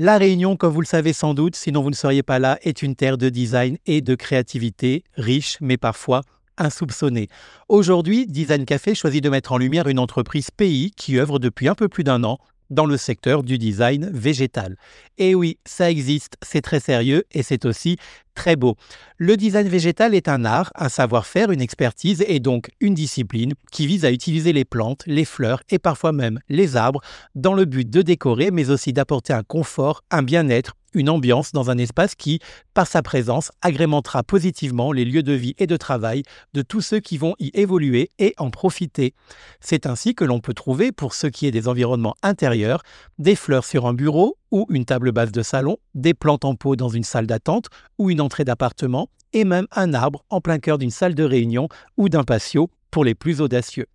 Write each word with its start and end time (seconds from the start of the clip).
La 0.00 0.16
Réunion, 0.16 0.56
comme 0.56 0.72
vous 0.72 0.80
le 0.80 0.86
savez 0.86 1.12
sans 1.12 1.34
doute, 1.34 1.56
sinon 1.56 1.82
vous 1.82 1.90
ne 1.90 1.94
seriez 1.96 2.22
pas 2.22 2.38
là, 2.38 2.56
est 2.62 2.82
une 2.82 2.94
terre 2.94 3.18
de 3.18 3.28
design 3.28 3.78
et 3.84 4.00
de 4.00 4.14
créativité, 4.14 5.02
riche 5.16 5.56
mais 5.60 5.76
parfois 5.76 6.20
insoupçonnée. 6.56 7.26
Aujourd'hui, 7.68 8.24
Design 8.28 8.64
Café 8.64 8.94
choisit 8.94 9.24
de 9.24 9.28
mettre 9.28 9.50
en 9.50 9.58
lumière 9.58 9.88
une 9.88 9.98
entreprise 9.98 10.52
pays 10.52 10.92
qui 10.92 11.18
œuvre 11.18 11.40
depuis 11.40 11.66
un 11.66 11.74
peu 11.74 11.88
plus 11.88 12.04
d'un 12.04 12.22
an 12.22 12.38
dans 12.70 12.86
le 12.86 12.96
secteur 12.96 13.42
du 13.42 13.58
design 13.58 14.10
végétal. 14.12 14.76
Et 15.16 15.34
oui, 15.34 15.58
ça 15.64 15.90
existe, 15.90 16.36
c'est 16.42 16.60
très 16.60 16.80
sérieux 16.80 17.24
et 17.32 17.42
c'est 17.42 17.64
aussi 17.64 17.96
très 18.34 18.56
beau. 18.56 18.76
Le 19.16 19.36
design 19.36 19.68
végétal 19.68 20.14
est 20.14 20.28
un 20.28 20.44
art, 20.44 20.70
un 20.76 20.88
savoir-faire, 20.88 21.50
une 21.50 21.60
expertise 21.60 22.24
et 22.26 22.38
donc 22.38 22.70
une 22.80 22.94
discipline 22.94 23.54
qui 23.72 23.86
vise 23.86 24.04
à 24.04 24.12
utiliser 24.12 24.52
les 24.52 24.64
plantes, 24.64 25.02
les 25.06 25.24
fleurs 25.24 25.62
et 25.70 25.78
parfois 25.78 26.12
même 26.12 26.38
les 26.48 26.76
arbres 26.76 27.00
dans 27.34 27.54
le 27.54 27.64
but 27.64 27.88
de 27.90 28.02
décorer 28.02 28.50
mais 28.50 28.70
aussi 28.70 28.92
d'apporter 28.92 29.32
un 29.32 29.42
confort, 29.42 30.02
un 30.10 30.22
bien-être 30.22 30.74
une 30.94 31.10
ambiance 31.10 31.52
dans 31.52 31.70
un 31.70 31.78
espace 31.78 32.14
qui, 32.14 32.40
par 32.74 32.86
sa 32.86 33.02
présence, 33.02 33.50
agrémentera 33.62 34.22
positivement 34.22 34.92
les 34.92 35.04
lieux 35.04 35.22
de 35.22 35.32
vie 35.32 35.54
et 35.58 35.66
de 35.66 35.76
travail 35.76 36.22
de 36.54 36.62
tous 36.62 36.80
ceux 36.80 37.00
qui 37.00 37.18
vont 37.18 37.34
y 37.38 37.50
évoluer 37.54 38.10
et 38.18 38.34
en 38.38 38.50
profiter. 38.50 39.14
C'est 39.60 39.86
ainsi 39.86 40.14
que 40.14 40.24
l'on 40.24 40.40
peut 40.40 40.54
trouver, 40.54 40.92
pour 40.92 41.14
ce 41.14 41.26
qui 41.26 41.46
est 41.46 41.50
des 41.50 41.68
environnements 41.68 42.16
intérieurs, 42.22 42.82
des 43.18 43.34
fleurs 43.34 43.64
sur 43.64 43.86
un 43.86 43.94
bureau 43.94 44.38
ou 44.50 44.66
une 44.70 44.84
table 44.84 45.12
basse 45.12 45.32
de 45.32 45.42
salon, 45.42 45.76
des 45.94 46.14
plantes 46.14 46.44
en 46.44 46.54
pot 46.54 46.76
dans 46.76 46.88
une 46.88 47.04
salle 47.04 47.26
d'attente 47.26 47.66
ou 47.98 48.10
une 48.10 48.20
entrée 48.20 48.44
d'appartement, 48.44 49.08
et 49.32 49.44
même 49.44 49.66
un 49.72 49.92
arbre 49.94 50.24
en 50.30 50.40
plein 50.40 50.58
cœur 50.58 50.78
d'une 50.78 50.90
salle 50.90 51.14
de 51.14 51.24
réunion 51.24 51.68
ou 51.96 52.08
d'un 52.08 52.24
patio 52.24 52.70
pour 52.90 53.04
les 53.04 53.14
plus 53.14 53.40
audacieux. 53.40 53.86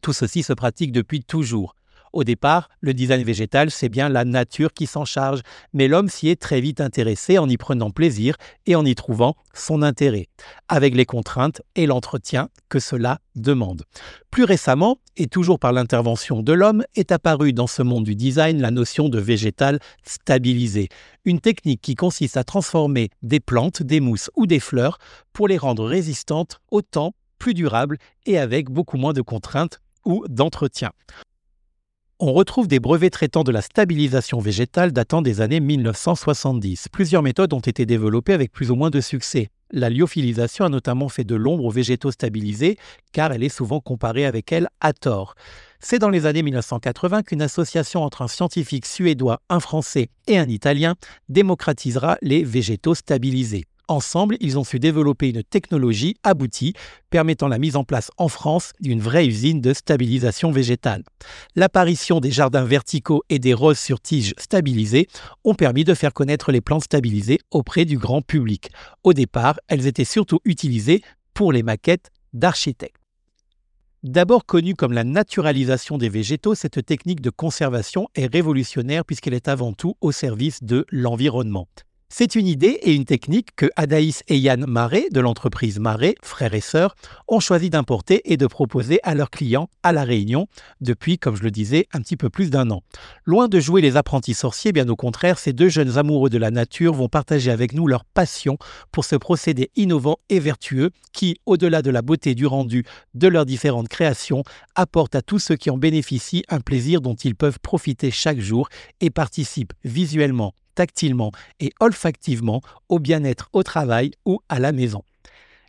Tout 0.00 0.12
ceci 0.12 0.42
se 0.42 0.52
pratique 0.52 0.92
depuis 0.92 1.22
toujours. 1.22 1.74
Au 2.12 2.24
départ, 2.24 2.68
le 2.80 2.92
design 2.92 3.22
végétal, 3.22 3.70
c'est 3.70 3.88
bien 3.88 4.10
la 4.10 4.26
nature 4.26 4.74
qui 4.74 4.86
s'en 4.86 5.06
charge, 5.06 5.40
mais 5.72 5.88
l'homme 5.88 6.10
s'y 6.10 6.28
est 6.28 6.40
très 6.40 6.60
vite 6.60 6.82
intéressé 6.82 7.38
en 7.38 7.48
y 7.48 7.56
prenant 7.56 7.90
plaisir 7.90 8.36
et 8.66 8.76
en 8.76 8.84
y 8.84 8.94
trouvant 8.94 9.34
son 9.54 9.82
intérêt, 9.82 10.28
avec 10.68 10.94
les 10.94 11.06
contraintes 11.06 11.62
et 11.74 11.86
l'entretien 11.86 12.50
que 12.68 12.80
cela 12.80 13.18
demande. 13.34 13.84
Plus 14.30 14.44
récemment, 14.44 14.98
et 15.16 15.26
toujours 15.26 15.58
par 15.58 15.72
l'intervention 15.72 16.42
de 16.42 16.52
l'homme, 16.52 16.84
est 16.96 17.12
apparue 17.12 17.54
dans 17.54 17.66
ce 17.66 17.82
monde 17.82 18.04
du 18.04 18.14
design 18.14 18.60
la 18.60 18.70
notion 18.70 19.08
de 19.08 19.18
végétal 19.18 19.78
stabilisé, 20.04 20.90
une 21.24 21.40
technique 21.40 21.80
qui 21.80 21.94
consiste 21.94 22.36
à 22.36 22.44
transformer 22.44 23.08
des 23.22 23.40
plantes, 23.40 23.82
des 23.82 24.00
mousses 24.00 24.30
ou 24.36 24.46
des 24.46 24.60
fleurs 24.60 24.98
pour 25.32 25.48
les 25.48 25.58
rendre 25.58 25.86
résistantes 25.86 26.60
au 26.70 26.82
temps, 26.82 27.14
plus 27.38 27.54
durables 27.54 27.96
et 28.26 28.38
avec 28.38 28.70
beaucoup 28.70 28.98
moins 28.98 29.14
de 29.14 29.22
contraintes 29.22 29.80
ou 30.04 30.24
d'entretien 30.28 30.90
on 32.24 32.32
retrouve 32.32 32.68
des 32.68 32.78
brevets 32.78 33.10
traitant 33.10 33.42
de 33.42 33.50
la 33.50 33.62
stabilisation 33.62 34.38
végétale 34.38 34.92
datant 34.92 35.22
des 35.22 35.40
années 35.40 35.58
1970. 35.58 36.86
Plusieurs 36.92 37.20
méthodes 37.20 37.52
ont 37.52 37.58
été 37.58 37.84
développées 37.84 38.32
avec 38.32 38.52
plus 38.52 38.70
ou 38.70 38.76
moins 38.76 38.90
de 38.90 39.00
succès. 39.00 39.48
La 39.72 39.90
lyophilisation 39.90 40.64
a 40.64 40.68
notamment 40.68 41.08
fait 41.08 41.24
de 41.24 41.34
l'ombre 41.34 41.64
aux 41.64 41.70
végétaux 41.72 42.12
stabilisés, 42.12 42.76
car 43.10 43.32
elle 43.32 43.42
est 43.42 43.48
souvent 43.48 43.80
comparée 43.80 44.24
avec 44.24 44.52
elle 44.52 44.68
à 44.80 44.92
tort. 44.92 45.34
C'est 45.80 45.98
dans 45.98 46.10
les 46.10 46.24
années 46.26 46.44
1980 46.44 47.24
qu'une 47.24 47.42
association 47.42 48.04
entre 48.04 48.22
un 48.22 48.28
scientifique 48.28 48.86
suédois, 48.86 49.40
un 49.48 49.58
français 49.58 50.08
et 50.28 50.38
un 50.38 50.48
italien 50.48 50.94
démocratisera 51.28 52.18
les 52.22 52.44
végétaux 52.44 52.94
stabilisés. 52.94 53.64
Ensemble, 53.92 54.38
ils 54.40 54.58
ont 54.58 54.64
su 54.64 54.78
développer 54.78 55.28
une 55.28 55.42
technologie 55.42 56.16
aboutie 56.22 56.72
permettant 57.10 57.46
la 57.46 57.58
mise 57.58 57.76
en 57.76 57.84
place 57.84 58.10
en 58.16 58.28
France 58.28 58.72
d'une 58.80 59.02
vraie 59.02 59.26
usine 59.26 59.60
de 59.60 59.74
stabilisation 59.74 60.50
végétale. 60.50 61.04
L'apparition 61.56 62.18
des 62.18 62.30
jardins 62.30 62.64
verticaux 62.64 63.22
et 63.28 63.38
des 63.38 63.52
roses 63.52 63.78
sur 63.78 64.00
tiges 64.00 64.32
stabilisées 64.38 65.08
ont 65.44 65.54
permis 65.54 65.84
de 65.84 65.92
faire 65.92 66.14
connaître 66.14 66.52
les 66.52 66.62
plantes 66.62 66.84
stabilisées 66.84 67.38
auprès 67.50 67.84
du 67.84 67.98
grand 67.98 68.22
public. 68.22 68.70
Au 69.04 69.12
départ, 69.12 69.60
elles 69.68 69.86
étaient 69.86 70.06
surtout 70.06 70.40
utilisées 70.46 71.02
pour 71.34 71.52
les 71.52 71.62
maquettes 71.62 72.10
d'architectes. 72.32 72.96
D'abord 74.02 74.46
connue 74.46 74.74
comme 74.74 74.94
la 74.94 75.04
naturalisation 75.04 75.98
des 75.98 76.08
végétaux, 76.08 76.54
cette 76.54 76.82
technique 76.86 77.20
de 77.20 77.28
conservation 77.28 78.08
est 78.14 78.32
révolutionnaire 78.32 79.04
puisqu'elle 79.04 79.34
est 79.34 79.48
avant 79.48 79.74
tout 79.74 79.96
au 80.00 80.12
service 80.12 80.62
de 80.62 80.86
l'environnement. 80.90 81.68
C'est 82.14 82.34
une 82.34 82.46
idée 82.46 82.78
et 82.82 82.92
une 82.92 83.06
technique 83.06 83.56
que 83.56 83.70
Adaïs 83.74 84.22
et 84.28 84.36
Yann 84.36 84.66
Marais 84.66 85.06
de 85.12 85.20
l'entreprise 85.20 85.78
Marais, 85.78 86.14
frères 86.22 86.52
et 86.52 86.60
sœurs, 86.60 86.94
ont 87.26 87.40
choisi 87.40 87.70
d'importer 87.70 88.20
et 88.30 88.36
de 88.36 88.46
proposer 88.46 89.00
à 89.02 89.14
leurs 89.14 89.30
clients 89.30 89.70
à 89.82 89.92
La 89.92 90.04
Réunion 90.04 90.46
depuis, 90.82 91.16
comme 91.16 91.36
je 91.36 91.42
le 91.42 91.50
disais, 91.50 91.86
un 91.94 92.02
petit 92.02 92.18
peu 92.18 92.28
plus 92.28 92.50
d'un 92.50 92.70
an. 92.70 92.82
Loin 93.24 93.48
de 93.48 93.58
jouer 93.60 93.80
les 93.80 93.96
apprentis 93.96 94.34
sorciers, 94.34 94.72
bien 94.72 94.90
au 94.90 94.94
contraire, 94.94 95.38
ces 95.38 95.54
deux 95.54 95.70
jeunes 95.70 95.96
amoureux 95.96 96.28
de 96.28 96.36
la 96.36 96.50
nature 96.50 96.92
vont 96.92 97.08
partager 97.08 97.50
avec 97.50 97.72
nous 97.72 97.86
leur 97.86 98.04
passion 98.04 98.58
pour 98.90 99.06
ce 99.06 99.16
procédé 99.16 99.70
innovant 99.74 100.18
et 100.28 100.38
vertueux 100.38 100.90
qui, 101.14 101.38
au-delà 101.46 101.80
de 101.80 101.90
la 101.90 102.02
beauté 102.02 102.34
du 102.34 102.44
rendu 102.44 102.84
de 103.14 103.26
leurs 103.26 103.46
différentes 103.46 103.88
créations, 103.88 104.42
apporte 104.74 105.14
à 105.14 105.22
tous 105.22 105.38
ceux 105.38 105.56
qui 105.56 105.70
en 105.70 105.78
bénéficient 105.78 106.44
un 106.50 106.60
plaisir 106.60 107.00
dont 107.00 107.14
ils 107.14 107.36
peuvent 107.36 107.58
profiter 107.60 108.10
chaque 108.10 108.40
jour 108.40 108.68
et 109.00 109.08
participent 109.08 109.72
visuellement 109.82 110.52
tactilement 110.74 111.32
et 111.60 111.72
olfactivement 111.80 112.60
au 112.88 112.98
bien-être 112.98 113.48
au 113.52 113.62
travail 113.62 114.12
ou 114.24 114.40
à 114.48 114.58
la 114.58 114.72
maison. 114.72 115.02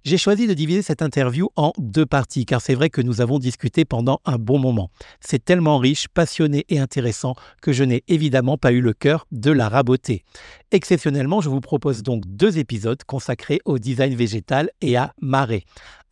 J'ai 0.05 0.17
choisi 0.17 0.47
de 0.47 0.53
diviser 0.53 0.81
cette 0.81 1.01
interview 1.01 1.47
en 1.55 1.71
deux 1.77 2.05
parties 2.05 2.45
car 2.45 2.59
c'est 2.59 2.73
vrai 2.73 2.89
que 2.89 3.01
nous 3.01 3.21
avons 3.21 3.39
discuté 3.39 3.85
pendant 3.85 4.19
un 4.25 4.37
bon 4.37 4.59
moment. 4.59 4.91
C'est 5.21 5.45
tellement 5.45 5.77
riche, 5.77 6.09
passionné 6.09 6.65
et 6.67 6.79
intéressant 6.79 7.35
que 7.61 7.71
je 7.71 7.85
n'ai 7.85 8.03
évidemment 8.09 8.57
pas 8.57 8.73
eu 8.73 8.81
le 8.81 8.91
cœur 8.91 9.27
de 9.31 9.49
la 9.51 9.69
raboter. 9.69 10.25
Exceptionnellement, 10.71 11.39
je 11.39 11.47
vous 11.47 11.61
propose 11.61 12.03
donc 12.03 12.23
deux 12.27 12.57
épisodes 12.57 13.01
consacrés 13.05 13.61
au 13.63 13.79
design 13.79 14.13
végétal 14.13 14.71
et 14.81 14.97
à 14.97 15.13
marée. 15.21 15.63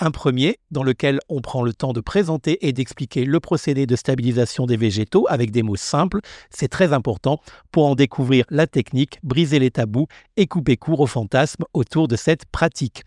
Un 0.03 0.09
premier 0.09 0.57
dans 0.71 0.81
lequel 0.81 1.19
on 1.29 1.41
prend 1.41 1.61
le 1.61 1.73
temps 1.73 1.93
de 1.93 2.01
présenter 2.01 2.67
et 2.67 2.73
d'expliquer 2.73 3.23
le 3.23 3.39
procédé 3.39 3.85
de 3.85 3.95
stabilisation 3.95 4.65
des 4.65 4.75
végétaux 4.75 5.27
avec 5.29 5.51
des 5.51 5.61
mots 5.61 5.75
simples. 5.75 6.21
C'est 6.49 6.69
très 6.69 6.91
important 6.91 7.39
pour 7.71 7.85
en 7.85 7.93
découvrir 7.93 8.45
la 8.49 8.65
technique, 8.65 9.19
briser 9.21 9.59
les 9.59 9.69
tabous 9.69 10.07
et 10.37 10.47
couper 10.47 10.75
court 10.75 11.01
aux 11.01 11.07
fantasmes 11.07 11.65
autour 11.73 12.07
de 12.07 12.15
cette 12.15 12.47
pratique. 12.47 13.03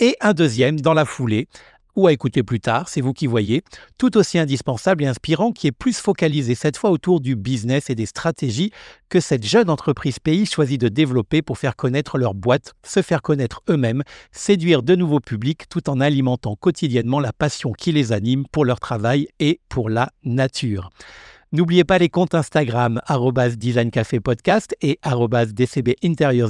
Et 0.00 0.16
un 0.20 0.32
deuxième 0.32 0.80
dans 0.80 0.94
la 0.94 1.04
foulée 1.04 1.46
ou 1.96 2.06
à 2.06 2.12
écouter 2.12 2.42
plus 2.42 2.60
tard, 2.60 2.88
c'est 2.88 3.00
vous 3.00 3.12
qui 3.12 3.26
voyez, 3.26 3.62
tout 3.98 4.16
aussi 4.16 4.38
indispensable 4.38 5.04
et 5.04 5.06
inspirant 5.06 5.52
qui 5.52 5.66
est 5.66 5.72
plus 5.72 5.98
focalisé 5.98 6.54
cette 6.54 6.76
fois 6.76 6.90
autour 6.90 7.20
du 7.20 7.36
business 7.36 7.90
et 7.90 7.94
des 7.94 8.06
stratégies 8.06 8.70
que 9.08 9.20
cette 9.20 9.44
jeune 9.44 9.68
entreprise 9.68 10.18
pays 10.18 10.46
choisit 10.46 10.80
de 10.80 10.88
développer 10.88 11.42
pour 11.42 11.58
faire 11.58 11.76
connaître 11.76 12.18
leur 12.18 12.34
boîte, 12.34 12.72
se 12.82 13.02
faire 13.02 13.22
connaître 13.22 13.62
eux-mêmes, 13.68 14.02
séduire 14.30 14.82
de 14.82 14.94
nouveaux 14.94 15.20
publics 15.20 15.68
tout 15.68 15.90
en 15.90 16.00
alimentant 16.00 16.56
quotidiennement 16.56 17.20
la 17.20 17.32
passion 17.32 17.72
qui 17.72 17.92
les 17.92 18.12
anime 18.12 18.46
pour 18.50 18.64
leur 18.64 18.80
travail 18.80 19.28
et 19.38 19.60
pour 19.68 19.90
la 19.90 20.10
nature. 20.24 20.90
N'oubliez 21.54 21.84
pas 21.84 21.98
les 21.98 22.08
comptes 22.08 22.34
Instagram 22.34 22.98
@designcafépodcast 23.58 24.74
et 24.80 24.98
DCB 25.52 25.96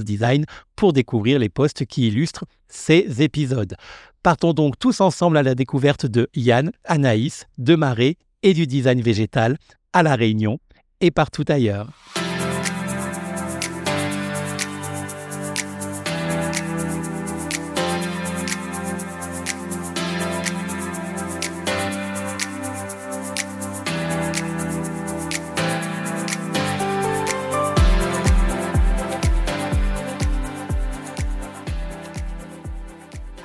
Design 0.04 0.44
pour 0.76 0.92
découvrir 0.92 1.40
les 1.40 1.48
posts 1.48 1.86
qui 1.86 2.06
illustrent 2.06 2.44
ces 2.68 3.20
épisodes. 3.20 3.74
Partons 4.22 4.52
donc 4.52 4.78
tous 4.78 5.00
ensemble 5.00 5.38
à 5.38 5.42
la 5.42 5.56
découverte 5.56 6.06
de 6.06 6.28
Yann, 6.36 6.70
Anaïs, 6.84 7.48
de 7.58 7.74
Marais 7.74 8.16
et 8.44 8.54
du 8.54 8.68
design 8.68 9.00
végétal 9.00 9.58
à 9.92 10.04
La 10.04 10.14
Réunion 10.14 10.60
et 11.00 11.10
partout 11.10 11.44
ailleurs. 11.48 11.88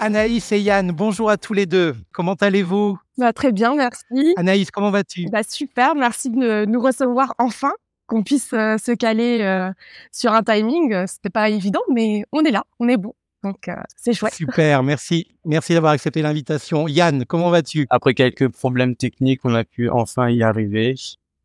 Anaïs 0.07 0.53
et 0.53 0.61
Yann, 0.61 0.93
bonjour 0.93 1.29
à 1.29 1.35
tous 1.35 1.51
les 1.51 1.65
deux. 1.65 1.93
Comment 2.13 2.35
allez-vous? 2.35 2.97
Bah, 3.17 3.33
Très 3.33 3.51
bien, 3.51 3.75
merci. 3.75 4.33
Anaïs, 4.37 4.71
comment 4.71 4.89
vas-tu? 4.89 5.25
Bah, 5.29 5.43
Super, 5.43 5.95
merci 5.95 6.29
de 6.29 6.63
nous 6.63 6.79
recevoir 6.79 7.35
enfin, 7.39 7.73
qu'on 8.05 8.23
puisse 8.23 8.53
euh, 8.53 8.77
se 8.77 8.93
caler 8.93 9.39
euh, 9.41 9.69
sur 10.13 10.31
un 10.31 10.43
timing. 10.43 11.05
C'était 11.07 11.29
pas 11.29 11.49
évident, 11.49 11.81
mais 11.93 12.23
on 12.31 12.39
est 12.45 12.51
là, 12.51 12.63
on 12.79 12.87
est 12.87 12.95
bon. 12.95 13.15
Donc, 13.43 13.67
euh, 13.67 13.75
c'est 13.97 14.13
chouette. 14.13 14.33
Super, 14.33 14.81
merci. 14.81 15.27
Merci 15.43 15.73
d'avoir 15.73 15.91
accepté 15.91 16.21
l'invitation. 16.21 16.87
Yann, 16.87 17.25
comment 17.25 17.49
vas-tu? 17.49 17.85
Après 17.89 18.13
quelques 18.13 18.47
problèmes 18.47 18.95
techniques, 18.95 19.41
on 19.43 19.53
a 19.55 19.65
pu 19.65 19.89
enfin 19.89 20.29
y 20.29 20.41
arriver. 20.41 20.95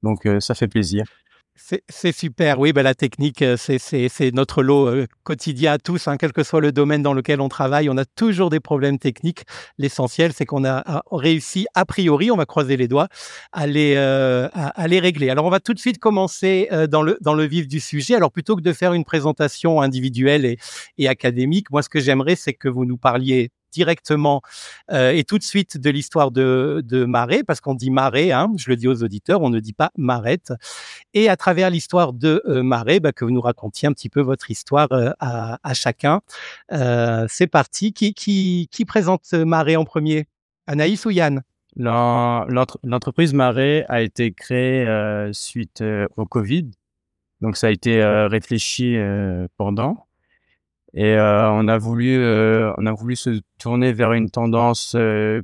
Donc, 0.05 0.29
ça 0.38 0.55
fait 0.55 0.69
plaisir. 0.69 1.06
C'est 1.54 2.12
super, 2.12 2.58
oui, 2.58 2.72
ben 2.72 2.82
la 2.82 2.94
technique, 2.94 3.43
euh, 3.43 3.56
c'est 3.56 4.32
notre 4.32 4.62
lot 4.62 4.88
euh, 4.88 5.06
quotidien 5.22 5.72
à 5.72 5.78
tous, 5.78 6.08
hein, 6.08 6.16
quel 6.16 6.32
que 6.32 6.43
soit 6.43 6.60
le 6.60 6.72
domaine 6.72 7.02
dans 7.02 7.12
lequel 7.12 7.40
on 7.40 7.49
travaille, 7.49 7.88
on 7.90 7.96
a 7.99 8.04
toujours 8.04 8.50
des 8.50 8.58
problèmes 8.58 8.99
techniques. 8.99 9.44
L'essentiel, 9.78 10.32
c'est 10.32 10.46
qu'on 10.46 10.64
a 10.64 11.02
réussi, 11.10 11.66
a 11.75 11.84
priori, 11.84 12.31
on 12.31 12.37
va 12.37 12.46
croiser 12.46 12.76
les 12.76 12.88
doigts, 12.88 13.08
à 13.52 13.66
les, 13.66 13.94
euh, 13.96 14.49
à, 14.54 14.88
les 14.88 14.99
régler. 14.99 15.31
Alors, 15.31 15.44
on 15.44 15.50
va 15.50 15.60
tout 15.60 15.75
de 15.75 15.78
suite 15.78 15.99
commencer 15.99 16.69
dans, 16.90 17.02
le, 17.02 17.19
dans 17.20 17.34
le 17.34 17.44
vif 17.44 17.69
du 17.69 17.81
sujet. 17.81 18.14
Alors, 18.14 18.32
plutôt 18.32 18.56
que 18.56 18.62
de 18.62 18.72
faire 18.72 18.94
une 18.94 19.05
présentation 19.05 19.81
individuelle 19.81 20.44
et, 20.44 20.58
et 20.98 21.08
académique, 21.08 21.70
moi, 21.70 21.82
ce 21.82 21.88
que 21.88 22.00
j'aimerais, 22.00 22.34
c'est 22.34 22.55
que 22.55 22.69
vous 22.69 22.87
nous 22.87 22.98
parliez 22.98 23.50
directement 23.72 24.42
euh, 24.90 25.10
et 25.10 25.24
tout 25.24 25.38
de 25.38 25.42
suite 25.42 25.78
de 25.78 25.90
l'histoire 25.90 26.30
de, 26.30 26.82
de 26.84 27.04
Marais, 27.04 27.42
parce 27.44 27.60
qu'on 27.60 27.74
dit 27.74 27.90
Marais, 27.90 28.30
hein, 28.30 28.52
je 28.56 28.70
le 28.70 28.76
dis 28.76 28.88
aux 28.88 29.02
auditeurs, 29.02 29.40
on 29.42 29.50
ne 29.50 29.60
dit 29.60 29.72
pas 29.72 29.90
Marette. 29.96 30.52
Et 31.14 31.28
à 31.28 31.36
travers 31.36 31.70
l'histoire 31.70 32.12
de 32.12 32.42
euh, 32.46 32.62
Marais, 32.62 33.00
bah, 33.00 33.12
que 33.12 33.24
vous 33.24 33.30
nous 33.30 33.40
racontiez 33.40 33.88
un 33.88 33.92
petit 33.92 34.08
peu 34.08 34.20
votre 34.20 34.50
histoire 34.50 34.92
euh, 34.92 35.10
à, 35.20 35.74
chacun. 35.74 36.20
Euh, 36.72 37.26
c'est 37.28 37.46
parti. 37.46 37.92
Qui, 37.92 38.14
qui, 38.14 38.84
présente 38.84 39.32
Marais 39.32 39.76
en 39.76 39.84
premier? 39.84 40.26
Anaïs 40.66 41.04
ou 41.06 41.10
Yann? 41.10 41.42
L'entreprise 41.76 43.32
Marais 43.32 43.84
a 43.88 44.02
été 44.02 44.32
créée 44.32 44.86
suite 45.32 45.82
au 46.16 46.26
Covid. 46.26 46.70
Donc 47.40 47.56
ça 47.56 47.69
a 47.69 47.70
été 47.70 48.02
réfléchi 48.04 48.96
pendant. 49.56 50.06
Et 50.94 51.15
euh, 51.15 51.50
on 51.50 51.69
a 51.69 51.79
voulu, 51.79 52.17
euh, 52.19 52.73
on 52.77 52.87
a 52.87 52.93
voulu 52.93 53.17
se 53.17 53.41
tourner 53.59 53.93
vers 53.93 54.12
une 54.12 54.31
tendance 54.31 54.94
euh, 54.94 55.41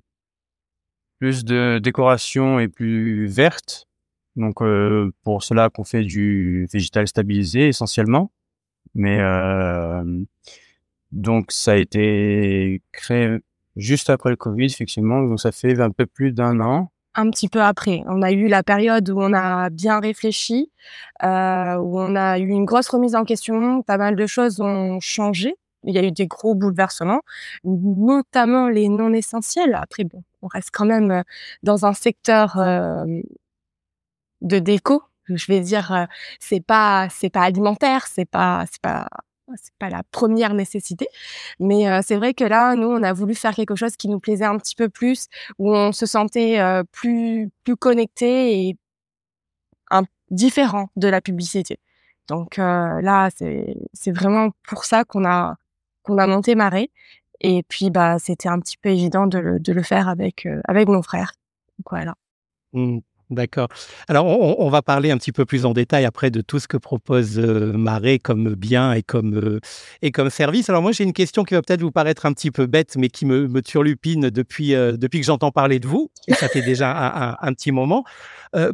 plus 1.19 1.45
de 1.45 1.79
décoration 1.79 2.59
et 2.59 2.69
plus 2.69 3.27
verte. 3.27 3.87
Donc 4.37 4.59
pour 5.25 5.43
cela 5.43 5.69
qu'on 5.69 5.83
fait 5.83 6.05
du 6.05 6.69
végétal 6.73 7.09
stabilisé 7.09 7.69
essentiellement. 7.69 8.31
Mais 8.95 9.19
donc 11.11 11.51
ça 11.51 11.73
a 11.73 11.77
été 11.77 12.81
créé 12.93 13.39
juste 13.75 14.11
après 14.11 14.31
le 14.31 14.37
Covid, 14.37 14.67
effectivement. 14.67 15.23
Donc 15.23 15.41
ça 15.41 15.51
fait 15.51 15.81
un 15.81 15.91
peu 15.91 16.07
plus 16.07 16.33
d'un 16.33 16.61
an 16.61 16.93
un 17.19 17.31
petit 17.31 17.49
peu 17.49 17.61
après. 17.63 18.03
On 18.07 18.23
a 18.23 18.31
eu 18.31 18.47
la 18.49 18.63
période 18.63 19.11
où 19.11 19.21
on 19.21 19.33
a 19.35 19.71
bien 19.71 20.01
réfléchi, 20.01 20.71
euh, 21.25 21.77
où 21.77 21.99
on 22.01 22.15
a 22.17 22.39
eu 22.39 22.49
une 22.49 22.65
grosse 22.65 22.89
remise 22.89 23.17
en 23.17 23.25
question, 23.25 23.83
pas 23.83 23.99
mal 23.99 24.17
de 24.17 24.27
choses 24.27 24.61
ont 24.61 25.01
changé. 25.01 25.57
Il 25.85 25.95
y 25.95 25.99
a 25.99 26.03
eu 26.05 26.13
des 26.13 26.27
gros 26.27 26.55
bouleversements, 26.55 27.23
notamment 27.65 28.69
les 28.69 28.89
non 28.89 29.13
essentiels. 29.13 29.75
Après, 29.75 30.05
bon, 30.05 30.23
on 30.43 30.49
reste 30.49 30.71
quand 30.73 30.87
même 30.87 31.11
euh, 31.11 31.23
dans 31.63 31.87
un 31.87 31.93
secteur 31.95 32.59
euh, 32.59 33.05
de 34.41 34.59
déco. 34.59 35.03
Je 35.29 35.47
vais 35.47 35.61
dire, 35.61 35.93
euh, 35.93 36.07
c'est 36.41 36.61
pas, 36.65 37.09
c'est 37.11 37.31
pas 37.31 37.43
alimentaire, 37.43 38.07
c'est 38.07 38.25
pas, 38.25 38.65
c'est 38.71 38.81
pas 38.81 39.09
c'est 39.57 39.75
pas 39.79 39.91
la 39.91 40.03
première 40.11 40.55
nécessité, 40.55 41.09
mais 41.61 41.89
euh, 41.89 42.01
c'est 42.05 42.17
vrai 42.17 42.35
que 42.35 42.45
là, 42.45 42.75
nous, 42.75 42.89
on 42.89 43.03
a 43.03 43.13
voulu 43.13 43.35
faire 43.35 43.55
quelque 43.55 43.75
chose 43.77 43.97
qui 43.97 44.09
nous 44.09 44.21
plaisait 44.21 44.45
un 44.45 44.59
petit 44.59 44.75
peu 44.75 44.89
plus, 44.89 45.29
où 45.59 45.75
on 45.75 45.93
se 45.93 46.07
sentait 46.07 46.61
euh, 46.61 46.83
plus 46.93 47.51
plus 47.65 47.77
connecté 47.77 48.69
et 48.69 48.77
un, 49.91 50.03
différent 50.31 50.89
de 50.97 51.09
la 51.09 51.21
publicité. 51.21 51.79
Donc 52.29 52.59
euh, 52.59 53.01
là, 53.01 53.31
c'est 53.37 53.77
c'est 53.95 54.13
vraiment 54.13 54.51
pour 54.69 54.85
ça 54.85 55.05
qu'on 55.05 55.25
a 55.25 55.57
qu'on 56.03 56.19
a 56.19 56.27
monté 56.27 56.55
Marais. 56.55 56.91
Et 57.41 57.63
puis 57.69 57.91
bah, 57.91 58.19
c'était 58.19 58.49
un 58.49 58.61
petit 58.61 58.77
peu 58.79 58.91
évident 58.91 59.27
de 59.27 59.39
le, 59.39 59.61
de 59.61 59.73
le 59.73 59.83
faire 59.83 60.09
avec 60.09 60.49
avec 60.65 60.89
mon 60.89 61.03
frère. 61.03 61.33
Donc 61.79 61.87
voilà. 61.91 62.15
Mmh. 62.73 62.99
D'accord. 63.31 63.69
Alors, 64.09 64.25
on, 64.27 64.71
va 64.71 64.81
parler 64.81 65.11
un 65.11 65.19
petit 65.19 65.33
peu 65.33 65.45
plus 65.45 65.67
en 65.67 65.75
détail 65.75 66.07
après 66.07 66.31
de 66.31 66.41
tout 66.41 66.59
ce 66.59 66.67
que 66.67 66.79
propose 66.79 67.39
euh, 67.39 67.75
Marais 67.75 68.19
comme 68.19 68.55
bien 68.55 68.95
et 68.95 69.03
comme, 69.03 69.37
euh, 69.37 69.61
et 70.01 70.13
comme 70.13 70.31
service. 70.31 70.71
Alors, 70.71 70.81
moi, 70.81 70.93
j'ai 70.93 71.05
une 71.05 71.13
question 71.13 71.45
qui 71.45 71.53
va 71.53 71.61
peut-être 71.61 71.83
vous 71.83 71.91
paraître 71.91 72.25
un 72.25 72.33
petit 72.33 72.51
peu 72.51 72.65
bête, 72.65 72.97
mais 72.97 73.11
qui 73.11 73.27
me, 73.27 73.47
me 73.47 73.61
turlupine 73.61 74.31
depuis, 74.31 74.75
euh, 74.75 74.97
depuis 74.97 75.21
que 75.21 75.27
j'entends 75.27 75.51
parler 75.51 75.79
de 75.79 75.87
vous, 75.87 76.11
et 76.27 76.33
ça 76.33 76.49
fait 76.49 76.63
déjà 76.63 76.91
un, 76.91 77.37
un, 77.39 77.53
petit 77.53 77.71
moment. 77.71 78.05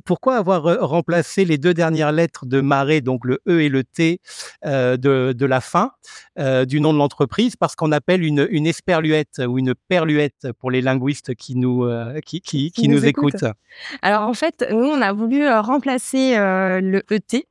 pourquoi 0.04 0.36
avoir 0.36 0.62
remplacé 0.88 1.44
les 1.44 1.58
deux 1.58 1.74
dernières 1.74 2.12
lettres 2.12 2.46
de 2.46 2.60
Marais, 2.60 3.00
donc 3.00 3.24
le 3.24 3.40
E 3.48 3.60
et 3.60 3.68
le 3.68 3.82
T 3.82 4.20
de, 4.64 4.96
de 5.32 5.46
la 5.46 5.60
fin 5.60 5.90
du 6.38 6.80
nom 6.80 6.92
de 6.92 6.98
l'entreprise, 6.98 7.56
parce 7.56 7.74
qu'on 7.74 7.90
appelle 7.90 8.22
une, 8.22 8.46
une 8.50 8.66
esperluette 8.66 9.42
ou 9.46 9.58
une 9.58 9.74
perluette 9.88 10.52
pour 10.60 10.70
les 10.70 10.80
linguistes 10.80 11.34
qui 11.34 11.56
nous, 11.56 11.88
qui, 12.24 12.40
qui, 12.40 12.70
qui, 12.70 12.88
nous, 12.88 13.04
écoutent. 13.04 13.34
écoutent. 13.34 13.54
Alors, 14.02 14.22
en 14.22 14.34
fait, 14.34 14.43
fait, 14.44 14.64
nous, 14.70 14.86
on 14.86 15.00
a 15.00 15.12
voulu 15.12 15.44
euh, 15.44 15.60
remplacer 15.60 16.36
euh, 16.36 16.80
le 16.80 17.02
ET. 17.10 17.46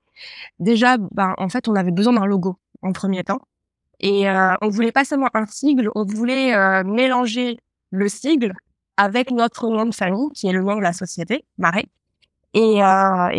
Déjà, 0.59 0.97
ben, 0.97 1.33
en 1.37 1.49
fait, 1.49 1.67
on 1.67 1.75
avait 1.75 1.91
besoin 1.91 2.13
d'un 2.13 2.25
logo 2.25 2.57
en 2.81 2.91
premier 2.91 3.23
temps. 3.23 3.41
Et 3.99 4.29
euh, 4.29 4.53
on 4.61 4.69
voulait 4.69 4.91
pas 4.91 5.05
seulement 5.05 5.29
un 5.33 5.45
sigle, 5.45 5.89
on 5.95 6.03
voulait 6.03 6.53
euh, 6.53 6.83
mélanger 6.83 7.57
le 7.91 8.09
sigle 8.09 8.53
avec 8.97 9.31
notre 9.31 9.69
nom 9.69 9.85
de 9.85 9.93
famille, 9.93 10.29
qui 10.33 10.47
est 10.47 10.51
le 10.51 10.61
nom 10.61 10.75
de 10.75 10.81
la 10.81 10.93
société, 10.93 11.45
Marais. 11.57 11.85
Et, 12.53 12.81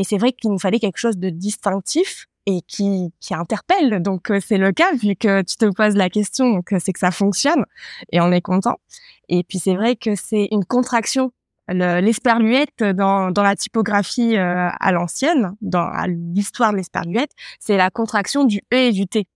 c'est 0.05 0.19
vrai 0.19 0.33
qu'il 0.33 0.51
nous 0.51 0.59
fallait 0.59 0.81
quelque 0.81 0.97
chose 0.97 1.19
de 1.19 1.31
distinctif 1.31 2.27
et 2.47 2.63
qui, 2.63 3.13
interpelle. 3.31 4.03
Donc 4.03 4.33
c'est 4.41 4.59
le 4.59 4.73
cas 4.73 4.93
vu 4.95 5.15
que 5.15 5.43
tu 5.43 5.57
te 5.57 5.67
poses 5.67 5.95
la 5.95 6.11
question, 6.11 6.61
c'est 6.81 6.93
que 6.93 6.99
ça 6.99 7.13
fonctionne 7.13 7.65
et 8.11 8.21
on 8.21 8.33
est 8.33 8.41
content. 8.41 8.81
Et 9.29 9.45
puis 9.45 9.59
c'est 9.59 9.77
vrai 9.77 9.95
que 9.95 10.17
c'est 10.17 10.49
une 10.51 10.65
contraction 10.65 11.31
l'esperluette 11.69 12.83
dans, 12.83 13.31
dans 13.31 13.43
la 13.43 13.57
typographie 13.57 14.37
euh, 14.37 14.69
à 14.79 14.93
l'ancienne, 14.93 15.55
dans 15.61 15.91
l'histoire 16.07 16.73
de 16.73 16.77
l'esperluette, 16.77 17.31
c'est 17.59 17.77
la 17.77 17.91
contraction 17.91 18.45
du 18.45 18.59
E 18.73 18.77
et 18.77 18.93
du 18.93 19.07
T. 19.07 19.27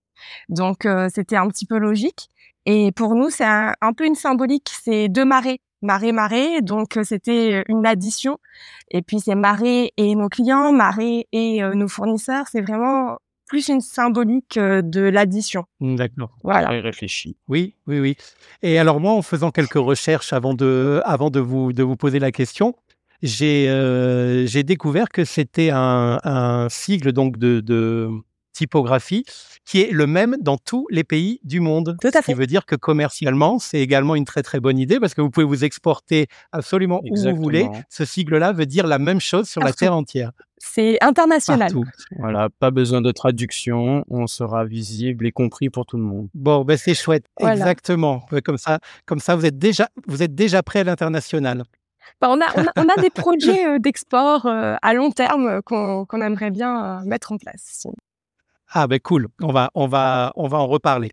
Donc 0.49 0.85
euh, 0.85 1.09
c'était 1.15 1.37
un 1.37 1.49
petit 1.49 1.67
peu 1.67 1.79
logique. 1.79 2.29
Et 2.67 2.93
pour 2.93 3.15
nous, 3.15 3.31
c'est 3.31 3.47
un, 3.47 3.93
peu 3.97 4.05
une 4.05 4.15
symbolique. 4.15 4.71
C'est 4.83 5.09
deux 5.09 5.25
marées, 5.25 5.61
marée 5.81 6.13
marée. 6.13 6.61
Donc 6.61 6.97
euh, 6.97 7.03
c'était 7.03 7.65
une 7.69 7.87
addition. 7.87 8.39
Et 8.91 9.01
puis 9.03 9.21
c'est 9.21 9.35
marée 9.35 9.93
et 9.97 10.15
nos 10.15 10.29
clients, 10.29 10.73
marée 10.73 11.29
et 11.33 11.63
nos 11.63 11.89
fournisseurs. 11.89 12.47
C'est 12.51 12.61
vraiment 12.61 13.19
plus 13.49 13.69
une 13.69 13.81
symbolique 13.81 14.57
euh, 14.57 14.83
de 14.83 15.01
l'addition. 15.01 15.65
Mmh, 15.81 15.97
d'accord. 15.97 16.39
Voilà. 16.45 16.69
réfléchi. 16.69 17.37
Oui, 17.49 17.75
oui, 17.87 17.99
oui. 17.99 18.17
Et 18.63 18.79
alors 18.79 19.01
moi, 19.01 19.13
en 19.13 19.23
faisant 19.23 19.51
quelques 19.51 19.75
recherches 19.75 20.33
avant 20.33 20.55
de, 20.55 21.01
avant 21.05 21.31
de 21.31 21.41
vous, 21.41 21.73
de 21.73 21.83
vous 21.83 21.97
poser 21.97 22.19
la 22.19 22.31
question, 22.31 22.77
j'ai 23.23 23.69
euh, 23.69 24.47
j'ai 24.47 24.63
découvert 24.63 25.09
que 25.09 25.25
c'était 25.25 25.71
un, 25.71 26.21
un, 26.23 26.69
sigle 26.69 27.13
donc 27.13 27.37
de, 27.37 27.61
de 27.61 28.09
typographie 28.59 29.25
qui 29.65 29.81
est 29.81 29.93
le 29.93 30.07
même 30.07 30.37
dans 30.41 30.57
tous 30.57 30.87
les 30.91 31.05
pays 31.05 31.41
du 31.45 31.61
monde. 31.61 31.97
Tout 32.01 32.09
à 32.09 32.11
fait. 32.11 32.19
Ce 32.21 32.27
qui 32.27 32.35
veut 32.35 32.47
dire 32.47 32.67
que 32.67 32.75
commercialement, 32.75 33.59
c'est 33.59 33.81
également 33.81 34.15
une 34.15 34.25
très 34.25 34.43
très 34.43 34.61
bonne 34.61 34.79
idée 34.79 34.99
parce 34.99 35.15
que 35.15 35.21
vous 35.21 35.31
pouvez 35.31 35.47
vous 35.47 35.65
exporter 35.65 36.27
absolument 36.53 37.01
où 37.05 37.17
vous 37.17 37.37
voulez. 37.37 37.69
Ce 37.89 38.05
sigle-là 38.05 38.53
veut 38.53 38.67
dire 38.67 38.87
la 38.87 38.99
même 38.99 39.21
chose 39.21 39.49
sur 39.49 39.63
la 39.63 39.73
terre 39.73 39.95
entière. 39.95 40.33
C'est 40.61 40.99
international. 41.01 41.73
Partout. 41.73 41.85
Voilà, 42.19 42.49
pas 42.59 42.73
besoin 42.73 43.01
de 43.01 43.13
traduction, 43.13 44.05
on 44.09 44.27
sera 44.27 44.65
visible 44.65 45.25
et 45.25 45.31
compris 45.31 45.71
pour 45.71 45.87
tout 45.87 45.97
le 45.97 46.03
monde. 46.03 46.29
Bon, 46.35 46.65
ben 46.65 46.77
c'est 46.77 46.95
chouette. 46.95 47.27
Exactement. 47.39 48.27
Comme 48.45 48.59
ça, 48.59 48.81
comme 49.07 49.21
ça, 49.21 49.37
vous 49.37 49.47
êtes 49.47 49.59
déjà, 49.59 49.89
vous 50.09 50.25
êtes 50.25 50.35
déjà 50.35 50.65
prêt 50.65 50.81
à 50.81 50.85
l'international. 50.85 51.63
Bah, 52.21 52.29
on, 52.31 52.41
a, 52.41 52.47
on, 52.77 52.89
a, 52.89 53.01
des 53.01 53.11
projets 53.25 53.67
euh, 53.67 53.79
d'export 53.79 54.47
euh, 54.47 54.77
à 54.83 54.95
long 54.95 55.11
terme 55.11 55.63
qu'on 55.63 56.21
aimerait 56.21 56.51
bien 56.51 57.01
euh, 57.01 57.05
mettre 57.05 57.33
en 57.33 57.37
place. 57.37 57.87
Ah 58.71 58.87
ben 58.87 59.01
cool, 59.01 59.29
on 59.41 59.51
va 59.51 59.71
on 59.75 59.87
va 59.87 60.33
on 60.37 60.47
va 60.47 60.59
en 60.59 60.67
reparler. 60.67 61.11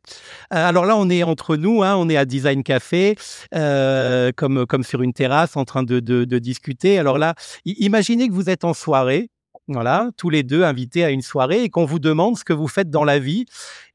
Euh, 0.53 0.67
alors 0.67 0.85
là 0.85 0.97
on 0.97 1.09
est 1.09 1.23
entre 1.23 1.55
nous, 1.55 1.83
hein, 1.83 1.95
on 1.95 2.09
est 2.09 2.17
à 2.17 2.25
Design 2.25 2.63
Café, 2.63 3.15
euh, 3.53 4.33
comme 4.35 4.65
comme 4.65 4.83
sur 4.83 5.01
une 5.01 5.13
terrasse 5.13 5.55
en 5.55 5.63
train 5.63 5.83
de, 5.83 6.01
de, 6.01 6.25
de 6.25 6.39
discuter. 6.39 6.99
Alors 6.99 7.17
là, 7.17 7.33
imaginez 7.63 8.27
que 8.27 8.33
vous 8.33 8.49
êtes 8.49 8.65
en 8.65 8.73
soirée, 8.73 9.29
voilà, 9.67 10.11
tous 10.17 10.29
les 10.29 10.43
deux 10.43 10.63
invités 10.63 11.03
à 11.03 11.09
une 11.09 11.21
soirée 11.21 11.63
et 11.63 11.69
qu'on 11.69 11.85
vous 11.85 11.99
demande 11.99 12.37
ce 12.37 12.43
que 12.43 12.53
vous 12.53 12.67
faites 12.67 12.89
dans 12.89 13.03
la 13.03 13.19
vie. 13.19 13.45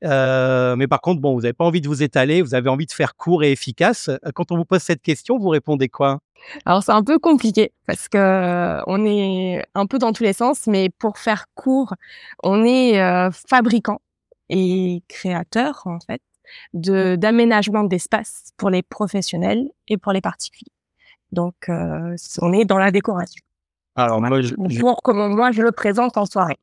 Euh, 0.04 0.74
mais 0.76 0.88
par 0.88 1.00
contre, 1.00 1.20
bon, 1.20 1.34
vous 1.34 1.42
n'avez 1.42 1.52
pas 1.52 1.64
envie 1.64 1.80
de 1.80 1.88
vous 1.88 2.02
étaler, 2.02 2.42
vous 2.42 2.54
avez 2.54 2.68
envie 2.68 2.86
de 2.86 2.92
faire 2.92 3.16
court 3.16 3.44
et 3.44 3.52
efficace. 3.52 4.10
Quand 4.34 4.50
on 4.50 4.56
vous 4.56 4.64
pose 4.64 4.80
cette 4.80 5.02
question, 5.02 5.38
vous 5.38 5.48
répondez 5.48 5.88
quoi? 5.88 6.20
Alors 6.64 6.82
c'est 6.82 6.92
un 6.92 7.04
peu 7.04 7.18
compliqué 7.18 7.72
parce 7.86 8.08
que 8.08 8.18
euh, 8.18 8.82
on 8.86 9.04
est 9.04 9.64
un 9.74 9.86
peu 9.86 9.98
dans 9.98 10.12
tous 10.12 10.22
les 10.22 10.32
sens, 10.32 10.66
mais 10.66 10.90
pour 10.90 11.18
faire 11.18 11.46
court, 11.54 11.94
on 12.42 12.64
est 12.64 13.00
euh, 13.00 13.30
fabricant 13.30 14.00
et 14.48 15.02
créateur 15.08 15.82
en 15.84 16.00
fait 16.00 16.22
de 16.74 17.16
d'aménagement 17.16 17.84
d'espace 17.84 18.50
pour 18.56 18.70
les 18.70 18.82
professionnels 18.82 19.68
et 19.88 19.98
pour 19.98 20.12
les 20.12 20.20
particuliers. 20.20 20.72
Donc 21.32 21.68
euh, 21.68 22.16
on 22.40 22.52
est 22.52 22.64
dans 22.64 22.78
la 22.78 22.90
décoration. 22.90 23.42
Alors 23.96 24.20
moi, 24.20 24.40
je, 24.40 24.54
pour 24.54 25.02
comment 25.02 25.28
moi 25.28 25.52
je 25.52 25.62
le 25.62 25.72
présente 25.72 26.16
en 26.16 26.26
soirée. 26.26 26.58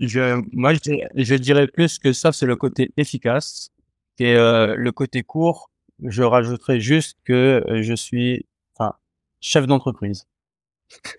Je, 0.00 0.42
moi 0.52 0.74
je, 0.74 0.80
je 1.14 1.34
dirais 1.34 1.68
plus 1.68 1.98
que 1.98 2.12
ça 2.12 2.32
c'est 2.32 2.46
le 2.46 2.56
côté 2.56 2.92
efficace 2.96 3.70
et 4.18 4.34
le 4.34 4.90
côté 4.90 5.22
court. 5.22 5.70
Je 6.02 6.22
rajouterais 6.22 6.80
juste 6.80 7.18
que 7.24 7.64
je 7.82 7.94
suis 7.94 8.46
chef 9.44 9.66
d'entreprise. 9.66 10.26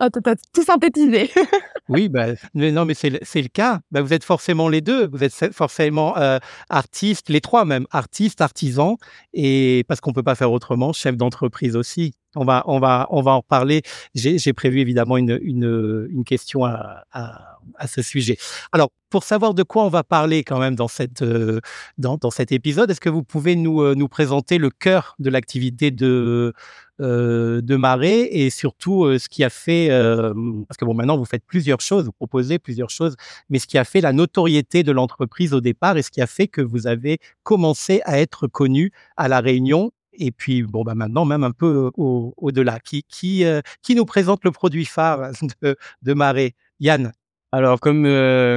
ah, 0.00 0.10
t'as 0.10 0.34
tout 0.52 0.62
synthétisé. 0.62 1.30
oui, 1.88 2.08
bah, 2.08 2.26
mais 2.54 2.72
non, 2.72 2.84
mais 2.84 2.94
c'est 2.94 3.10
le 3.10 3.48
cas. 3.48 3.80
Bah, 3.90 4.02
vous 4.02 4.12
êtes 4.12 4.24
forcément 4.24 4.68
les 4.68 4.80
deux. 4.80 5.06
Vous 5.08 5.24
êtes 5.24 5.52
forcément 5.52 6.16
euh, 6.18 6.38
artistes, 6.68 7.28
les 7.28 7.40
trois 7.40 7.64
même, 7.64 7.86
artistes, 7.90 8.40
artisans, 8.40 8.96
et 9.32 9.84
parce 9.88 10.00
qu'on 10.00 10.12
peut 10.12 10.22
pas 10.22 10.34
faire 10.34 10.52
autrement, 10.52 10.92
chef 10.92 11.16
d'entreprise 11.16 11.76
aussi. 11.76 12.14
On 12.38 12.44
va, 12.44 12.62
on 12.66 12.78
va, 12.78 13.06
on 13.10 13.22
va 13.22 13.32
en 13.32 13.42
parler. 13.42 13.82
J'ai 14.14 14.52
prévu 14.52 14.80
évidemment 14.80 15.16
une, 15.16 15.38
une, 15.42 16.08
une 16.10 16.24
question 16.24 16.64
à, 16.64 17.04
à, 17.12 17.58
à, 17.76 17.86
ce 17.86 18.02
sujet. 18.02 18.36
Alors, 18.72 18.90
pour 19.10 19.24
savoir 19.24 19.54
de 19.54 19.62
quoi 19.62 19.84
on 19.84 19.88
va 19.88 20.04
parler 20.04 20.44
quand 20.44 20.58
même 20.58 20.74
dans 20.74 20.88
cette, 20.88 21.22
euh, 21.22 21.60
dans, 21.98 22.16
dans 22.16 22.30
cet 22.30 22.52
épisode, 22.52 22.90
est-ce 22.90 23.00
que 23.00 23.08
vous 23.08 23.22
pouvez 23.22 23.56
nous, 23.56 23.82
euh, 23.82 23.94
nous 23.94 24.08
présenter 24.08 24.58
le 24.58 24.70
cœur 24.70 25.14
de 25.18 25.30
l'activité 25.30 25.90
de 25.90 26.52
euh, 27.00 27.60
de 27.62 27.76
Marais 27.76 28.28
et 28.32 28.50
surtout 28.50 29.04
euh, 29.04 29.20
ce 29.20 29.28
qui 29.28 29.44
a 29.44 29.50
fait, 29.50 29.88
euh, 29.90 30.34
parce 30.66 30.76
que 30.76 30.84
bon 30.84 30.94
maintenant 30.94 31.16
vous 31.16 31.24
faites 31.24 31.44
plusieurs 31.46 31.80
choses, 31.80 32.06
vous 32.06 32.12
proposez 32.12 32.58
plusieurs 32.58 32.90
choses, 32.90 33.14
mais 33.50 33.60
ce 33.60 33.68
qui 33.68 33.78
a 33.78 33.84
fait 33.84 34.00
la 34.00 34.12
notoriété 34.12 34.82
de 34.82 34.90
l'entreprise 34.90 35.54
au 35.54 35.60
départ 35.60 35.96
et 35.96 36.02
ce 36.02 36.10
qui 36.10 36.20
a 36.20 36.26
fait 36.26 36.48
que 36.48 36.60
vous 36.60 36.88
avez 36.88 37.18
commencé 37.44 38.00
à 38.04 38.18
être 38.18 38.48
connu 38.48 38.90
à 39.16 39.28
la 39.28 39.38
Réunion 39.38 39.92
et 40.18 40.30
puis 40.30 40.62
bon 40.62 40.82
bah 40.84 40.94
maintenant 40.94 41.24
même 41.24 41.44
un 41.44 41.52
peu 41.52 41.90
au-delà. 41.96 42.80
qui 42.80 43.04
qui 43.04 43.44
qui 43.82 43.94
nous 43.94 44.04
présente 44.04 44.44
le 44.44 44.50
produit 44.50 44.84
phare 44.84 45.30
de, 45.62 45.76
de 46.02 46.14
Marais, 46.14 46.54
Yann. 46.80 47.12
Alors 47.52 47.80
comme 47.80 48.04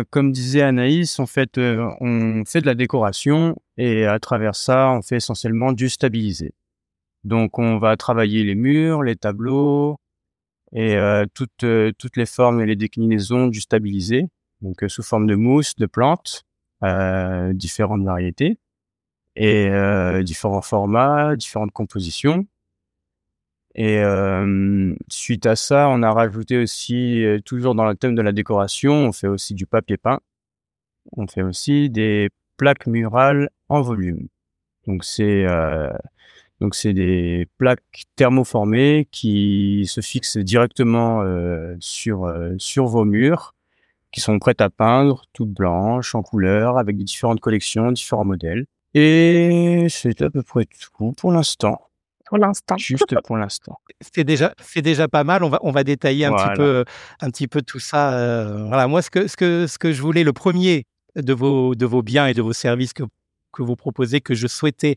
comme 0.10 0.32
disait 0.32 0.62
Anaïs, 0.62 1.20
en 1.20 1.26
fait 1.26 1.58
on 1.58 2.44
fait 2.46 2.62
de 2.62 2.66
la 2.66 2.76
décoration 2.76 3.56
et 3.78 4.06
à 4.06 4.20
travers 4.20 4.56
ça 4.56 4.92
on 4.92 5.02
fait 5.02 5.18
essentiellement 5.18 5.72
du 5.72 5.90
stabilisé. 5.90 6.54
Donc 7.24 7.60
on 7.60 7.78
va 7.78 7.96
travailler 7.98 8.44
les 8.44 8.56
murs, 8.56 9.04
les 9.04 9.16
tableaux 9.16 9.98
et 10.74 10.96
euh, 10.96 11.26
toutes, 11.34 11.64
euh, 11.64 11.92
toutes 11.98 12.18
les 12.18 12.26
formes 12.26 12.62
et 12.62 12.66
les 12.66 12.76
déclinaisons 12.76 13.48
du 13.48 13.60
stabilisé, 13.62 14.28
donc 14.62 14.84
euh, 14.84 14.90
sous 14.90 15.04
forme 15.04 15.28
de 15.28 15.36
mousse, 15.36 15.76
de 15.76 15.86
plantes, 15.86 16.44
différentes 17.54 18.04
variétés 18.04 18.58
et 19.36 19.70
différents 20.24 20.62
formats, 20.62 21.36
différentes 21.36 21.72
compositions. 21.72 22.46
Et 23.76 24.04
suite 25.10 25.46
à 25.46 25.56
ça, 25.56 25.88
on 25.90 26.04
a 26.04 26.12
rajouté 26.12 26.58
aussi, 26.58 27.24
toujours 27.46 27.74
dans 27.76 27.86
le 27.86 27.96
thème 27.96 28.16
de 28.16 28.22
la 28.22 28.34
décoration, 28.34 28.94
on 28.94 29.12
fait 29.12 29.28
aussi 29.28 29.54
du 29.54 29.66
papier 29.66 29.98
peint. 29.98 30.20
On 31.18 31.26
fait 31.28 31.42
aussi 31.42 31.90
des 31.90 32.30
plaques 32.58 32.86
murales 32.86 33.50
en 33.70 33.82
volume. 33.82 34.28
Donc 34.88 35.04
c'est 35.04 35.46
donc 36.60 36.76
c'est 36.76 36.94
des 36.94 37.48
plaques 37.58 38.04
thermoformées 38.16 39.08
qui 39.12 39.86
se 39.88 40.02
fixent 40.02 40.38
directement 40.38 41.24
sur 41.80 42.32
sur 42.58 42.86
vos 42.88 43.06
murs, 43.06 43.56
qui 44.12 44.20
sont 44.22 44.38
prêtes 44.38 44.62
à 44.62 44.70
peindre, 44.70 45.24
toutes 45.34 45.52
blanches, 45.52 46.14
en 46.14 46.22
couleur, 46.24 46.78
avec 46.78 46.98
différentes 46.98 47.40
collections, 47.40 47.92
différents 47.92 48.26
modèles. 48.26 48.66
Et 48.94 49.88
c'est 49.90 50.22
à 50.22 50.30
peu 50.30 50.44
près 50.44 50.66
tout 50.66 51.14
pour 51.14 51.32
l'instant. 51.32 51.82
Pour 52.26 52.38
l'instant. 52.38 52.78
Juste 52.78 53.16
pour 53.26 53.38
l'instant. 53.38 53.80
C'est 54.00 54.24
déjà, 54.24 54.54
c'est 54.62 54.82
déjà 54.82 55.08
pas 55.08 55.24
mal. 55.24 55.44
On 55.44 55.50
va, 55.50 55.60
on 55.64 55.72
va 55.72 55.84
détailler 55.84 56.26
un 56.26 56.34
petit 56.34 56.56
peu, 56.56 56.86
un 57.20 57.30
petit 57.30 57.48
peu 57.48 57.62
tout 57.62 57.80
ça. 57.80 58.14
Euh, 58.14 58.66
voilà. 58.68 58.88
Moi, 58.88 59.02
ce 59.02 59.10
que, 59.10 59.28
ce 59.28 59.36
que, 59.36 59.68
ce 59.68 59.78
que 59.78 59.92
je 59.92 60.02
voulais, 60.02 60.24
le 60.24 60.34
premier 60.34 60.86
de 61.16 61.34
vos, 61.34 61.76
de 61.76 61.86
vos 61.86 62.02
biens 62.02 62.28
et 62.28 62.34
de 62.34 62.42
vos 62.42 62.54
services 62.54 62.94
que 62.94 63.04
que 63.52 63.62
vous 63.62 63.76
proposez, 63.76 64.22
que 64.22 64.34
je 64.34 64.48
souhaitais 64.48 64.96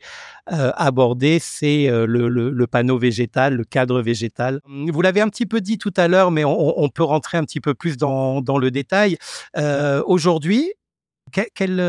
euh, 0.52 0.72
aborder, 0.76 1.38
c'est 1.40 1.88
euh, 1.88 2.06
le, 2.06 2.66
panneau 2.66 2.98
végétal, 2.98 3.54
le 3.54 3.64
cadre 3.64 4.00
végétal. 4.00 4.60
Vous 4.66 5.02
l'avez 5.02 5.20
un 5.20 5.28
petit 5.28 5.46
peu 5.46 5.60
dit 5.60 5.78
tout 5.78 5.92
à 5.96 6.08
l'heure, 6.08 6.30
mais 6.30 6.44
on, 6.44 6.88
peut 6.88 7.02
rentrer 7.02 7.38
un 7.38 7.44
petit 7.44 7.60
peu 7.60 7.74
plus 7.74 7.96
dans, 7.96 8.40
le 8.40 8.70
détail. 8.70 9.16
Euh, 9.56 10.02
aujourd'hui, 10.06 10.72
quelle, 11.54 11.80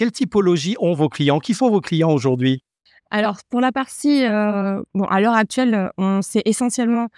quelle 0.00 0.12
typologie 0.12 0.76
ont 0.80 0.94
vos 0.94 1.10
clients? 1.10 1.40
Qui 1.40 1.52
sont 1.52 1.68
vos 1.68 1.82
clients 1.82 2.10
aujourd'hui? 2.10 2.64
Alors 3.10 3.36
pour 3.50 3.60
la 3.60 3.70
partie, 3.70 4.24
euh, 4.24 4.80
bon 4.94 5.04
à 5.04 5.20
l'heure 5.20 5.34
actuelle, 5.34 5.90
on 5.98 6.22
s'est 6.22 6.40
essentiellement 6.46 7.08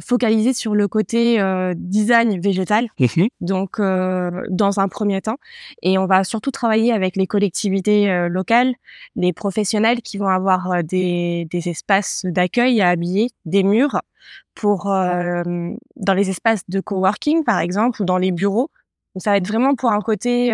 focalisé 0.00 0.52
sur 0.52 0.74
le 0.74 0.88
côté 0.88 1.40
euh, 1.40 1.72
design 1.76 2.40
végétal, 2.40 2.88
mmh 2.98 3.26
donc 3.42 3.78
euh, 3.78 4.42
dans 4.50 4.80
un 4.80 4.88
premier 4.88 5.20
temps, 5.20 5.36
et 5.82 5.98
on 5.98 6.06
va 6.06 6.24
surtout 6.24 6.50
travailler 6.50 6.92
avec 6.92 7.14
les 7.14 7.28
collectivités 7.28 8.10
euh, 8.10 8.28
locales, 8.28 8.74
les 9.14 9.32
professionnels 9.32 10.02
qui 10.02 10.18
vont 10.18 10.26
avoir 10.26 10.72
euh, 10.72 10.82
des, 10.82 11.46
des 11.48 11.68
espaces 11.68 12.22
d'accueil 12.24 12.80
à 12.80 12.88
habiller, 12.88 13.28
des 13.44 13.62
murs 13.62 14.00
pour 14.56 14.86
dans 14.86 16.14
les 16.14 16.28
espaces 16.28 16.62
de 16.68 16.80
coworking 16.80 17.44
par 17.44 17.60
exemple 17.60 18.02
ou 18.02 18.04
dans 18.04 18.18
les 18.18 18.32
bureaux. 18.32 18.68
Donc 19.14 19.22
ça 19.22 19.30
va 19.30 19.36
être 19.36 19.46
vraiment 19.46 19.76
pour 19.76 19.92
un 19.92 20.00
côté 20.00 20.52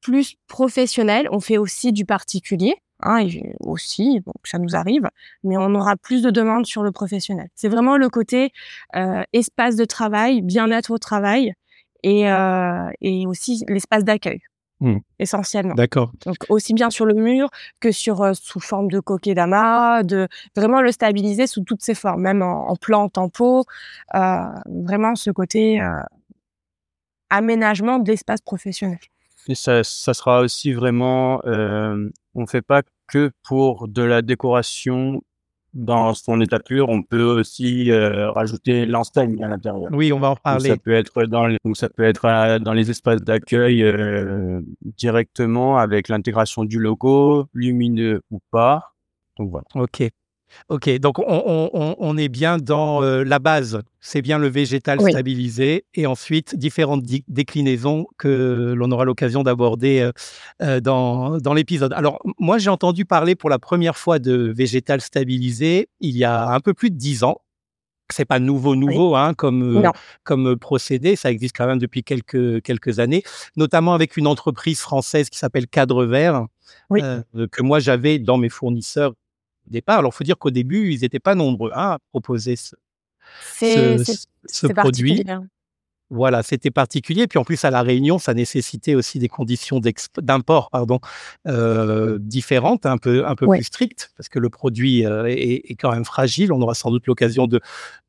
plus 0.00 0.36
professionnel. 0.48 1.28
On 1.30 1.40
fait 1.40 1.58
aussi 1.58 1.92
du 1.92 2.04
particulier 2.04 2.74
hein, 3.02 3.26
aussi, 3.60 4.20
donc 4.20 4.36
ça 4.44 4.58
nous 4.58 4.76
arrive, 4.76 5.08
mais 5.44 5.56
on 5.56 5.74
aura 5.74 5.96
plus 5.96 6.22
de 6.22 6.30
demandes 6.30 6.66
sur 6.66 6.82
le 6.82 6.92
professionnel. 6.92 7.48
C'est 7.54 7.68
vraiment 7.68 7.96
le 7.96 8.08
côté 8.08 8.52
euh, 8.96 9.22
espace 9.32 9.76
de 9.76 9.84
travail, 9.84 10.42
bien-être 10.42 10.90
au 10.90 10.98
travail 10.98 11.52
et, 12.02 12.30
euh, 12.30 12.90
et 13.00 13.26
aussi 13.26 13.64
l'espace 13.68 14.04
d'accueil. 14.04 14.40
Mmh. 14.82 14.96
essentiellement. 15.18 15.74
D'accord. 15.74 16.10
Donc 16.24 16.38
aussi 16.48 16.72
bien 16.72 16.88
sur 16.88 17.04
le 17.04 17.12
mur 17.12 17.50
que 17.80 17.92
sur 17.92 18.22
euh, 18.22 18.32
sous 18.32 18.60
forme 18.60 18.90
de 18.90 18.98
coquet 18.98 19.34
de 19.34 20.26
vraiment 20.56 20.80
le 20.80 20.90
stabiliser 20.90 21.46
sous 21.46 21.62
toutes 21.64 21.82
ses 21.82 21.94
formes, 21.94 22.22
même 22.22 22.40
en, 22.40 22.66
en 22.70 22.76
plante, 22.76 23.18
en 23.18 23.28
pot, 23.28 23.66
vraiment 24.14 25.16
ce 25.16 25.30
côté 25.30 25.82
aménagement 27.28 27.98
de 27.98 28.10
l'espace 28.10 28.40
professionnel. 28.40 28.98
Et 29.50 29.56
ça, 29.56 29.82
ça 29.82 30.14
sera 30.14 30.42
aussi 30.42 30.72
vraiment, 30.72 31.42
euh, 31.44 32.08
on 32.36 32.46
fait 32.46 32.62
pas 32.62 32.82
que 33.08 33.32
pour 33.42 33.88
de 33.88 34.02
la 34.02 34.22
décoration 34.22 35.20
dans 35.74 36.14
son 36.14 36.40
état 36.40 36.60
pur, 36.60 36.88
on 36.88 37.02
peut 37.02 37.40
aussi 37.40 37.90
euh, 37.90 38.30
rajouter 38.30 38.86
l'enseigne 38.86 39.42
à 39.42 39.48
l'intérieur. 39.48 39.90
Oui, 39.92 40.12
on 40.12 40.20
va 40.20 40.30
en 40.30 40.36
parler. 40.36 40.70
ça 40.70 40.76
peut 40.76 40.92
être 40.92 41.24
dans 41.24 41.48
les, 41.48 41.58
ça 41.74 41.88
peut 41.88 42.04
être 42.04 42.24
euh, 42.26 42.58
dans 42.60 42.72
les 42.72 42.90
espaces 42.90 43.22
d'accueil 43.22 43.82
euh, 43.82 44.60
directement 44.96 45.78
avec 45.78 46.08
l'intégration 46.08 46.64
du 46.64 46.78
logo, 46.78 47.46
lumineux 47.54 48.20
ou 48.30 48.40
pas. 48.52 48.94
Donc 49.36 49.50
voilà. 49.50 49.66
Ok. 49.74 50.08
Ok, 50.68 50.88
donc 50.98 51.18
on, 51.18 52.16
est 52.16 52.28
bien 52.28 52.58
dans 52.58 53.02
euh, 53.02 53.24
la 53.24 53.38
base, 53.38 53.82
c'est 54.00 54.22
bien 54.22 54.38
le 54.38 54.48
végétal 54.48 55.00
stabilisé, 55.00 55.84
et 55.94 56.06
ensuite 56.06 56.56
différentes 56.56 57.02
déclinaisons 57.28 58.06
que 58.18 58.74
l'on 58.76 58.90
aura 58.90 59.04
l'occasion 59.04 59.42
d'aborder 59.42 60.00
euh, 60.00 60.12
euh, 60.62 60.80
dans, 60.80 61.38
dans 61.38 61.54
l'épisode. 61.54 61.92
Alors 61.92 62.20
moi 62.38 62.58
j'ai 62.58 62.70
entendu 62.70 63.04
parler 63.04 63.34
pour 63.34 63.50
la 63.50 63.58
première 63.58 63.96
fois 63.96 64.18
de 64.18 64.52
végétal 64.54 65.00
stabilisé 65.00 65.88
il 66.00 66.16
y 66.16 66.24
a 66.24 66.48
un 66.48 66.60
peu 66.60 66.74
plus 66.74 66.90
de 66.90 66.96
dix 66.96 67.24
ans. 67.24 67.40
C'est 68.12 68.24
pas 68.24 68.40
nouveau, 68.40 68.74
nouveau 68.74 69.14
hein, 69.14 69.34
comme, 69.34 69.84
comme 70.24 70.56
procédé, 70.56 71.14
ça 71.14 71.30
existe 71.30 71.56
quand 71.56 71.68
même 71.68 71.78
depuis 71.78 72.02
quelques, 72.02 72.60
quelques 72.62 72.98
années, 72.98 73.22
notamment 73.54 73.94
avec 73.94 74.16
une 74.16 74.26
entreprise 74.26 74.80
française 74.80 75.30
qui 75.30 75.38
s'appelle 75.38 75.68
Cadre 75.68 76.04
Vert, 76.04 76.46
que 76.90 77.62
moi 77.62 77.78
j'avais 77.78 78.18
dans 78.18 78.36
mes 78.36 78.48
fournisseurs 78.48 79.12
départ. 79.70 79.98
Alors, 79.98 80.12
il 80.14 80.16
faut 80.16 80.24
dire 80.24 80.38
qu'au 80.38 80.50
début, 80.50 80.92
ils 80.92 81.00
n'étaient 81.00 81.20
pas 81.20 81.34
nombreux 81.34 81.70
hein, 81.74 81.92
à 81.92 81.98
proposer 82.10 82.56
ce, 82.56 82.74
ce, 84.46 84.66
produit. 84.68 85.24
Hein. 85.28 85.46
Voilà, 86.10 86.42
c'était 86.42 86.72
particulier. 86.72 87.28
Puis 87.28 87.38
en 87.38 87.44
plus, 87.44 87.64
à 87.64 87.70
la 87.70 87.82
Réunion, 87.82 88.18
ça 88.18 88.34
nécessitait 88.34 88.96
aussi 88.96 89.20
des 89.20 89.28
conditions 89.28 89.80
d'import, 90.18 90.68
pardon, 90.70 90.98
euh, 91.46 92.18
différentes, 92.20 92.84
un 92.84 92.98
peu, 92.98 93.24
un 93.26 93.36
peu 93.36 93.46
plus 93.46 93.62
strictes, 93.62 94.12
parce 94.16 94.28
que 94.28 94.40
le 94.40 94.50
produit 94.50 95.06
euh, 95.06 95.26
est, 95.26 95.76
quand 95.76 95.92
même 95.92 96.04
fragile. 96.04 96.52
On 96.52 96.60
aura 96.60 96.74
sans 96.74 96.90
doute 96.90 97.06
l'occasion 97.06 97.46
de, 97.46 97.60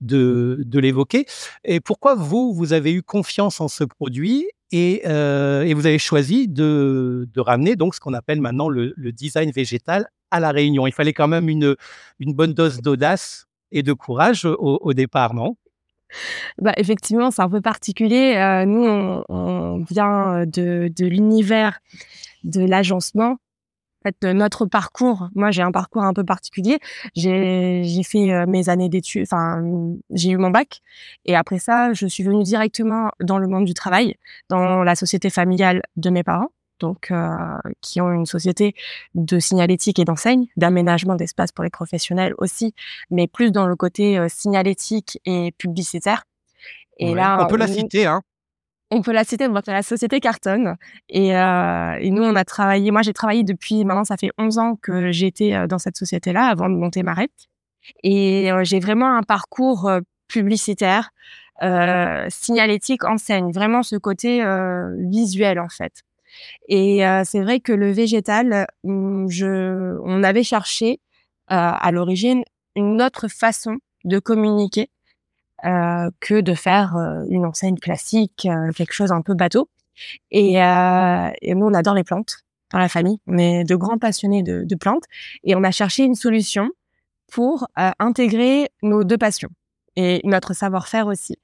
de, 0.01 0.63
de 0.65 0.79
l'évoquer. 0.79 1.27
Et 1.63 1.79
pourquoi 1.79 2.15
vous, 2.15 2.53
vous 2.55 2.73
avez 2.73 2.91
eu 2.91 3.03
confiance 3.03 3.61
en 3.61 3.67
ce 3.67 3.83
produit 3.83 4.47
et, 4.71 5.03
euh, 5.05 5.61
et 5.61 5.75
vous 5.75 5.85
avez 5.85 5.99
choisi 5.99 6.47
de, 6.47 7.29
de, 7.31 7.39
ramener 7.41 7.75
donc 7.75 7.93
ce 7.93 7.99
qu'on 7.99 8.13
appelle 8.13 8.41
maintenant 8.41 8.69
le, 8.69 8.93
le 8.95 9.11
design 9.11 9.51
végétal 9.51 10.07
à 10.31 10.39
la 10.39 10.51
Réunion. 10.51 10.87
Il 10.87 10.93
fallait 10.93 11.13
quand 11.13 11.27
même 11.27 11.49
une, 11.49 11.75
bonne 12.19 12.53
dose 12.53 12.81
d'audace 12.81 13.47
et 13.71 13.83
de 13.83 13.93
courage 13.93 14.45
au, 14.45 14.93
départ, 14.93 15.33
non? 15.33 15.55
Bah, 16.57 16.73
effectivement, 16.77 17.31
c'est 17.31 17.41
un 17.41 17.49
peu 17.49 17.61
particulier. 17.61 18.35
Euh, 18.35 18.65
nous, 18.65 19.23
on, 19.29 19.83
vient 19.89 20.45
de, 20.45 20.91
de 20.93 21.05
l'univers 21.05 21.79
de 22.43 22.65
l'agencement. 22.65 23.37
En 24.03 24.09
fait, 24.09 24.33
notre 24.33 24.65
parcours, 24.65 25.29
moi, 25.35 25.51
j'ai 25.51 25.61
un 25.61 25.71
parcours 25.71 26.01
un 26.01 26.13
peu 26.13 26.23
particulier. 26.23 26.79
J'ai 27.15 28.01
fait 28.03 28.33
euh, 28.33 28.45
mes 28.47 28.67
années 28.67 28.89
d'études, 28.89 29.23
enfin, 29.31 29.61
j'ai 30.09 30.31
eu 30.31 30.37
mon 30.37 30.49
bac. 30.49 30.81
Et 31.25 31.35
après 31.35 31.59
ça, 31.59 31.93
je 31.93 32.07
suis 32.07 32.23
venue 32.23 32.43
directement 32.43 33.11
dans 33.19 33.37
le 33.37 33.47
monde 33.47 33.65
du 33.65 33.75
travail, 33.75 34.15
dans 34.49 34.83
la 34.83 34.95
société 34.95 35.29
familiale 35.29 35.83
de 35.97 36.09
mes 36.09 36.23
parents 36.23 36.49
donc 36.81 37.13
qui 37.81 38.01
ont 38.01 38.11
une 38.11 38.25
société 38.25 38.75
de 39.15 39.39
signalétique 39.39 39.99
et 39.99 40.05
d'enseigne, 40.05 40.47
d'aménagement 40.57 41.15
d'espace 41.15 41.51
pour 41.51 41.63
les 41.63 41.69
professionnels 41.69 42.33
aussi, 42.37 42.73
mais 43.09 43.27
plus 43.27 43.51
dans 43.51 43.67
le 43.67 43.75
côté 43.75 44.19
signalétique 44.27 45.19
et 45.25 45.53
publicitaire. 45.57 46.23
Et 46.97 47.15
là, 47.15 47.39
on 47.41 47.47
peut 47.47 47.57
la 47.57 47.67
citer, 47.67 48.05
hein. 48.05 48.21
On 48.93 49.01
peut 49.01 49.13
la 49.13 49.23
citer, 49.23 49.47
donc 49.47 49.65
la 49.67 49.83
société 49.83 50.19
Carton. 50.19 50.75
Et, 51.07 51.33
euh, 51.35 51.97
et 52.01 52.11
nous, 52.11 52.23
on 52.23 52.35
a 52.35 52.43
travaillé, 52.43 52.91
moi 52.91 53.01
j'ai 53.03 53.13
travaillé 53.13 53.45
depuis, 53.45 53.85
maintenant 53.85 54.03
ça 54.03 54.17
fait 54.17 54.31
11 54.37 54.57
ans 54.57 54.75
que 54.75 55.13
j'étais 55.13 55.65
dans 55.67 55.79
cette 55.79 55.95
société-là 55.95 56.47
avant 56.47 56.67
de 56.67 56.75
monter 56.75 57.01
Marette. 57.01 57.31
Et 58.03 58.51
j'ai 58.63 58.79
vraiment 58.81 59.15
un 59.15 59.23
parcours 59.23 59.89
publicitaire, 60.27 61.11
euh, 61.63 62.25
signalétique, 62.29 63.05
enseigne, 63.05 63.51
vraiment 63.51 63.81
ce 63.81 63.95
côté 63.95 64.43
visuel 64.97 65.59
en 65.59 65.69
fait. 65.69 66.01
Et 66.67 67.01
c'est 67.25 67.41
vrai 67.41 67.59
que 67.59 67.73
le 67.73 67.91
végétal, 67.91 68.67
mmh, 68.83 69.27
je, 69.29 69.97
on 70.03 70.23
avait 70.23 70.43
cherché 70.43 70.99
à 71.47 71.91
l'origine 71.91 72.43
une 72.75 73.01
autre 73.01 73.27
façon 73.27 73.77
de 74.03 74.19
communiquer 74.19 74.89
euh, 75.63 76.09
que 76.19 76.41
de 76.41 76.55
faire 76.55 76.97
euh, 76.97 77.23
une 77.29 77.45
enseigne 77.45 77.77
classique, 77.77 78.47
euh, 78.49 78.71
quelque 78.71 78.93
chose 78.93 79.11
un 79.11 79.21
peu 79.21 79.35
bateau. 79.35 79.69
Et, 80.31 80.53
et, 80.53 81.55
nous, 81.55 81.65
on 81.67 81.73
adore 81.75 81.93
les 81.93 82.03
plantes 82.03 82.37
dans 82.71 82.79
la 82.79 82.89
famille. 82.89 83.19
On 83.27 83.37
est 83.37 83.63
de 83.63 83.75
grands 83.75 83.99
passionnés 83.99 84.41
de, 84.41 84.63
de 84.63 84.75
plantes 84.75 85.03
et 85.43 85.55
on 85.55 85.63
a 85.63 85.69
cherché 85.69 86.03
une 86.03 86.15
solution 86.15 86.69
pour 87.31 87.67
intégrer 87.75 88.69
nos 88.81 89.03
deux 89.03 89.19
passions 89.19 89.49
et 89.95 90.21
notre 90.23 90.53
savoir-faire 90.55 91.05
aussi. 91.05 91.35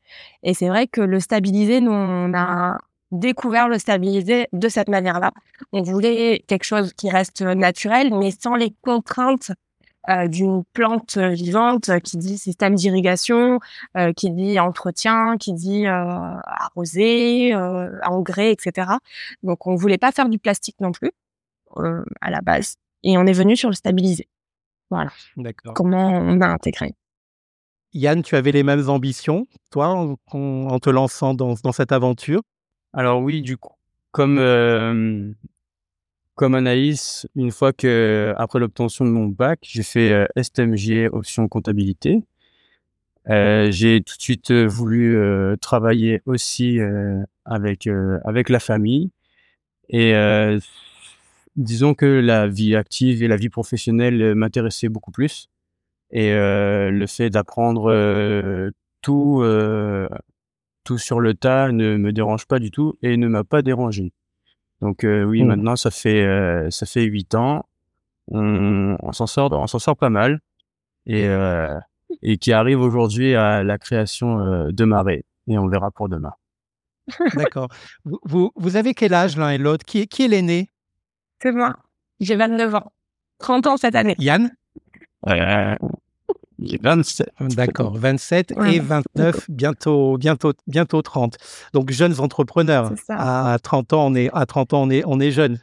Et 0.41 0.55
c'est 0.55 0.69
vrai 0.69 0.87
que 0.87 1.01
le 1.01 1.19
stabiliser, 1.19 1.81
nous, 1.81 1.91
on 1.91 2.33
a 2.33 2.79
découvert 3.11 3.67
le 3.67 3.79
stabiliser 3.79 4.47
de 4.53 4.69
cette 4.69 4.89
manière-là. 4.89 5.31
On 5.71 5.81
voulait 5.81 6.43
quelque 6.47 6.63
chose 6.63 6.93
qui 6.93 7.09
reste 7.09 7.41
naturel, 7.41 8.13
mais 8.13 8.31
sans 8.31 8.55
les 8.55 8.73
contraintes 8.81 9.51
euh, 10.09 10.29
d'une 10.29 10.63
plante 10.71 11.17
vivante 11.17 11.99
qui 11.99 12.15
dit 12.15 12.37
système 12.37 12.75
d'irrigation, 12.75 13.59
euh, 13.97 14.13
qui 14.13 14.31
dit 14.31 14.57
entretien, 14.57 15.35
qui 15.37 15.51
dit 15.51 15.85
euh, 15.85 15.91
arroser, 16.45 17.53
engrais, 18.05 18.53
etc. 18.53 18.89
Donc 19.43 19.67
on 19.67 19.75
voulait 19.75 19.97
pas 19.97 20.13
faire 20.13 20.29
du 20.29 20.39
plastique 20.39 20.77
non 20.79 20.93
plus 20.93 21.11
à 22.21 22.31
la 22.31 22.39
base, 22.41 22.77
et 23.03 23.17
on 23.17 23.25
est 23.25 23.33
venu 23.33 23.57
sur 23.57 23.69
le 23.69 23.75
stabiliser. 23.75 24.29
Voilà. 24.89 25.11
D'accord. 25.35 25.73
Comment 25.73 26.09
on 26.09 26.39
a 26.39 26.47
intégré. 26.47 26.95
Yann, 27.93 28.21
tu 28.23 28.35
avais 28.35 28.51
les 28.51 28.63
mêmes 28.63 28.89
ambitions, 28.89 29.45
toi, 29.71 30.15
en, 30.31 30.79
te 30.79 30.89
lançant 30.89 31.33
dans, 31.33 31.55
dans, 31.61 31.71
cette 31.73 31.91
aventure? 31.91 32.41
Alors 32.93 33.21
oui, 33.21 33.41
du 33.41 33.57
coup, 33.57 33.75
comme 34.11 34.39
comme 36.35 36.53
Anaïs, 36.53 37.27
une 37.35 37.49
fois 37.51 37.73
que, 37.73 38.31
après 38.37 38.59
l'obtention 38.59 39.05
de 39.05 39.09
mon 39.09 39.25
bac, 39.25 39.59
j'ai 39.63 39.81
fait 39.81 40.11
euh, 40.11 40.27
STMG 40.39 41.09
option 41.11 41.47
comptabilité. 41.47 42.23
Euh, 43.29 43.71
j'ai 43.71 44.03
tout 44.03 44.15
de 44.15 44.21
suite 44.21 44.51
voulu 44.51 45.17
travailler 45.59 46.21
aussi 46.25 46.79
avec 47.43 47.89
avec 48.23 48.49
la 48.49 48.59
famille. 48.59 49.11
Et 49.89 50.13
disons 51.55 51.93
que 51.93 52.05
la 52.05 52.47
vie 52.47 52.75
active 52.75 53.23
et 53.23 53.27
la 53.27 53.35
vie 53.35 53.49
professionnelle 53.49 54.35
m'intéressaient 54.35 54.89
beaucoup 54.89 55.11
plus. 55.11 55.49
Et 56.11 56.31
le 56.31 57.05
fait 57.07 57.29
d'apprendre 57.29 58.71
tout 59.01 59.43
tout 60.87 60.97
sur 60.97 61.19
le 61.19 61.33
tas 61.33 61.73
ne 61.73 61.97
me 61.97 62.13
dérange 62.13 62.45
pas 62.45 62.59
du 62.59 62.71
tout 62.71 62.97
et 63.01 63.17
ne 63.17 63.27
m'a 63.27 63.43
pas 63.43 63.61
dérangé. 63.61 64.13
Donc 64.79 65.03
euh, 65.03 65.23
oui, 65.25 65.43
mmh. 65.43 65.47
maintenant 65.47 65.75
ça 65.75 65.91
fait 65.91 66.23
euh, 66.23 66.69
ça 66.69 66.85
fait 66.85 67.03
huit 67.03 67.35
ans, 67.35 67.65
on, 68.29 68.95
on 69.01 69.11
s'en 69.11 69.27
sort, 69.27 69.51
on 69.51 69.67
s'en 69.67 69.79
sort 69.79 69.97
pas 69.97 70.09
mal, 70.09 70.39
et 71.05 71.27
euh, 71.27 71.77
et 72.21 72.37
qui 72.37 72.53
arrive 72.53 72.79
aujourd'hui 72.79 73.35
à 73.35 73.63
la 73.63 73.77
création 73.77 74.69
de 74.71 74.85
Marais, 74.85 75.25
et 75.47 75.57
on 75.57 75.67
verra 75.67 75.91
pour 75.91 76.07
demain. 76.07 76.31
D'accord. 77.35 77.67
Vous, 78.05 78.19
vous, 78.23 78.51
vous 78.55 78.75
avez 78.77 78.93
quel 78.93 79.13
âge 79.13 79.35
l'un 79.35 79.49
et 79.49 79.57
l'autre? 79.57 79.83
Qui 79.85 79.99
est 79.99 80.07
qui 80.07 80.23
est 80.23 80.29
l'aîné? 80.29 80.71
C'est 81.41 81.51
moi. 81.51 81.75
J'ai 82.21 82.37
29 82.37 82.75
ans. 82.75 82.91
30 83.39 83.67
ans 83.67 83.77
cette 83.77 83.95
année. 83.95 84.15
Yann? 84.19 84.51
27. 86.59 87.29
D'accord, 87.39 87.97
27 87.97 88.53
et 88.71 88.79
29, 88.79 89.49
bientôt, 89.49 90.17
bientôt, 90.17 90.53
bientôt 90.67 91.01
30. 91.01 91.37
Donc 91.73 91.91
jeunes 91.91 92.19
entrepreneurs. 92.19 92.91
À 93.09 93.57
30 93.61 93.93
ans, 93.93 94.07
on 94.07 94.15
est, 94.15 94.29
à 94.33 94.45
30 94.45 94.73
ans, 94.73 94.83
on 94.83 94.89
est, 94.89 95.03
on 95.05 95.19
est 95.19 95.31
jeune. 95.31 95.59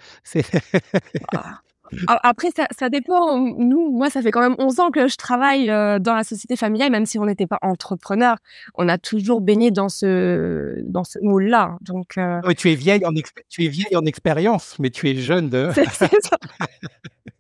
Ah. 1.35 1.61
Après, 2.23 2.49
ça, 2.57 2.67
ça, 2.77 2.89
dépend. 2.89 3.39
Nous, 3.39 3.91
moi, 3.91 4.11
ça 4.11 4.23
fait 4.23 4.31
quand 4.31 4.41
même 4.41 4.57
11 4.59 4.81
ans 4.81 4.91
que 4.91 5.09
je 5.09 5.17
travaille 5.17 5.71
euh, 5.71 5.99
dans 5.99 6.15
la 6.15 6.25
société 6.25 6.57
familiale, 6.57 6.91
même 6.91 7.07
si 7.07 7.19
on 7.19 7.27
n'était 7.27 7.47
pas 7.47 7.59
entrepreneur. 7.63 8.37
On 8.75 8.89
a 8.89 8.99
toujours 8.99 9.41
baigné 9.41 9.71
dans 9.71 9.89
ce, 9.89 10.81
dans 10.87 11.05
ce 11.05 11.19
moule-là. 11.21 11.77
Donc, 11.83 12.19
euh 12.19 12.41
oui, 12.47 12.55
tu 12.55 12.71
es 12.71 12.75
vieille 12.75 13.05
en, 13.05 13.13
tu 13.49 13.65
es 13.65 13.69
vieille 13.69 13.97
en 13.97 14.05
expérience, 14.07 14.77
mais 14.79 14.91
tu 14.91 15.09
es 15.09 15.17
jeune 15.17 15.51
de. 15.51 15.71
C'est 15.75 16.11
ça. 16.23 16.39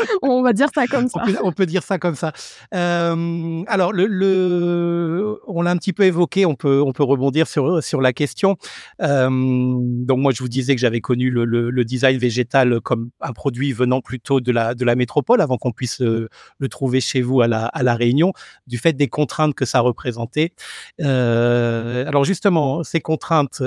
on 0.22 0.42
va 0.42 0.52
dire 0.52 0.68
ça 0.74 0.86
comme 0.86 1.08
ça. 1.08 1.22
On 1.42 1.52
peut, 1.52 1.66
dire 1.66 1.82
ça 1.82 1.98
comme 1.98 2.14
ça. 2.14 2.32
Euh, 2.74 3.62
alors, 3.66 3.92
le, 3.92 5.38
on 5.46 5.62
l'a 5.62 5.70
un 5.70 5.76
petit 5.76 5.92
peu 5.92 6.04
évoqué, 6.04 6.46
on 6.46 6.54
peut, 6.54 6.82
on 6.82 6.92
peut 6.92 7.02
rebondir 7.02 7.46
sur, 7.46 7.82
sur 7.82 8.00
la 8.00 8.12
question. 8.12 8.56
Euh, 9.02 9.28
donc, 9.30 10.18
moi, 10.18 10.32
je 10.32 10.42
vous 10.42 10.48
disais 10.48 10.74
que 10.74 10.80
j'avais 10.80 11.00
connu 11.00 11.30
le, 11.30 11.84
design 11.84 12.18
végétal 12.18 12.80
comme 12.82 13.10
un 13.20 13.32
produit 13.32 13.72
venant 13.72 14.00
plutôt 14.00 14.40
de 14.40 14.52
la, 14.52 14.74
de 14.74 14.84
la 14.84 14.94
métropole 14.94 15.40
avant 15.40 15.56
qu'on 15.56 15.72
puisse 15.72 16.02
euh, 16.02 16.28
le 16.58 16.68
trouver 16.68 17.00
chez 17.00 17.22
vous 17.22 17.40
à 17.40 17.48
la, 17.48 17.66
à 17.66 17.82
la 17.82 17.94
Réunion, 17.94 18.32
du 18.66 18.78
fait 18.78 18.92
des 18.92 19.08
contraintes 19.08 19.54
que 19.54 19.64
ça 19.64 19.80
représentait. 19.80 20.52
alors, 20.98 22.24
justement, 22.24 22.84
ces 22.84 23.00
contraintes 23.00 23.62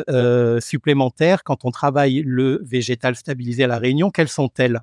supplémentaires, 0.60 1.44
quand 1.44 1.66
on 1.66 1.72
travaille 1.72 2.24
le 2.26 2.62
végétal 2.64 3.16
stabilisé 3.16 3.64
à 3.64 3.68
la 3.68 3.78
Réunion, 3.78 4.12
quelles 4.12 4.30
sont-elles? 4.30 4.82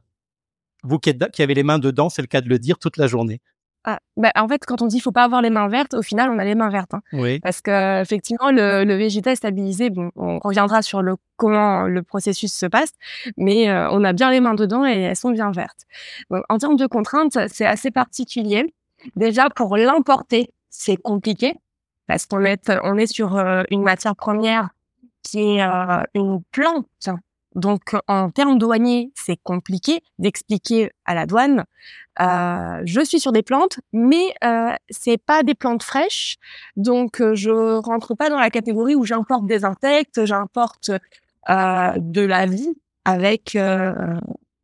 Vous 0.83 0.99
qui, 0.99 1.13
avez 1.43 1.55
les 1.55 1.63
mains 1.63 1.79
dedans, 1.79 2.09
c'est 2.09 2.23
le 2.23 2.29
cas 2.29 2.41
de 2.41 2.49
le 2.49 2.59
dire 2.59 2.79
toute 2.79 2.97
la 2.97 3.07
journée. 3.07 3.41
Ah, 3.85 3.99
bah, 4.19 4.31
en 4.37 4.47
fait, 4.47 4.67
quand 4.67 4.83
on 4.83 4.87
dit 4.87 5.01
faut 5.01 5.11
pas 5.11 5.25
avoir 5.25 5.41
les 5.41 5.49
mains 5.49 5.69
vertes, 5.69 5.95
au 5.95 6.03
final, 6.03 6.29
on 6.31 6.39
a 6.39 6.45
les 6.45 6.55
mains 6.55 6.69
vertes. 6.69 6.93
Hein. 6.93 7.01
Oui. 7.15 7.41
Parce 7.41 7.63
que 7.63 8.03
effectivement, 8.03 8.51
le, 8.51 8.85
le 8.85 8.95
végétal 8.95 9.37
stabilisé, 9.37 9.89
bon, 9.89 10.11
on 10.17 10.39
reviendra 10.39 10.83
sur 10.83 11.01
le 11.01 11.17
comment 11.37 11.85
le 11.85 12.03
processus 12.03 12.53
se 12.53 12.67
passe, 12.67 12.93
mais 13.39 13.71
euh, 13.71 13.89
on 13.91 14.05
a 14.05 14.13
bien 14.13 14.31
les 14.31 14.41
mains 14.41 14.55
dedans 14.55 14.85
et 14.85 15.01
elles 15.01 15.17
sont 15.17 15.31
bien 15.31 15.51
vertes. 15.51 15.87
en 16.31 16.59
termes 16.59 16.77
de 16.77 16.87
contraintes, 16.87 17.39
c'est 17.49 17.65
assez 17.65 17.91
particulier. 17.91 18.75
Déjà, 19.17 19.49
pour 19.49 19.79
l'importer, 19.79 20.51
c'est 20.69 20.97
compliqué 20.97 21.55
parce 22.07 22.27
qu'on 22.27 22.45
est 22.45 22.71
on 22.85 22.99
est 22.99 23.07
sur 23.07 23.37
euh, 23.37 23.63
une 23.71 23.83
matière 23.83 24.15
première 24.15 24.69
qui 25.23 25.57
est 25.57 25.63
euh, 25.63 26.03
une 26.15 26.43
plante 26.53 27.09
donc, 27.55 27.97
en 28.07 28.31
termes 28.31 28.59
douaniers, 28.59 29.11
c'est 29.15 29.39
compliqué 29.43 30.03
d'expliquer 30.19 30.91
à 31.05 31.15
la 31.15 31.27
douane. 31.27 31.65
Euh, 32.21 32.83
je 32.85 33.01
suis 33.01 33.19
sur 33.19 33.33
des 33.33 33.43
plantes, 33.43 33.81
mais 33.93 34.35
euh, 34.45 34.73
c'est 34.89 35.19
pas 35.19 35.43
des 35.43 35.55
plantes 35.55 35.83
fraîches, 35.83 36.37
donc 36.77 37.21
euh, 37.21 37.35
je 37.35 37.79
rentre 37.81 38.15
pas 38.15 38.29
dans 38.29 38.39
la 38.39 38.51
catégorie 38.51 38.95
où 38.95 39.05
j'importe 39.05 39.47
des 39.47 39.65
insectes, 39.65 40.25
j'importe 40.25 40.91
euh, 41.49 41.93
de 41.97 42.21
la 42.21 42.47
vie 42.47 42.75
avec 43.05 43.57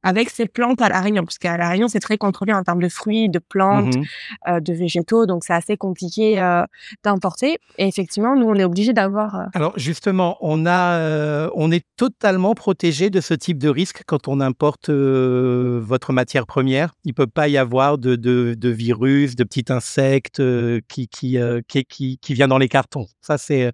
avec 0.06 0.30
ces 0.30 0.46
plantes 0.46 0.80
à 0.80 0.88
La 0.88 1.00
Réunion, 1.00 1.24
parce 1.24 1.38
qu'à 1.38 1.56
La 1.56 1.68
Réunion, 1.68 1.88
c'est 1.88 2.00
très 2.00 2.18
contrôlé 2.18 2.52
en 2.52 2.62
termes 2.62 2.82
de 2.82 2.88
fruits, 2.88 3.28
de 3.28 3.40
plantes, 3.40 3.96
mmh 3.96 4.02
euh, 4.48 4.60
de 4.60 4.72
végétaux, 4.72 5.26
donc 5.26 5.44
c'est 5.44 5.52
assez 5.62 5.76
compliqué 5.76 6.40
euh, 6.40 6.64
d'importer. 7.04 7.58
Et 7.78 7.86
effectivement, 7.88 8.36
nous, 8.36 8.46
on 8.46 8.54
est 8.54 8.64
obligé 8.64 8.92
d'avoir... 8.92 9.34
Euh 9.34 9.44
Alors 9.54 9.74
justement, 9.76 10.36
on, 10.40 10.66
a, 10.66 11.50
on 11.54 11.70
est 11.72 11.84
totalement 11.96 12.54
protégé 12.54 13.10
de 13.10 13.20
ce 13.20 13.34
type 13.34 13.58
de 13.58 13.68
risque 13.68 14.02
quand 14.06 14.28
on 14.28 14.40
importe 14.40 14.90
votre 14.90 16.12
matière 16.12 16.46
première. 16.46 16.94
Il 17.04 17.10
ne 17.10 17.14
peut 17.14 17.26
pas 17.26 17.48
y 17.48 17.58
avoir 17.58 17.98
de, 17.98 18.16
de, 18.16 18.54
de 18.56 18.68
virus, 18.68 19.36
de 19.36 19.44
petits 19.44 19.72
insectes 19.72 20.42
qui, 20.88 21.08
qui, 21.08 21.38
qui, 21.68 21.84
qui, 21.84 22.18
qui 22.18 22.34
vient 22.34 22.48
dans 22.48 22.58
les 22.58 22.68
cartons. 22.68 23.06
Ça, 23.20 23.38
c'est... 23.38 23.72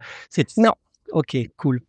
Non. 0.57 0.73
Ok, 1.13 1.37
cool. 1.57 1.83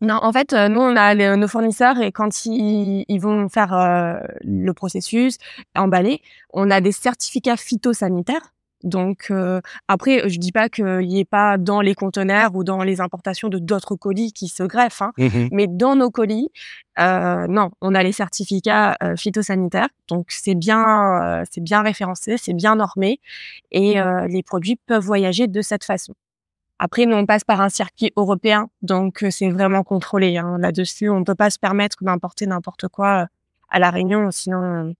Non, 0.00 0.20
en 0.22 0.32
fait, 0.32 0.52
euh, 0.52 0.68
nous, 0.68 0.80
on 0.80 0.94
a 0.96 1.14
nos 1.36 1.48
fournisseurs 1.48 2.00
et 2.00 2.12
quand 2.12 2.46
ils, 2.46 3.04
ils 3.08 3.18
vont 3.20 3.48
faire 3.48 3.74
euh, 3.74 4.14
le 4.42 4.72
processus, 4.72 5.38
emballer, 5.74 6.22
on 6.52 6.70
a 6.70 6.80
des 6.80 6.92
certificats 6.92 7.56
phytosanitaires. 7.56 8.54
Donc 8.84 9.26
euh, 9.32 9.60
après, 9.88 10.28
je 10.28 10.38
dis 10.38 10.52
pas 10.52 10.68
qu'il 10.68 11.10
y 11.10 11.18
ait 11.18 11.24
pas 11.24 11.58
dans 11.58 11.80
les 11.80 11.96
conteneurs 11.96 12.54
ou 12.54 12.62
dans 12.62 12.84
les 12.84 13.00
importations 13.00 13.48
de 13.48 13.58
d'autres 13.58 13.96
colis 13.96 14.32
qui 14.32 14.46
se 14.46 14.62
greffent, 14.62 15.02
hein, 15.02 15.10
mmh 15.18 15.48
mais 15.50 15.66
dans 15.66 15.96
nos 15.96 16.12
colis, 16.12 16.48
non, 16.96 17.70
on 17.80 17.94
a 17.96 18.02
les 18.04 18.12
certificats 18.12 18.96
phytosanitaires. 19.16 19.88
Donc 20.06 20.26
c'est 20.28 20.54
bien, 20.54 21.42
c'est 21.50 21.60
bien 21.60 21.82
référencé, 21.82 22.36
c'est 22.36 22.52
bien 22.52 22.76
normé 22.76 23.18
et 23.72 23.96
les 24.28 24.44
produits 24.44 24.76
peuvent 24.76 25.02
voyager 25.02 25.48
de 25.48 25.60
cette 25.60 25.82
façon. 25.82 26.14
Après, 26.78 27.06
nous, 27.06 27.16
on 27.16 27.26
passe 27.26 27.44
par 27.44 27.60
un 27.60 27.68
circuit 27.68 28.12
européen, 28.16 28.68
donc 28.82 29.24
c'est 29.30 29.50
vraiment 29.50 29.82
contrôlé. 29.82 30.36
Hein. 30.36 30.58
Là-dessus, 30.58 31.08
on 31.08 31.20
ne 31.20 31.24
peut 31.24 31.34
pas 31.34 31.50
se 31.50 31.58
permettre 31.58 31.96
d'importer 32.02 32.46
n'importe 32.46 32.88
quoi 32.88 33.26
à 33.68 33.78
La 33.78 33.90
Réunion, 33.90 34.30
sinon 34.30 34.94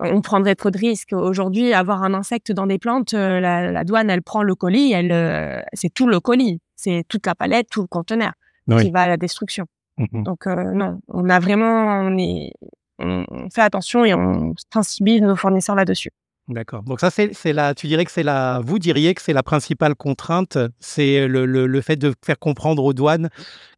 on 0.00 0.20
prendrait 0.20 0.54
trop 0.54 0.70
de 0.70 0.78
risques. 0.78 1.12
Aujourd'hui, 1.12 1.72
avoir 1.72 2.04
un 2.04 2.14
insecte 2.14 2.52
dans 2.52 2.66
des 2.66 2.78
plantes, 2.78 3.14
la, 3.14 3.84
douane, 3.84 4.10
elle 4.10 4.22
prend 4.22 4.42
le 4.42 4.54
colis, 4.54 4.92
elle, 4.92 5.64
c'est 5.72 5.92
tout 5.92 6.06
le 6.06 6.20
colis, 6.20 6.60
c'est 6.76 7.04
toute 7.08 7.26
la 7.26 7.34
palette, 7.34 7.68
tout 7.70 7.80
le 7.80 7.88
conteneur 7.88 8.32
qui 8.80 8.90
va 8.90 9.02
à 9.02 9.08
la 9.08 9.16
destruction. 9.16 9.66
Mmh 9.96 10.22
donc 10.22 10.46
non, 10.46 11.00
on 11.08 11.28
a 11.28 11.40
vraiment, 11.40 12.02
on 12.02 12.16
est, 12.18 12.52
on 13.00 13.24
fait 13.52 13.62
attention 13.62 14.04
et 14.04 14.14
on 14.14 14.54
sensibilise 14.72 15.22
nos 15.22 15.34
fournisseurs 15.34 15.74
là-dessus. 15.74 16.10
D'accord. 16.48 16.82
Donc 16.82 16.98
ça, 16.98 17.10
c'est 17.10 17.52
la, 17.52 17.74
tu 17.74 17.86
dirais 17.86 18.06
que 18.06 18.10
c'est 18.10 18.22
la, 18.22 18.60
vous 18.64 18.78
diriez 18.78 19.14
que 19.14 19.20
c'est 19.20 19.34
la 19.34 19.42
principale 19.42 19.94
contrainte, 19.94 20.56
c'est 20.80 21.28
le, 21.28 21.44
le, 21.44 21.80
fait 21.82 21.96
de 21.96 22.14
faire 22.24 22.38
comprendre 22.38 22.82
aux 22.84 22.94
douanes 22.94 23.28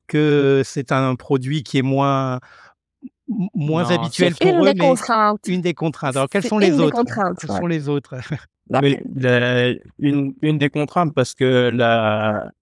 que 0.06 0.62
c'est 0.64 0.92
un 0.92 1.16
produit 1.16 1.64
qui 1.64 1.78
est 1.78 1.82
moins, 1.82 2.38
moins 3.28 3.90
habituel 3.90 4.34
pour 4.34 4.48
une 4.48 4.68
eux, 4.68 4.72
des 4.72 4.78
contraintes. 4.78 5.40
une 5.48 5.60
des 5.60 5.74
contraintes. 5.74 6.16
Alors 6.16 6.28
quelles 6.28 6.46
sont 6.46 6.58
les 6.58 6.78
autres? 6.78 7.02
Quelles 7.40 7.50
sont 7.50 7.66
les 7.66 7.88
autres? 7.88 8.14
Une, 9.98 10.34
une 10.40 10.58
des 10.58 10.70
contraintes 10.70 11.12
parce 11.12 11.34
que 11.34 11.70
la, 11.74 12.52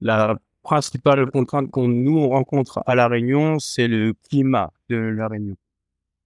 la 0.00 0.38
principale 0.62 1.30
contrainte 1.30 1.70
qu'on 1.70 1.88
nous 1.88 2.28
rencontre 2.28 2.82
à 2.86 2.94
la 2.94 3.08
Réunion, 3.08 3.58
c'est 3.58 3.88
le 3.88 4.14
climat 4.30 4.72
de 4.88 4.96
la 4.96 5.28
Réunion 5.28 5.56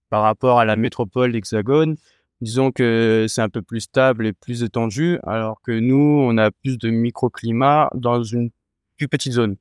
par 0.09 0.21
rapport 0.21 0.59
à 0.59 0.65
la 0.65 0.75
métropole 0.75 1.33
d'Hexagone. 1.33 1.97
Disons 2.45 2.71
que 2.71 3.25
c'est 3.27 3.41
un 3.41 3.49
peu 3.49 3.63
plus 3.63 3.79
stable 3.79 4.27
et 4.27 4.31
plus 4.31 4.61
étendu, 4.61 5.17
alors 5.23 5.61
que 5.61 5.71
nous, 5.71 5.95
on 5.95 6.37
a 6.37 6.51
plus 6.51 6.77
de 6.77 6.91
microclimat 6.91 7.89
dans 7.95 8.21
une 8.21 8.51
plus 8.97 9.07
petite 9.07 9.33
zone. 9.33 9.55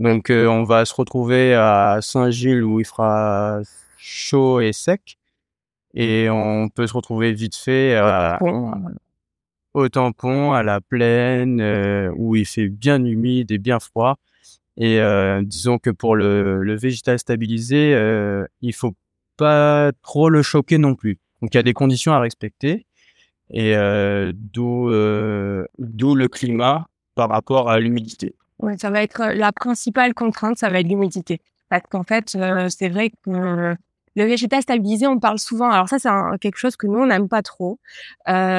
Donc, 0.00 0.30
euh, 0.30 0.48
on 0.48 0.64
va 0.64 0.84
se 0.84 0.92
retrouver 0.92 1.54
à 1.54 1.98
Saint-Gilles 2.02 2.64
où 2.64 2.80
il 2.80 2.84
fera 2.84 3.60
chaud 3.96 4.58
et 4.58 4.72
sec, 4.72 5.16
et 5.94 6.28
on 6.28 6.68
peut 6.70 6.88
se 6.88 6.92
retrouver 6.92 7.32
vite 7.32 7.54
fait 7.54 7.96
au 9.72 9.88
tampon, 9.88 10.54
à 10.54 10.64
la 10.64 10.80
plaine, 10.80 11.60
euh, 11.60 12.10
où 12.16 12.34
il 12.34 12.46
fait 12.46 12.68
bien 12.68 13.04
humide 13.04 13.52
et 13.52 13.58
bien 13.58 13.78
froid. 13.78 14.18
Et 14.76 15.00
euh, 15.00 15.40
disons 15.40 15.78
que 15.78 15.90
pour 15.90 16.16
le, 16.16 16.64
le 16.64 16.76
végétal 16.76 17.20
stabilisé, 17.20 17.92
il 18.60 18.72
faut 18.72 18.96
pas 19.36 19.92
trop 20.02 20.30
le 20.30 20.42
choquer 20.42 20.78
non 20.78 20.96
plus. 20.96 21.20
Donc 21.46 21.54
il 21.54 21.58
y 21.58 21.60
a 21.60 21.62
des 21.62 21.74
conditions 21.74 22.12
à 22.12 22.18
respecter 22.18 22.86
et 23.50 23.76
euh, 23.76 24.32
d'où 24.34 24.90
euh, 24.90 25.64
d'où 25.78 26.16
le 26.16 26.26
climat 26.26 26.88
par 27.14 27.28
rapport 27.28 27.70
à 27.70 27.78
l'humidité. 27.78 28.34
Ouais, 28.58 28.76
ça 28.76 28.90
va 28.90 29.00
être 29.00 29.20
euh, 29.20 29.32
la 29.32 29.52
principale 29.52 30.12
contrainte, 30.12 30.58
ça 30.58 30.70
va 30.70 30.80
être 30.80 30.88
l'humidité. 30.88 31.40
Parce 31.68 31.84
qu'en 31.88 32.02
fait, 32.02 32.36
c'est 32.68 32.88
vrai 32.88 33.10
que 33.10 33.30
le 34.16 34.24
végétal 34.24 34.60
stabilisé, 34.60 35.06
on 35.06 35.20
parle 35.20 35.38
souvent. 35.38 35.70
Alors 35.70 35.88
ça, 35.88 36.00
c'est 36.00 36.08
quelque 36.40 36.58
chose 36.58 36.74
que 36.74 36.88
nous 36.88 36.98
on 36.98 37.06
n'aime 37.06 37.28
pas 37.28 37.42
trop 37.42 37.78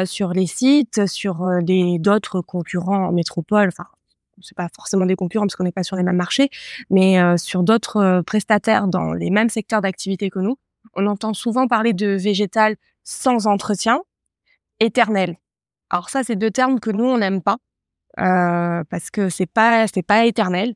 sur 0.05 0.31
les 0.31 0.47
sites, 0.47 1.07
sur 1.07 1.45
d'autres 1.99 2.39
concurrents 2.39 3.07
en 3.07 3.11
métropole. 3.11 3.67
Enfin, 3.67 3.87
c'est 4.41 4.55
pas 4.55 4.69
forcément 4.73 5.05
des 5.05 5.17
concurrents 5.17 5.45
parce 5.45 5.57
qu'on 5.57 5.65
n'est 5.65 5.73
pas 5.73 5.83
sur 5.83 5.97
les 5.97 6.03
mêmes 6.03 6.15
marchés, 6.15 6.49
mais 6.89 7.37
sur 7.37 7.63
d'autres 7.63 8.21
prestataires 8.25 8.87
dans 8.87 9.11
les 9.13 9.29
mêmes 9.29 9.49
secteurs 9.49 9.81
d'activité 9.81 10.29
que 10.29 10.39
nous 10.39 10.57
on 10.93 11.07
entend 11.07 11.33
souvent 11.33 11.67
parler 11.67 11.93
de 11.93 12.07
végétal 12.07 12.75
sans 13.03 13.47
entretien, 13.47 14.01
éternel. 14.79 15.37
Alors 15.89 16.09
ça, 16.09 16.23
c'est 16.23 16.35
deux 16.35 16.51
termes 16.51 16.79
que 16.79 16.91
nous 16.91 17.05
on 17.05 17.17
n'aime 17.17 17.41
pas 17.41 17.57
euh, 18.19 18.83
parce 18.89 19.09
que 19.11 19.29
c'est 19.29 19.45
pas 19.45 19.87
c'est 19.87 20.03
pas 20.03 20.25
éternel. 20.25 20.73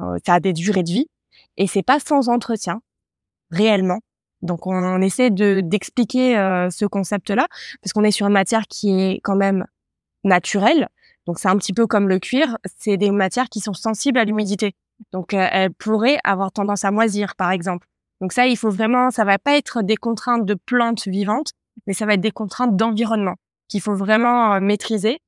Euh, 0.00 0.18
ça 0.24 0.34
a 0.34 0.40
des 0.40 0.52
durées 0.52 0.82
de 0.82 0.90
vie 0.90 1.08
et 1.56 1.66
c'est 1.66 1.82
pas 1.82 2.00
sans 2.00 2.28
entretien 2.28 2.80
réellement. 3.50 4.00
Donc 4.42 4.66
on, 4.66 5.00
essaie 5.00 5.30
de 5.30 5.60
d'expliquer 5.60 6.38
euh, 6.38 6.70
ce 6.70 6.84
concept-là 6.84 7.46
parce 7.82 7.92
qu'on 7.92 8.04
est 8.04 8.10
sur 8.10 8.26
une 8.26 8.32
matière 8.32 8.66
qui 8.68 9.00
est 9.00 9.20
quand 9.22 9.36
même 9.36 9.66
naturelle. 10.24 10.88
Donc 11.26 11.38
c'est 11.38 11.48
un 11.48 11.56
petit 11.56 11.72
peu 11.72 11.86
comme 11.86 12.08
le 12.08 12.18
cuir, 12.18 12.58
c'est 12.78 12.96
des 12.98 13.10
matières 13.10 13.48
qui 13.48 13.60
sont 13.60 13.72
sensibles 13.74 14.18
à 14.18 14.24
l'humidité. 14.24 14.74
Donc 15.12 15.34
elles 15.34 15.72
pourraient 15.72 16.18
avoir 16.24 16.52
tendance 16.52 16.84
à 16.84 16.90
moisir 16.90 17.36
par 17.36 17.50
exemple. 17.50 17.88
Donc 18.20 18.32
ça, 18.32 18.46
il 18.46 18.56
faut 18.56 18.70
vraiment, 18.70 19.10
ça 19.10 19.24
va 19.24 19.38
pas 19.38 19.56
être 19.56 19.82
des 19.82 19.96
contraintes 19.96 20.46
de 20.46 20.54
plantes 20.54 21.06
vivantes, 21.08 21.52
mais 21.86 21.94
ça 21.94 22.06
va 22.06 22.14
être 22.14 22.20
des 22.20 22.30
contraintes 22.30 22.76
d'environnement 22.76 23.34
qu'il 23.68 23.80
faut 23.80 23.94
vraiment 23.94 24.54
euh, 24.54 24.60
maîtriser. 24.60 25.18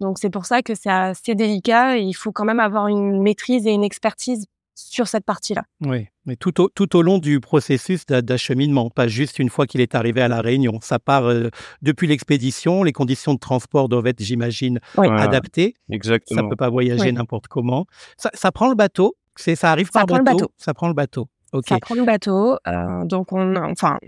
Donc 0.00 0.18
c'est 0.18 0.30
pour 0.30 0.46
ça 0.46 0.62
que 0.62 0.74
c'est 0.74 0.90
assez 0.90 1.34
délicat 1.34 1.98
et 1.98 2.02
il 2.02 2.12
faut 2.12 2.32
quand 2.32 2.44
même 2.44 2.60
avoir 2.60 2.88
une 2.88 3.20
maîtrise 3.22 3.66
et 3.66 3.72
une 3.72 3.84
expertise 3.84 4.46
sur 4.76 5.08
cette 5.08 5.24
partie-là. 5.24 5.64
Oui, 5.80 6.06
mais 6.26 6.36
tout 6.36 6.60
au, 6.60 6.68
tout 6.68 6.96
au 6.96 7.02
long 7.02 7.18
du 7.18 7.40
processus 7.40 8.04
d'acheminement, 8.04 8.90
pas 8.90 9.08
juste 9.08 9.38
une 9.38 9.48
fois 9.48 9.66
qu'il 9.66 9.80
est 9.80 9.94
arrivé 9.94 10.20
à 10.20 10.28
la 10.28 10.42
Réunion. 10.42 10.78
Ça 10.82 10.98
part 10.98 11.24
euh, 11.24 11.48
depuis 11.80 12.06
l'expédition, 12.06 12.82
les 12.82 12.92
conditions 12.92 13.32
de 13.32 13.38
transport 13.38 13.88
doivent 13.88 14.06
être, 14.06 14.22
j'imagine, 14.22 14.78
adaptées. 14.96 15.74
Exactement. 15.90 16.42
Ça 16.42 16.48
peut 16.48 16.56
pas 16.56 16.68
voyager 16.68 17.10
n'importe 17.10 17.48
comment. 17.48 17.86
Ça, 18.18 18.30
ça, 18.34 18.52
prend 18.52 18.68
le 18.68 18.74
bateau, 18.74 19.16
c'est 19.34 19.56
ça 19.56 19.72
arrive 19.72 19.90
par 19.90 20.02
ça 20.02 20.06
bateau, 20.06 20.24
prend 20.24 20.32
le 20.32 20.38
bateau. 20.38 20.52
Ça 20.58 20.74
prend 20.74 20.88
le 20.88 20.94
bateau. 20.94 21.28
Ça 21.66 21.78
prend 21.80 21.94
le 21.94 22.04
bateau, 22.04 22.58
euh, 22.66 23.04
donc 23.04 23.32
on, 23.32 23.56
enfin, 23.56 23.98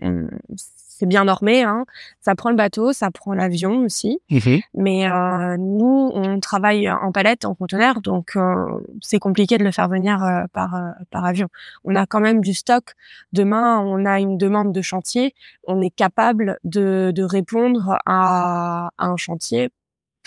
c'est 0.98 1.07
bien 1.07 1.24
normé. 1.24 1.62
Hein. 1.62 1.85
Ça 2.20 2.35
prend 2.35 2.51
le 2.51 2.57
bateau, 2.57 2.92
ça 2.92 3.11
prend 3.11 3.33
l'avion 3.33 3.85
aussi. 3.85 4.20
Mmh 4.31 4.57
Mais 4.74 5.11
euh, 5.11 5.57
nous, 5.59 6.11
on 6.12 6.40
travaille 6.40 6.90
en 6.90 7.12
palette, 7.12 7.44
en 7.44 7.55
conteneur, 7.55 8.01
donc 8.01 8.33
euh, 8.37 8.66
c'est 9.01 9.18
compliqué 9.20 9.59
de 9.59 9.64
le 9.64 9.70
faire 9.70 9.88
venir 9.88 10.22
euh, 10.22 10.44
par 10.53 10.74
euh, 10.74 10.90
par 11.11 11.24
avion. 11.24 11.48
On 11.85 11.94
a 11.94 12.07
quand 12.07 12.20
même 12.20 12.40
du 12.40 12.53
stock. 12.53 12.94
Demain, 13.33 13.79
on 13.79 14.05
a 14.05 14.18
une 14.18 14.37
demande 14.38 14.72
de 14.72 14.83
chantier. 14.83 15.35
On 15.66 15.81
est 15.81 15.94
capable 15.94 16.59
de, 16.64 17.12
de 17.14 17.22
répondre 17.22 17.98
à, 18.05 18.90
à 18.98 19.07
un 19.07 19.16
chantier 19.16 19.70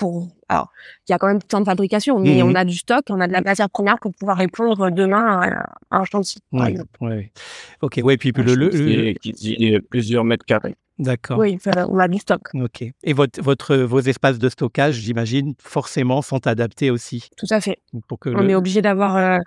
pour 0.02 0.30
alors 0.50 0.72
il 1.08 1.12
y 1.12 1.14
a 1.14 1.20
quand 1.20 1.28
même 1.28 1.44
temps 1.44 1.60
de 1.60 1.66
fabrication 1.66 2.18
mais 2.18 2.42
mmh 2.42 2.48
on 2.48 2.56
a 2.56 2.66
du 2.66 2.76
stock 2.76 3.06
on 3.10 3.22
a 3.22 3.28
de 3.28 3.34
la 3.34 3.42
matière 3.42 3.70
première 3.70 4.00
pour 4.00 4.12
pouvoir 4.14 4.38
répondre 4.38 4.90
demain 4.90 5.42
à, 5.92 5.98
un 6.00 6.04
chantier 6.06 6.42
par 6.52 6.66
exemple. 6.66 6.90
Ouais. 7.02 7.32
ok 7.82 8.00
ouais 8.04 8.18
puis 8.18 8.32
le, 8.36 8.56
le, 8.56 8.70
le... 8.70 9.14
Qui, 9.14 9.32
dit 9.34 9.78
plusieurs 9.92 10.24
mètres 10.24 10.46
carrés 10.46 10.76
D'accord. 11.02 11.40
Oui, 11.40 11.58
on 11.90 11.98
a 11.98 12.08
du 12.08 12.20
stock. 12.20 12.42
Ok. 12.54 12.84
Et 13.04 13.14
votre, 13.14 13.42
votre, 13.42 13.76
vos 13.76 14.02
espaces 14.02 14.38
de 14.38 14.50
stockage, 14.50 14.96
j'imagine, 14.96 15.56
forcément, 15.58 16.22
sont 16.22 16.46
adaptés 16.46 16.92
aussi. 16.92 17.28
Tout 17.38 17.48
à 17.50 17.60
fait. 17.60 17.80
Pour 18.08 18.20
que 18.20 18.30
on 18.30 18.48
est 18.48 18.54
obligé 18.54 18.84
d'avoir 18.84 19.18
euh, 19.18 19.40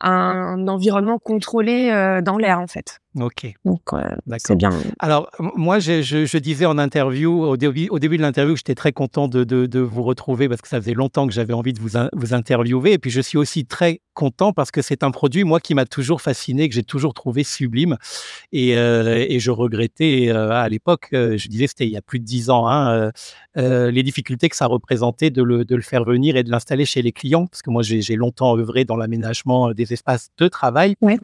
un 0.00 0.66
environnement 0.68 1.18
contrôlé 1.18 1.90
euh, 1.90 2.22
dans 2.22 2.38
l'air, 2.38 2.60
en 2.60 2.66
fait. 2.66 3.00
Ok. 3.20 3.52
Donc, 3.66 3.82
euh, 3.92 4.00
c'est 4.38 4.56
bien. 4.56 4.70
Alors, 4.98 5.30
moi, 5.38 5.80
je, 5.80 6.00
je, 6.00 6.24
je, 6.24 6.38
disais 6.38 6.64
en 6.64 6.78
interview, 6.78 7.42
au 7.42 7.58
début, 7.58 7.88
au 7.90 7.98
début 7.98 8.16
de 8.16 8.22
l'interview, 8.22 8.56
j'étais 8.56 8.74
très 8.74 8.92
content 8.92 9.28
de, 9.28 9.44
de, 9.44 9.66
de, 9.66 9.80
vous 9.80 10.02
retrouver 10.02 10.48
parce 10.48 10.62
que 10.62 10.68
ça 10.68 10.80
faisait 10.80 10.94
longtemps 10.94 11.26
que 11.26 11.34
j'avais 11.34 11.52
envie 11.52 11.74
de 11.74 11.80
vous, 11.80 11.98
vous 12.14 12.32
interviewer. 12.32 12.92
Et 12.92 12.98
puis, 12.98 13.10
je 13.10 13.20
suis 13.20 13.36
aussi 13.36 13.66
très 13.66 14.00
content 14.14 14.54
parce 14.54 14.70
que 14.70 14.80
c'est 14.80 15.02
un 15.02 15.10
produit, 15.10 15.44
moi, 15.44 15.60
qui 15.60 15.74
m'a 15.74 15.84
toujours 15.84 16.22
fasciné, 16.22 16.70
que 16.70 16.74
j'ai 16.74 16.84
toujours 16.84 17.12
trouvé 17.12 17.44
sublime. 17.44 17.98
Et, 18.52 18.70
et 18.70 19.40
je 19.40 19.50
regrettais 19.50 20.30
à 20.30 20.66
l'époque 20.70 21.01
euh, 21.12 21.36
je 21.36 21.48
disais 21.48 21.66
c'était 21.66 21.86
il 21.86 21.92
y 21.92 21.96
a 21.96 22.02
plus 22.02 22.18
de 22.18 22.24
dix 22.24 22.50
ans, 22.50 22.66
hein, 22.66 22.92
euh, 22.92 23.10
euh, 23.56 23.90
les 23.90 24.02
difficultés 24.02 24.48
que 24.48 24.56
ça 24.56 24.66
représentait 24.66 25.30
de 25.30 25.42
le, 25.42 25.64
de 25.64 25.76
le 25.76 25.82
faire 25.82 26.04
venir 26.04 26.36
et 26.36 26.42
de 26.42 26.50
l'installer 26.50 26.84
chez 26.84 27.02
les 27.02 27.12
clients, 27.12 27.46
parce 27.46 27.62
que 27.62 27.70
moi 27.70 27.82
j'ai 27.82 28.16
longtemps 28.16 28.56
œuvré 28.56 28.84
dans 28.84 28.96
l'aménagement 28.96 29.72
des 29.72 29.92
espaces 29.92 30.30
de 30.38 30.48
travail. 30.48 30.96
Ouais. 31.00 31.18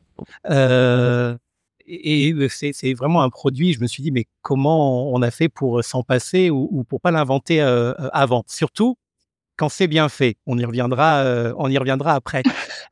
et, 1.87 2.35
c'est 2.51 2.95
vraiment 2.95 3.23
un 3.23 3.31
produit, 3.31 3.73
je 3.73 3.81
me 3.81 3.87
suis 3.87 4.03
dit, 4.03 4.11
mais 4.11 4.27
comment 4.43 5.13
on 5.13 5.23
a 5.23 5.31
fait 5.31 5.49
pour 5.49 5.83
s'en 5.85 6.03
passer 6.03 6.51
ou, 6.51 6.69
ou 6.71 6.85
pour 6.85 7.01
pas 7.01 7.11
l'inventer 7.11 7.61
avant? 7.61 8.45
Surtout 8.47 8.97
quand 9.59 9.69
c'est 9.69 9.89
bien 9.89 10.09
fait. 10.09 10.37
On 10.47 10.57
y 10.57 10.65
reviendra, 10.65 11.19
euh, 11.19 11.53
on 11.59 11.69
y 11.69 11.77
reviendra 11.77 12.15
après. 12.15 12.43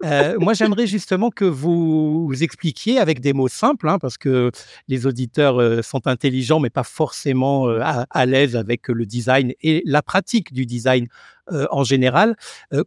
Euh, 0.05 0.37
moi, 0.39 0.53
j'aimerais 0.53 0.87
justement 0.87 1.31
que 1.31 1.47
vous, 1.47 2.31
expliquiez 2.43 2.99
avec 2.99 3.21
des 3.21 3.33
mots 3.33 3.49
simples, 3.49 3.89
hein, 3.89 3.99
parce 3.99 4.19
que 4.19 4.51
les 4.89 5.07
auditeurs 5.07 5.59
euh, 5.59 5.81
sont 5.81 6.07
intelligents, 6.07 6.61
mais 6.61 6.69
pas 6.69 6.83
forcément 6.83 7.67
à, 7.81 8.27
l'aise 8.27 8.57
avec 8.57 8.89
le 8.89 9.07
design 9.07 9.55
et 9.63 9.83
la 9.87 10.03
pratique 10.03 10.53
du 10.53 10.67
design 10.67 11.07
en 11.71 11.83
général. 11.83 12.37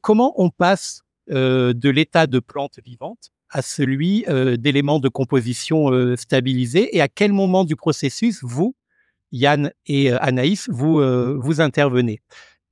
comment 0.01 0.33
on 0.37 0.51
passe 0.51 1.01
de 1.29 1.89
l'état 1.89 2.27
de 2.27 2.39
plante 2.39 2.79
vivante 2.85 3.31
à 3.49 3.63
celui 3.63 4.25
d'éléments 4.59 4.99
de 4.99 5.09
composition 5.09 6.15
stabilisés? 6.15 6.95
Et 6.95 7.01
à 7.01 7.07
quel 7.07 7.33
moment 7.33 7.63
du 7.63 7.75
processus 7.75 8.39
vous, 8.43 8.75
Yann 9.31 9.71
et 9.87 10.11
Anaïs, 10.11 10.69
vous 10.69 11.61
intervenez? 11.61 12.21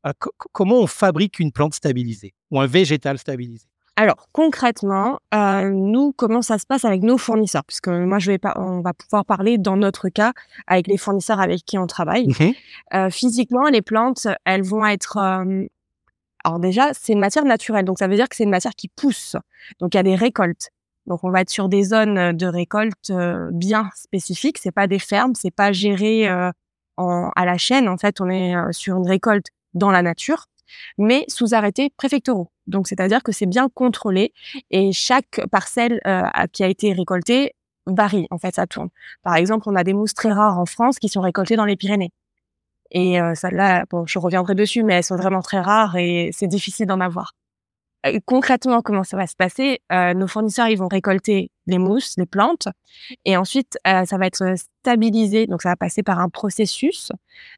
Euh, 0.05 0.13
comment 0.51 0.79
on 0.79 0.87
fabrique 0.87 1.39
une 1.39 1.51
plante 1.51 1.73
stabilisée 1.73 2.33
ou 2.51 2.59
un 2.59 2.67
végétal 2.67 3.17
stabilisé? 3.17 3.67
Alors 3.95 4.27
concrètement, 4.31 5.19
euh, 5.33 5.71
nous 5.71 6.13
comment 6.15 6.43
ça 6.43 6.59
se 6.59 6.67
passe 6.67 6.85
avec 6.85 7.01
nos 7.01 7.17
fournisseurs? 7.17 7.63
Puisque 7.65 7.87
moi 7.87 8.19
je 8.19 8.31
vais 8.31 8.37
pas, 8.37 8.53
on 8.57 8.81
va 8.81 8.93
pouvoir 8.93 9.25
parler 9.25 9.57
dans 9.57 9.75
notre 9.75 10.09
cas 10.09 10.33
avec 10.67 10.85
les 10.87 10.97
fournisseurs 10.97 11.39
avec 11.39 11.65
qui 11.65 11.77
on 11.79 11.87
travaille. 11.87 12.27
Mmh 12.27 12.53
euh, 12.93 13.09
physiquement, 13.09 13.67
les 13.69 13.81
plantes, 13.81 14.27
elles 14.45 14.63
vont 14.63 14.85
être 14.85 15.17
Alors 16.43 16.59
déjà, 16.59 16.93
c'est 16.93 17.13
une 17.13 17.19
matière 17.19 17.43
naturelle, 17.43 17.85
donc 17.85 17.97
ça 17.97 18.07
veut 18.07 18.15
dire 18.15 18.29
que 18.29 18.35
c'est 18.35 18.43
une 18.43 18.51
matière 18.51 18.75
qui 18.75 18.87
pousse. 18.87 19.35
Donc 19.79 19.95
il 19.95 19.97
y 19.97 19.99
a 19.99 20.03
des 20.03 20.15
récoltes. 20.15 20.69
Donc 21.07 21.23
on 21.23 21.31
va 21.31 21.41
être 21.41 21.49
sur 21.49 21.69
des 21.69 21.83
zones 21.83 22.33
de 22.33 22.45
récolte 22.45 23.09
euh, 23.09 23.49
bien 23.51 23.89
spécifiques. 23.95 24.57
C'est 24.57 24.71
pas 24.71 24.87
des 24.87 24.99
fermes, 24.99 25.33
c'est 25.35 25.51
pas 25.51 25.71
géré 25.71 26.27
euh, 26.27 26.51
en, 26.97 27.31
à 27.35 27.45
la 27.45 27.57
chaîne. 27.57 27.87
En 27.87 27.97
fait, 27.97 28.19
on 28.21 28.29
est 28.29 28.55
euh, 28.55 28.71
sur 28.73 28.97
une 28.97 29.07
récolte 29.07 29.47
dans 29.73 29.91
la 29.91 30.01
nature, 30.01 30.45
mais 30.97 31.25
sous 31.27 31.53
arrêté 31.53 31.91
préfectoraux. 31.95 32.51
Donc 32.67 32.87
c'est-à-dire 32.87 33.23
que 33.23 33.31
c'est 33.31 33.45
bien 33.45 33.69
contrôlé 33.69 34.33
et 34.71 34.91
chaque 34.91 35.41
parcelle 35.51 36.01
qui 36.51 36.63
a 36.63 36.67
été 36.67 36.93
récoltée 36.93 37.53
varie. 37.85 38.27
En 38.31 38.37
fait, 38.37 38.55
ça 38.55 38.67
tourne. 38.67 38.89
Par 39.23 39.35
exemple, 39.35 39.69
on 39.69 39.75
a 39.75 39.83
des 39.83 39.93
mousses 39.93 40.13
très 40.13 40.31
rares 40.31 40.59
en 40.59 40.65
France 40.65 40.99
qui 40.99 41.07
sont 41.07 41.21
récoltées 41.21 41.55
dans 41.55 41.65
les 41.65 41.77
Pyrénées. 41.77 42.11
Et 42.91 43.17
ça 43.35 43.49
là, 43.51 43.85
bon, 43.89 44.05
je 44.05 44.19
reviendrai 44.19 44.55
dessus, 44.55 44.83
mais 44.83 44.95
elles 44.95 45.03
sont 45.03 45.15
vraiment 45.15 45.41
très 45.41 45.59
rares 45.59 45.95
et 45.95 46.29
c'est 46.33 46.47
difficile 46.47 46.85
d'en 46.85 46.99
avoir. 46.99 47.33
Euh, 48.05 48.19
concrètement, 48.25 48.81
comment 48.81 49.03
ça 49.03 49.17
va 49.17 49.27
se 49.27 49.35
passer? 49.35 49.81
Euh, 49.91 50.13
Nos 50.13 50.27
fournisseurs, 50.27 50.67
ils 50.67 50.77
vont 50.77 50.87
récolter 50.87 51.51
les 51.65 51.77
mousses, 51.77 52.15
les 52.17 52.25
plantes, 52.25 52.67
et 53.25 53.37
ensuite, 53.37 53.77
euh, 53.87 54.05
ça 54.05 54.17
va 54.17 54.27
être 54.27 54.55
stabilisé. 54.55 55.47
Donc, 55.47 55.61
ça 55.61 55.69
va 55.69 55.75
passer 55.75 56.03
par 56.03 56.19
un 56.19 56.29
processus 56.29 57.11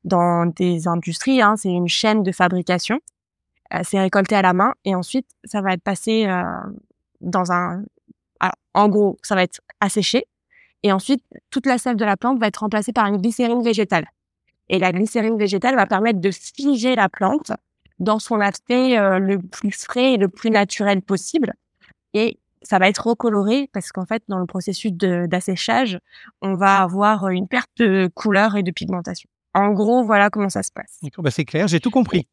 dans 0.04 0.46
des 0.46 0.88
industries. 0.88 1.42
Hein, 1.42 1.56
c'est 1.58 1.70
une 1.70 1.88
chaîne 1.88 2.24
de 2.24 2.32
fabrication. 2.32 3.00
c'est 3.84 4.00
récolté 4.00 4.36
à 4.36 4.42
la 4.42 4.54
main, 4.54 4.74
et 4.86 4.96
ensuite, 4.96 5.28
ça 5.44 5.62
va 5.62 5.74
être 5.74 5.84
passé 5.84 6.28
dans 7.22 7.52
un. 7.52 7.84
en 8.74 8.90
gros, 8.90 9.18
ça 9.24 9.36
va 9.36 9.44
être 9.44 9.62
asséché, 9.80 10.26
et 10.84 10.92
ensuite, 10.92 11.24
toute 11.52 11.66
la 11.68 11.78
sève 11.78 11.96
de 11.96 12.06
la 12.06 12.18
plante 12.18 12.40
va 12.40 12.48
être 12.48 12.58
remplacée 12.58 12.94
par 12.94 13.06
une 13.08 13.18
glycérine 13.18 13.62
végétale. 13.64 14.08
Et 14.70 14.80
la 14.80 14.92
glycérine 14.92 15.38
végétale 15.38 15.76
va 15.76 15.86
permettre 15.88 16.20
de 16.20 16.32
figer 16.32 16.96
la 16.96 17.10
plante 17.10 17.52
dans 18.00 18.20
son 18.20 18.40
aspect 18.40 18.98
euh, 18.98 19.20
le 19.20 19.40
plus 19.40 19.72
frais 19.72 20.14
et 20.14 20.18
le 20.18 20.30
plus 20.30 20.50
naturel 20.50 21.02
possible. 21.02 21.54
Et 22.14 22.40
ça 22.62 22.80
va 22.80 22.90
être 22.90 23.08
recoloré 23.08 23.70
parce 23.74 23.92
qu'en 23.92 24.06
fait, 24.06 24.24
dans 24.28 24.40
le 24.40 24.46
processus 24.46 24.92
d'asséchage, 24.94 26.00
on 26.42 26.56
va 26.56 26.82
avoir 26.82 27.30
une 27.30 27.48
perte 27.48 27.70
de 27.78 28.10
couleur 28.14 28.56
et 28.56 28.64
de 28.64 28.72
pigmentation. 28.72 29.30
En 29.54 29.72
gros, 29.72 30.04
voilà 30.04 30.30
comment 30.30 30.50
ça 30.50 30.64
se 30.64 30.72
passe. 30.72 31.00
Bah 31.18 31.32
c'est 31.32 31.46
clair, 31.46 31.68
j'ai 31.68 31.80
tout 31.80 31.92
compris. 31.92 32.28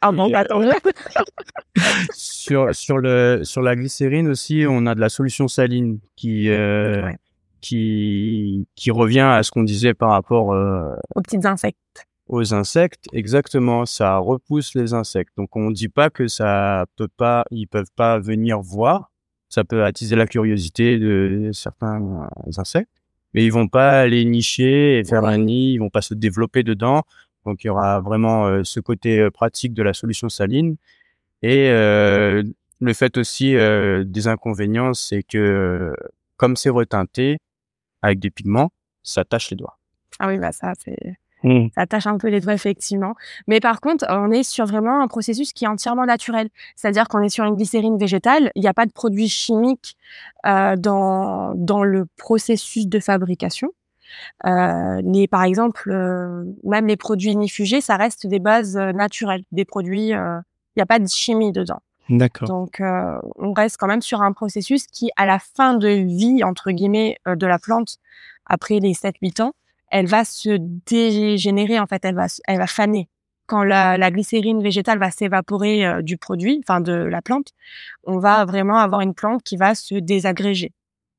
ah 0.00 0.10
bon, 0.10 0.30
bah, 0.30 0.40
attends. 0.40 0.60
sur, 2.12 2.74
sur, 2.74 2.98
le, 2.98 3.42
sur 3.44 3.62
la 3.62 3.76
glycérine 3.76 4.28
aussi, 4.28 4.64
on 4.68 4.86
a 4.86 4.94
de 4.94 5.00
la 5.00 5.08
solution 5.08 5.46
saline 5.46 6.00
qui, 6.16 6.48
euh, 6.48 7.08
qui, 7.60 8.66
qui 8.74 8.90
revient 8.90 9.20
à 9.20 9.42
ce 9.42 9.50
qu'on 9.50 9.62
disait 9.62 9.94
par 9.94 10.10
rapport 10.10 10.52
euh, 10.52 10.94
aux 11.14 11.22
petits 11.22 11.46
insectes 11.46 12.06
aux 12.26 12.54
insectes, 12.54 13.06
exactement, 13.12 13.86
ça 13.86 14.16
repousse 14.16 14.74
les 14.74 14.94
insectes. 14.94 15.32
Donc 15.36 15.56
on 15.56 15.70
ne 15.70 15.74
dit 15.74 15.88
pas 15.88 16.10
que 16.10 16.26
ça 16.28 16.86
peut 16.96 17.08
pas, 17.08 17.44
ils 17.50 17.66
peuvent 17.66 17.92
pas 17.94 18.18
venir 18.18 18.60
voir. 18.60 19.10
Ça 19.48 19.62
peut 19.62 19.84
attiser 19.84 20.16
la 20.16 20.26
curiosité 20.26 20.98
de 20.98 21.50
certains 21.52 22.28
insectes, 22.56 22.90
mais 23.34 23.44
ils 23.44 23.52
vont 23.52 23.68
pas 23.68 24.00
aller 24.00 24.24
nicher 24.24 24.98
et 24.98 25.04
faire 25.04 25.24
un 25.24 25.38
nid, 25.38 25.74
ils 25.74 25.78
vont 25.78 25.90
pas 25.90 26.02
se 26.02 26.14
développer 26.14 26.62
dedans. 26.62 27.02
Donc 27.44 27.62
il 27.62 27.68
y 27.68 27.70
aura 27.70 28.00
vraiment 28.00 28.46
euh, 28.46 28.64
ce 28.64 28.80
côté 28.80 29.20
euh, 29.20 29.30
pratique 29.30 29.74
de 29.74 29.82
la 29.82 29.92
solution 29.92 30.28
saline 30.28 30.76
et 31.42 31.68
euh, 31.68 32.42
le 32.80 32.94
fait 32.94 33.18
aussi 33.18 33.52
des 33.52 34.28
inconvénients, 34.28 34.92
c'est 34.94 35.22
que 35.22 35.94
comme 36.36 36.56
c'est 36.56 36.70
reteinté 36.70 37.38
avec 38.02 38.18
des 38.18 38.30
pigments, 38.30 38.72
ça 39.02 39.24
tache 39.24 39.50
les 39.50 39.56
doigts. 39.56 39.78
Ah 40.18 40.28
oui, 40.28 40.38
bah 40.38 40.52
ça 40.52 40.72
c'est 40.78 41.16
Mmh. 41.44 41.68
Ça 41.74 41.86
tâche 41.86 42.06
un 42.06 42.16
peu 42.18 42.28
les 42.28 42.40
doigts, 42.40 42.54
effectivement. 42.54 43.14
Mais 43.46 43.60
par 43.60 43.80
contre, 43.80 44.04
on 44.08 44.30
est 44.30 44.42
sur 44.42 44.64
vraiment 44.66 45.02
un 45.02 45.08
processus 45.08 45.52
qui 45.52 45.66
est 45.66 45.68
entièrement 45.68 46.06
naturel. 46.06 46.48
C'est-à-dire 46.74 47.06
qu'on 47.06 47.20
est 47.20 47.28
sur 47.28 47.44
une 47.44 47.54
glycérine 47.54 47.98
végétale. 47.98 48.50
Il 48.54 48.62
n'y 48.62 48.68
a 48.68 48.74
pas 48.74 48.86
de 48.86 48.92
produits 48.92 49.28
chimiques 49.28 49.96
euh, 50.46 50.74
dans, 50.76 51.52
dans 51.54 51.84
le 51.84 52.06
processus 52.16 52.88
de 52.88 52.98
fabrication. 52.98 53.70
Euh, 54.46 55.02
les, 55.04 55.28
par 55.28 55.44
exemple, 55.44 55.90
euh, 55.90 56.44
même 56.64 56.86
les 56.86 56.96
produits 56.96 57.32
inifugés, 57.32 57.80
ça 57.80 57.96
reste 57.96 58.26
des 58.26 58.38
bases 58.38 58.76
euh, 58.76 58.92
naturelles, 58.92 59.44
des 59.52 59.64
produits. 59.64 60.12
Euh, 60.14 60.38
il 60.76 60.78
n'y 60.78 60.82
a 60.82 60.86
pas 60.86 60.98
de 60.98 61.06
chimie 61.06 61.52
dedans. 61.52 61.80
D'accord. 62.10 62.48
Donc, 62.48 62.82
on 62.82 63.52
reste 63.54 63.78
quand 63.78 63.86
même 63.86 64.02
sur 64.02 64.20
un 64.20 64.32
processus 64.32 64.86
qui, 64.88 65.10
à 65.16 65.24
la 65.24 65.38
fin 65.38 65.74
de 65.74 65.88
vie 65.88 66.44
entre 66.44 66.70
guillemets 66.70 67.16
de 67.26 67.46
la 67.46 67.58
plante, 67.58 67.96
après 68.44 68.78
les 68.78 68.92
7-8 68.92 69.40
ans, 69.40 69.54
elle 69.94 70.06
va 70.06 70.24
se 70.24 70.56
dégénérer 70.58 71.78
en 71.78 71.86
fait, 71.86 72.04
elle 72.04 72.16
va 72.16 72.26
elle 72.48 72.58
va 72.58 72.66
faner. 72.66 73.08
Quand 73.46 73.62
la, 73.62 73.96
la 73.96 74.10
glycérine 74.10 74.60
végétale 74.60 74.98
va 74.98 75.12
s'évaporer 75.12 75.86
euh, 75.86 76.02
du 76.02 76.16
produit, 76.16 76.60
enfin 76.64 76.80
de 76.80 76.92
la 76.92 77.22
plante, 77.22 77.52
on 78.04 78.18
va 78.18 78.44
vraiment 78.44 78.78
avoir 78.78 79.02
une 79.02 79.14
plante 79.14 79.44
qui 79.44 79.56
va 79.56 79.76
se 79.76 79.94
désagréger. 79.94 80.72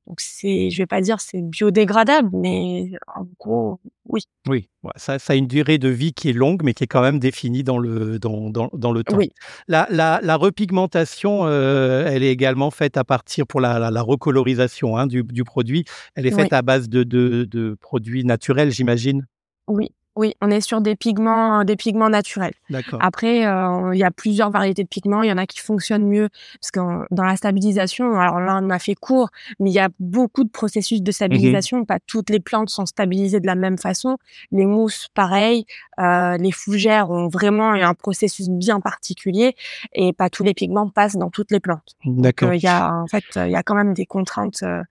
Donc 0.08 0.22
c'est, 0.22 0.70
je 0.70 0.78
vais 0.78 0.86
pas 0.86 1.02
dire 1.02 1.20
c'est 1.20 1.42
biodégradable, 1.42 2.30
mais 2.34 2.92
en 3.08 3.26
gros, 3.40 3.80
oui. 4.08 4.22
Oui, 4.48 4.70
ça, 4.98 5.18
ça 5.18 5.34
a 5.34 5.36
une 5.36 5.48
durée 5.48 5.80
de 5.80 5.90
vie 5.90 6.14
qui 6.14 6.30
est 6.30 6.34
longue, 6.34 6.62
mais 6.64 6.76
qui 6.76 6.84
est 6.84 6.88
quand 6.88 7.02
même 7.02 7.18
définie 7.18 7.64
dans 7.64 7.80
le 7.80 8.20
dans, 8.20 8.52
dans, 8.52 8.70
dans 8.74 8.92
le 8.92 9.04
temps. 9.04 9.18
Oui. 9.18 9.32
La, 9.68 9.88
la, 9.90 10.20
la 10.22 10.36
repigmentation, 10.36 11.48
euh, 11.48 12.06
elle 12.08 12.22
est 12.22 12.32
également 12.32 12.70
faite 12.70 12.98
à 12.98 13.04
partir 13.04 13.48
pour 13.48 13.62
la, 13.62 13.90
la, 13.90 14.02
recolorisation 14.02 14.96
hein, 14.96 15.08
du, 15.08 15.24
du, 15.24 15.44
produit. 15.44 15.86
Elle 16.14 16.28
est 16.28 16.32
faite 16.32 16.54
à 16.54 16.62
base 16.62 16.88
de, 16.88 17.04
de, 17.04 17.46
de 17.46 17.76
produits 17.82 18.24
naturels, 18.26 18.72
j'imagine? 18.72 19.26
Oui, 19.68 19.90
oui, 20.16 20.34
on 20.42 20.50
est 20.50 20.62
sur 20.62 20.80
des 20.80 20.96
pigments, 20.96 21.64
des 21.66 21.76
pigments 21.76 22.10
naturels. 22.10 22.54
D'accord. 22.70 23.00
Après, 23.02 23.46
euh, 23.46 23.94
il 23.94 24.00
y 24.00 24.04
a 24.04 24.12
plusieurs 24.12 24.50
variétés 24.50 24.84
de 24.84 24.88
pigments. 24.88 25.24
Il 25.24 25.30
y 25.30 25.32
en 25.32 25.38
a 25.38 25.46
qui 25.46 25.60
fonctionnent 25.60 26.08
mieux 26.08 26.30
parce 26.62 26.72
que 26.72 26.80
dans 27.14 27.24
la 27.24 27.36
stabilisation, 27.36 28.18
alors 28.18 28.40
là, 28.40 28.60
on 28.64 28.70
a 28.70 28.80
fait 28.80 28.96
court, 28.96 29.30
mais 29.60 29.70
il 29.72 29.74
y 29.74 29.80
a 29.80 29.90
beaucoup 30.00 30.46
de 30.46 30.50
processus 30.50 31.02
de 31.02 31.12
stabilisation. 31.12 31.84
Pas 31.84 32.00
toutes 32.08 32.30
les 32.30 32.40
plantes 32.40 32.70
sont 32.70 32.86
stabilisées 32.86 33.42
de 33.42 33.48
la 33.48 33.56
même 33.56 33.78
façon. 33.78 34.18
Les 34.52 34.66
mousses, 34.66 35.10
pareil. 35.14 35.66
Euh, 36.00 36.38
les 36.38 36.52
fougères 36.52 37.10
ont 37.10 37.28
vraiment 37.28 37.72
un 37.72 37.94
processus 37.94 38.50
bien 38.50 38.80
particulier 38.80 39.56
et 39.94 40.14
pas 40.14 40.30
tous 40.30 40.44
les 40.44 40.54
pigments 40.54 40.90
passent 40.90 41.18
dans 41.18 41.30
toutes 41.30 41.52
les 41.52 41.60
plantes. 41.60 41.96
D'accord. 42.06 42.54
Il 42.54 42.62
y 42.62 42.68
a 42.68 42.94
en 42.94 43.08
fait, 43.08 43.24
il 43.36 43.52
y 43.52 43.56
a 43.56 43.64
quand 43.64 43.76
même 43.76 43.94
des 43.94 44.06
contraintes 44.06 44.64
euh, 44.64 44.82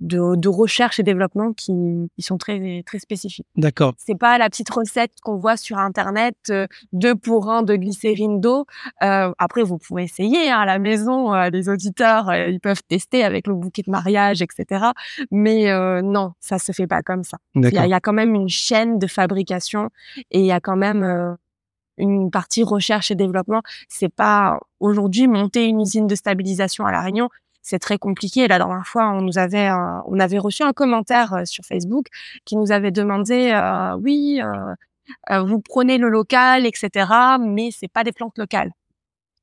de, 0.00 0.36
de 0.36 0.48
recherche 0.48 0.98
et 0.98 1.02
développement 1.02 1.52
qui, 1.52 1.72
qui 2.16 2.22
sont 2.22 2.38
très 2.38 2.82
très 2.86 2.98
spécifiques. 2.98 3.46
D'accord. 3.56 3.94
C'est 3.98 4.18
pas 4.18 4.38
la 4.38 4.48
petite 4.48 4.69
recette 4.70 5.12
qu'on 5.22 5.36
voit 5.36 5.56
sur 5.56 5.78
internet, 5.78 6.36
euh, 6.50 6.66
deux 6.92 7.14
pour 7.14 7.50
un 7.50 7.62
de 7.62 7.76
glycérine 7.76 8.40
d'eau. 8.40 8.66
Euh, 9.02 9.32
après, 9.38 9.62
vous 9.62 9.78
pouvez 9.78 10.04
essayer 10.04 10.50
hein, 10.50 10.60
à 10.60 10.66
la 10.66 10.78
maison. 10.78 11.34
Euh, 11.34 11.50
les 11.50 11.68
auditeurs, 11.68 12.34
ils 12.34 12.60
peuvent 12.60 12.82
tester 12.88 13.24
avec 13.24 13.46
le 13.46 13.54
bouquet 13.54 13.82
de 13.82 13.90
mariage, 13.90 14.42
etc. 14.42 14.86
Mais 15.30 15.72
non, 16.02 16.32
ça 16.40 16.58
se 16.58 16.72
fait 16.72 16.86
pas 16.86 17.02
comme 17.02 17.24
ça. 17.24 17.38
Il 17.54 17.68
y, 17.68 17.78
a, 17.78 18.00
quand 18.00 18.12
même 18.12 18.34
une 18.34 18.48
chaîne 18.48 18.98
de 18.98 19.06
fabrication 19.06 19.90
et 20.30 20.40
il 20.40 20.46
y 20.46 20.52
a 20.52 20.60
quand 20.60 20.76
même 20.76 21.36
une 21.98 22.30
partie 22.30 22.62
recherche 22.62 23.10
et 23.10 23.14
développement. 23.14 23.62
C'est 23.88 24.12
pas 24.12 24.58
aujourd'hui 24.80 25.28
monter 25.28 25.66
une 25.66 25.80
usine 25.80 26.06
de 26.06 26.14
stabilisation 26.14 26.86
à 26.86 26.92
la 26.92 27.00
Réunion 27.00 27.28
c'est 27.62 27.78
très 27.78 27.98
compliqué. 27.98 28.48
La 28.48 28.58
dernière 28.58 28.86
fois, 28.86 29.10
on 29.10 29.22
nous 29.22 29.38
avait, 29.38 29.70
on 30.06 30.18
avait 30.18 30.38
reçu 30.38 30.62
un 30.62 30.72
commentaire 30.72 31.34
euh, 31.34 31.44
sur 31.44 31.64
Facebook 31.64 32.06
qui 32.44 32.56
nous 32.56 32.72
avait 32.72 32.90
demandé, 32.90 33.50
euh, 33.54 33.96
oui, 33.96 34.40
euh, 35.30 35.42
vous 35.42 35.60
prenez 35.60 35.98
le 35.98 36.08
local, 36.08 36.66
etc., 36.66 37.10
mais 37.40 37.70
c'est 37.72 37.88
pas 37.88 38.04
des 38.04 38.12
plantes 38.12 38.38
locales. 38.38 38.70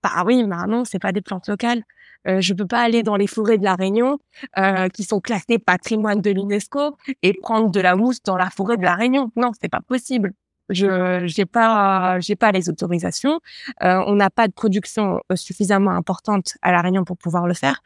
Bah 0.04 0.24
oui, 0.26 0.44
bah 0.46 0.66
non, 0.68 0.86
c'est 0.86 1.00
pas 1.00 1.12
des 1.12 1.22
plantes 1.22 1.48
locales. 1.48 1.84
Euh, 2.28 2.42
je 2.42 2.54
peux 2.54 2.68
pas 2.68 2.82
aller 2.82 3.04
dans 3.04 3.16
les 3.16 3.28
forêts 3.28 3.58
de 3.58 3.64
la 3.64 3.76
Réunion 3.76 4.20
qui 4.94 5.04
sont 5.04 5.20
classées 5.22 5.60
patrimoine 5.60 6.22
de 6.22 6.32
l'UNESCO 6.32 6.98
et 7.24 7.34
prendre 7.34 7.72
de 7.72 7.80
la 7.80 7.96
mousse 7.96 8.22
dans 8.24 8.38
la 8.38 8.50
forêt 8.50 8.78
de 8.78 8.84
la 8.84 8.96
Réunion. 8.96 9.32
Non, 9.36 9.52
c'est 9.60 9.70
pas 9.70 9.82
possible 9.82 10.34
je 10.70 11.24
j'ai 11.26 11.46
pas 11.46 12.20
j'ai 12.20 12.36
pas 12.36 12.52
les 12.52 12.70
autorisations. 12.70 13.40
Euh, 13.84 14.04
on 14.08 14.16
n'a 14.16 14.30
pas 14.30 14.48
de 14.48 14.54
production 14.54 15.22
euh, 15.32 15.36
suffisamment 15.36 15.92
importante 15.92 16.54
à 16.62 16.72
la 16.72 16.82
Réunion 16.82 17.04
pour 17.04 17.18
pouvoir 17.18 17.48
le 17.48 17.54
faire. 17.54 17.82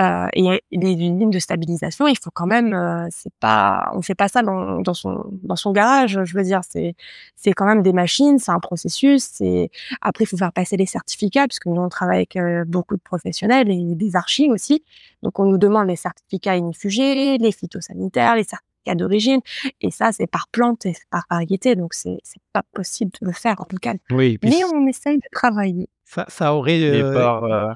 Euh, 0.00 0.26
et 0.34 0.62
les 0.70 0.94
lignes 0.94 1.30
de 1.30 1.38
stabilisation, 1.38 2.06
il 2.06 2.16
faut 2.18 2.30
quand 2.30 2.46
même 2.46 2.74
euh, 2.74 3.06
c'est 3.10 3.32
pas 3.40 3.90
on 3.94 4.02
fait 4.02 4.14
pas 4.14 4.28
ça 4.28 4.42
dans, 4.42 4.80
dans 4.80 4.94
son 4.94 5.24
dans 5.42 5.56
son 5.56 5.72
garage. 5.72 6.18
Je 6.24 6.34
veux 6.34 6.42
dire 6.44 6.60
c'est 6.68 6.94
c'est 7.36 7.52
quand 7.52 7.66
même 7.66 7.82
des 7.82 7.92
machines, 7.92 8.38
c'est 8.38 8.52
un 8.52 8.60
processus. 8.60 9.24
C'est 9.32 9.70
après 10.00 10.24
il 10.24 10.26
faut 10.26 10.36
faire 10.36 10.52
passer 10.52 10.76
les 10.76 10.86
certificats 10.86 11.46
puisque 11.48 11.66
nous 11.66 11.80
on 11.80 11.88
travaille 11.88 12.16
avec 12.18 12.36
euh, 12.36 12.64
beaucoup 12.66 12.96
de 12.96 13.02
professionnels 13.02 13.70
et 13.70 13.94
des 13.94 14.16
archives 14.16 14.50
aussi. 14.50 14.84
Donc 15.22 15.38
on 15.38 15.44
nous 15.46 15.58
demande 15.58 15.88
les 15.88 15.96
certificats 15.96 16.56
inifugés, 16.56 17.38
les 17.38 17.52
phytosanitaires, 17.52 18.36
les 18.36 18.44
certificats 18.44 18.71
cas 18.84 18.94
d'origine. 18.94 19.40
Et 19.80 19.90
ça, 19.90 20.12
c'est 20.12 20.26
par 20.26 20.48
plante 20.48 20.86
et 20.86 20.94
par 21.10 21.24
variété. 21.30 21.76
Donc, 21.76 21.94
c'est 21.94 22.20
pas 22.52 22.62
possible 22.72 23.12
de 23.20 23.26
le 23.26 23.32
faire 23.32 23.60
en 23.60 23.64
tout 23.64 23.78
cas. 23.78 23.94
Oui, 24.10 24.38
Mais 24.42 24.64
on 24.72 24.86
essaye 24.86 25.16
de 25.16 25.28
travailler. 25.32 25.88
Ça, 26.04 26.26
ça 26.28 26.54
aurait. 26.54 26.80
Et 26.80 27.02
euh, 27.02 27.14
par, 27.14 27.44
euh, 27.44 27.72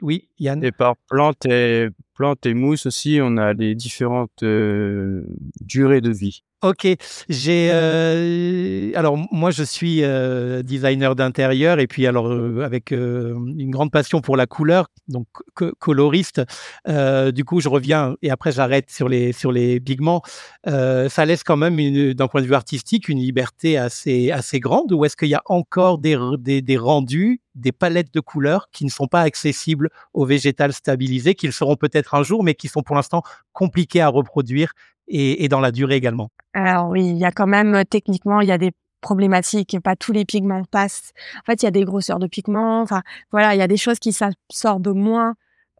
Oui, 0.00 0.28
Yann. 0.38 0.64
Et 0.64 0.72
par 0.72 0.96
plante 1.08 1.44
et, 1.46 1.88
plante 2.14 2.46
et 2.46 2.54
mousse 2.54 2.86
aussi, 2.86 3.18
on 3.22 3.36
a 3.36 3.54
des 3.54 3.74
différentes 3.74 4.42
euh, 4.42 5.24
durées 5.60 6.00
de 6.00 6.10
vie. 6.10 6.42
Ok, 6.62 6.88
j'ai 7.28 7.68
euh, 7.70 8.90
alors 8.94 9.18
moi 9.30 9.50
je 9.50 9.62
suis 9.62 10.02
euh, 10.02 10.62
designer 10.62 11.14
d'intérieur 11.14 11.80
et 11.80 11.86
puis 11.86 12.06
alors 12.06 12.28
euh, 12.28 12.62
avec 12.64 12.92
une 12.92 13.70
grande 13.70 13.90
passion 13.90 14.22
pour 14.22 14.38
la 14.38 14.46
couleur, 14.46 14.88
donc 15.06 15.26
coloriste. 15.78 16.40
du 16.86 17.44
coup, 17.44 17.60
je 17.60 17.68
reviens 17.68 18.16
et 18.22 18.30
après 18.30 18.52
j'arrête 18.52 18.90
sur 18.90 19.06
les 19.10 19.32
sur 19.32 19.52
les 19.52 19.80
pigments. 19.80 20.22
ça 20.64 21.24
laisse 21.26 21.44
quand 21.44 21.58
même 21.58 21.76
d'un 22.14 22.26
point 22.26 22.40
de 22.40 22.46
vue 22.46 22.54
artistique 22.54 23.10
une 23.10 23.18
liberté 23.18 23.76
assez 23.76 24.30
assez 24.30 24.58
grande. 24.58 24.90
Ou 24.92 25.04
est-ce 25.04 25.16
qu'il 25.16 25.28
y 25.28 25.34
a 25.34 25.42
encore 25.44 25.98
des, 25.98 26.16
des, 26.38 26.62
des 26.62 26.78
rendus, 26.78 27.42
des 27.54 27.72
palettes 27.72 28.14
de 28.14 28.20
couleurs 28.20 28.68
qui 28.72 28.86
ne 28.86 28.90
sont 28.90 29.08
pas 29.08 29.20
accessibles 29.20 29.90
au 30.14 30.24
végétal 30.24 30.72
stabilisé, 30.72 31.34
qu'ils 31.34 31.52
seront 31.52 31.76
peut-être 31.76 32.14
un 32.14 32.22
jour, 32.22 32.42
mais 32.42 32.54
qui 32.54 32.68
sont 32.68 32.82
pour 32.82 32.96
l'instant 32.96 33.22
compliqués 33.52 34.00
à 34.00 34.08
reproduire 34.08 34.72
et, 35.08 35.48
dans 35.48 35.60
la 35.60 35.72
durée 35.72 35.96
également 35.96 36.30
Alors 36.54 36.88
oui, 36.88 37.06
il 37.06 37.16
y 37.16 37.24
a 37.24 37.30
quand 37.30 37.46
même 37.46 37.74
euh, 37.74 37.84
techniquement, 37.84 38.40
il 38.40 38.48
y 38.48 38.52
a 38.52 38.58
des 38.58 38.72
problématiques. 39.00 39.78
Pas 39.80 39.96
tous 39.96 40.12
les 40.12 40.24
pigments 40.24 40.64
passent. 40.64 41.12
En 41.38 41.44
fait, 41.44 41.62
il 41.62 41.66
y 41.66 41.68
a 41.68 41.72
des 41.72 41.84
grosseurs 41.84 42.18
de 42.18 42.26
pigments. 42.26 42.80
Enfin, 42.82 43.02
voilà, 43.30 43.54
il 43.54 43.58
y 43.58 43.62
a 43.62 43.68
des 43.68 43.76
choses 43.76 43.98
qui 43.98 44.12
s'absorbent 44.12 44.94
moins 44.94 45.34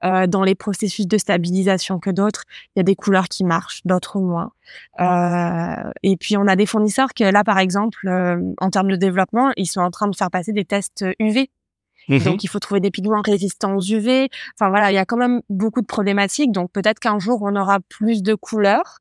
euh, 0.05 0.27
dans 0.27 0.45
les 0.45 0.55
processus 0.55 1.07
de 1.07 1.17
stabilisation 1.17 1.99
que 1.99 2.11
d'autres. 2.11 2.45
Il 2.75 2.79
y 2.79 2.81
a 2.81 2.83
des 2.83 2.95
couleurs 2.95 3.29
qui 3.29 3.45
marchent, 3.45 3.81
d'autres 3.87 4.21
moins. 4.21 4.53
Euh, 5.01 5.91
et 6.03 6.17
puis 6.19 6.37
on 6.37 6.47
a 6.47 6.55
des 6.55 6.67
fournisseurs 6.67 7.15
que 7.15 7.25
là, 7.25 7.43
par 7.45 7.59
exemple, 7.59 8.07
euh, 8.07 8.39
en 8.61 8.71
termes 8.71 8.91
de 8.91 8.97
développement, 8.97 9.53
ils 9.57 9.67
sont 9.67 9.81
en 9.81 9.91
train 9.91 10.09
de 10.09 10.15
faire 10.15 10.31
passer 10.31 10.53
des 10.53 10.65
tests 10.65 11.05
UV. 11.19 11.51
Mmh 12.09 12.19
donc 12.19 12.45
il 12.45 12.47
faut 12.47 12.61
trouver 12.61 12.79
des 12.79 12.93
pigments 12.93 13.23
résistants 13.25 13.75
aux 13.75 13.81
UV. 13.81 14.29
Enfin 14.55 14.69
voilà, 14.69 14.93
il 14.93 14.95
y 14.95 14.99
a 14.99 15.05
quand 15.05 15.17
même 15.17 15.41
beaucoup 15.49 15.81
de 15.81 15.87
problématiques. 15.87 16.53
Donc 16.53 16.71
peut-être 16.71 17.01
qu'un 17.01 17.19
jour 17.19 17.41
on 17.43 17.57
aura 17.57 17.81
plus 17.81 18.23
de 18.23 18.35
couleurs. 18.35 18.99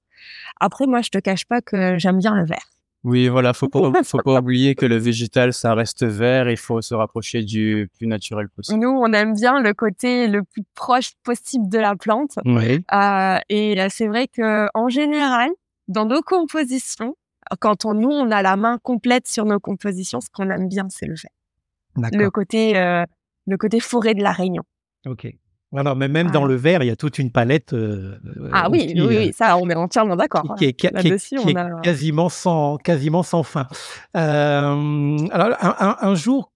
Après, 0.59 0.87
moi, 0.87 1.01
je 1.01 1.09
te 1.09 1.17
cache 1.17 1.45
pas 1.45 1.61
que 1.61 1.97
j'aime 1.97 2.19
bien 2.19 2.35
le 2.35 2.45
vert. 2.45 2.69
Oui, 3.03 3.27
voilà, 3.27 3.53
faut 3.53 3.69
pas, 3.69 3.91
faut 4.03 4.17
pas 4.17 4.39
oublier 4.39 4.73
que 4.73 4.85
le 4.85 4.97
végétal, 4.97 5.53
ça 5.53 5.75
reste 5.75 6.03
vert. 6.03 6.49
Il 6.49 6.57
faut 6.57 6.81
se 6.81 6.95
rapprocher 6.95 7.43
du 7.43 7.89
plus 7.97 8.07
naturel 8.07 8.49
possible. 8.49 8.79
Nous, 8.79 8.89
on 8.89 9.13
aime 9.13 9.35
bien 9.35 9.61
le 9.61 9.73
côté 9.73 10.27
le 10.27 10.43
plus 10.43 10.63
proche 10.73 11.11
possible 11.23 11.69
de 11.69 11.77
la 11.77 11.95
plante. 11.95 12.39
Oui. 12.45 12.83
Euh, 12.91 13.37
et 13.49 13.77
c'est 13.89 14.07
vrai 14.07 14.27
que 14.27 14.67
en 14.73 14.89
général, 14.89 15.51
dans 15.87 16.05
nos 16.05 16.21
compositions, 16.21 17.15
quand 17.59 17.85
on, 17.85 17.93
nous, 17.93 18.09
on 18.09 18.31
a 18.31 18.41
la 18.41 18.55
main 18.55 18.79
complète 18.81 19.27
sur 19.27 19.45
nos 19.45 19.59
compositions, 19.59 20.19
ce 20.19 20.29
qu'on 20.33 20.49
aime 20.49 20.67
bien, 20.67 20.87
c'est 20.89 21.05
le 21.05 21.13
vert. 21.13 22.11
Le 22.11 22.29
côté, 22.29 22.77
euh, 22.77 23.05
le 23.45 23.57
côté 23.57 23.79
forêt 23.79 24.15
de 24.15 24.23
la 24.23 24.31
Réunion. 24.31 24.63
Ok. 25.05 25.27
Alors, 25.75 25.95
mais 25.95 26.07
même 26.07 26.31
dans 26.31 26.45
le 26.45 26.55
verre, 26.55 26.83
il 26.83 26.87
y 26.87 26.91
a 26.91 26.95
toute 26.95 27.19
une 27.19 27.31
palette. 27.31 27.73
Euh, 27.73 28.17
ah 28.53 28.69
oui, 28.69 28.93
oui, 28.95 29.17
oui, 29.17 29.33
ça, 29.33 29.57
on 29.57 29.69
est 29.69 29.75
entièrement 29.75 30.15
d'accord. 30.15 30.55
Qui, 30.57 30.65
est, 30.65 30.73
quasiment, 30.73 32.29
sans, 32.29 32.77
quasiment 32.77 33.23
sans 33.23 33.43
fin. 33.43 33.67
Euh, 34.15 35.17
alors, 35.31 35.57
un, 35.59 36.15
jour 36.15 36.51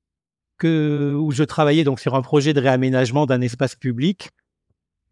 que, 0.58 1.14
où 1.16 1.32
je 1.32 1.44
travaillais 1.44 1.84
donc 1.84 2.00
sur 2.00 2.16
un 2.16 2.22
projet 2.22 2.54
de 2.54 2.62
réaménagement 2.62 3.26
d'un 3.26 3.42
espace 3.42 3.76
public, 3.76 4.30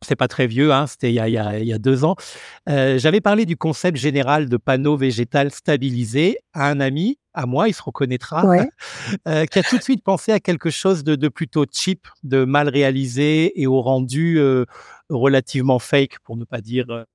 c'est 0.05 0.15
pas 0.15 0.27
très 0.27 0.47
vieux, 0.47 0.71
hein, 0.71 0.85
c'était 0.87 1.09
il, 1.09 1.15
y 1.15 1.19
a, 1.19 1.59
il 1.59 1.67
y 1.67 1.73
a 1.73 1.79
deux 1.79 2.03
ans. 2.03 2.15
Euh, 2.69 2.99
j'avais 2.99 3.21
parlé 3.21 3.45
du 3.45 3.57
concept 3.57 3.97
général 3.97 4.47
de 4.47 4.57
panneau 4.57 4.95
végétal 4.95 5.51
stabilisé 5.51 6.37
à 6.53 6.69
un 6.69 6.79
ami, 6.79 7.17
à 7.33 7.45
moi, 7.45 7.67
il 7.67 7.73
se 7.73 7.81
reconnaîtra, 7.81 8.45
euh, 9.27 9.45
qui 9.45 9.59
a 9.59 9.63
tout 9.63 9.77
de 9.77 9.83
suite 9.83 10.03
pensé 10.03 10.31
à 10.31 10.39
quelque 10.39 10.69
chose 10.69 11.03
de, 11.03 11.15
de 11.15 11.27
plutôt 11.27 11.65
cheap, 11.71 12.07
de 12.23 12.45
mal 12.45 12.69
réalisé 12.69 13.59
et 13.59 13.67
au 13.67 13.81
rendu 13.81 14.39
euh, 14.39 14.65
relativement 15.09 15.79
fake, 15.79 16.19
pour 16.23 16.37
ne 16.37 16.45
pas 16.45 16.61
dire 16.61 17.05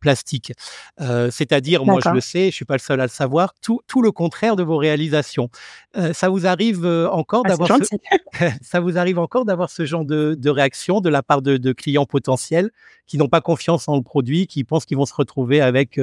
plastique. 0.00 0.52
Euh, 1.00 1.30
c'est-à-dire, 1.30 1.84
moi 1.84 2.00
je 2.04 2.10
le 2.10 2.20
sais, 2.20 2.46
je 2.46 2.54
suis 2.54 2.64
pas 2.64 2.74
le 2.74 2.80
seul 2.80 3.00
à 3.00 3.04
le 3.04 3.10
savoir, 3.10 3.54
tout, 3.62 3.80
tout 3.86 4.02
le 4.02 4.12
contraire 4.12 4.56
de 4.56 4.62
vos 4.62 4.76
réalisations. 4.76 5.48
Euh, 5.96 6.12
ça 6.12 6.28
vous 6.28 6.46
arrive 6.46 6.84
encore 6.86 7.42
ah, 7.46 7.50
d'avoir 7.50 7.78
ce... 7.82 7.96
ça 8.62 8.80
vous 8.80 8.98
arrive 8.98 9.18
encore 9.18 9.44
d'avoir 9.44 9.70
ce 9.70 9.84
genre 9.84 10.04
de, 10.04 10.34
de, 10.38 10.50
réaction 10.50 11.00
de 11.00 11.08
la 11.08 11.22
part 11.22 11.42
de, 11.42 11.56
de 11.56 11.72
clients 11.72 12.06
potentiels 12.06 12.70
qui 13.06 13.18
n'ont 13.18 13.28
pas 13.28 13.40
confiance 13.40 13.88
en 13.88 13.96
le 13.96 14.02
produit, 14.02 14.46
qui 14.46 14.64
pensent 14.64 14.84
qu'ils 14.84 14.96
vont 14.96 15.06
se 15.06 15.14
retrouver 15.14 15.60
avec 15.60 16.00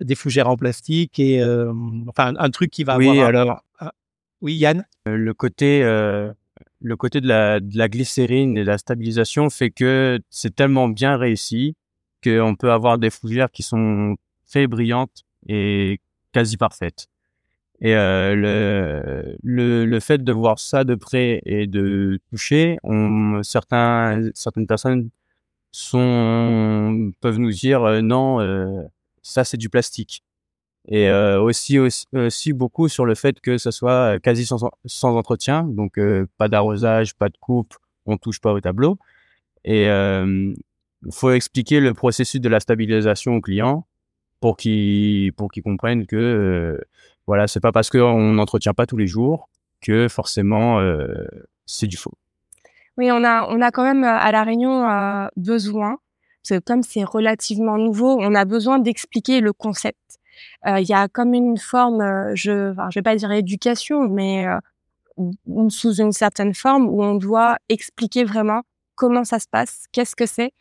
des 0.00 0.14
fougères 0.14 0.48
en 0.48 0.56
plastique 0.56 1.18
et 1.18 1.42
enfin 2.06 2.34
un, 2.36 2.50
truc 2.50 2.70
qui 2.70 2.84
va 2.84 2.96
oui, 2.96 3.08
avoir. 3.08 3.28
Alors, 3.28 3.62
oui, 4.42 4.54
Yann? 4.54 4.84
le 5.06 5.32
côté 5.32 5.82
le 6.80 6.96
côté 6.96 7.20
de 7.20 7.26
la, 7.26 7.60
de 7.60 7.76
la 7.76 7.88
glycérine 7.88 8.56
et 8.56 8.60
de 8.60 8.66
la 8.66 8.78
stabilisation 8.78 9.50
fait 9.50 9.70
que 9.70 10.20
c'est 10.30 10.54
tellement 10.54 10.88
bien 10.88 11.16
réussi 11.16 11.74
qu'on 12.22 12.54
peut 12.56 12.72
avoir 12.72 12.98
des 12.98 13.10
fougères 13.10 13.50
qui 13.50 13.62
sont 13.62 14.16
très 14.48 14.66
brillantes 14.66 15.24
et 15.46 16.00
quasi 16.32 16.56
parfaites. 16.56 17.08
Et 17.80 17.94
euh, 17.94 18.34
le, 18.34 19.36
le, 19.42 19.86
le, 19.86 20.00
fait 20.00 20.24
de 20.24 20.32
voir 20.32 20.58
ça 20.58 20.82
de 20.82 20.96
près 20.96 21.40
et 21.44 21.68
de 21.68 22.18
toucher, 22.30 22.78
on, 22.82 23.42
certains, 23.44 24.30
certaines 24.34 24.66
personnes 24.66 25.10
sont, 25.70 27.12
peuvent 27.20 27.38
nous 27.38 27.52
dire 27.52 27.84
euh, 27.84 28.00
non, 28.00 28.40
euh, 28.40 28.82
ça 29.22 29.44
c'est 29.44 29.56
du 29.56 29.68
plastique. 29.68 30.22
Et 30.88 31.08
euh, 31.10 31.40
aussi, 31.40 31.78
aussi, 31.78 32.52
beaucoup 32.54 32.88
sur 32.88 33.04
le 33.04 33.14
fait 33.14 33.40
que 33.40 33.58
ce 33.58 33.70
soit 33.70 34.18
quasi 34.20 34.46
sans, 34.46 34.70
sans 34.86 35.16
entretien, 35.16 35.64
donc 35.64 36.00
pas 36.38 36.48
d'arrosage, 36.48 37.14
pas 37.14 37.28
de 37.28 37.36
coupe, 37.38 37.74
on 38.06 38.16
touche 38.16 38.40
pas 38.40 38.52
au 38.52 38.60
tableau. 38.60 38.98
Et 39.64 39.86
il 41.06 41.12
faut 41.12 41.30
expliquer 41.30 41.80
le 41.80 41.94
processus 41.94 42.40
de 42.40 42.48
la 42.48 42.60
stabilisation 42.60 43.34
au 43.34 43.40
client 43.40 43.86
pour 44.40 44.56
qu'il 44.56 45.32
pour 45.32 45.50
qu'il 45.50 45.62
comprenne 45.62 46.06
que 46.06 46.16
euh, 46.16 46.80
voilà 47.26 47.46
c'est 47.46 47.60
pas 47.60 47.72
parce 47.72 47.90
qu'on 47.90 48.32
n'entretient 48.32 48.74
pas 48.74 48.86
tous 48.86 48.96
les 48.96 49.06
jours 49.06 49.48
que 49.80 50.08
forcément 50.08 50.80
euh, 50.80 51.26
c'est 51.66 51.86
du 51.86 51.96
faux. 51.96 52.14
Oui, 52.96 53.10
on 53.12 53.22
a 53.22 53.46
on 53.48 53.60
a 53.60 53.70
quand 53.70 53.84
même 53.84 54.04
à 54.04 54.30
la 54.32 54.42
Réunion 54.42 54.88
euh, 54.88 55.28
besoin 55.36 55.98
parce 56.42 56.60
que 56.60 56.64
comme 56.64 56.82
c'est 56.82 57.04
relativement 57.04 57.78
nouveau, 57.78 58.16
on 58.20 58.34
a 58.34 58.44
besoin 58.44 58.78
d'expliquer 58.78 59.40
le 59.40 59.52
concept. 59.52 59.98
Il 60.66 60.88
y 60.88 60.94
a 60.94 61.08
comme 61.08 61.34
une 61.34 61.58
forme, 61.58 62.32
je 62.34 62.70
enfin, 62.70 62.88
je 62.90 62.98
vais 63.00 63.02
pas 63.02 63.16
dire 63.16 63.32
éducation, 63.32 64.08
mais 64.08 64.46
sous 65.68 65.94
une 65.94 66.12
certaine 66.12 66.54
forme 66.54 66.88
où 66.88 67.02
on 67.02 67.16
doit 67.16 67.58
expliquer 67.68 68.22
vraiment 68.22 68.62
comment 68.98 69.24
ça 69.24 69.38
se 69.38 69.46
passe, 69.48 69.86
qu'est-ce 69.92 70.16
que 70.16 70.26
c'est. 70.26 70.52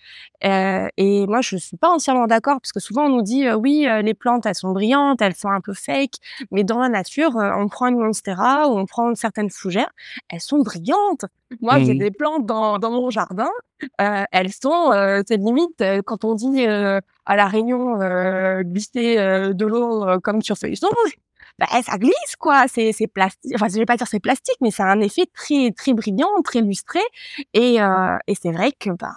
Euh, 0.46 0.88
et 0.96 1.26
moi, 1.28 1.42
je 1.42 1.58
suis 1.58 1.76
pas 1.76 1.90
entièrement 1.90 2.28
d'accord 2.28 2.62
parce 2.62 2.72
que 2.72 2.80
souvent 2.80 3.08
on 3.08 3.10
nous 3.10 3.24
dit 3.24 3.48
euh, 3.48 3.56
oui, 3.56 3.88
euh, 3.88 4.02
les 4.02 4.14
plantes 4.14 4.46
elles 4.46 4.56
sont 4.56 4.72
brillantes, 4.72 5.22
elles 5.22 5.36
sont 5.36 5.50
un 5.50 5.60
peu 5.60 5.74
fake, 5.74 6.14
mais 6.52 6.64
dans 6.64 6.80
la 6.80 6.88
nature, 6.88 7.36
on 7.36 7.68
prend 7.68 7.88
une 7.88 7.98
monstera 7.98 8.70
ou 8.70 8.78
on 8.78 8.86
prend 8.86 9.14
certaines 9.16 9.50
fougères, 9.50 9.92
elles 10.30 10.40
sont 10.40 10.60
brillantes. 10.60 11.26
Moi, 11.62 11.80
j'ai 11.80 11.96
mmh. 11.96 12.00
des 12.00 12.12
plantes 12.12 12.46
dans, 12.46 12.78
dans 12.78 12.92
mon 12.92 13.10
jardin, 13.10 13.50
elles 13.98 14.52
sont, 14.52 14.92
c'est 15.28 15.38
limite 15.38 15.84
quand 16.06 16.26
on 16.26 16.36
dit 16.36 16.66
à 16.66 17.36
la 17.36 17.48
Réunion 17.48 17.98
glisser 18.62 19.16
de 19.16 19.66
l'eau 19.66 20.20
comme 20.22 20.42
sur 20.42 20.58
feuilleton, 20.58 20.90
bah, 21.60 21.68
ça 21.84 21.98
glisse 21.98 22.36
quoi. 22.40 22.68
C'est 22.68 22.92
c'est 22.92 23.08
plastique. 23.08 23.52
Enfin, 23.56 23.68
je 23.68 23.76
vais 23.76 23.86
pas 23.86 23.98
dire 23.98 24.08
c'est 24.08 24.20
plastique, 24.20 24.58
mais 24.62 24.72
ça 24.72 24.86
a 24.86 24.92
un 24.92 25.02
effet 25.02 25.26
très 25.34 25.72
très 25.72 25.94
brillant, 25.94 26.30
très 26.44 26.62
lustré. 26.62 27.00
Et 27.54 27.82
euh, 27.82 28.18
et 28.28 28.36
c'est 28.36 28.52
vrai 28.52 28.72
que 28.72 28.92
bah 28.92 29.16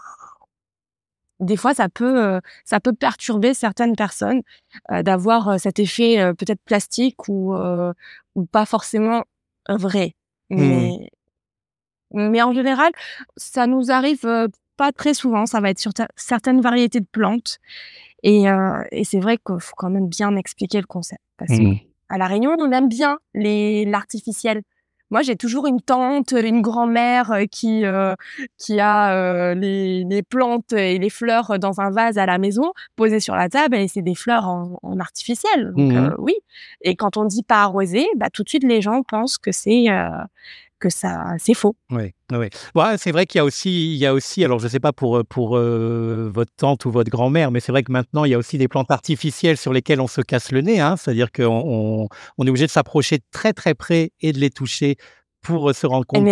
des 1.40 1.56
fois 1.56 1.74
ça 1.74 1.88
peut 1.88 2.22
euh, 2.22 2.40
ça 2.64 2.80
peut 2.80 2.92
perturber 2.92 3.54
certaines 3.54 3.96
personnes 3.96 4.42
euh, 4.90 5.02
d'avoir 5.02 5.48
euh, 5.48 5.58
cet 5.58 5.78
effet 5.78 6.32
peut-être 6.38 6.60
plastique 6.64 7.28
ou 7.28 7.54
ou 8.34 8.46
pas 8.46 8.66
forcément 8.66 9.24
vrai. 9.68 10.14
Mmh. 10.50 10.56
Mais 10.56 11.10
mais 12.12 12.42
en 12.42 12.52
général, 12.52 12.90
ça 13.36 13.66
nous 13.66 13.90
arrive 13.90 14.26
pas 14.76 14.92
très 14.92 15.14
souvent. 15.14 15.46
Ça 15.46 15.60
va 15.60 15.70
être 15.70 15.78
sur 15.78 15.92
certaines 16.16 16.60
variétés 16.60 17.00
de 17.00 17.06
plantes. 17.06 17.58
Et, 18.24 18.46
et 18.90 19.04
c'est 19.04 19.20
vrai 19.20 19.38
qu'il 19.38 19.60
faut 19.60 19.76
quand 19.76 19.90
même 19.90 20.08
bien 20.08 20.34
expliquer 20.36 20.80
le 20.80 20.86
concept. 20.86 21.22
Parce 21.36 21.52
que 21.52 21.62
mmh 21.62 21.89
à 22.10 22.18
La 22.18 22.26
Réunion, 22.26 22.54
on 22.58 22.70
aime 22.72 22.88
bien 22.88 23.18
les 23.34 23.86
l'artificiel. 23.86 24.62
Moi, 25.12 25.22
j'ai 25.22 25.34
toujours 25.34 25.66
une 25.66 25.80
tante, 25.80 26.32
une 26.32 26.62
grand-mère 26.62 27.32
euh, 27.32 27.44
qui 27.50 27.84
euh, 27.84 28.14
qui 28.58 28.78
a 28.78 29.12
euh, 29.12 29.54
les, 29.54 30.04
les, 30.04 30.22
plantes 30.22 30.72
et 30.72 30.98
les 30.98 31.10
fleurs 31.10 31.58
dans 31.58 31.80
un 31.80 31.90
vase 31.90 32.16
à 32.16 32.26
la 32.26 32.38
maison, 32.38 32.72
posées 32.94 33.18
sur 33.18 33.34
la 33.34 33.48
table, 33.48 33.76
et 33.76 33.88
c'est 33.88 34.02
des 34.02 34.14
fleurs 34.14 34.46
en, 34.46 34.78
en 34.82 35.00
artificiel. 35.00 35.72
Donc 35.76 35.92
mmh 35.92 36.14
oui. 36.18 36.34
Et 36.82 36.94
quand 36.94 37.16
on 37.16 37.24
dit 37.24 37.42
pas 37.42 37.62
arrosé, 37.62 38.06
bah 38.16 38.30
tout 38.32 38.44
de 38.44 38.48
suite 38.48 38.62
les 38.62 38.80
gens 38.80 39.02
pensent 39.02 39.38
que 39.38 39.50
c'est 39.50 39.86
que 40.80 40.90
ça, 40.90 41.34
c'est 41.38 41.54
faux. 41.54 41.76
Oui, 41.90 42.12
oui. 42.32 42.48
c'est 42.98 43.12
vrai 43.12 43.26
qu'il 43.26 43.38
y 43.38 43.40
a 43.40 43.44
aussi, 43.44 43.92
il 43.92 43.98
y 43.98 44.06
a 44.06 44.14
aussi, 44.14 44.44
alors 44.44 44.58
je 44.58 44.64
ne 44.64 44.70
sais 44.70 44.80
pas 44.80 44.92
pour, 44.92 45.24
pour 45.26 45.56
euh, 45.56 46.30
votre 46.34 46.52
tante 46.56 46.84
ou 46.86 46.90
votre 46.90 47.10
grand-mère, 47.10 47.50
mais 47.50 47.60
c'est 47.60 47.70
vrai 47.70 47.84
que 47.84 47.92
maintenant, 47.92 48.24
il 48.24 48.30
y 48.30 48.34
a 48.34 48.38
aussi 48.38 48.58
des 48.58 48.66
plantes 48.66 48.90
artificielles 48.90 49.56
sur 49.56 49.72
lesquelles 49.72 50.00
on 50.00 50.08
se 50.08 50.20
casse 50.22 50.50
le 50.50 50.62
nez. 50.62 50.80
Hein, 50.80 50.96
C'est-à-dire 50.96 51.30
qu'on 51.30 52.08
on, 52.38 52.46
est 52.46 52.50
obligé 52.50 52.66
de 52.66 52.70
s'approcher 52.70 53.20
très 53.30 53.52
très 53.52 53.74
près 53.74 54.10
et 54.20 54.32
de 54.32 54.38
les 54.38 54.50
toucher 54.50 54.96
pour 55.42 55.74
se 55.74 55.86
rendre 55.86 56.06
compte 56.06 56.26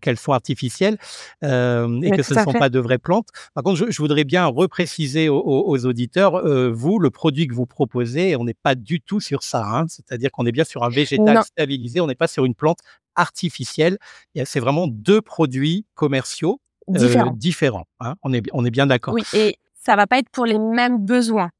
qu'elles 0.00 0.18
sont 0.18 0.32
artificielles 0.32 0.96
euh, 1.42 2.00
et 2.02 2.10
que 2.10 2.22
ce 2.22 2.34
ne 2.34 2.40
sont 2.40 2.52
pas 2.52 2.68
de 2.68 2.78
vraies 2.78 2.98
plantes. 2.98 3.28
Par 3.54 3.64
contre, 3.64 3.90
je, 3.90 3.98
voudrais 3.98 4.24
bien 4.24 4.46
repréciser 4.46 5.28
aux, 5.28 5.86
auditeurs, 5.86 6.36
euh, 6.36 6.70
vous, 6.72 6.98
le 6.98 7.10
produit 7.10 7.46
que 7.46 7.54
vous 7.54 7.66
proposez, 7.66 8.36
on 8.36 8.44
n'est 8.44 8.54
pas 8.54 8.74
du 8.74 9.00
tout 9.00 9.20
sur 9.20 9.42
ça. 9.42 9.64
Hein. 9.64 9.86
C'est-à-dire 9.88 10.30
qu'on 10.30 10.46
est 10.46 10.52
bien 10.52 10.64
sur 10.64 10.84
un 10.84 10.90
végétal 10.90 11.42
stabilisé, 11.44 12.00
on 12.00 12.06
n'est 12.06 12.14
pas 12.14 12.28
sur 12.28 12.44
une 12.44 12.54
plante 12.54 12.78
artificielle. 13.16 13.98
C'est 14.44 14.60
vraiment 14.60 14.86
deux 14.86 15.20
produits 15.20 15.86
commerciaux 15.94 16.60
euh, 16.88 17.30
différents. 17.34 17.86
hein. 18.00 18.14
on, 18.22 18.32
est, 18.32 18.42
on 18.52 18.64
est 18.64 18.70
bien 18.70 18.86
d'accord. 18.86 19.14
Oui, 19.14 19.22
et 19.34 19.56
ça 19.74 19.96
va 19.96 20.06
pas 20.06 20.18
être 20.18 20.30
pour 20.30 20.46
les 20.46 20.58
mêmes 20.58 20.98
besoins. 20.98 21.50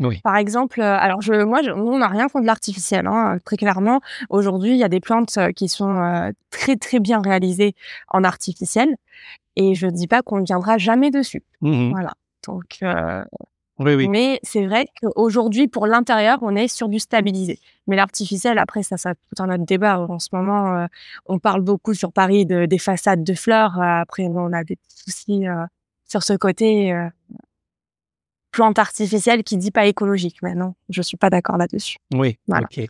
Oui. 0.00 0.20
Par 0.22 0.36
exemple, 0.36 0.80
euh, 0.80 0.96
alors 0.96 1.20
je, 1.22 1.32
moi, 1.42 1.60
je, 1.62 1.70
on 1.70 1.98
n'a 1.98 2.06
rien 2.06 2.28
contre 2.28 2.46
l'artificiel. 2.46 3.06
Hein, 3.08 3.38
très 3.44 3.56
clairement, 3.56 4.00
aujourd'hui, 4.30 4.70
il 4.70 4.78
y 4.78 4.84
a 4.84 4.88
des 4.88 5.00
plantes 5.00 5.36
euh, 5.38 5.50
qui 5.50 5.68
sont 5.68 5.90
euh, 5.96 6.30
très 6.50 6.76
très 6.76 7.00
bien 7.00 7.20
réalisées 7.20 7.74
en 8.08 8.22
artificiel, 8.22 8.94
et 9.56 9.74
je 9.74 9.86
ne 9.86 9.90
dis 9.90 10.06
pas 10.06 10.22
qu'on 10.22 10.38
ne 10.38 10.44
viendra 10.44 10.78
jamais 10.78 11.10
dessus. 11.10 11.42
Mmh 11.62 11.90
voilà. 11.90 12.14
Donc, 12.46 12.78
oui, 13.78 14.08
mais 14.08 14.40
c'est 14.42 14.66
vrai 14.66 14.86
qu'aujourd'hui, 15.00 15.68
pour 15.68 15.86
l'intérieur, 15.86 16.38
on 16.42 16.56
est 16.56 16.68
sur 16.68 16.88
du 16.88 16.98
stabilisé. 16.98 17.58
Mais 17.86 17.96
l'artificiel, 17.96 18.58
après, 18.58 18.82
ça, 18.82 18.96
ça 18.96 19.14
tout 19.14 19.42
un 19.42 19.54
autre 19.54 19.64
débat. 19.64 20.00
En 20.00 20.18
ce 20.18 20.28
moment, 20.32 20.86
on 21.26 21.38
parle 21.38 21.62
beaucoup 21.62 21.94
sur 21.94 22.12
Paris 22.12 22.44
de, 22.44 22.66
des 22.66 22.78
façades 22.78 23.24
de 23.24 23.34
fleurs. 23.34 23.80
après, 23.80 24.24
on 24.24 24.52
a 24.52 24.64
des 24.64 24.78
soucis 24.88 25.44
sur 26.04 26.22
ce 26.22 26.34
côté 26.34 26.92
plante 28.58 28.80
artificielle 28.80 29.44
qui 29.44 29.56
dit 29.56 29.70
pas 29.70 29.86
écologique. 29.86 30.38
Mais 30.42 30.56
non, 30.56 30.74
je 30.88 31.00
suis 31.00 31.16
pas 31.16 31.30
d'accord 31.30 31.58
là-dessus. 31.58 31.98
Oui, 32.12 32.38
ok. 32.48 32.86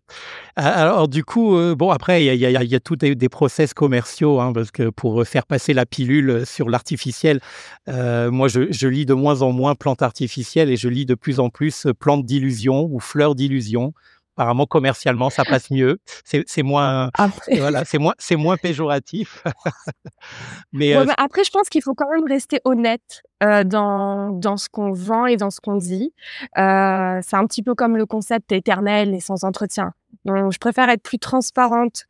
Alors 0.56 1.08
du 1.08 1.24
coup, 1.24 1.56
euh, 1.56 1.74
bon 1.74 1.90
après, 1.90 2.24
il 2.24 2.34
y 2.34 2.46
a, 2.46 2.62
y, 2.62 2.74
a, 2.74 2.80
tout 2.80 2.96
des, 2.96 3.28
process 3.28 3.74
commerciaux, 3.74 4.40
hein, 4.40 4.54
parce 4.54 4.70
que 4.70 4.88
pour 4.88 5.26
faire 5.26 5.44
passer 5.44 5.74
la 5.74 5.84
pilule 5.84 6.46
sur 6.46 6.70
l'artificiel, 6.70 7.40
euh, 7.88 8.30
moi 8.30 8.48
je, 8.48 8.72
je, 8.72 8.88
lis 8.88 9.04
de 9.04 9.12
moins 9.12 9.42
en 9.42 9.52
moins 9.52 9.74
plantes 9.74 10.00
artificielles 10.00 10.70
et 10.70 10.76
je 10.76 10.88
lis 10.88 11.04
de 11.04 11.14
plus 11.14 11.38
en 11.38 11.50
plus 11.50 11.86
plantes 12.00 12.24
d'illusion 12.24 12.88
ou 12.90 12.98
fleurs 12.98 13.34
d'illusion 13.34 13.92
apparemment 14.38 14.66
commercialement 14.66 15.30
ça 15.30 15.44
passe 15.44 15.70
mieux. 15.70 15.98
C'est 16.24 16.62
moins 16.62 17.10
voilà 17.50 17.84
c'est 17.84 17.98
moins 17.98 18.14
c'est 18.18 18.36
moins 18.36 18.56
péjoratif. 18.56 19.42
Mais, 20.72 20.94
euh, 20.94 21.06
après 21.16 21.42
je 21.42 21.50
pense 21.50 21.68
qu'il 21.68 21.82
faut 21.82 21.94
quand 21.94 22.08
même 22.14 22.26
rester 22.28 22.60
honnête 22.64 23.22
euh, 23.42 23.64
dans 23.64 24.30
dans 24.30 24.56
ce 24.56 24.68
qu'on 24.68 24.92
vend 24.92 25.26
et 25.26 25.36
dans 25.36 25.50
ce 25.50 25.60
qu'on 25.60 25.76
dit. 25.76 26.12
Euh, 26.56 27.18
c'est 27.22 27.36
un 27.36 27.46
petit 27.46 27.64
peu 27.64 27.74
comme 27.74 27.96
le 27.96 28.06
concept 28.06 28.52
éternel 28.52 29.12
et 29.12 29.20
sans 29.20 29.42
entretien. 29.42 29.92
Donc 30.24 30.52
je 30.52 30.58
préfère 30.58 30.88
être 30.88 31.02
plus 31.02 31.18
transparente 31.18 32.04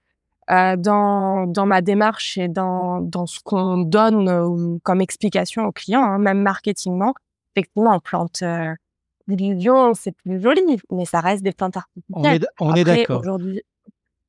dans, 0.49 1.47
dans 1.47 1.67
ma 1.67 1.83
démarche 1.83 2.39
et 2.39 2.49
dans, 2.49 3.03
dans 3.03 3.27
ce 3.27 3.39
qu'on 3.45 3.77
donne 3.77 4.81
comme 4.83 5.03
explication 5.03 5.67
aux 5.67 5.73
clients, 5.73 6.03
hein, 6.03 6.19
même 6.19 6.41
marketingement. 6.41 7.13
Effectivement, 7.55 7.97
on 7.97 8.01
plante 8.01 8.43
l'illusion, 9.29 9.95
c'est 9.95 10.13
plus 10.13 10.41
joli, 10.41 10.63
mais 10.91 11.05
ça 11.05 11.21
reste 11.21 11.43
des 11.43 11.53
plantes 11.53 11.77
artificielles. 11.77 12.47
On 12.61 12.75
est, 12.75 12.85
d'accord. 12.85 13.23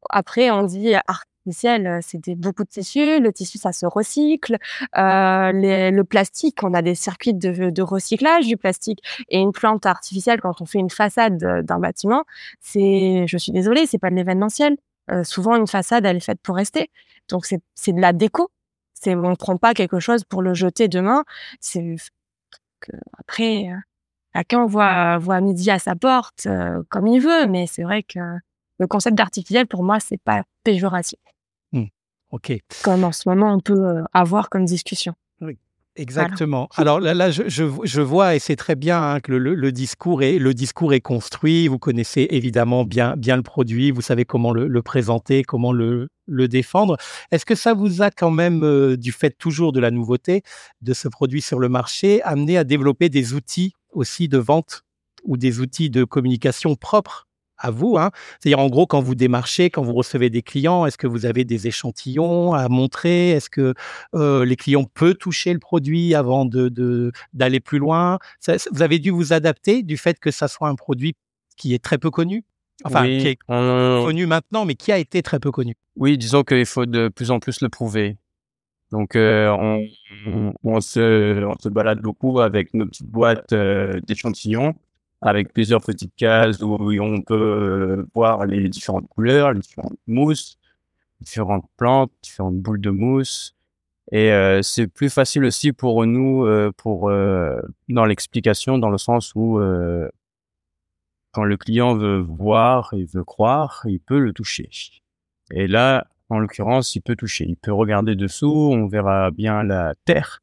Après, 0.10 0.52
on 0.52 0.64
dit 0.64 0.94
artificiel, 0.94 1.88
euh, 1.88 2.00
c'est 2.02 2.36
beaucoup 2.36 2.64
de 2.64 2.70
tissu. 2.70 3.20
Le 3.20 3.32
tissu, 3.34 3.58
ça 3.58 3.72
se 3.72 3.86
recycle. 3.86 4.58
Euh, 4.98 5.52
le 5.54 6.02
plastique, 6.04 6.64
on 6.64 6.74
a 6.74 6.82
des 6.82 6.96
circuits 6.96 7.34
de, 7.34 7.82
recyclage 7.82 8.48
du 8.48 8.58
plastique. 8.58 9.00
Et 9.30 9.40
une 9.40 9.52
plante 9.52 9.86
artificielle, 9.86 10.42
quand 10.42 10.62
on 10.62 10.66
fait 10.66 10.80
une 10.80 10.90
façade 10.90 11.38
d'un 11.38 11.80
bâtiment, 11.80 12.24
c'est, 12.62 13.26
je 13.28 13.38
suis 13.38 13.52
désolée, 13.52 13.86
c'est 13.86 14.00
pas 14.00 14.10
de 14.10 14.16
l'événementiel. 14.16 14.78
Euh, 15.12 15.24
souvent, 15.24 15.56
une 15.56 15.68
façade, 15.68 16.06
elle 16.06 16.18
est 16.18 16.22
faite 16.22 16.40
pour 16.42 16.56
rester. 16.56 16.92
Donc, 17.30 17.46
c'est 17.46 17.94
de 17.94 18.02
la 18.02 18.14
déco. 18.14 18.50
C'est, 18.94 19.16
on 19.16 19.36
prend 19.36 19.58
pas 19.58 19.74
quelque 19.74 20.00
chose 20.00 20.24
pour 20.24 20.42
le 20.42 20.54
jeter 20.54 20.88
demain. 20.88 21.24
C'est 21.60 21.96
après, 23.18 23.70
Chacun 24.36 24.66
voit, 24.66 25.18
voit 25.18 25.42
midi 25.42 25.72
à 25.72 25.80
sa 25.80 25.96
porte 25.96 26.46
euh, 26.46 26.84
comme 26.90 27.08
il 27.08 27.20
veut, 27.20 27.48
mais 27.48 27.66
c'est 27.68 27.84
vrai 27.84 28.04
que 28.04 28.20
le 28.80 28.88
concept 28.88 29.18
d'artificiel, 29.18 29.68
pour 29.68 29.84
moi, 29.84 30.00
c'est 30.00 30.22
pas 30.22 30.44
péjoratif. 30.64 31.20
Mmh. 31.72 31.86
Ok. 32.32 32.54
Comme 32.84 33.04
en 33.04 33.12
ce 33.12 33.28
moment, 33.28 33.54
on 33.54 33.60
peut 33.60 33.74
euh, 33.74 34.04
avoir 34.14 34.50
comme 34.50 34.66
discussion. 34.66 35.14
Oui. 35.42 35.58
Exactement. 35.96 36.70
Alors 36.78 37.02
là, 37.02 37.14
là 37.14 37.30
je, 37.30 37.44
je, 37.48 38.02
vois, 38.02 38.36
et 38.36 38.40
c'est 38.40 38.56
très 38.56 38.76
bien 38.76 39.02
hein, 39.02 39.20
que 39.20 39.34
le, 39.34 39.54
le, 39.54 39.72
discours 39.74 40.24
est, 40.24 40.40
le 40.40 40.54
discours 40.54 40.94
est 40.94 41.02
construit. 41.02 41.68
Vous 41.68 41.80
connaissez 41.80 42.28
évidemment 42.30 42.86
bien, 42.86 43.16
bien 43.18 43.36
le 43.36 43.42
produit, 43.42 43.92
vous 43.92 44.02
savez 44.02 44.24
comment 44.24 44.54
le, 44.54 44.68
le 44.68 44.82
présenter, 44.82 45.44
comment 45.44 45.74
le, 45.74 46.08
le 46.26 46.48
défendre. 46.48 46.96
Est-ce 47.32 47.46
que 47.46 47.56
ça 47.56 47.74
vous 47.74 48.02
a 48.02 48.12
quand 48.12 48.32
même, 48.32 48.64
euh, 48.64 48.96
du 48.96 49.12
fait 49.12 49.32
toujours 49.32 49.74
de 49.74 49.82
la 49.82 49.92
nouveauté 49.92 50.44
de 50.82 50.94
ce 50.94 51.10
produit 51.10 51.42
sur 51.42 51.60
le 51.60 51.68
marché, 51.68 52.22
amené 52.24 52.58
à 52.58 52.64
développer 52.64 53.10
des 53.10 53.34
outils 53.34 53.74
aussi 53.92 54.28
de 54.28 54.38
vente 54.38 54.84
ou 55.24 55.38
des 55.38 55.60
outils 55.60 55.90
de 55.90 56.04
communication 56.04 56.76
propres 56.76 57.28
à 57.60 57.72
vous. 57.72 57.98
Hein. 57.98 58.12
C'est-à-dire, 58.40 58.60
en 58.60 58.70
gros, 58.70 58.88
quand 58.88 59.02
vous 59.02 59.16
démarchez, 59.16 59.70
quand 59.70 59.84
vous 59.84 59.94
recevez 59.94 60.30
des 60.30 60.42
clients, 60.42 60.86
est-ce 60.86 60.98
que 60.98 61.08
vous 61.08 61.26
avez 61.26 61.44
des 61.44 61.68
échantillons 61.68 62.54
à 62.54 62.70
montrer? 62.70 63.32
Est-ce 63.32 63.50
que 63.50 63.74
euh, 64.16 64.46
les 64.46 64.56
clients 64.56 64.86
peuvent 64.86 65.16
toucher 65.16 65.54
le 65.54 65.60
produit 65.60 66.16
avant 66.16 66.46
de, 66.46 67.12
d'aller 67.34 67.60
plus 67.60 67.80
loin? 67.80 68.18
Vous 68.72 68.82
avez 68.82 69.00
dû 69.00 69.12
vous 69.12 69.34
adapter 69.34 69.84
du 69.84 69.98
fait 69.98 70.20
que 70.20 70.32
ça 70.32 70.48
soit 70.48 70.70
un 70.70 70.76
produit 70.76 71.16
qui 71.58 71.74
est 71.74 71.84
très 71.84 71.98
peu 71.98 72.10
connu? 72.10 72.46
Enfin, 72.86 73.04
qui 73.04 73.28
est 73.28 73.40
connu 73.46 74.26
maintenant, 74.26 74.64
mais 74.64 74.76
qui 74.76 74.94
a 74.94 74.98
été 74.98 75.22
très 75.22 75.40
peu 75.40 75.52
connu. 75.52 75.76
Oui, 75.98 76.18
disons 76.18 76.44
qu'il 76.44 76.66
faut 76.66 76.86
de 76.86 77.10
plus 77.10 77.30
en 77.30 77.42
plus 77.42 77.60
le 77.60 77.68
prouver. 77.68 78.16
Donc, 78.92 79.16
euh, 79.16 79.50
on, 79.50 80.54
on, 80.64 80.82
se, 80.82 81.44
on 81.44 81.58
se 81.60 81.70
balade 81.70 82.02
beaucoup 82.02 82.40
avec 82.40 82.74
nos 82.74 82.86
petites 82.88 83.10
boîtes 83.10 83.54
euh, 83.54 84.00
d'échantillons, 84.02 84.74
avec 85.22 85.54
plusieurs 85.54 85.82
petites 85.82 86.16
cases 86.16 86.62
où 86.62 86.92
on 87.00 87.22
peut 87.22 87.36
euh, 87.36 88.06
voir 88.16 88.46
les 88.46 88.68
différentes 88.70 89.08
couleurs, 89.10 89.54
les 89.54 89.60
différentes 89.60 90.00
mousses, 90.08 90.58
différentes 91.22 91.66
plantes, 91.78 92.12
différentes 92.24 92.58
boules 92.58 92.82
de 92.82 92.90
mousse. 92.90 93.56
Et 94.12 94.32
c'est 94.64 94.88
plus 94.88 95.12
facile 95.12 95.46
aussi 95.46 95.72
pour 95.72 96.04
nous, 96.08 96.44
pour 96.78 97.12
dans 97.12 98.06
l'explication, 98.06 98.80
dans 98.80 98.90
le 98.90 98.98
sens 98.98 99.34
où 99.36 99.60
quand 101.32 101.44
le 101.44 101.58
client 101.58 101.96
veut 101.96 102.20
voir 102.20 102.92
et 102.94 103.06
veut 103.06 103.24
croire, 103.24 103.84
il 103.86 104.00
peut 104.00 104.18
le 104.18 104.34
toucher. 104.34 104.70
Et 105.52 105.68
là, 105.68 106.08
en 106.30 106.40
l'occurrence, 106.40 106.96
il 106.96 107.02
peut 107.02 107.16
toucher. 107.16 107.46
Il 107.48 107.58
peut 107.58 107.74
regarder 107.74 108.16
dessous, 108.16 108.70
on 108.72 108.88
verra 108.88 109.32
bien 109.32 109.64
la 109.64 109.96
terre 110.06 110.42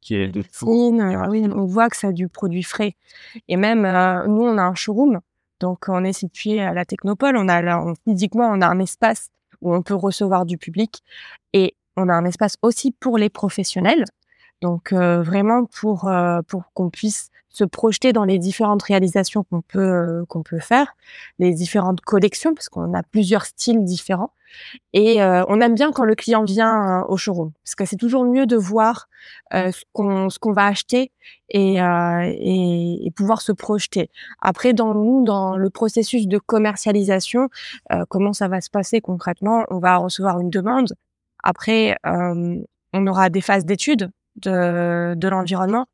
qui 0.00 0.14
est 0.14 0.28
dessous. 0.28 0.66
Oui, 0.66 1.46
on 1.54 1.66
voit 1.66 1.88
que 1.88 1.96
c'est 1.96 2.12
du 2.12 2.28
produit 2.28 2.62
frais. 2.62 2.94
Et 3.48 3.56
même, 3.56 3.84
euh, 3.84 4.26
nous, 4.26 4.42
on 4.42 4.58
a 4.58 4.62
un 4.62 4.74
showroom. 4.74 5.20
Donc, 5.60 5.88
on 5.88 6.04
est 6.04 6.14
situé 6.14 6.60
à 6.60 6.72
la 6.72 6.84
Technopole. 6.84 7.36
On 7.36 7.48
a 7.48 7.60
là, 7.60 7.84
physiquement, 8.04 8.50
on 8.50 8.60
a 8.62 8.66
un 8.66 8.78
espace 8.78 9.28
où 9.60 9.74
on 9.74 9.82
peut 9.82 9.94
recevoir 9.94 10.46
du 10.46 10.56
public. 10.56 11.02
Et 11.52 11.76
on 11.96 12.08
a 12.08 12.14
un 12.14 12.24
espace 12.24 12.56
aussi 12.62 12.92
pour 12.92 13.18
les 13.18 13.28
professionnels. 13.28 14.04
Donc, 14.62 14.92
euh, 14.92 15.22
vraiment 15.22 15.66
pour, 15.66 16.08
euh, 16.08 16.40
pour 16.48 16.72
qu'on 16.72 16.90
puisse 16.90 17.30
se 17.50 17.64
projeter 17.64 18.12
dans 18.12 18.24
les 18.24 18.38
différentes 18.38 18.82
réalisations 18.82 19.44
qu'on 19.44 19.60
peut, 19.60 19.80
euh, 19.80 20.24
qu'on 20.28 20.42
peut 20.42 20.60
faire, 20.60 20.94
les 21.38 21.52
différentes 21.52 22.00
collections, 22.00 22.54
parce 22.54 22.68
qu'on 22.68 22.94
a 22.94 23.02
plusieurs 23.02 23.44
styles 23.44 23.84
différents. 23.84 24.32
Et 24.92 25.22
euh, 25.22 25.44
on 25.48 25.60
aime 25.60 25.74
bien 25.74 25.92
quand 25.92 26.04
le 26.04 26.14
client 26.14 26.44
vient 26.44 27.00
euh, 27.00 27.04
au 27.08 27.16
showroom, 27.16 27.52
parce 27.64 27.74
que 27.74 27.84
c'est 27.84 27.96
toujours 27.96 28.24
mieux 28.24 28.46
de 28.46 28.56
voir 28.56 29.08
ce 29.52 29.82
qu'on 29.92 30.30
ce 30.30 30.38
qu'on 30.38 30.52
va 30.52 30.66
acheter 30.66 31.12
et, 31.48 31.76
et, 31.76 33.06
et, 33.06 33.10
pouvoir 33.10 33.42
se 33.42 33.52
projeter. 33.52 34.10
Après, 34.40 34.72
dans 34.72 34.94
nous, 34.94 35.24
dans 35.24 35.56
le 35.56 35.70
processus 35.70 36.26
de 36.28 36.38
commercialisation, 36.38 37.48
comment 38.08 38.32
ça 38.32 38.48
va 38.48 38.60
se 38.60 38.70
passer 38.70 39.00
concrètement 39.00 39.64
On 39.70 39.78
va 39.78 39.96
recevoir 39.96 40.40
une 40.40 40.50
demande. 40.50 40.94
Après, 41.42 41.96
on 42.04 43.06
aura 43.06 43.30
des 43.30 43.40
phases 43.40 43.64
d'études 43.64 44.10
de, 44.36 45.14
de 45.14 45.28
l'environnement 45.28 45.86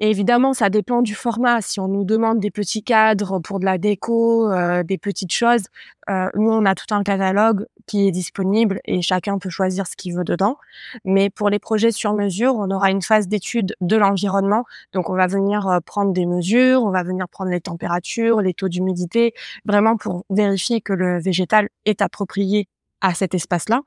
et 0.00 0.10
évidemment, 0.10 0.54
ça 0.54 0.70
dépend 0.70 1.02
du 1.02 1.14
format. 1.14 1.60
Si 1.60 1.80
on 1.80 1.88
nous 1.88 2.04
demande 2.04 2.38
des 2.38 2.52
petits 2.52 2.84
cadres 2.84 3.40
pour 3.40 3.58
de 3.58 3.64
la 3.64 3.78
déco, 3.78 4.50
euh, 4.50 4.84
des 4.84 4.96
petites 4.96 5.32
choses, 5.32 5.64
euh, 6.08 6.28
nous, 6.34 6.50
on 6.52 6.64
a 6.64 6.76
tout 6.76 6.94
un 6.94 7.02
catalogue 7.02 7.66
qui 7.86 8.06
est 8.06 8.12
disponible 8.12 8.80
et 8.84 9.02
chacun 9.02 9.38
peut 9.38 9.50
choisir 9.50 9.88
ce 9.88 9.96
qu'il 9.96 10.14
veut 10.14 10.22
dedans. 10.22 10.56
Mais 11.04 11.30
pour 11.30 11.50
les 11.50 11.58
projets 11.58 11.90
sur 11.90 12.14
mesure, 12.14 12.54
on 12.54 12.70
aura 12.70 12.90
une 12.90 13.02
phase 13.02 13.26
d'étude 13.26 13.74
de 13.80 13.96
l'environnement. 13.96 14.64
Donc, 14.92 15.10
on 15.10 15.14
va 15.14 15.26
venir 15.26 15.66
euh, 15.66 15.80
prendre 15.80 16.12
des 16.12 16.26
mesures, 16.26 16.84
on 16.84 16.90
va 16.90 17.02
venir 17.02 17.28
prendre 17.28 17.50
les 17.50 17.60
températures, 17.60 18.40
les 18.40 18.54
taux 18.54 18.68
d'humidité, 18.68 19.34
vraiment 19.64 19.96
pour 19.96 20.24
vérifier 20.30 20.80
que 20.80 20.92
le 20.92 21.20
végétal 21.20 21.68
est 21.86 22.02
approprié 22.02 22.68
à 23.00 23.14
cet 23.14 23.34
espace-là. 23.34 23.80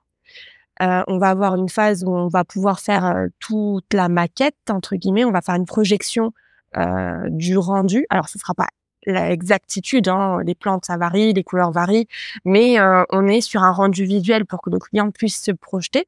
Euh, 0.81 1.03
on 1.07 1.17
va 1.17 1.29
avoir 1.29 1.55
une 1.55 1.69
phase 1.69 2.03
où 2.03 2.11
on 2.11 2.27
va 2.27 2.43
pouvoir 2.43 2.79
faire 2.79 3.05
euh, 3.05 3.27
toute 3.39 3.93
la 3.93 4.09
maquette 4.09 4.55
entre 4.69 4.95
guillemets. 4.95 5.25
On 5.25 5.31
va 5.31 5.41
faire 5.41 5.55
une 5.55 5.65
projection 5.65 6.33
euh, 6.77 7.27
du 7.29 7.57
rendu. 7.57 8.05
Alors, 8.09 8.29
ce 8.29 8.39
sera 8.39 8.53
pas 8.53 8.67
l'exactitude. 9.05 10.07
Hein. 10.07 10.39
Les 10.45 10.55
plantes, 10.55 10.85
ça 10.85 10.97
varie, 10.97 11.33
les 11.33 11.43
couleurs 11.43 11.71
varient, 11.71 12.07
mais 12.45 12.79
euh, 12.79 13.03
on 13.09 13.27
est 13.27 13.41
sur 13.41 13.63
un 13.63 13.71
rendu 13.71 14.05
visuel 14.05 14.45
pour 14.45 14.61
que 14.61 14.69
le 14.69 14.79
client 14.79 15.11
puisse 15.11 15.41
se 15.41 15.51
projeter. 15.51 16.07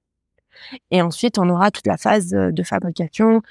Et 0.91 1.01
ensuite, 1.01 1.39
on 1.39 1.49
aura 1.49 1.71
toute 1.71 1.87
la 1.87 1.97
phase 1.97 2.29
de 2.29 2.63
fabrication, 2.63 3.41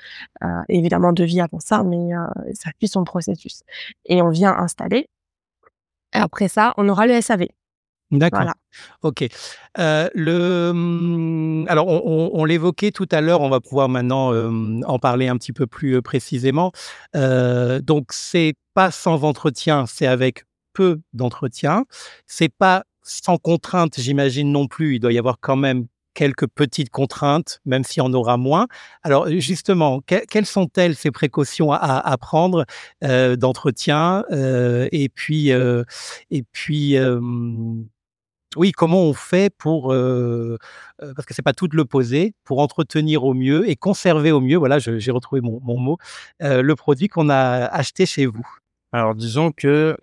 euh, 0.43 0.63
évidemment 0.69 1.13
de 1.13 1.25
vie 1.25 1.41
avant 1.41 1.59
ça, 1.61 1.83
mais 1.83 2.15
euh, 2.15 2.25
ça 2.55 2.71
suit 2.79 2.89
son 2.89 3.05
processus. 3.05 3.63
Et 4.07 4.23
on 4.23 4.31
vient 4.31 4.57
installer. 4.57 5.09
Après 6.13 6.49
ça, 6.49 6.75
on 6.77 6.89
aura 6.89 7.07
le 7.07 7.21
SAV. 7.21 7.49
D'accord. 8.13 8.53
Ok. 9.03 9.25
Euh, 9.79 10.09
le, 10.15 10.69
hum, 10.71 11.67
alors, 11.69 11.89
on, 11.89 12.45
l'évoquait 12.45 12.91
tout 12.93 13.09
à 13.11 13.21
l'heure, 13.21 13.41
on 13.41 13.49
va 13.49 13.61
pouvoir 13.61 13.89
maintenant 13.89 14.33
en 14.33 14.99
parler 14.99 15.29
un 15.29 15.37
petit 15.37 15.53
peu 15.53 15.67
plus 15.67 16.01
précisément. 16.03 16.73
donc, 17.15 18.13
c'est 18.13 18.55
pas 18.75 18.91
sans 18.91 19.25
entretien, 19.25 19.87
c'est 19.87 20.07
avec 20.07 20.45
peu 20.73 21.01
d'entretien. 21.13 21.85
C'est 22.27 22.49
pas 22.49 22.85
sans 23.03 23.39
contrainte, 23.39 23.95
j'imagine 23.99 24.53
non 24.53 24.67
plus. 24.67 24.97
Il 24.97 25.01
doit 25.01 25.13
y 25.13 25.19
avoir 25.19 25.39
quand 25.41 25.57
même 25.57 25.87
quelques 26.15 26.47
petites 26.47 26.91
contraintes, 26.91 27.61
même 27.65 27.85
si 27.85 28.01
on 28.01 28.13
aura 28.13 28.37
moins. 28.37 28.67
Alors 29.03 29.29
justement, 29.29 30.03
quelles 30.03 30.47
sont-elles 30.47 30.95
ces 30.95 31.11
précautions 31.11 31.73
à, 31.73 32.17
prendre 32.19 32.65
d'entretien 33.01 34.25
et 34.31 35.09
puis 35.09 35.51
et 35.51 36.43
puis 36.53 36.97
oui, 38.57 38.73
comment 38.73 39.03
on 39.03 39.13
fait 39.13 39.55
pour, 39.57 39.89
parce 39.89 41.27
que 41.27 41.35
c'est 41.35 41.43
pas 41.43 41.53
tout 41.53 41.69
de 41.69 41.77
l'opposé, 41.77 42.35
pour 42.45 42.61
entretenir 42.61 43.25
au 43.25 43.35
mieux 43.35 43.69
et 43.69 43.77
conserver 43.77 44.33
au 44.33 44.41
mieux, 44.41 44.57
voilà, 44.57 44.79
j'ai 44.79 45.11
retrouvé 45.11 45.41
mon, 45.41 45.61
mot, 45.61 45.99
le 46.41 46.73
produit 46.75 47.09
qu'on 47.09 47.29
a 47.29 47.67
acheté 47.67 48.07
chez 48.07 48.27
vous? 48.27 48.47
Alors, 48.93 49.15
disons 49.15 49.53
que 49.53 49.97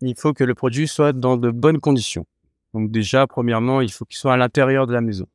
il 0.00 0.14
faut 0.14 0.32
que 0.32 0.44
le 0.44 0.54
produit 0.54 0.86
soit 0.88 1.12
dans 1.12 1.36
de 1.36 1.50
bonnes 1.50 1.80
conditions. 1.80 2.26
Donc 2.74 2.90
déjà, 2.90 3.26
premièrement, 3.26 3.80
il 3.80 3.90
faut 3.90 4.04
qu'il 4.04 4.18
soit 4.18 4.34
à 4.34 4.36
l'intérieur 4.36 4.86
de 4.86 4.92
la 4.92 5.00
maison. 5.00 5.26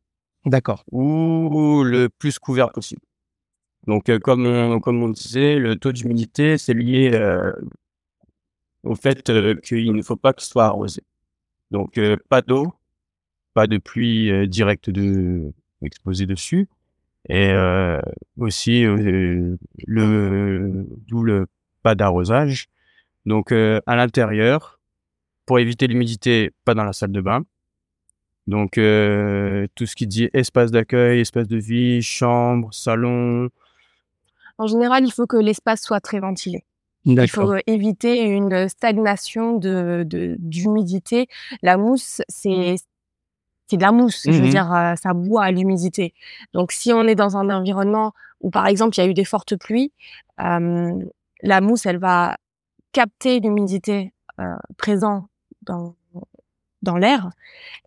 D'accord. 0.46 0.84
Ou 0.92 1.84
le 1.84 2.10
plus 2.10 2.40
couvert 2.40 2.72
possible. 2.72 3.02
Donc, 3.88 4.16
comme, 4.20 4.46
on, 4.46 4.80
comme 4.80 5.02
on 5.02 5.10
disait, 5.10 5.56
le 5.58 5.76
taux 5.76 5.92
d'humidité, 5.92 6.58
c'est 6.58 6.76
lié 6.76 7.20
au 8.84 8.96
fait 8.96 9.24
qu'il 9.62 9.94
ne 9.94 10.02
faut 10.02 10.16
pas 10.16 10.34
qu'il 10.34 10.48
soit 10.48 10.66
arrosé. 10.66 11.02
Donc, 11.72 11.98
euh, 11.98 12.18
pas 12.30 12.42
d'eau, 12.42 12.74
pas 13.54 13.66
de 13.66 13.78
pluie 13.78 14.30
euh, 14.30 14.46
directe 14.46 14.90
de, 14.90 15.52
exposée 15.82 16.26
dessus. 16.26 16.68
Et 17.30 17.50
euh, 17.52 18.00
aussi, 18.38 18.84
le, 18.84 19.58
d'où 21.08 21.24
le 21.24 21.48
pas 21.84 21.96
d'arrosage. 21.96 22.68
Donc, 23.26 23.52
à 23.52 23.96
l'intérieur, 23.96 24.80
pour 25.46 25.60
éviter 25.60 25.86
l'humidité, 25.88 26.52
pas 26.66 26.74
dans 26.74 26.84
la 26.84 26.94
salle 26.94 27.12
de 27.12 27.22
bain. 27.22 27.44
Donc, 28.48 28.72
tout 28.74 29.86
ce 29.86 29.96
qui 29.96 30.08
dit 30.08 30.30
espace 30.34 30.72
d'accueil, 30.72 31.20
espace 31.20 31.48
de 31.48 31.58
vie, 31.58 32.02
chambre, 32.02 32.74
salon. 32.74 33.50
En 34.58 34.66
général, 34.66 35.06
il 35.06 35.12
faut 35.12 35.28
que 35.28 35.38
l'espace 35.38 35.84
soit 35.84 36.02
très 36.02 36.20
ventilé. 36.20 36.64
Il 37.06 37.28
faut 37.28 37.56
éviter 37.68 38.22
une 38.22 38.70
stagnation 38.70 39.58
de 39.58 40.06
d'humidité. 40.40 41.28
La 41.62 41.78
mousse, 41.78 42.22
c'est 42.30 42.76
c'est 43.68 43.78
de 43.78 43.82
la 43.82 43.92
mousse. 43.92 44.24
Je 44.26 44.32
veux 44.32 44.48
mmh 44.48 44.50
dire, 44.50 44.74
euh, 44.74 44.96
ça 45.02 45.14
boit 45.14 45.46
à 45.46 45.52
l'humidité. 45.52 46.14
Donc, 46.54 46.74
si 46.74 46.92
on 46.92 47.04
est 47.08 47.16
dans 47.16 47.38
un 47.38 47.50
environnement 47.50 48.12
où, 48.42 48.50
par 48.50 48.68
exemple, 48.68 48.98
il 48.98 49.02
y 49.02 49.04
a 49.04 49.08
eu 49.08 49.14
des 49.14 49.24
fortes 49.24 49.56
pluies, 49.56 49.94
la 50.38 51.62
mousse, 51.62 51.86
elle 51.86 51.98
va 51.98 52.38
capter 52.92 53.40
l'humidité 53.40 54.14
euh, 54.40 54.56
présente 54.78 55.26
dans 55.62 55.96
dans 56.82 56.98
l'air. 56.98 57.30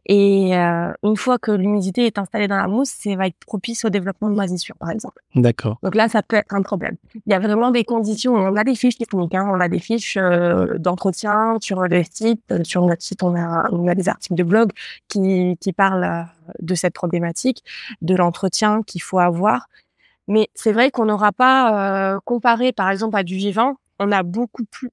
Et 0.07 0.57
euh, 0.57 0.93
une 1.03 1.17
fois 1.17 1.39
que 1.39 1.51
l'humidité 1.51 2.07
est 2.07 2.19
installée 2.19 2.47
dans 2.47 2.57
la 2.57 2.69
mousse, 2.69 2.91
ça 2.91 3.15
va 3.17 3.27
être 3.27 3.39
propice 3.47 3.85
au 3.85 3.89
développement 3.89 4.29
de 4.29 4.35
moisissures, 4.35 4.77
par 4.77 4.91
exemple. 4.91 5.23
D'accord. 5.35 5.79
Donc 5.83 5.95
là, 5.95 6.09
ça 6.09 6.23
peut 6.23 6.37
être 6.37 6.55
un 6.55 6.63
problème. 6.63 6.97
Il 7.15 7.33
y 7.33 7.35
a 7.35 7.39
vraiment 7.39 7.71
des 7.71 7.85
conditions. 7.85 8.35
On 8.35 8.57
a 8.57 8.65
des 8.65 8.75
fiches 8.75 8.99
techniques, 8.99 9.35
hein, 9.35 9.49
on 9.51 9.61
a 9.61 9.69
des 9.69 9.79
fiches 9.79 10.19
euh, 10.19 10.77
d'entretien 10.79 11.57
sur 11.61 11.83
le 11.83 12.03
site. 12.05 12.43
Sur 12.65 12.87
notre 12.87 13.03
site, 13.03 13.23
on 13.23 13.35
a, 13.35 13.69
on 13.73 13.89
a 13.89 13.95
des 13.95 14.09
articles 14.09 14.35
de 14.35 14.43
blog 14.43 14.73
qui, 15.09 15.57
qui 15.59 15.73
parlent 15.73 16.05
euh, 16.05 16.53
de 16.61 16.75
cette 16.75 16.95
problématique, 16.95 17.65
de 18.03 18.15
l'entretien 18.15 18.83
qu'il 18.83 19.03
faut 19.03 19.19
avoir. 19.19 19.69
Mais 20.29 20.49
c'est 20.55 20.73
vrai 20.73 20.91
qu'on 20.91 21.07
n'aura 21.07 21.33
pas 21.33 22.19
comparé, 22.25 22.73
par 22.73 22.91
exemple, 22.91 23.15
à 23.17 23.23
du 23.23 23.37
vivant, 23.37 23.77
on 23.99 24.11
a 24.11 24.23
beaucoup 24.23 24.65
plus 24.65 24.91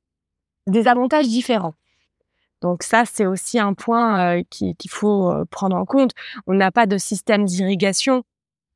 des 0.68 0.88
avantages 0.88 1.28
différents. 1.28 1.74
Donc 2.62 2.84
ça, 2.84 3.03
c'est 3.05 3.26
aussi 3.26 3.59
un 3.59 3.74
point 3.74 4.38
euh, 4.38 4.43
qu'il 4.49 4.89
faut 4.89 5.32
euh, 5.32 5.45
prendre 5.45 5.76
en 5.76 5.86
compte. 5.86 6.12
On 6.47 6.53
n'a 6.53 6.72
pas 6.72 6.86
de 6.86 6.97
système 6.97 7.45
d'irrigation 7.45 8.24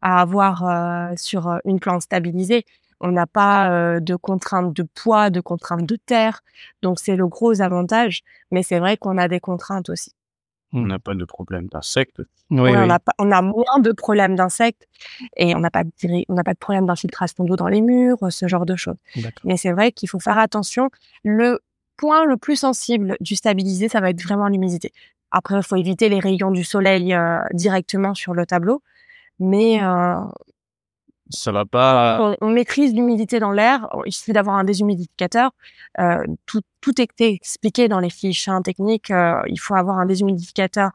à 0.01 0.21
avoir 0.21 0.65
euh, 0.65 1.13
sur 1.15 1.59
une 1.65 1.79
plante 1.79 2.01
stabilisée. 2.01 2.65
On 3.01 3.11
n'a 3.11 3.27
pas 3.27 3.99
de 3.99 4.15
contraintes 4.15 4.73
de 4.73 4.83
poids, 4.83 5.29
de 5.29 5.41
contraintes 5.41 5.85
de 5.85 5.97
terre. 5.97 6.41
Donc 6.81 6.99
c'est 6.99 7.17
le 7.17 7.27
gros 7.27 7.61
avantage. 7.61 8.21
Mais 8.51 8.63
c'est 8.63 8.79
vrai 8.79 8.95
qu'on 8.95 9.17
a 9.17 9.27
des 9.27 9.41
contraintes 9.41 9.89
aussi. 9.89 10.13
On 10.71 10.81
n'a 10.81 10.97
pas 10.97 11.13
de 11.13 11.25
problème 11.25 11.67
d'insectes. 11.67 12.21
Oui, 12.49 12.71
On, 12.73 12.89
a 12.89 12.99
on, 13.19 13.31
a 13.31 13.41
moins 13.41 13.79
de 13.79 13.91
problèmes 13.91 14.35
d'insectes 14.35 14.87
et 15.35 15.55
on 15.55 15.59
n'a 15.59 15.71
pas, 15.71 15.83
de, 15.83 16.25
on 16.29 16.33
n'a 16.33 16.43
pas 16.43 16.53
de 16.53 16.59
problème 16.59 16.85
d'infiltration 16.85 17.43
d'eau 17.43 17.55
dans 17.55 17.67
les 17.67 17.81
murs, 17.81 18.17
ce 18.29 18.47
genre 18.47 18.65
de 18.65 18.75
choses. 18.75 18.97
Mais 19.43 19.57
c'est 19.57 19.71
vrai 19.71 19.91
qu'il 19.91 20.09
faut 20.09 20.19
faire 20.19 20.37
attention. 20.37 20.89
Le 21.23 21.59
point 21.97 22.25
le 22.25 22.37
plus 22.37 22.55
sensible 22.55 23.17
du 23.19 23.35
stabilisé, 23.35 23.89
ça 23.89 24.01
va 24.01 24.09
être 24.09 24.21
vraiment 24.21 24.47
l'humidité. 24.47 24.91
Après, 25.31 25.57
il 25.57 25.63
faut 25.63 25.75
éviter 25.75 26.09
les 26.09 26.19
rayons 26.19 26.51
du 26.51 26.63
soleil 26.63 27.13
euh, 27.13 27.39
directement 27.53 28.13
sur 28.13 28.33
le 28.33 28.45
tableau, 28.45 28.81
mais 29.39 29.83
euh, 29.83 30.15
ça 31.29 31.51
va 31.51 31.65
pas. 31.65 32.35
On, 32.41 32.49
maîtrise 32.49 32.93
l'humidité 32.93 33.39
dans 33.39 33.51
l'air. 33.51 33.89
Il 34.05 34.13
suffit 34.13 34.33
d'avoir 34.33 34.55
un 34.57 34.63
déshumidificateur. 34.63 35.51
Euh, 35.99 36.23
tout, 36.45 36.61
tout 36.81 37.01
est 37.01 37.19
expliqué 37.19 37.87
dans 37.87 37.99
les 37.99 38.11
fiches 38.11 38.47
hein, 38.47 38.61
techniques. 38.61 39.09
Il 39.09 39.59
faut 39.59 39.75
avoir 39.75 39.97
un 39.97 40.05
déshumidificateur 40.05 40.91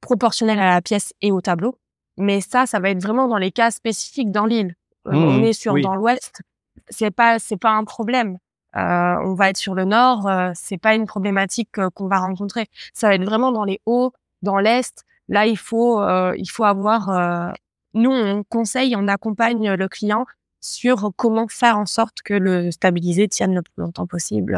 proportionnel 0.00 0.58
à 0.60 0.74
la 0.74 0.82
pièce 0.82 1.12
et 1.20 1.32
au 1.32 1.40
tableau. 1.40 1.78
Mais 2.16 2.40
ça, 2.40 2.66
ça 2.66 2.80
va 2.80 2.90
être 2.90 3.02
vraiment 3.02 3.28
dans 3.28 3.38
les 3.38 3.50
cas 3.50 3.70
spécifiques 3.70 4.30
dans 4.30 4.46
l'île. 4.46 4.74
Euh, 5.08 5.12
on 5.12 5.38
mmh 5.38 5.44
est 5.44 5.52
sur 5.52 5.80
dans 5.80 5.94
l'ouest, 5.94 6.42
c'est 6.88 7.10
pas 7.10 7.38
c'est 7.38 7.56
pas 7.56 7.70
un 7.70 7.84
problème. 7.84 8.38
Euh, 8.76 9.16
on 9.24 9.34
va 9.34 9.50
être 9.50 9.56
sur 9.56 9.74
le 9.74 9.84
nord, 9.84 10.26
euh, 10.28 10.50
c'est 10.54 10.76
pas 10.76 10.94
une 10.94 11.06
problématique 11.06 11.78
euh, 11.78 11.88
qu'on 11.90 12.08
va 12.08 12.18
rencontrer. 12.18 12.66
Ça 12.92 13.08
va 13.08 13.14
être 13.14 13.24
vraiment 13.24 13.50
dans 13.50 13.64
les 13.64 13.80
hauts, 13.86 14.12
dans 14.42 14.58
l'est. 14.58 15.04
Là, 15.28 15.46
il 15.46 15.56
faut, 15.56 16.00
il 16.36 16.46
faut 16.48 16.62
avoir. 16.62 17.52
nous, 17.94 18.12
on 18.12 18.44
conseille, 18.44 18.94
on 18.96 19.08
accompagne 19.08 19.72
le 19.72 19.88
client 19.88 20.24
sur 20.60 21.10
comment 21.16 21.48
faire 21.48 21.78
en 21.78 21.86
sorte 21.86 22.22
que 22.22 22.34
le 22.34 22.70
stabilisé 22.70 23.26
tienne 23.26 23.52
le 23.54 23.62
plus 23.62 23.72
longtemps 23.78 24.06
possible. 24.06 24.56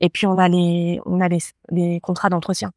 et 0.00 0.08
puis, 0.10 0.26
on 0.26 0.38
a 0.38 0.48
les, 0.48 1.00
on 1.06 1.20
a 1.20 1.28
les, 1.28 2.00
contrats 2.00 2.30
d'entretien. 2.30 2.72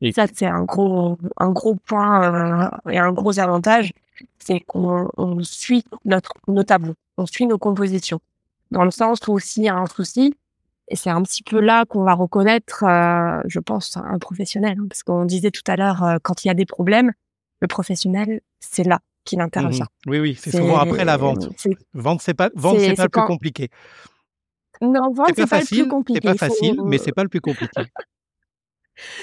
Et 0.00 0.12
ça, 0.12 0.26
c'est 0.32 0.46
un 0.46 0.62
gros, 0.62 1.18
un 1.36 1.50
gros 1.50 1.74
point 1.74 2.70
et 2.88 2.98
un 2.98 3.12
gros 3.12 3.38
avantage, 3.38 3.92
c'est 4.38 4.60
qu'on 4.60 5.10
suit 5.42 5.84
notre, 6.06 6.32
nos 6.48 6.62
tableaux, 6.62 6.94
on 7.18 7.26
suit 7.26 7.46
nos 7.46 7.58
compositions 7.58 8.20
dans 8.70 8.84
le 8.84 8.90
sens 8.90 9.18
où 9.28 9.38
s'il 9.38 9.64
y 9.64 9.68
a 9.68 9.76
un 9.76 9.86
souci, 9.86 10.34
et 10.88 10.96
c'est 10.96 11.10
un 11.10 11.22
petit 11.22 11.42
peu 11.42 11.60
là 11.60 11.84
qu'on 11.84 12.04
va 12.04 12.14
reconnaître, 12.14 12.84
euh, 12.84 13.40
je 13.46 13.58
pense, 13.58 13.96
un 13.96 14.18
professionnel. 14.18 14.78
Hein, 14.80 14.86
parce 14.88 15.02
qu'on 15.02 15.24
disait 15.24 15.50
tout 15.50 15.62
à 15.66 15.76
l'heure, 15.76 16.04
euh, 16.04 16.16
quand 16.22 16.44
il 16.44 16.48
y 16.48 16.50
a 16.50 16.54
des 16.54 16.66
problèmes, 16.66 17.12
le 17.60 17.66
professionnel, 17.66 18.40
c'est 18.60 18.84
là 18.84 19.00
qu'il 19.24 19.40
intervient. 19.40 19.84
Mmh 19.84 20.10
oui, 20.10 20.20
oui, 20.20 20.38
c'est 20.38 20.52
souvent 20.52 20.78
après 20.78 21.04
la 21.04 21.16
vente. 21.16 21.48
Vente, 21.94 22.20
c'est 22.22 22.34
pas, 22.34 22.50
vente, 22.54 22.78
c'est 22.78 22.94
pas 22.94 23.04
le 23.04 23.08
plus 23.08 23.26
compliqué. 23.26 23.68
Non, 24.80 25.12
vente, 25.12 25.30
c'est 25.34 25.42
pas, 25.42 25.58
pas, 25.58 25.60
le 25.60 25.66
plus 25.66 25.88
compliqué. 25.88 26.20
C'est 26.22 26.38
pas 26.38 26.46
facile, 26.48 26.80
mais 26.84 26.98
c'est 26.98 27.12
pas 27.12 27.22
le 27.24 27.28
plus 27.28 27.40
compliqué. 27.40 27.82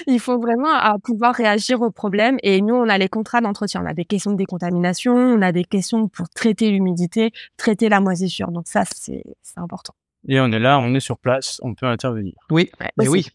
Il 0.06 0.20
faut 0.20 0.38
vraiment 0.38 0.72
à 0.72 0.98
pouvoir 0.98 1.34
réagir 1.34 1.80
aux 1.82 1.90
problèmes. 1.90 2.38
Et 2.42 2.60
nous, 2.60 2.74
on 2.74 2.88
a 2.88 2.98
les 2.98 3.08
contrats 3.08 3.40
d'entretien. 3.40 3.82
On 3.82 3.86
a 3.86 3.94
des 3.94 4.04
questions 4.04 4.32
de 4.32 4.36
décontamination, 4.36 5.14
on 5.14 5.42
a 5.42 5.52
des 5.52 5.64
questions 5.64 6.08
pour 6.08 6.28
traiter 6.28 6.70
l'humidité, 6.70 7.32
traiter 7.56 7.88
la 7.88 8.00
moisissure. 8.00 8.50
Donc 8.50 8.66
ça, 8.66 8.84
c'est 8.84 9.22
important. 9.56 9.94
Et 10.28 10.40
on 10.40 10.50
est 10.52 10.58
là, 10.58 10.78
on 10.78 10.94
est 10.94 11.00
sur 11.00 11.18
place, 11.18 11.60
on 11.62 11.74
peut 11.74 11.86
intervenir. 11.86 12.34
Oui, 12.50 12.70
mais 12.96 13.08
oui. 13.08 13.26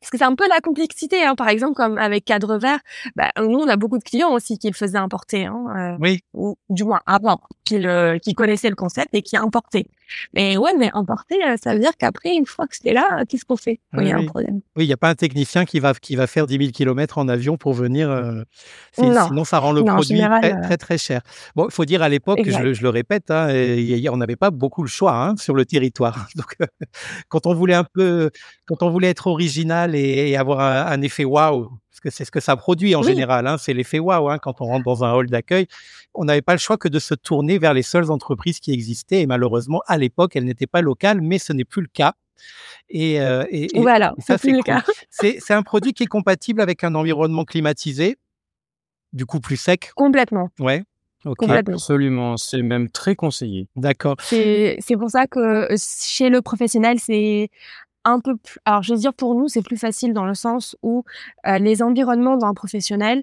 Parce 0.00 0.10
que 0.10 0.18
c'est 0.18 0.24
un 0.24 0.34
peu 0.34 0.48
la 0.48 0.60
complexité, 0.60 1.24
hein. 1.24 1.34
par 1.34 1.48
exemple, 1.48 1.74
comme 1.74 1.96
avec 1.96 2.24
Cadre 2.24 2.58
Vert, 2.58 2.80
bah, 3.14 3.32
nous, 3.38 3.58
on 3.58 3.68
a 3.68 3.76
beaucoup 3.76 3.98
de 3.98 4.04
clients 4.04 4.32
aussi 4.32 4.58
qui 4.58 4.68
le 4.68 4.74
faisaient 4.74 4.98
importer, 4.98 5.46
hein, 5.46 5.64
euh, 5.76 5.96
oui. 6.00 6.20
ou 6.34 6.56
du 6.68 6.84
moins 6.84 7.00
avant, 7.06 7.40
qui, 7.64 7.78
le, 7.78 8.18
qui 8.18 8.34
connaissaient 8.34 8.68
le 8.68 8.76
concept 8.76 9.08
et 9.14 9.22
qui 9.22 9.36
importaient. 9.36 9.86
Mais 10.34 10.56
ouais, 10.56 10.72
mais 10.78 10.90
importer, 10.94 11.36
euh, 11.44 11.56
ça 11.62 11.72
veut 11.74 11.80
dire 11.80 11.96
qu'après, 11.98 12.34
une 12.34 12.46
fois 12.46 12.66
que 12.66 12.76
c'est 12.80 12.92
là, 12.92 13.24
qu'est-ce 13.28 13.44
qu'on 13.44 13.56
fait 13.56 13.80
Il 13.98 14.06
y 14.06 14.10
a 14.12 14.16
un 14.16 14.24
problème? 14.26 14.60
Oui, 14.76 14.84
il 14.84 14.86
n'y 14.86 14.92
a 14.92 14.96
pas 14.96 15.08
un 15.08 15.14
technicien 15.14 15.64
qui 15.64 15.80
va, 15.80 15.94
qui 15.94 16.16
va 16.16 16.26
faire 16.26 16.46
10 16.46 16.58
000 16.58 16.70
km 16.72 17.18
en 17.18 17.28
avion 17.28 17.56
pour 17.56 17.72
venir. 17.74 18.10
euh, 18.10 18.42
Non. 19.02 19.26
Sinon, 19.26 19.44
ça 19.44 19.58
rend 19.58 19.72
le 19.72 19.82
Non, 19.82 19.94
produit 19.94 20.16
général, 20.16 20.40
très, 20.40 20.52
euh, 20.54 20.60
très, 20.62 20.76
très 20.76 20.98
cher. 20.98 21.20
Bon, 21.54 21.66
il 21.68 21.72
faut 21.72 21.84
dire 21.84 22.02
à 22.02 22.08
l'époque, 22.08 22.40
je, 22.44 22.58
le- 22.62 22.74
je 22.74 22.82
le 22.82 22.88
répète, 22.90 23.30
hein, 23.30 23.48
et 23.50 24.08
on 24.10 24.16
n'avait 24.16 24.36
pas 24.36 24.50
beaucoup 24.50 24.82
le 24.82 24.88
choix 24.88 25.14
hein, 25.16 25.36
sur 25.36 25.54
le 25.54 25.64
territoire. 25.64 26.28
Donc, 26.36 26.54
euh, 26.60 26.66
quand 27.28 27.46
on 27.46 27.54
voulait 27.54 27.74
un 27.74 27.84
peu, 27.84 28.30
quand 28.66 28.82
on 28.82 28.90
voulait 28.90 29.08
être 29.10 29.26
original 29.26 29.94
et, 29.94 30.30
et 30.30 30.36
avoir 30.36 30.60
un, 30.60 30.86
un 30.92 31.02
effet 31.02 31.24
waouh, 31.24 31.70
parce 31.96 32.00
que 32.02 32.10
c'est 32.16 32.26
ce 32.26 32.30
que 32.30 32.40
ça 32.40 32.56
produit 32.56 32.94
en 32.94 33.00
Oui. 33.00 33.06
général, 33.08 33.46
hein, 33.46 33.56
c'est 33.58 33.72
l'effet 33.72 33.98
waouh 33.98 34.28
hein, 34.28 34.38
quand 34.38 34.60
on 34.60 34.66
rentre 34.66 34.84
dans 34.84 35.02
un 35.02 35.12
hall 35.14 35.28
d'accueil. 35.28 35.66
On 36.14 36.24
n'avait 36.24 36.42
pas 36.42 36.52
le 36.52 36.58
choix 36.58 36.76
que 36.76 36.88
de 36.88 36.98
se 36.98 37.14
tourner 37.14 37.58
vers 37.58 37.72
les 37.72 37.82
seules 37.82 38.10
entreprises 38.10 38.60
qui 38.60 38.70
existaient. 38.72 39.22
Et 39.22 39.26
malheureusement, 39.26 39.80
à 39.86 39.96
l'époque, 39.96 40.36
elles 40.36 40.44
n'étaient 40.44 40.66
pas 40.66 40.82
locales, 40.82 41.22
mais 41.22 41.38
ce 41.38 41.54
n'est 41.54 41.64
plus 41.64 41.80
le 41.80 41.88
cas. 41.88 42.12
Et, 42.90 43.18
euh, 43.20 43.44
et- 43.50 43.74
et- 43.76 43.80
Voilà, 43.80 44.14
et 44.18 44.20
ça, 44.20 44.36
c'est 44.36 44.52
cool. 44.52 44.62
cas. 44.62 44.82
C'est 45.10 45.38
c'est 45.40 45.54
un 45.54 45.62
produit 45.62 45.94
qui 45.94 46.02
est 46.02 46.06
compatible 46.06 46.60
avec 46.60 46.84
un 46.84 46.94
environnement 46.94 47.44
climatisé, 47.44 48.18
du 49.14 49.24
coup 49.24 49.40
plus 49.40 49.56
sec. 49.56 49.92
Complètement. 49.96 50.50
Ouais. 50.60 50.84
Ok. 51.24 51.38
Complètement. 51.38 51.74
Absolument, 51.74 52.36
c'est 52.36 52.60
même 52.62 52.88
très 52.90 53.16
conseillé. 53.16 53.66
D'accord. 53.74 54.16
C'est 54.20 54.76
c'est 54.80 54.96
pour 54.96 55.10
ça 55.10 55.26
que 55.26 55.40
euh, 55.40 55.76
chez 55.78 56.28
le 56.28 56.40
professionnel, 56.42 56.98
c'est 57.00 57.48
un 58.06 58.20
peu 58.20 58.36
plus. 58.36 58.58
Alors, 58.64 58.82
je 58.82 58.92
veux 58.94 58.98
dire, 58.98 59.12
pour 59.14 59.34
nous, 59.34 59.48
c'est 59.48 59.62
plus 59.62 59.76
facile 59.76 60.12
dans 60.14 60.24
le 60.24 60.34
sens 60.34 60.76
où 60.82 61.04
euh, 61.46 61.58
les 61.58 61.82
environnements 61.82 62.36
d'un 62.38 62.54
professionnel, 62.54 63.22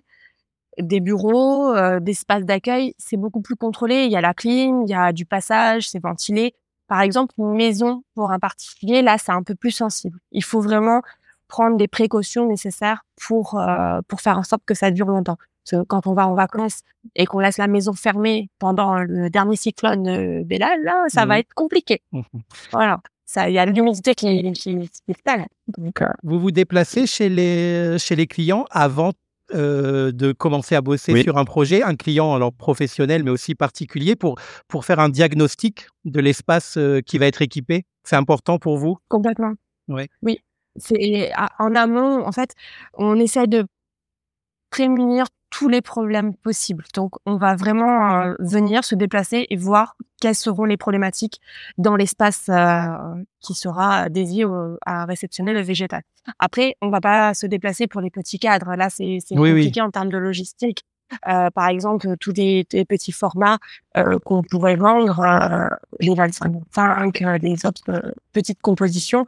des 0.80 1.00
bureaux, 1.00 1.72
euh, 1.74 2.00
d'espaces 2.00 2.44
d'accueil, 2.46 2.94
c'est 2.98 3.18
beaucoup 3.18 3.42
plus 3.42 3.56
contrôlé. 3.56 4.06
Il 4.06 4.12
y 4.12 4.16
a 4.16 4.22
la 4.22 4.34
clim, 4.34 4.84
il 4.84 4.90
y 4.90 4.94
a 4.96 5.14
du 5.14 5.26
passage, 5.26 5.90
c'est 5.90 6.02
ventilé. 6.02 6.56
Par 6.88 7.02
exemple, 7.02 7.34
une 7.38 7.54
maison 7.56 8.04
pour 8.16 8.32
un 8.32 8.40
particulier, 8.40 9.02
là, 9.02 9.18
c'est 9.18 9.32
un 9.32 9.44
peu 9.44 9.56
plus 9.56 9.72
sensible. 9.72 10.18
Il 10.32 10.44
faut 10.44 10.62
vraiment 10.62 11.02
prendre 11.48 11.78
les 11.78 11.88
précautions 11.88 12.48
nécessaires 12.48 13.06
pour 13.28 13.60
euh, 13.60 14.02
pour 14.08 14.22
faire 14.22 14.38
en 14.40 14.44
sorte 14.44 14.64
que 14.66 14.74
ça 14.74 14.90
dure 14.92 15.08
longtemps. 15.08 15.38
Parce 15.66 15.82
que 15.84 15.88
quand 15.88 16.08
on 16.08 16.14
va 16.14 16.28
en 16.28 16.34
vacances 16.34 16.82
et 17.16 17.26
qu'on 17.26 17.40
laisse 17.40 17.58
la 17.58 17.68
maison 17.68 17.94
fermée 17.94 18.50
pendant 18.60 18.98
le 19.00 19.30
dernier 19.30 19.56
cyclone 19.56 20.08
euh, 20.08 20.44
Bella, 20.44 20.76
là, 20.82 21.06
ça 21.08 21.26
va 21.26 21.36
Mhm. 21.36 21.40
être 21.42 21.54
compliqué. 21.54 22.02
Mhm. 22.12 22.24
Voilà. 22.72 23.00
Ça, 23.34 23.50
il 23.50 23.54
y 23.54 23.58
a 23.58 23.66
l'humidité 23.66 24.14
qui, 24.14 24.52
qui, 24.54 24.78
qui. 24.78 24.90
Donc, 25.80 26.02
euh, 26.04 26.06
Vous 26.22 26.40
vous 26.40 26.52
déplacez 26.52 27.08
chez 27.08 27.30
les, 27.30 27.98
chez 27.98 28.16
les 28.16 28.28
clients 28.28 28.66
avant 28.70 29.12
euh, 29.56 30.12
de 30.12 30.34
commencer 30.34 30.76
à 30.76 30.82
bosser 30.82 31.14
Oui. 31.14 31.24
sur 31.24 31.40
un 31.40 31.44
projet, 31.46 31.82
un 31.82 31.96
client 31.96 32.36
alors 32.36 32.54
professionnel 32.54 33.24
mais 33.24 33.32
aussi 33.32 33.56
particulier 33.56 34.16
pour, 34.16 34.36
pour 34.68 34.86
faire 34.86 35.00
un 35.00 35.10
diagnostic 35.10 35.88
de 36.06 36.20
l'espace 36.20 36.78
euh, 36.78 37.02
qui 37.02 37.18
va 37.18 37.26
être 37.26 37.42
équipé? 37.42 37.86
C'est 38.04 38.16
important 38.18 38.60
pour 38.60 38.78
vous? 38.78 38.98
Complètement. 39.08 39.54
Ouais. 39.88 40.10
Oui. 40.22 40.38
C'est 40.76 41.32
à- 41.34 41.50
en 41.58 41.74
amont, 41.74 42.24
en 42.26 42.32
fait, 42.32 42.52
on 42.94 43.20
essaie 43.20 43.48
de 43.48 43.66
prémunir 44.78 45.26
tous 45.52 45.70
les 45.70 45.82
problèmes 45.82 46.34
possibles. 46.36 46.84
Donc, 46.96 47.12
on 47.28 47.36
va 47.38 47.56
vraiment 47.56 47.96
euh, 48.22 48.34
venir 48.40 48.84
se 48.84 48.96
déplacer 48.96 49.46
et 49.52 49.56
voir 49.56 49.96
quelles 50.20 50.34
seront 50.48 50.66
les 50.66 50.78
problématiques 50.78 51.40
dans 51.78 51.96
l'espace 51.96 52.50
euh, 52.50 52.88
qui 53.40 53.54
sera 53.54 54.10
dédié 54.10 54.46
au- 54.46 54.78
à 54.84 55.06
réceptionner 55.06 55.54
le 55.54 55.62
végétal. 55.62 56.02
Après, 56.40 56.76
on 56.82 56.90
va 56.90 57.02
pas 57.02 57.36
se 57.36 57.46
déplacer 57.46 57.86
pour 57.86 58.02
les 58.02 58.10
petits 58.10 58.40
cadres. 58.40 58.74
Là, 58.76 58.90
c'est 58.90 59.20
oui. 59.30 59.52
compliqué 59.52 59.80
en 59.82 59.92
termes 59.92 60.10
de 60.10 60.18
logistique. 60.18 60.82
Euh, 61.28 61.52
par 61.52 61.68
exemple, 61.68 62.08
tous 62.20 62.34
les, 62.36 62.66
les 62.74 62.86
petits 62.86 63.12
formats 63.12 63.60
qu'on 64.26 64.42
pourrait 64.42 64.76
vendre, 64.78 65.22
les 66.00 66.16
25 66.16 66.52
euh, 66.52 67.38
les 67.38 67.66
autres 67.68 68.14
petites 68.32 68.62
compositions, 68.62 69.28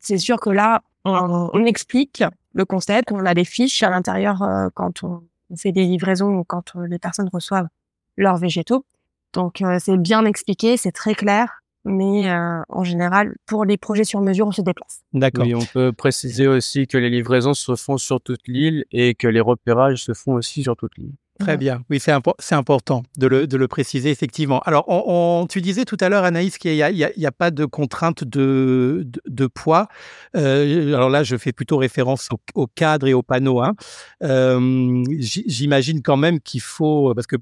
c'est 0.00 0.18
sûr 0.18 0.40
que 0.40 0.50
là, 0.50 0.82
on, 1.04 1.50
on 1.52 1.64
explique 1.64 2.22
le 2.52 2.64
concept, 2.64 3.12
on 3.12 3.24
a 3.24 3.34
des 3.34 3.44
fiches 3.44 3.82
à 3.82 3.90
l'intérieur 3.90 4.42
euh, 4.42 4.68
quand 4.74 5.02
on 5.02 5.22
fait 5.56 5.72
des 5.72 5.84
livraisons 5.84 6.38
ou 6.38 6.44
quand 6.44 6.76
euh, 6.76 6.86
les 6.86 6.98
personnes 6.98 7.28
reçoivent 7.32 7.68
leurs 8.16 8.36
végétaux. 8.36 8.84
Donc, 9.32 9.62
euh, 9.62 9.78
c'est 9.80 9.96
bien 9.96 10.24
expliqué, 10.24 10.76
c'est 10.76 10.92
très 10.92 11.14
clair, 11.14 11.62
mais 11.84 12.28
euh, 12.28 12.62
en 12.68 12.84
général, 12.84 13.36
pour 13.46 13.64
les 13.64 13.76
projets 13.76 14.04
sur 14.04 14.20
mesure, 14.20 14.48
on 14.48 14.52
se 14.52 14.62
déplace. 14.62 15.02
D'accord. 15.12 15.44
Oui, 15.44 15.54
on 15.54 15.64
peut 15.64 15.92
préciser 15.92 16.46
aussi 16.46 16.86
que 16.86 16.98
les 16.98 17.10
livraisons 17.10 17.54
se 17.54 17.76
font 17.76 17.96
sur 17.96 18.20
toute 18.20 18.46
l'île 18.48 18.84
et 18.90 19.14
que 19.14 19.28
les 19.28 19.40
repérages 19.40 20.04
se 20.04 20.14
font 20.14 20.32
aussi 20.32 20.62
sur 20.62 20.76
toute 20.76 20.96
l'île. 20.98 21.14
Très 21.40 21.56
bien. 21.56 21.82
Oui, 21.90 21.98
c'est 21.98 22.12
impo- 22.12 22.34
c'est 22.38 22.54
important 22.54 23.02
de 23.18 23.26
le, 23.26 23.46
de 23.46 23.56
le 23.56 23.66
préciser, 23.66 24.10
effectivement. 24.10 24.60
Alors, 24.60 24.84
on, 24.88 25.02
on- 25.42 25.46
tu 25.46 25.60
disais 25.60 25.84
tout 25.84 25.96
à 26.00 26.08
l'heure, 26.08 26.24
Anaïs, 26.24 26.58
qu'il 26.58 26.72
n'y 26.74 26.82
a, 26.82 27.32
pas 27.32 27.50
de 27.50 27.64
contrainte 27.64 28.22
de, 28.24 29.02
de, 29.06 29.20
de 29.26 29.46
poids. 29.46 29.88
Euh, 30.36 30.94
alors 30.94 31.08
là, 31.10 31.22
je 31.24 31.36
fais 31.36 31.52
plutôt 31.52 31.78
référence 31.78 32.28
au, 32.32 32.38
au 32.54 32.66
cadre 32.66 33.06
et 33.08 33.14
au 33.14 33.22
panneau. 33.22 33.60
hein. 33.62 33.74
Euh, 34.22 35.02
J'imagine 35.18 36.02
quand 36.02 36.16
même 36.16 36.40
qu'il 36.40 36.60
faut, 36.60 37.14
parce 37.14 37.26
que 37.26 37.36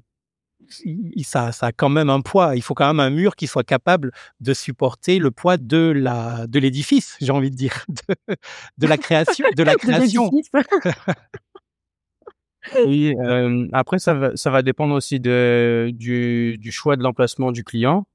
ça, 1.23 1.51
ça 1.51 1.67
a 1.67 1.71
quand 1.71 1.89
même 1.89 2.09
un 2.09 2.21
poids. 2.21 2.55
Il 2.55 2.61
faut 2.61 2.75
quand 2.75 2.87
même 2.87 2.99
un 2.99 3.09
mur 3.09 3.35
qui 3.35 3.47
soit 3.47 3.63
capable 3.63 4.11
de 4.39 4.53
supporter 4.53 5.17
le 5.19 5.31
poids 5.31 5.57
de 5.57 5.91
la 5.95 6.45
de 6.47 6.59
l'édifice, 6.59 7.17
j'ai 7.19 7.31
envie 7.31 7.49
de 7.51 7.55
dire, 7.55 7.85
de, 7.89 8.15
de 8.77 8.87
la 8.87 8.97
création, 8.97 9.45
de 9.55 9.63
la 9.63 9.75
création. 9.75 10.29
Oui, 12.85 13.15
euh, 13.19 13.67
après, 13.73 13.99
ça 13.99 14.13
va, 14.13 14.35
ça 14.35 14.49
va 14.49 14.61
dépendre 14.61 14.95
aussi 14.95 15.19
de, 15.19 15.91
du, 15.93 16.57
du 16.57 16.71
choix 16.71 16.95
de 16.95 17.03
l'emplacement 17.03 17.51
du 17.51 17.63
client, 17.63 18.05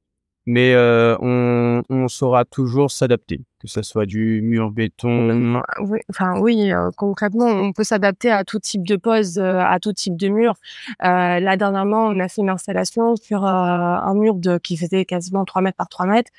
mais 0.46 0.74
euh, 0.74 1.16
on, 1.20 1.82
on 1.88 2.08
saura 2.08 2.44
toujours 2.44 2.90
s'adapter, 2.90 3.40
que 3.60 3.68
ce 3.68 3.82
soit 3.82 4.04
du 4.04 4.42
mur 4.42 4.70
béton. 4.70 5.62
Oui, 5.80 6.00
enfin 6.10 6.38
oui, 6.38 6.72
euh, 6.72 6.90
concrètement, 6.96 7.46
on 7.46 7.72
peut 7.72 7.84
s'adapter 7.84 8.30
à 8.30 8.44
tout 8.44 8.58
type 8.58 8.86
de 8.86 8.96
pose, 8.96 9.38
à 9.38 9.78
tout 9.80 9.92
type 9.92 10.16
de 10.16 10.28
mur. 10.28 10.54
Là 11.00 11.56
dernièrement, 11.56 12.06
on 12.06 12.20
a 12.20 12.28
fait 12.28 12.42
une 12.42 12.50
installation 12.50 13.16
sur 13.16 13.44
un 13.44 14.14
mur 14.14 14.34
de 14.34 14.58
qui 14.58 14.76
faisait 14.76 15.04
quasiment 15.06 15.44
3 15.44 15.62
mètres 15.62 15.78
par 15.78 15.88
3 15.88 16.06
mètres. 16.06 16.30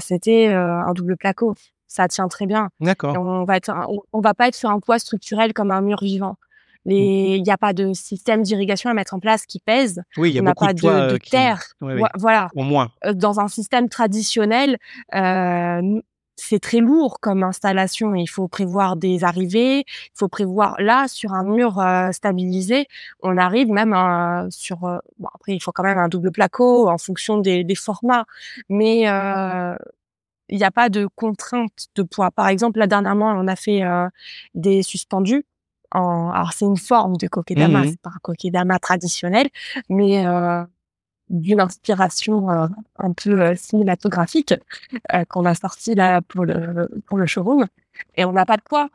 C'était 0.00 0.46
un 0.46 0.92
double 0.94 1.16
placo. 1.16 1.54
Ça 1.88 2.08
tient 2.08 2.28
très 2.28 2.46
bien. 2.46 2.70
Et 2.80 2.86
D'accord. 2.86 3.14
on 3.18 3.44
va 3.44 3.58
être, 3.58 3.70
on, 3.86 3.98
on 4.14 4.20
va 4.22 4.32
pas 4.32 4.48
être 4.48 4.54
sur 4.54 4.70
un 4.70 4.80
poids 4.80 4.98
structurel 4.98 5.52
comme 5.52 5.70
un 5.70 5.82
mur 5.82 5.98
vivant. 6.00 6.38
Les, 6.84 7.36
il 7.36 7.42
n'y 7.42 7.50
a 7.50 7.56
pas 7.58 7.72
de 7.72 7.92
système 7.92 8.42
d'irrigation 8.42 8.90
à 8.90 8.94
mettre 8.94 9.14
en 9.14 9.20
place 9.20 9.46
qui 9.46 9.60
pèse. 9.60 10.02
Oui, 10.16 10.30
il 10.30 10.34
y 10.36 10.38
a 10.38 10.42
on 10.42 10.46
beaucoup 10.46 10.64
pas 10.66 10.72
de 10.74 10.80
poids 10.80 11.00
de, 11.02 11.06
de 11.10 11.14
euh, 11.14 11.18
qui- 11.18 11.30
terre. 11.30 11.62
Voilà 12.18 12.48
Au 12.56 12.62
moins. 12.64 12.90
euh, 13.04 13.12
dans 13.14 13.38
un 13.40 13.48
système 13.48 13.88
traditionnel, 13.88 14.78
euh, 15.14 16.00
c'est 16.34 16.58
très 16.58 16.78
lourd 16.78 17.18
comme 17.20 17.44
installation. 17.44 18.14
Il 18.16 18.26
faut 18.26 18.48
prévoir 18.48 18.96
des 18.96 19.22
arrivées, 19.22 19.80
il 19.86 20.12
faut 20.14 20.28
prévoir 20.28 20.74
là 20.80 21.06
sur 21.06 21.34
un 21.34 21.44
mur 21.44 21.78
euh, 21.78 22.10
stabilisé. 22.10 22.86
On 23.22 23.36
arrive 23.36 23.68
même 23.68 23.92
à- 23.92 24.46
sur. 24.50 24.84
euh, 24.84 24.98
bon, 25.18 25.28
après, 25.34 25.52
il 25.54 25.60
faut 25.60 25.70
quand 25.72 25.84
même 25.84 25.98
un 25.98 26.08
double 26.08 26.32
placo 26.32 26.88
en 26.88 26.98
fonction 26.98 27.38
des, 27.38 27.62
des 27.64 27.74
formats, 27.76 28.24
mais 28.68 29.08
euh, 29.08 29.76
il 30.48 30.58
n'y 30.58 30.64
a 30.64 30.70
pas 30.72 30.88
de 30.88 31.06
contrainte 31.14 31.86
de 31.94 32.02
poids. 32.02 32.30
Par 32.32 32.48
exemple, 32.48 32.78
là 32.80 32.86
dernièrement, 32.88 33.32
on 33.38 33.46
a 33.46 33.56
fait 33.56 33.82
euh, 33.84 34.08
des 34.54 34.82
suspendus. 34.82 35.44
En, 35.94 36.30
alors 36.30 36.52
c'est 36.52 36.64
une 36.64 36.76
forme 36.76 37.16
de 37.16 37.26
kokedama, 37.28 37.80
Mhm. 37.80 37.90
c'est 37.90 38.00
pas 38.00 38.10
un 38.10 38.18
kokedama 38.22 38.78
traditionnel, 38.78 39.48
mais 39.88 40.26
euh, 40.26 40.62
d'une 41.28 41.60
inspiration 41.60 42.50
euh, 42.50 42.66
un 42.98 43.12
peu 43.12 43.40
euh, 43.40 43.54
cinématographique 43.54 44.54
euh, 45.14 45.24
qu'on 45.28 45.44
a 45.44 45.54
sorti 45.54 45.94
là 45.94 46.20
pour 46.22 46.44
le 46.44 46.88
pour 47.06 47.18
le 47.18 47.26
showroom 47.26 47.66
et 48.16 48.24
on 48.24 48.32
n'a 48.32 48.44
pas 48.46 48.56
de 48.56 48.62
poids. 48.62 48.88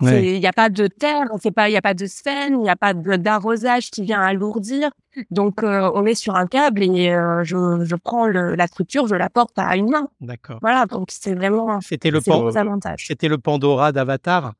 Ouais. 0.00 0.34
Il 0.34 0.40
n'y 0.40 0.46
a 0.48 0.52
pas 0.52 0.70
de 0.70 0.88
terre, 0.88 1.26
il 1.44 1.70
y 1.72 1.76
a 1.76 1.80
pas 1.82 1.94
de 1.94 2.06
sphène, 2.06 2.54
il 2.54 2.62
n'y 2.62 2.68
a 2.68 2.74
pas 2.74 2.94
d'arrosage 2.94 3.92
qui 3.92 4.02
vient 4.02 4.20
alourdir. 4.20 4.90
Donc 5.30 5.62
euh, 5.62 5.88
on 5.94 6.04
est 6.04 6.16
sur 6.16 6.34
un 6.34 6.48
câble 6.48 6.82
et 6.82 7.10
euh, 7.10 7.44
je, 7.44 7.84
je 7.84 7.94
prends 7.94 8.26
le, 8.26 8.56
la 8.56 8.66
structure, 8.66 9.06
je 9.06 9.14
la 9.14 9.30
porte 9.30 9.56
à 9.56 9.76
une 9.76 9.90
main. 9.90 10.08
D'accord. 10.20 10.58
Voilà, 10.62 10.86
donc 10.86 11.08
c'est 11.12 11.34
vraiment 11.34 11.80
C'était 11.80 12.10
le 12.10 12.20
c'est 12.20 12.30
pan-. 12.32 12.50
C'était 12.98 13.28
le 13.28 13.38
Pandora 13.38 13.92
d'Avatar? 13.92 14.54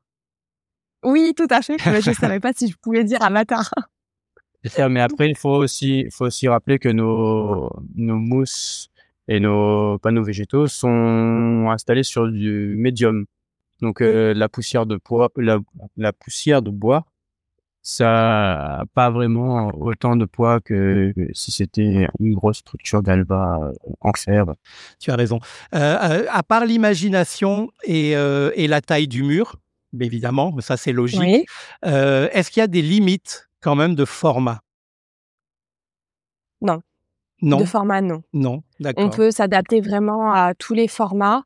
Oui, 1.05 1.33
tout 1.37 1.47
à 1.51 1.63
fait. 1.63 1.77
Mais 1.87 2.01
je 2.01 2.13
savais 2.21 2.41
pas 2.41 2.53
si 2.53 2.69
je 2.69 2.77
pouvais 2.77 3.05
dire 3.05 3.23
avatar. 3.23 3.71
Mais 4.89 5.01
après, 5.01 5.29
il 5.29 5.37
faut 5.37 5.57
aussi, 5.57 6.01
il 6.01 6.11
faut 6.11 6.25
aussi 6.25 6.49
rappeler 6.49 6.79
que 6.79 6.89
nos, 6.89 7.71
nos 7.95 8.17
mousses 8.17 8.89
et 9.29 9.39
nos 9.39 9.99
panneaux 9.99 10.23
végétaux 10.23 10.67
sont 10.67 11.69
installés 11.71 12.03
sur 12.03 12.31
du 12.31 12.75
médium. 12.79 13.27
Donc, 13.83 14.01
euh, 14.01 14.33
la 14.35 14.49
poussière 14.49 14.87
de 14.87 14.99
bois, 15.05 15.31
la, 15.37 15.59
la 15.97 16.13
poussière 16.13 16.63
de 16.63 16.71
bois, 16.71 17.05
ça 17.85 18.79
a 18.79 18.85
pas 18.95 19.11
vraiment 19.11 19.71
autant 19.75 20.17
de 20.17 20.25
poids 20.25 20.61
que 20.61 21.13
si 21.35 21.53
c'était 21.53 22.09
une 22.19 22.35
grosse 22.35 22.59
structure 22.59 23.03
galva 23.03 23.61
euh, 23.63 23.73
en 24.01 24.13
fer. 24.15 24.47
Tu 24.99 25.11
as 25.11 25.17
raison. 25.17 25.39
Euh, 25.75 25.97
euh, 26.03 26.27
à 26.31 26.43
part 26.43 26.65
l'imagination 26.65 27.71
et, 27.85 28.17
euh, 28.17 28.51
et 28.55 28.69
la 28.69 28.81
taille 28.81 29.07
du 29.07 29.23
mur, 29.23 29.57
évidemment, 30.01 30.55
ça 30.61 30.77
c'est 30.77 30.93
logique. 30.93 31.21
Oui. 31.21 31.45
euh, 31.85 32.29
Est-ce 32.33 32.51
qu'il 32.51 32.61
y 32.61 32.65
a 32.65 32.67
des 32.69 32.83
limites 32.83 33.49
quand 33.61 33.75
même 33.75 33.95
de 33.95 34.05
format? 34.05 34.61
Non. 36.61 36.81
De 37.59 37.65
format, 37.67 38.01
non. 38.01 38.23
Non, 38.33 38.63
d'accord. 38.81 39.05
On 39.05 39.11
peut 39.11 39.31
s'adapter 39.31 39.81
vraiment 39.83 40.33
à 40.33 40.55
tous 40.55 40.73
les 40.73 40.89
formats. 40.89 41.43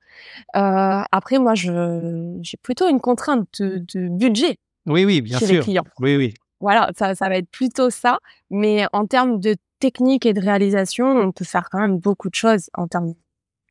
Euh, 0.54 1.02
après, 1.10 1.38
moi, 1.40 1.54
j'ai 1.56 2.56
plutôt 2.62 2.88
une 2.88 3.00
contrainte 3.00 3.48
de, 3.60 3.84
de 3.92 4.08
budget 4.08 4.58
Oui, 4.86 5.04
oui, 5.04 5.22
bien 5.22 5.38
chez 5.38 5.46
sûr. 5.46 5.54
les 5.56 5.60
clients. 5.62 5.84
Oui, 5.98 6.16
oui. 6.16 6.34
Voilà, 6.60 6.90
ça, 6.96 7.16
ça 7.16 7.28
va 7.28 7.36
être 7.38 7.50
plutôt 7.50 7.90
ça. 7.90 8.18
Mais 8.50 8.86
en 8.92 9.06
termes 9.06 9.40
de 9.40 9.56
technique 9.80 10.24
et 10.24 10.34
de 10.34 10.40
réalisation, 10.40 11.06
on 11.08 11.32
peut 11.32 11.44
faire 11.44 11.68
quand 11.70 11.80
même 11.80 11.98
beaucoup 11.98 12.28
de 12.28 12.34
choses 12.36 12.70
en 12.74 12.86
termes 12.86 13.14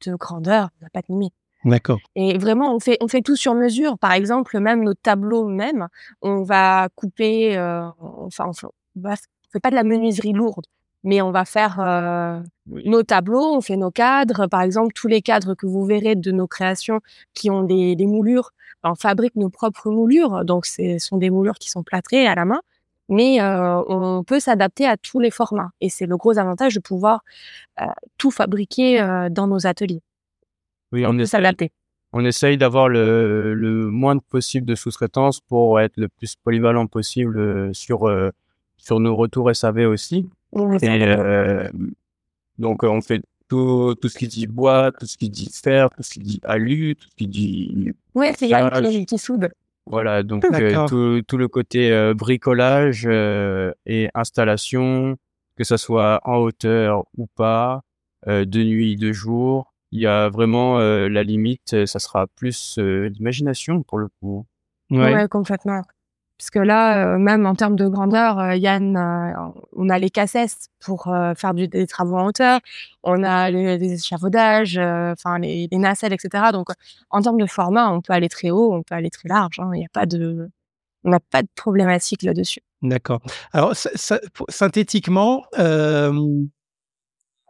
de 0.06 0.16
grandeur. 0.16 0.70
Il 0.76 0.84
n'y 0.84 0.88
a 0.88 0.90
pas 0.90 1.02
de 1.02 1.08
limite. 1.10 1.34
D'accord. 1.68 2.00
Et 2.16 2.38
vraiment, 2.38 2.74
on 2.74 2.80
fait, 2.80 2.98
on 3.02 3.08
fait 3.08 3.22
tout 3.22 3.36
sur 3.36 3.54
mesure. 3.54 3.98
Par 4.00 4.14
exemple, 4.14 4.58
même 4.60 4.84
nos 4.84 4.94
tableaux 4.94 5.48
même, 5.48 5.88
on 6.22 6.44
va 6.44 6.88
couper, 6.96 7.58
euh, 7.58 7.88
enfin, 8.00 8.46
on 8.48 8.54
fait, 8.54 8.68
on 8.96 9.60
pas 9.60 9.70
de 9.70 9.76
la 9.76 9.84
menuiserie 9.84 10.34
lourde, 10.34 10.66
mais 11.04 11.22
on 11.22 11.32
va 11.32 11.44
faire 11.46 11.80
euh, 11.80 12.40
Oui. 12.70 12.88
nos 12.88 13.04
tableaux, 13.04 13.54
on 13.56 13.62
fait 13.62 13.76
nos 13.78 13.92
cadres. 13.92 14.48
Par 14.48 14.62
exemple, 14.62 14.94
tous 14.94 15.08
les 15.08 15.22
cadres 15.22 15.56
que 15.56 15.66
vous 15.66 15.86
verrez 15.86 16.16
de 16.16 16.32
nos 16.32 16.48
créations 16.48 17.02
qui 17.34 17.50
ont 17.52 17.64
des, 17.64 17.96
des 17.96 18.06
moulures, 18.08 18.52
on 18.84 18.96
fabrique 18.96 19.36
nos 19.36 19.50
propres 19.50 19.92
moulures. 19.92 20.46
Donc, 20.46 20.66
ce 20.66 20.98
sont 21.00 21.18
des 21.18 21.30
moulures 21.30 21.56
qui 21.60 21.70
sont 21.70 21.84
plâtrées 21.84 22.28
à 22.28 22.36
la 22.36 22.46
main. 22.46 22.62
Mais 23.10 23.42
euh, 23.42 23.82
on 23.88 24.24
peut 24.24 24.40
s'adapter 24.40 24.86
à 24.86 24.98
tous 24.98 25.20
les 25.20 25.32
formats. 25.32 25.72
Et 25.82 25.90
c'est 25.90 26.06
le 26.06 26.18
gros 26.18 26.38
avantage 26.38 26.76
de 26.76 26.80
pouvoir 26.82 27.24
euh, 27.82 27.86
tout 28.18 28.32
fabriquer 28.32 29.02
euh, 29.02 29.30
dans 29.30 29.48
nos 29.48 29.66
ateliers. 29.66 30.02
Oui, 30.92 31.06
On 31.06 31.10
on 31.10 31.12
peut 31.16 31.22
essaye, 31.24 31.28
s'adapter. 31.28 31.72
on 32.14 32.24
essaye 32.26 32.58
d'avoir 32.58 32.90
le, 32.90 33.54
le 33.54 33.90
moins 33.90 34.18
possible 34.18 34.66
de 34.66 34.76
sous-traitance 34.76 35.40
pour 35.42 35.80
être 35.80 35.98
le 35.98 36.08
plus 36.08 36.36
polyvalent 36.36 36.88
possible 36.88 37.38
euh, 37.40 37.74
sur, 37.74 38.08
euh, 38.08 38.30
sur 38.78 39.00
nos 39.00 39.16
retours 39.16 39.54
SAV 39.56 39.88
aussi. 39.88 40.30
On 40.54 40.78
Et, 40.78 40.88
euh, 41.04 41.70
donc, 42.58 42.84
on 42.84 43.02
fait 43.02 43.22
tout, 43.50 43.96
tout 44.02 44.10
ce 44.10 44.18
qui 44.18 44.28
dit 44.28 44.48
bois, 44.48 44.92
tout 44.98 45.06
ce 45.06 45.18
qui 45.18 45.30
dit 45.30 45.50
fer, 45.54 45.90
tout 45.90 46.04
ce 46.04 46.12
qui 46.12 46.20
dit 46.20 46.40
alu, 46.44 46.96
tout 46.96 47.08
ce 47.10 47.16
qui 47.16 47.28
dit 47.28 47.92
Ouais, 48.16 48.34
c'est 48.38 48.52
Ah, 48.54 48.82
qui, 48.82 49.06
qui 49.06 49.18
soude. 49.18 49.50
Voilà, 49.86 50.22
donc 50.22 50.44
euh, 50.54 50.86
tout, 50.88 51.22
tout 51.26 51.38
le 51.38 51.48
côté 51.48 51.92
euh, 51.94 52.14
bricolage 52.14 53.06
euh, 53.10 53.72
et 53.86 54.10
installation, 54.14 55.16
que 55.56 55.64
ça 55.64 55.78
soit 55.78 56.20
en 56.26 56.38
hauteur 56.38 57.06
ou 57.18 57.26
pas, 57.28 57.82
de 58.26 58.64
nuit, 58.64 58.98
de 58.98 59.14
jour, 59.14 59.74
il 59.92 60.02
y 60.02 60.08
a 60.08 60.30
vraiment 60.30 60.80
euh, 60.80 61.08
la 61.10 61.24
limite, 61.24 61.86
ça 61.86 62.00
sera 62.00 62.28
plus 62.28 62.78
euh, 62.80 63.10
l'imagination 63.10 63.84
pour 63.84 63.98
le 64.00 64.08
coup. 64.20 64.46
Ouais. 64.90 65.14
Ouais, 65.14 65.28
complètement. 65.28 65.82
Parce 66.38 66.52
que 66.52 66.60
là, 66.60 67.16
euh, 67.16 67.18
même 67.18 67.48
en 67.48 67.56
termes 67.56 67.76
de 67.76 67.88
grandeur, 67.88 68.38
euh, 68.38 68.56
Yann, 68.56 68.96
euh, 68.96 69.34
on 69.76 69.90
a 69.90 69.98
les 69.98 70.12
cassettes 70.12 70.68
pour 70.86 71.08
euh, 71.08 71.34
faire 71.34 71.56
du, 71.56 71.68
des 71.68 71.88
travaux 71.88 72.16
en 72.16 72.28
hauteur, 72.28 72.60
on 73.02 73.24
a 73.24 73.50
les, 73.50 73.80
les 73.80 73.94
échafaudages, 73.94 74.78
euh, 74.78 75.14
enfin 75.14 75.40
les, 75.40 75.68
les 75.72 75.78
nacelles, 75.80 76.14
etc. 76.14 76.52
Donc, 76.54 76.68
en 77.10 77.22
termes 77.22 77.40
de 77.42 77.48
format, 77.48 77.90
on 77.92 78.02
peut 78.02 78.14
aller 78.14 78.30
très 78.30 78.52
haut, 78.52 78.72
on 78.72 78.84
peut 78.84 78.94
aller 78.94 79.10
très 79.10 79.28
large. 79.30 79.60
hein. 79.60 79.72
Il 79.74 79.80
n'y 79.80 79.86
a 79.86 79.90
pas 79.92 80.06
de, 80.06 80.48
on 81.04 81.10
n'a 81.10 81.20
pas 81.20 81.42
de 81.42 81.48
problématique 81.56 82.22
là-dessus. 82.22 82.62
D'accord. 82.84 83.20
Alors, 83.52 83.76
ça- 83.76 83.90
ça- 83.96 84.20
pour- 84.36 84.46
synthétiquement, 84.50 85.44
euh, 85.58 86.14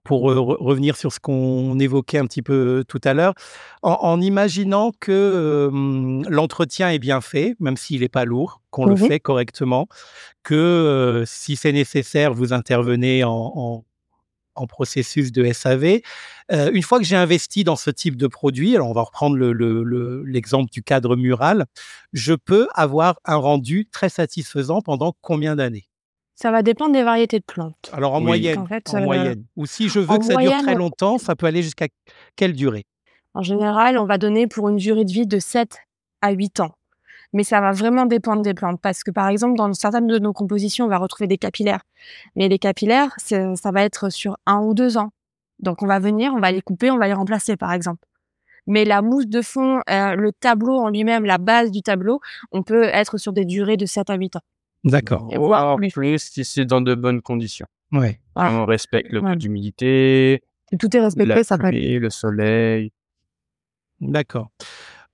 pour 0.08 0.32
re- 0.32 0.58
revenir 0.64 0.96
sur 0.96 1.12
ce 1.12 1.20
qu'on 1.20 1.78
évoquait 1.80 2.18
un 2.18 2.26
petit 2.26 2.42
peu 2.42 2.86
tout 2.88 3.02
à 3.04 3.14
l'heure, 3.14 3.34
en, 3.82 3.92
en 4.02 4.22
imaginant 4.22 4.92
que 5.00 5.12
euh, 5.12 6.24
l'entretien 6.30 6.90
est 6.90 7.00
bien 7.00 7.20
fait, 7.22 7.56
même 7.60 7.76
s'il 7.78 8.00
n'est 8.02 8.10
pas 8.10 8.24
lourd, 8.26 8.62
qu'on 8.72 8.86
le 8.86 8.96
fait 9.08 9.20
correctement, 9.20 9.88
que 10.44 10.56
euh, 10.56 11.24
si 11.26 11.56
c'est 11.58 11.74
nécessaire, 11.74 12.34
vous 12.34 12.54
intervenez 12.54 13.24
en, 13.26 13.52
en- 13.56 13.84
en 14.56 14.66
processus 14.66 15.32
de 15.32 15.46
SAV. 15.46 16.02
Euh, 16.52 16.72
une 16.74 16.82
fois 16.82 16.98
que 16.98 17.06
j'ai 17.06 17.16
investi 17.16 17.64
dans 17.64 17.76
ce 17.76 17.92
type 17.92 18.16
de 18.16 18.26
produit, 18.28 18.76
alors 18.76 18.90
on 18.90 18.94
va 18.94 19.04
reprendre 19.04 19.36
le- 19.36 19.52
le- 19.54 19.84
le- 19.84 20.24
l'exemple 20.26 20.72
du 20.72 20.82
cadre 20.82 21.16
mural, 21.16 21.66
je 22.14 22.34
peux 22.34 22.68
avoir 22.74 23.20
un 23.26 23.36
rendu 23.36 23.88
très 23.92 24.10
satisfaisant 24.10 24.82
pendant 24.82 25.14
combien 25.22 25.56
d'années? 25.56 25.88
Ça 26.38 26.52
va 26.52 26.62
dépendre 26.62 26.94
des 26.94 27.02
variétés 27.02 27.40
de 27.40 27.44
plantes. 27.44 27.90
Alors 27.92 28.14
en 28.14 28.20
Oui. 28.20 28.26
moyenne, 28.26 28.60
En 28.60 28.68
fait, 28.68 28.88
en 28.94 28.98
euh, 28.98 29.06
moyenne. 29.06 29.44
Ou 29.56 29.66
si 29.66 29.90
je 29.90 30.00
veux 30.00 30.20
que 30.20 30.24
ça 30.24 30.36
dure 30.36 30.56
très 30.62 30.76
longtemps, 30.76 31.18
ça 31.18 31.36
peut 31.36 31.48
aller 31.48 31.64
jusqu'à 31.64 31.88
quelle 32.36 32.54
durée? 32.54 32.86
En 33.34 33.42
général, 33.42 33.98
on 33.98 34.06
va 34.06 34.20
donner 34.20 34.46
pour 34.46 34.70
une 34.70 34.78
durée 34.78 35.04
de 35.04 35.12
vie 35.12 35.26
de 35.26 35.40
7 35.40 35.78
à 36.22 36.32
8 36.32 36.60
ans. 36.60 36.76
Mais 37.34 37.44
ça 37.44 37.60
va 37.60 37.72
vraiment 37.72 38.06
dépendre 38.06 38.44
des 38.44 38.54
plantes. 38.54 38.80
Parce 38.82 39.04
que, 39.04 39.10
par 39.10 39.30
exemple, 39.30 39.58
dans 39.58 39.74
certaines 39.74 40.06
de 40.06 40.20
nos 40.20 40.32
compositions, 40.32 40.86
on 40.86 40.90
va 40.90 41.00
retrouver 41.00 41.28
des 41.28 41.40
capillaires. 41.40 41.82
Mais 42.36 42.48
les 42.50 42.60
capillaires, 42.60 43.16
ça 43.18 43.72
va 43.72 43.84
être 43.84 44.10
sur 44.12 44.38
un 44.46 44.60
ou 44.60 44.76
deux 44.76 44.98
ans. 44.98 45.10
Donc, 45.60 45.82
on 45.82 45.88
va 45.88 45.98
venir, 45.98 46.34
on 46.36 46.40
va 46.40 46.52
les 46.52 46.62
couper, 46.62 46.92
on 46.92 47.00
va 47.00 47.08
les 47.08 47.14
remplacer, 47.14 47.58
par 47.58 47.74
exemple. 47.74 48.06
Mais 48.68 48.86
la 48.86 49.02
mousse 49.02 49.28
de 49.28 49.42
fond, 49.42 49.82
euh, 49.90 50.16
le 50.16 50.32
tableau 50.34 50.78
en 50.78 50.90
lui-même, 50.90 51.26
la 51.26 51.40
base 51.40 51.72
du 51.72 51.82
tableau, 51.82 52.20
on 52.52 52.62
peut 52.62 52.84
être 52.84 53.18
sur 53.18 53.34
des 53.34 53.46
durées 53.46 53.78
de 53.78 53.88
7 53.88 54.10
à 54.12 54.16
8 54.16 54.36
ans. 54.36 54.42
D'accord. 54.84 55.28
Et 55.32 55.38
voire 55.38 55.64
Voire 55.64 55.76
plus. 55.78 55.90
plus 55.90 56.20
si 56.20 56.46
c'est 56.46 56.66
dans 56.66 56.82
de 56.82 56.96
bonnes 56.96 57.22
conditions. 57.22 57.66
Ouais. 57.92 58.20
Voilà. 58.36 58.54
On 58.54 58.66
respecte 58.66 59.12
le 59.12 59.22
Ouais. 59.22 59.32
taux 59.34 59.40
d'humidité, 59.40 60.42
tout 60.80 60.96
est 60.96 61.00
respecté, 61.00 61.28
la 61.34 61.44
ça 61.44 61.58
pluie, 61.58 62.00
le 62.00 62.10
soleil. 62.10 62.92
D'accord. 64.02 64.50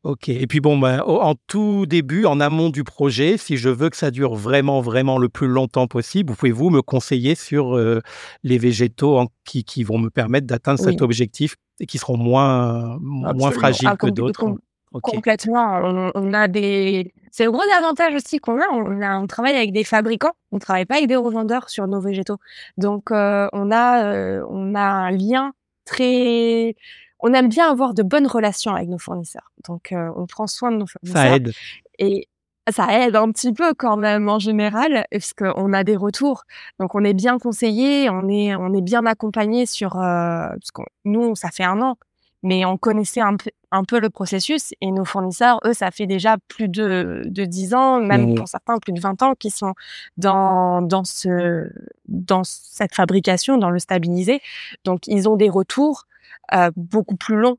Ok. 0.03 0.27
Et 0.27 0.47
puis 0.47 0.59
bon, 0.59 0.77
ben, 0.77 0.99
au- 1.05 1.21
en 1.21 1.35
tout 1.47 1.85
début, 1.85 2.25
en 2.25 2.41
amont 2.41 2.69
du 2.69 2.83
projet, 2.83 3.37
si 3.37 3.55
je 3.55 3.69
veux 3.69 3.89
que 3.89 3.95
ça 3.95 4.11
dure 4.11 4.35
vraiment, 4.35 4.81
vraiment 4.81 5.17
le 5.17 5.29
plus 5.29 5.47
longtemps 5.47 5.87
possible, 5.87 6.31
vous 6.31 6.35
pouvez-vous 6.35 6.69
me 6.69 6.81
conseiller 6.81 7.35
sur 7.35 7.77
euh, 7.77 8.01
les 8.43 8.57
végétaux 8.57 9.17
en- 9.17 9.27
qui, 9.45 9.63
qui 9.63 9.83
vont 9.85 9.97
me 9.97 10.09
permettre 10.09 10.45
d'atteindre 10.45 10.79
cet 10.81 11.01
objectif 11.01 11.55
et 11.79 11.85
qui 11.85 11.97
seront 11.99 12.17
moins, 12.17 12.97
moins 12.99 13.51
fragiles 13.51 13.87
Ah, 13.89 13.95
que 13.95 14.07
d'autres? 14.07 14.55
Complètement. 15.01 15.79
On, 15.83 16.11
on 16.13 16.33
a 16.33 16.47
des. 16.47 17.13
C'est 17.31 17.45
le 17.45 17.51
gros 17.51 17.63
avantage 17.77 18.13
aussi 18.13 18.37
qu'on 18.37 18.59
a. 18.59 18.67
On, 18.71 19.01
a. 19.01 19.17
on 19.17 19.27
travaille 19.27 19.55
avec 19.55 19.71
des 19.71 19.83
fabricants. 19.83 20.33
On 20.51 20.59
travaille 20.59 20.85
pas 20.85 20.95
avec 20.95 21.07
des 21.07 21.15
revendeurs 21.15 21.69
sur 21.69 21.87
nos 21.87 21.99
végétaux. 21.99 22.37
Donc 22.77 23.11
euh, 23.11 23.47
on 23.53 23.71
a 23.71 24.03
euh, 24.03 24.45
on 24.49 24.75
a 24.75 24.81
un 24.81 25.11
lien 25.11 25.53
très. 25.85 26.75
On 27.19 27.33
aime 27.33 27.47
bien 27.47 27.71
avoir 27.71 27.93
de 27.93 28.03
bonnes 28.03 28.27
relations 28.27 28.75
avec 28.75 28.89
nos 28.89 28.99
fournisseurs. 28.99 29.51
Donc 29.67 29.91
euh, 29.91 30.11
on 30.15 30.27
prend 30.27 30.45
soin 30.45 30.71
de 30.71 30.77
nos 30.77 30.87
fournisseurs. 30.87 31.21
Ça 31.21 31.35
aide. 31.35 31.53
Et 31.97 32.27
ça 32.69 32.87
aide 33.05 33.15
un 33.15 33.31
petit 33.31 33.51
peu 33.51 33.73
quand 33.73 33.97
même 33.97 34.29
en 34.29 34.39
général, 34.39 35.05
parce 35.11 35.33
qu'on 35.33 35.73
a 35.73 35.83
des 35.83 35.95
retours. 35.95 36.43
Donc 36.79 36.95
on 36.95 37.03
est 37.03 37.13
bien 37.13 37.39
conseillé, 37.39 38.09
on 38.09 38.29
est 38.29 38.55
on 38.55 38.73
est 38.73 38.81
bien 38.81 39.05
accompagné 39.05 39.65
sur 39.65 39.93
parce 39.93 40.71
que 40.71 40.81
nous 41.03 41.35
ça 41.35 41.49
fait 41.49 41.63
un 41.63 41.81
an, 41.81 41.97
mais 42.41 42.63
on 42.63 42.77
connaissait 42.77 43.21
un 43.21 43.35
peu 43.37 43.49
un 43.73 43.83
peu 43.83 43.99
le 43.99 44.09
processus 44.09 44.73
et 44.81 44.91
nos 44.91 45.05
fournisseurs 45.05 45.59
eux 45.65 45.73
ça 45.73 45.91
fait 45.91 46.07
déjà 46.07 46.37
plus 46.47 46.69
de 46.69 47.23
de 47.25 47.45
dix 47.45 47.73
ans, 47.73 47.99
même 47.99 48.23
Mmh. 48.23 48.35
pour 48.35 48.47
certains 48.47 48.77
plus 48.79 48.93
de 48.93 48.99
20 48.99 49.21
ans 49.23 49.33
qui 49.35 49.49
sont 49.49 49.73
dans 50.17 50.81
dans 50.81 51.03
ce 51.03 51.69
dans 52.07 52.43
cette 52.43 52.95
fabrication, 52.95 53.57
dans 53.57 53.69
le 53.69 53.79
stabilisé. 53.79 54.41
Donc 54.83 55.07
ils 55.07 55.27
ont 55.29 55.35
des 55.35 55.49
retours 55.49 56.05
euh, 56.53 56.71
beaucoup 56.75 57.15
plus 57.15 57.35
longs 57.35 57.57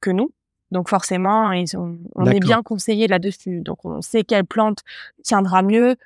que 0.00 0.10
nous. 0.10 0.30
Donc 0.70 0.88
forcément, 0.88 1.52
ils 1.52 1.76
ont, 1.76 1.98
on 2.16 2.26
est 2.26 2.40
bien 2.40 2.62
conseillé 2.62 3.06
là-dessus. 3.06 3.60
Donc 3.60 3.84
on 3.84 4.02
sait 4.02 4.24
quelle 4.24 4.44
plante 4.44 4.80
tiendra 5.22 5.62
mieux, 5.62 5.96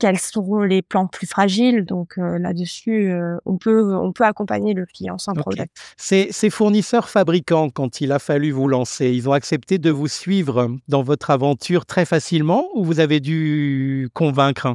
quelles 0.00 0.18
seront 0.18 0.62
les 0.62 0.82
plantes 0.82 1.12
plus 1.12 1.28
fragiles. 1.28 1.84
Donc 1.84 2.18
euh, 2.18 2.38
là-dessus, 2.38 3.10
euh, 3.10 3.36
on 3.44 3.56
peut 3.58 3.94
on 3.94 4.12
peut 4.12 4.24
accompagner 4.24 4.74
le 4.74 4.86
client 4.86 5.18
sans 5.18 5.32
Ok. 5.32 5.38
problème. 5.38 5.66
Ces, 5.96 6.28
ces 6.32 6.50
fournisseurs 6.50 7.08
fabricants, 7.08 7.70
quand 7.70 8.00
il 8.00 8.10
a 8.10 8.18
fallu 8.18 8.50
vous 8.50 8.66
lancer, 8.66 9.10
ils 9.10 9.28
ont 9.28 9.32
accepté 9.32 9.78
de 9.78 9.90
vous 9.90 10.08
suivre 10.08 10.70
dans 10.88 11.02
votre 11.02 11.30
aventure 11.30 11.86
très 11.86 12.04
facilement 12.04 12.64
ou 12.74 12.82
vous 12.84 12.98
avez 12.98 13.20
dû 13.20 14.08
convaincre 14.14 14.74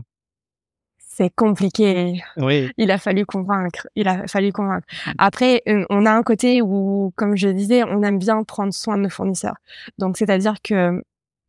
C'est 0.99 1.33
compliqué. 1.33 2.21
Oui. 2.37 2.69
Il 2.77 2.91
a 2.91 2.97
fallu 2.97 3.25
convaincre. 3.25 3.87
Il 3.95 4.07
a 4.07 4.27
fallu 4.27 4.51
convaincre. 4.51 4.85
Après, 5.17 5.61
euh, 5.67 5.85
on 5.89 6.05
a 6.05 6.11
un 6.11 6.23
côté 6.23 6.61
où, 6.61 7.13
comme 7.15 7.35
je 7.37 7.47
disais, 7.47 7.83
on 7.83 8.03
aime 8.03 8.19
bien 8.19 8.43
prendre 8.43 8.73
soin 8.73 8.97
de 8.97 9.03
nos 9.03 9.09
fournisseurs. 9.09 9.55
Donc, 9.97 10.17
c'est-à-dire 10.17 10.55
que 10.61 11.01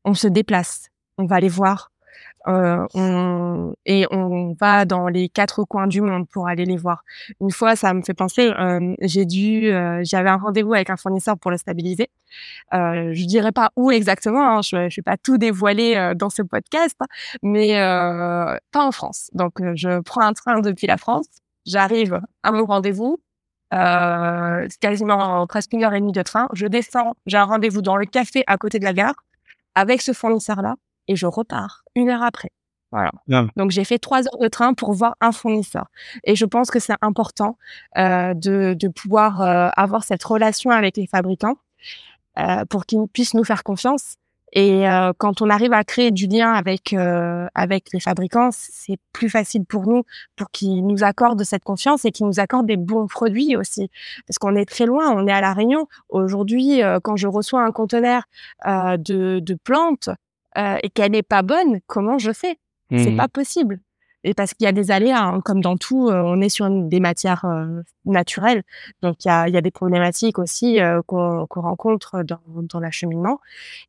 on 0.04 0.14
se 0.14 0.28
déplace, 0.28 0.88
on 1.18 1.26
va 1.26 1.40
les 1.40 1.48
voir, 1.48 1.90
euh, 2.48 3.72
et 3.84 4.06
on 4.10 4.54
va 4.60 4.84
dans 4.84 5.08
les 5.08 5.28
quatre 5.28 5.64
coins 5.64 5.86
du 5.86 6.00
monde 6.00 6.28
pour 6.28 6.48
aller 6.48 6.64
les 6.64 6.76
voir. 6.76 7.02
Une 7.40 7.50
fois, 7.50 7.76
ça 7.76 7.92
me 7.94 8.02
fait 8.02 8.14
penser, 8.14 8.50
euh, 8.58 8.94
j'ai 9.00 9.24
dû, 9.24 9.66
euh, 9.66 10.00
j'avais 10.04 10.28
un 10.28 10.36
rendez-vous 10.36 10.74
avec 10.74 10.90
un 10.90 10.96
fournisseur 10.96 11.36
pour 11.38 11.50
le 11.50 11.56
stabiliser. 11.56 12.08
Euh, 12.74 13.10
je 13.12 13.24
dirais 13.26 13.52
pas 13.52 13.70
où 13.76 13.90
exactement, 13.90 14.58
hein, 14.58 14.62
je, 14.62 14.88
je 14.88 14.96
vais 14.96 15.02
pas 15.02 15.16
tout 15.16 15.38
dévoiler 15.38 16.12
dans 16.16 16.30
ce 16.30 16.42
podcast, 16.42 16.98
mais 17.42 17.74
pas 17.74 18.84
en 18.84 18.92
France. 18.92 19.30
Donc, 19.32 19.54
je 19.74 20.00
prends 20.00 20.22
un 20.22 20.32
train 20.32 20.60
depuis 20.60 20.86
la 20.86 20.96
France, 20.96 21.26
j'arrive 21.64 22.20
à 22.42 22.52
mon 22.52 22.64
rendez-vous. 22.64 23.18
C'est 23.72 24.80
quasiment 24.80 25.46
presque 25.46 25.72
une 25.72 25.84
heure 25.84 25.94
et 25.94 26.00
demie 26.00 26.12
de 26.12 26.22
train. 26.22 26.48
Je 26.52 26.66
descends, 26.66 27.14
j'ai 27.26 27.36
un 27.36 27.44
rendez-vous 27.44 27.82
dans 27.82 27.96
le 27.96 28.06
café 28.06 28.44
à 28.46 28.56
côté 28.56 28.78
de 28.78 28.84
la 28.84 28.92
gare 28.92 29.14
avec 29.74 30.00
ce 30.02 30.12
fournisseur-là 30.12 30.76
et 31.08 31.16
je 31.16 31.26
repars 31.26 31.82
une 31.94 32.10
heure 32.10 32.22
après. 32.22 32.50
Voilà. 32.92 33.10
Donc 33.56 33.72
j'ai 33.72 33.84
fait 33.84 33.98
trois 33.98 34.20
heures 34.20 34.38
de 34.40 34.48
train 34.48 34.72
pour 34.72 34.92
voir 34.92 35.16
un 35.20 35.32
fournisseur. 35.32 35.86
Et 36.24 36.36
je 36.36 36.44
pense 36.44 36.70
que 36.70 36.78
c'est 36.78 36.94
important 37.02 37.58
euh, 37.98 38.32
de, 38.32 38.74
de 38.78 38.88
pouvoir 38.88 39.42
euh, 39.42 39.68
avoir 39.76 40.04
cette 40.04 40.22
relation 40.22 40.70
avec 40.70 40.96
les 40.96 41.06
fabricants 41.06 41.56
euh, 42.38 42.64
pour 42.66 42.86
qu'ils 42.86 43.06
puissent 43.12 43.34
nous 43.34 43.44
faire 43.44 43.64
confiance. 43.64 44.14
Et 44.52 44.88
euh, 44.88 45.12
quand 45.18 45.42
on 45.42 45.50
arrive 45.50 45.72
à 45.72 45.82
créer 45.82 46.12
du 46.12 46.28
lien 46.28 46.52
avec 46.52 46.92
euh, 46.92 47.48
avec 47.54 47.88
les 47.92 47.98
fabricants, 47.98 48.50
c'est 48.52 48.98
plus 49.12 49.28
facile 49.28 49.66
pour 49.66 49.86
nous, 49.88 50.04
pour 50.36 50.50
qu'ils 50.50 50.86
nous 50.86 51.02
accordent 51.02 51.42
cette 51.42 51.64
confiance 51.64 52.04
et 52.04 52.12
qu'ils 52.12 52.26
nous 52.26 52.38
accordent 52.38 52.66
des 52.66 52.76
bons 52.76 53.08
produits 53.08 53.56
aussi, 53.56 53.90
parce 54.26 54.38
qu'on 54.38 54.54
est 54.54 54.64
très 54.64 54.86
loin, 54.86 55.10
on 55.10 55.26
est 55.26 55.32
à 55.32 55.40
la 55.40 55.52
Réunion. 55.52 55.88
Aujourd'hui, 56.08 56.80
quand 57.02 57.16
je 57.16 57.26
reçois 57.26 57.64
un 57.64 57.72
conteneur 57.72 58.22
de, 58.64 59.40
de 59.40 59.54
plantes 59.54 60.10
et 60.56 60.90
qu'elle 60.90 61.12
n'est 61.12 61.22
pas 61.22 61.42
bonne, 61.42 61.80
comment 61.86 62.18
je 62.18 62.32
fais? 62.32 62.58
C'est 62.90 63.10
mmh. 63.10 63.16
pas 63.16 63.28
possible. 63.28 63.80
Et 64.26 64.34
parce 64.34 64.54
qu'il 64.54 64.64
y 64.64 64.68
a 64.68 64.72
des 64.72 64.90
aléas, 64.90 65.22
hein, 65.22 65.40
comme 65.40 65.60
dans 65.60 65.76
tout, 65.76 66.08
euh, 66.08 66.20
on 66.20 66.40
est 66.40 66.48
sur 66.48 66.68
des 66.68 66.98
matières 66.98 67.44
euh, 67.44 67.82
naturelles, 68.06 68.64
donc 69.00 69.24
il 69.24 69.28
y 69.28 69.30
a, 69.30 69.48
y 69.48 69.56
a, 69.56 69.60
des 69.60 69.70
problématiques 69.70 70.40
aussi 70.40 70.80
euh, 70.80 71.00
qu'on 71.06 71.46
rencontre 71.48 72.24
dans, 72.24 72.40
dans 72.48 72.80
l'acheminement, 72.80 73.38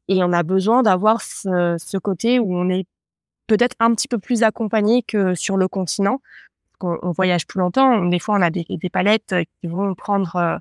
et 0.08 0.24
on 0.24 0.32
a 0.34 0.44
besoin 0.44 0.84
d'avoir 0.84 1.24
ce, 1.24 1.76
ce, 1.80 1.98
côté 1.98 2.38
où 2.38 2.56
on 2.56 2.70
est 2.70 2.86
peut-être 3.48 3.76
un 3.80 3.96
petit 3.96 4.08
peu 4.08 4.20
plus 4.20 4.44
accompagné 4.44 5.02
que 5.02 5.34
sur 5.34 5.58
le 5.58 5.68
continent. 5.68 6.22
On, 6.82 7.00
on 7.02 7.12
voyage 7.14 7.48
plus 7.48 7.60
longtemps, 7.60 8.06
des 8.06 8.20
fois 8.20 8.36
on 8.38 8.42
a 8.44 8.52
des, 8.52 8.66
des 8.70 8.90
palettes 8.92 9.34
qui 9.60 9.68
vont 9.68 9.96
prendre 9.96 10.60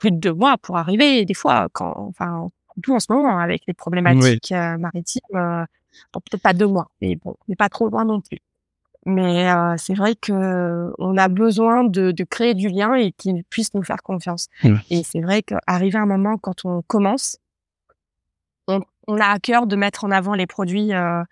plus 0.00 0.10
de 0.10 0.16
deux 0.16 0.34
mois 0.34 0.58
pour 0.58 0.76
arriver, 0.76 1.20
et 1.20 1.24
des 1.24 1.34
fois, 1.34 1.68
quand, 1.72 1.94
enfin, 1.96 2.48
tout 2.82 2.94
en 2.94 3.00
ce 3.00 3.12
moment 3.12 3.38
avec 3.38 3.62
les 3.66 3.74
problématiques 3.74 4.50
maritimes 4.50 5.66
peut-être 6.12 6.42
pas 6.42 6.52
deux 6.52 6.66
mois, 6.66 6.90
mais 7.00 7.16
bon, 7.16 7.36
mais 7.48 7.56
pas 7.56 7.68
trop 7.68 7.88
loin 7.88 8.04
non 8.04 8.20
plus. 8.20 8.38
Mais 9.04 9.50
euh, 9.50 9.74
c'est 9.78 9.94
vrai 9.94 10.14
que 10.14 10.92
on 10.98 11.16
a 11.16 11.28
besoin 11.28 11.82
de, 11.82 12.12
de 12.12 12.24
créer 12.24 12.54
du 12.54 12.68
lien 12.68 12.94
et 12.94 13.10
qu'ils 13.12 13.42
puissent 13.44 13.74
nous 13.74 13.82
faire 13.82 14.02
confiance. 14.02 14.46
Et 14.90 15.02
c'est 15.02 15.20
vrai 15.20 15.42
qu'arriver 15.42 15.98
à 15.98 16.02
un 16.02 16.06
moment 16.06 16.38
quand 16.38 16.64
on 16.64 16.82
commence, 16.82 17.38
on, 18.68 18.80
on, 19.08 19.18
a 19.18 19.26
à 19.26 19.40
cœur 19.40 19.66
de 19.66 19.74
mettre 19.74 20.04
en 20.04 20.12
avant 20.12 20.34
les 20.34 20.46
produits 20.46 20.94
euh, 20.94 21.24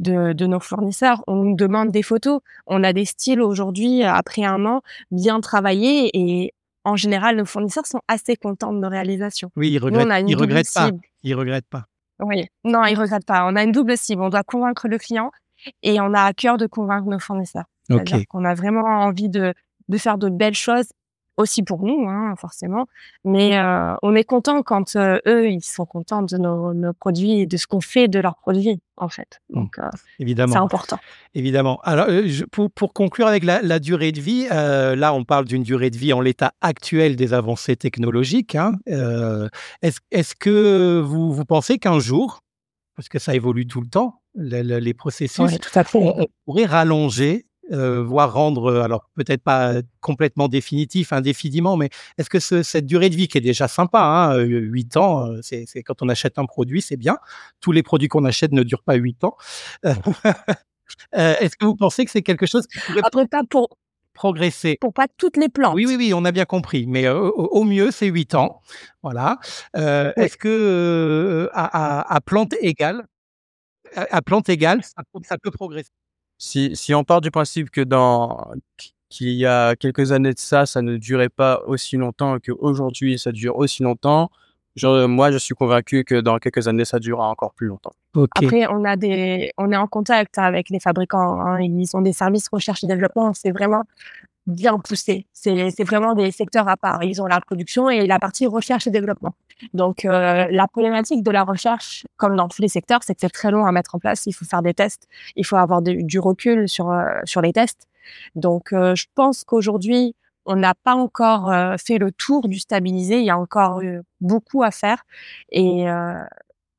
de, 0.00 0.32
de, 0.32 0.46
nos 0.46 0.58
fournisseurs. 0.58 1.22
On 1.28 1.36
nous 1.36 1.54
demande 1.54 1.92
des 1.92 2.02
photos. 2.02 2.40
On 2.66 2.82
a 2.82 2.92
des 2.92 3.04
styles 3.04 3.40
aujourd'hui, 3.40 4.02
après 4.02 4.44
un 4.44 4.66
an, 4.66 4.82
bien 5.12 5.40
travaillés 5.40 6.10
et 6.14 6.52
en 6.84 6.96
général, 6.96 7.36
nos 7.36 7.44
fournisseurs 7.44 7.86
sont 7.86 8.00
assez 8.08 8.36
contents 8.36 8.72
de 8.72 8.78
nos 8.78 8.88
réalisations. 8.88 9.50
Oui, 9.56 9.70
ils 9.70 9.78
regrettent, 9.78 10.24
ils 10.28 10.36
regrettent 10.36 10.74
pas. 10.74 10.90
Ils 11.22 11.34
regrettent 11.34 11.68
pas. 11.68 11.84
Oui, 12.20 12.46
non, 12.64 12.84
ils 12.84 12.98
regrettent 12.98 13.26
pas. 13.26 13.46
On 13.46 13.56
a 13.56 13.62
une 13.62 13.72
double 13.72 13.96
cible. 13.96 14.22
On 14.22 14.28
doit 14.28 14.42
convaincre 14.42 14.88
le 14.88 14.98
client 14.98 15.30
et 15.82 16.00
on 16.00 16.12
a 16.14 16.22
à 16.22 16.32
cœur 16.32 16.56
de 16.56 16.66
convaincre 16.66 17.08
nos 17.08 17.18
fournisseurs. 17.18 17.64
Okay. 17.90 18.26
On 18.32 18.44
a 18.44 18.54
vraiment 18.54 18.84
envie 18.84 19.28
de, 19.28 19.54
de 19.88 19.98
faire 19.98 20.18
de 20.18 20.28
belles 20.28 20.54
choses 20.54 20.88
aussi 21.36 21.62
pour 21.62 21.82
nous, 21.82 22.08
hein, 22.08 22.34
forcément. 22.36 22.86
Mais 23.24 23.58
euh, 23.58 23.94
on 24.02 24.14
est 24.14 24.24
content 24.24 24.62
quand 24.62 24.96
euh, 24.96 25.18
eux, 25.26 25.50
ils 25.50 25.62
sont 25.62 25.86
contents 25.86 26.22
de 26.22 26.36
nos, 26.36 26.74
nos 26.74 26.92
produits 26.92 27.40
et 27.40 27.46
de 27.46 27.56
ce 27.56 27.66
qu'on 27.66 27.80
fait 27.80 28.08
de 28.08 28.18
leurs 28.18 28.36
produits, 28.36 28.80
en 28.96 29.08
fait. 29.08 29.40
Mmh. 29.50 29.54
Donc, 29.54 29.78
euh, 29.78 29.88
évidemment, 30.18 30.52
c'est 30.52 30.58
important. 30.58 30.98
Évidemment. 31.34 31.80
Alors, 31.82 32.06
je, 32.08 32.44
pour, 32.44 32.70
pour, 32.70 32.92
conclure 32.92 33.26
avec 33.26 33.44
la, 33.44 33.62
la 33.62 33.78
durée 33.78 34.12
de 34.12 34.20
vie, 34.20 34.46
là, 34.48 35.14
on 35.14 35.24
parle 35.24 35.46
d'une 35.46 35.62
durée 35.62 35.90
de 35.90 35.96
vie 35.96 36.12
en 36.12 36.20
l'état 36.20 36.52
actuel 36.60 37.16
des 37.16 37.32
avancées 37.32 37.76
technologiques. 37.76 38.54
Hein, 38.54 38.74
est-ce 38.86 40.00
est 40.10 40.34
que 40.34 41.00
vous, 41.00 41.32
vous 41.32 41.44
pensez 41.44 41.78
qu'un 41.78 41.98
jour, 41.98 42.40
parce 42.96 43.08
que 43.08 43.18
ça 43.18 43.34
évolue 43.34 43.66
tout 43.66 43.80
le 43.80 43.88
temps, 43.88 44.20
les, 44.34 44.62
les 44.62 44.94
processus, 44.94 45.50
oui, 45.52 45.58
tout 45.58 45.78
à 45.78 45.84
fait. 45.84 45.98
On, 45.98 46.22
on 46.22 46.26
pourrait 46.44 46.64
rallonger 46.64 47.46
euh, 47.72 48.02
voire 48.02 48.32
rendre, 48.32 48.70
euh, 48.70 48.82
alors 48.82 49.08
peut-être 49.14 49.42
pas 49.42 49.74
complètement 50.00 50.48
définitif, 50.48 51.12
indéfiniment, 51.12 51.76
mais 51.76 51.90
est-ce 52.18 52.28
que 52.28 52.40
ce, 52.40 52.62
cette 52.62 52.86
durée 52.86 53.10
de 53.10 53.16
vie 53.16 53.28
qui 53.28 53.38
est 53.38 53.42
déjà 53.42 53.68
sympa, 53.68 54.00
hein, 54.00 54.36
8 54.38 54.96
ans, 54.96 55.26
euh, 55.26 55.40
c'est 55.42 55.82
quand 55.82 56.02
on 56.02 56.08
achète 56.08 56.38
un 56.38 56.44
produit, 56.44 56.82
c'est 56.82 56.96
bien. 56.96 57.18
Tous 57.60 57.72
les 57.72 57.82
produits 57.82 58.08
qu'on 58.08 58.24
achète 58.24 58.52
ne 58.52 58.62
durent 58.62 58.82
pas 58.82 58.94
8 58.94 59.24
ans. 59.24 59.36
est-ce 61.12 61.56
que 61.56 61.64
vous 61.64 61.76
pensez 61.76 62.04
que 62.04 62.10
c'est 62.10 62.22
quelque 62.22 62.46
chose 62.46 62.66
qui 62.66 62.78
pourrait 62.80 63.00
Après, 63.04 63.26
pas 63.26 63.42
pour 63.48 63.76
progresser? 64.12 64.76
Pour 64.80 64.92
pas 64.92 65.06
toutes 65.16 65.36
les 65.36 65.48
plantes. 65.48 65.74
Oui, 65.74 65.86
oui, 65.86 65.96
oui, 65.96 66.12
on 66.14 66.24
a 66.24 66.32
bien 66.32 66.44
compris, 66.44 66.86
mais 66.86 67.08
au, 67.08 67.30
au, 67.30 67.64
mieux, 67.64 67.90
c'est 67.90 68.06
8 68.06 68.34
ans. 68.34 68.60
Voilà. 69.02 69.38
Euh, 69.76 70.12
oui. 70.16 70.24
Est-ce 70.24 70.36
que 70.36 70.48
euh, 70.48 71.48
à, 71.52 72.00
à, 72.00 72.14
à, 72.14 72.20
plante 72.20 72.54
égale, 72.60 73.06
à, 73.94 74.22
plante 74.22 74.48
égale, 74.48 74.82
ça, 74.82 75.02
ça 75.24 75.38
peut 75.38 75.50
progresser? 75.50 75.90
Si, 76.42 76.74
si 76.74 76.92
on 76.92 77.04
part 77.04 77.20
du 77.20 77.30
principe 77.30 77.70
que 77.70 77.80
dans 77.80 78.50
qu'il 79.08 79.28
y 79.28 79.46
a 79.46 79.76
quelques 79.76 80.10
années 80.10 80.32
de 80.32 80.38
ça, 80.40 80.66
ça 80.66 80.82
ne 80.82 80.96
durait 80.96 81.28
pas 81.28 81.62
aussi 81.66 81.96
longtemps 81.96 82.38
qu'aujourd'hui 82.44 83.16
ça 83.16 83.30
dure 83.30 83.56
aussi 83.56 83.84
longtemps, 83.84 84.28
je, 84.74 85.06
moi 85.06 85.30
je 85.30 85.38
suis 85.38 85.54
convaincu 85.54 86.02
que 86.02 86.20
dans 86.20 86.38
quelques 86.38 86.66
années 86.66 86.84
ça 86.84 86.98
durera 86.98 87.28
encore 87.28 87.54
plus 87.54 87.68
longtemps. 87.68 87.92
Okay. 88.16 88.46
Après, 88.46 88.66
on 88.68 88.84
a 88.84 88.96
des, 88.96 89.52
on 89.56 89.70
est 89.70 89.76
en 89.76 89.86
contact 89.86 90.36
avec 90.36 90.68
les 90.68 90.80
fabricants. 90.80 91.40
Hein, 91.40 91.60
ils 91.60 91.88
ont 91.94 92.00
des 92.02 92.12
services 92.12 92.48
recherche 92.48 92.82
et 92.82 92.88
développement. 92.88 93.32
C'est 93.34 93.52
vraiment 93.52 93.84
bien 94.46 94.78
poussé. 94.78 95.26
C'est 95.32 95.84
vraiment 95.84 96.14
des 96.14 96.30
secteurs 96.30 96.68
à 96.68 96.76
part. 96.76 97.02
Ils 97.04 97.22
ont 97.22 97.26
la 97.26 97.40
production 97.40 97.88
et 97.90 98.06
la 98.06 98.18
partie 98.18 98.46
recherche 98.46 98.86
et 98.86 98.90
développement. 98.90 99.34
Donc, 99.74 100.04
euh, 100.04 100.46
la 100.50 100.66
problématique 100.66 101.22
de 101.22 101.30
la 101.30 101.44
recherche, 101.44 102.04
comme 102.16 102.36
dans 102.36 102.48
tous 102.48 102.62
les 102.62 102.68
secteurs, 102.68 103.00
c'est 103.04 103.14
que 103.14 103.20
c'est 103.20 103.30
très 103.30 103.50
long 103.50 103.64
à 103.66 103.72
mettre 103.72 103.94
en 103.94 103.98
place. 103.98 104.26
Il 104.26 104.32
faut 104.32 104.44
faire 104.44 104.62
des 104.62 104.74
tests. 104.74 105.06
Il 105.36 105.46
faut 105.46 105.56
avoir 105.56 105.82
du 105.82 106.18
recul 106.18 106.68
sur, 106.68 106.90
euh, 106.90 107.04
sur 107.24 107.40
les 107.40 107.52
tests. 107.52 107.86
Donc, 108.34 108.72
euh, 108.72 108.94
je 108.94 109.06
pense 109.14 109.44
qu'aujourd'hui, 109.44 110.14
on 110.44 110.56
n'a 110.56 110.74
pas 110.74 110.94
encore 110.94 111.50
euh, 111.50 111.76
fait 111.78 111.98
le 111.98 112.10
tour 112.12 112.48
du 112.48 112.58
stabilisé. 112.58 113.18
Il 113.20 113.24
y 113.24 113.30
a 113.30 113.38
encore 113.38 113.80
beaucoup 114.20 114.62
à 114.62 114.70
faire. 114.70 115.04
Et 115.50 115.88
euh, 115.88 116.14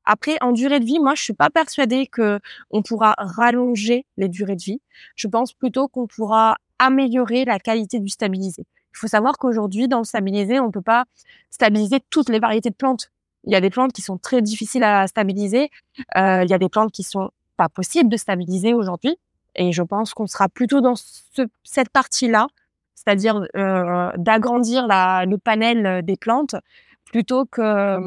après, 0.04 0.36
en 0.42 0.52
durée 0.52 0.80
de 0.80 0.84
vie, 0.84 0.98
moi, 0.98 1.14
je 1.14 1.22
suis 1.22 1.32
pas 1.32 1.50
persuadée 1.50 2.06
que 2.06 2.40
on 2.70 2.82
pourra 2.82 3.14
rallonger 3.18 4.06
les 4.16 4.28
durées 4.28 4.56
de 4.56 4.62
vie. 4.62 4.80
Je 5.16 5.28
pense 5.28 5.52
plutôt 5.52 5.88
qu'on 5.88 6.06
pourra 6.06 6.56
améliorer 6.78 7.44
la 7.44 7.58
qualité 7.58 8.00
du 8.00 8.08
stabilisé. 8.08 8.64
Il 8.94 8.98
faut 8.98 9.08
savoir 9.08 9.38
qu'aujourd'hui, 9.38 9.88
dans 9.88 9.98
le 9.98 10.04
stabilisé, 10.04 10.60
on 10.60 10.66
ne 10.66 10.70
peut 10.70 10.82
pas 10.82 11.04
stabiliser 11.50 11.98
toutes 12.10 12.28
les 12.28 12.38
variétés 12.38 12.70
de 12.70 12.74
plantes. 12.74 13.10
Il 13.44 13.52
y 13.52 13.56
a 13.56 13.60
des 13.60 13.70
plantes 13.70 13.92
qui 13.92 14.02
sont 14.02 14.18
très 14.18 14.40
difficiles 14.40 14.84
à 14.84 15.06
stabiliser. 15.06 15.70
Euh, 16.16 16.44
il 16.44 16.50
y 16.50 16.54
a 16.54 16.58
des 16.58 16.68
plantes 16.68 16.92
qui 16.92 17.02
sont 17.02 17.30
pas 17.56 17.68
possibles 17.68 18.08
de 18.08 18.16
stabiliser 18.16 18.72
aujourd'hui. 18.72 19.16
Et 19.56 19.72
je 19.72 19.82
pense 19.82 20.14
qu'on 20.14 20.26
sera 20.26 20.48
plutôt 20.48 20.80
dans 20.80 20.94
ce, 20.96 21.42
cette 21.62 21.90
partie-là, 21.90 22.48
c'est-à-dire 22.94 23.46
euh, 23.56 24.10
d'agrandir 24.16 24.86
le 24.88 25.36
panel 25.36 26.02
des 26.04 26.16
plantes 26.16 26.56
plutôt 27.04 27.44
que 27.44 27.60
euh, 27.60 27.98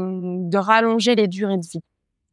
de 0.50 0.58
rallonger 0.58 1.16
les 1.16 1.28
durées 1.28 1.58
de 1.58 1.66
vie. 1.66 1.82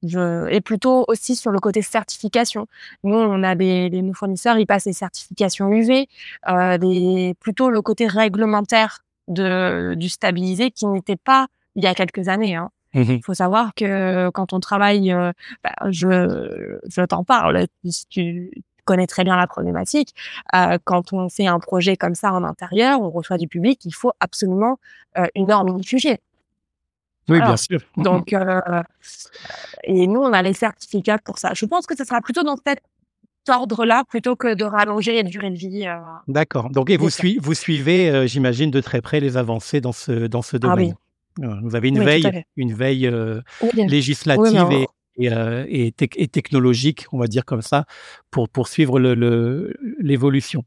Je, 0.07 0.49
et 0.51 0.61
plutôt 0.61 1.05
aussi 1.09 1.37
sur 1.37 1.51
le 1.51 1.59
côté 1.59 1.83
certification. 1.83 2.67
Nous, 3.03 3.17
on 3.17 3.43
a 3.43 3.55
des, 3.55 3.91
des 3.91 4.03
nos 4.03 4.15
fournisseurs, 4.15 4.59
ils 4.59 4.67
passent 4.67 4.85
des 4.85 4.93
certifications 4.93 5.69
UV, 5.71 6.09
euh, 6.49 6.79
des, 6.79 7.35
plutôt 7.41 7.71
le 7.71 7.81
côté 7.83 8.07
réglementaire 8.07 9.05
de, 9.29 9.95
du 9.95 10.09
stabilisé 10.09 10.71
qui 10.71 10.87
n'était 10.87 11.17
pas 11.17 11.47
il 11.77 11.83
y 11.83 11.87
a 11.87 11.95
quelques 11.95 12.29
années. 12.29 12.55
Hein. 12.55 12.71
Il 12.95 13.01
mmh 13.01 13.23
faut 13.23 13.35
savoir 13.35 13.75
que 13.75 14.31
quand 14.31 14.53
on 14.53 14.61
travaille, 14.61 15.13
euh, 15.13 15.33
bah, 15.65 15.75
je, 15.91 16.79
je 16.87 17.03
t'en 17.03 17.25
parle, 17.25 17.67
si 17.85 18.07
tu 18.07 18.53
connais 18.85 19.07
très 19.07 19.25
bien 19.25 19.37
la 19.37 19.47
problématique, 19.47 20.15
euh, 20.55 20.79
quand 20.85 21.13
on 21.13 21.29
fait 21.29 21.47
un 21.47 21.59
projet 21.59 21.97
comme 21.97 22.15
ça 22.15 22.33
en 22.33 22.45
intérieur, 22.45 23.01
on 23.01 23.11
reçoit 23.11 23.39
du 23.39 23.49
public, 23.49 23.81
il 23.85 23.95
faut 23.95 24.13
absolument 24.21 24.79
euh, 25.19 25.27
une 25.35 25.47
norme 25.49 25.83
sujet. 25.83 26.21
Oui, 27.29 27.41
bien 27.41 27.57
sûr. 27.57 27.81
Donc, 27.97 28.33
euh, 28.33 28.83
et 29.85 30.07
nous, 30.07 30.20
on 30.20 30.33
a 30.33 30.43
les 30.43 30.53
certificats 30.53 31.18
pour 31.18 31.39
ça. 31.39 31.53
Je 31.55 31.64
pense 31.66 31.87
que 31.87 31.97
ce 31.97 32.05
sera 32.05 32.20
plutôt 32.20 32.43
dans 32.43 32.57
cet 32.57 32.81
ordre-là 33.49 34.05
plutôt 34.09 34.37
que 34.37 34.55
de 34.55 34.64
rallonger 34.64 35.14
la 35.14 35.22
durée 35.22 35.51
de 35.51 35.57
vie. 35.57 35.87
Euh, 35.87 35.99
D'accord. 36.29 36.70
Donc, 36.70 36.91
et 36.91 36.97
vous, 36.97 37.11
sui 37.11 37.39
vous 37.41 37.55
suivez, 37.55 38.11
euh, 38.11 38.27
j'imagine, 38.27 38.70
de 38.70 38.81
très 38.81 39.01
près 39.01 39.20
les 39.20 39.37
avancées 39.37 39.81
dans 39.81 39.93
ce, 39.93 40.27
dans 40.27 40.43
ce 40.43 40.57
domaine. 40.57 40.95
Ah, 40.95 41.47
oui. 41.47 41.49
Vous 41.64 41.75
avez 41.75 41.89
une 41.89 41.99
oui, 41.99 42.05
veille, 42.05 42.45
une 42.57 42.72
veille 42.72 43.09
euh, 43.09 43.41
oui, 43.61 43.87
législative 43.89 44.66
oui, 44.68 44.77
et, 44.83 44.87
et, 45.17 45.33
euh, 45.33 45.65
et, 45.69 45.93
te 45.93 46.05
et, 46.17 46.29
technologique, 46.29 47.07
on 47.12 47.19
va 47.19 47.27
dire 47.27 47.45
comme 47.45 47.62
ça, 47.62 47.85
pour 48.31 48.49
poursuivre 48.49 48.99
l'évolution. 48.99 50.65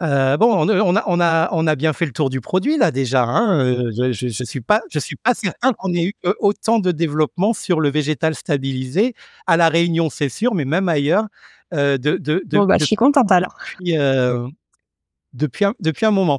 Le, 0.00 0.06
euh, 0.06 0.36
bon, 0.36 0.52
on, 0.52 0.68
on, 0.68 0.96
a, 0.96 1.04
on, 1.06 1.20
a, 1.20 1.48
on 1.52 1.66
a 1.66 1.74
bien 1.76 1.92
fait 1.92 2.06
le 2.06 2.12
tour 2.12 2.30
du 2.30 2.40
produit 2.40 2.76
là 2.76 2.90
déjà. 2.90 3.24
Hein. 3.24 3.58
Euh, 3.64 3.90
je, 3.96 4.12
je, 4.12 4.28
je 4.28 4.44
suis 4.44 4.60
pas, 4.60 4.82
je 4.90 4.98
suis 4.98 5.16
pas 5.16 5.34
certain 5.34 5.72
qu'on 5.72 5.92
ait 5.94 6.04
eu 6.04 6.14
autant 6.40 6.78
de 6.78 6.92
développement 6.92 7.52
sur 7.52 7.80
le 7.80 7.90
végétal 7.90 8.34
stabilisé 8.34 9.14
à 9.46 9.56
la 9.56 9.68
Réunion, 9.68 10.10
c'est 10.10 10.28
sûr, 10.28 10.54
mais 10.54 10.64
même 10.64 10.88
ailleurs. 10.88 11.26
Euh, 11.74 11.98
de, 11.98 12.16
de, 12.16 12.42
de, 12.46 12.58
bon, 12.58 12.66
bah, 12.66 12.76
je 12.78 12.84
suis 12.84 12.96
contente 12.96 13.32
alors. 13.32 13.56
Depuis, 13.80 13.96
depuis, 15.32 15.64
un, 15.64 15.74
depuis 15.80 16.06
un 16.06 16.10
moment. 16.10 16.38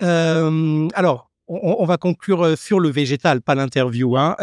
alors, 0.00 1.30
on, 1.48 1.76
on, 1.78 1.84
va 1.86 1.96
conclure 1.96 2.58
sur 2.58 2.80
le 2.80 2.90
végétal, 2.90 3.40
pas 3.40 3.54
l'interview. 3.54 4.16
Hein. 4.16 4.36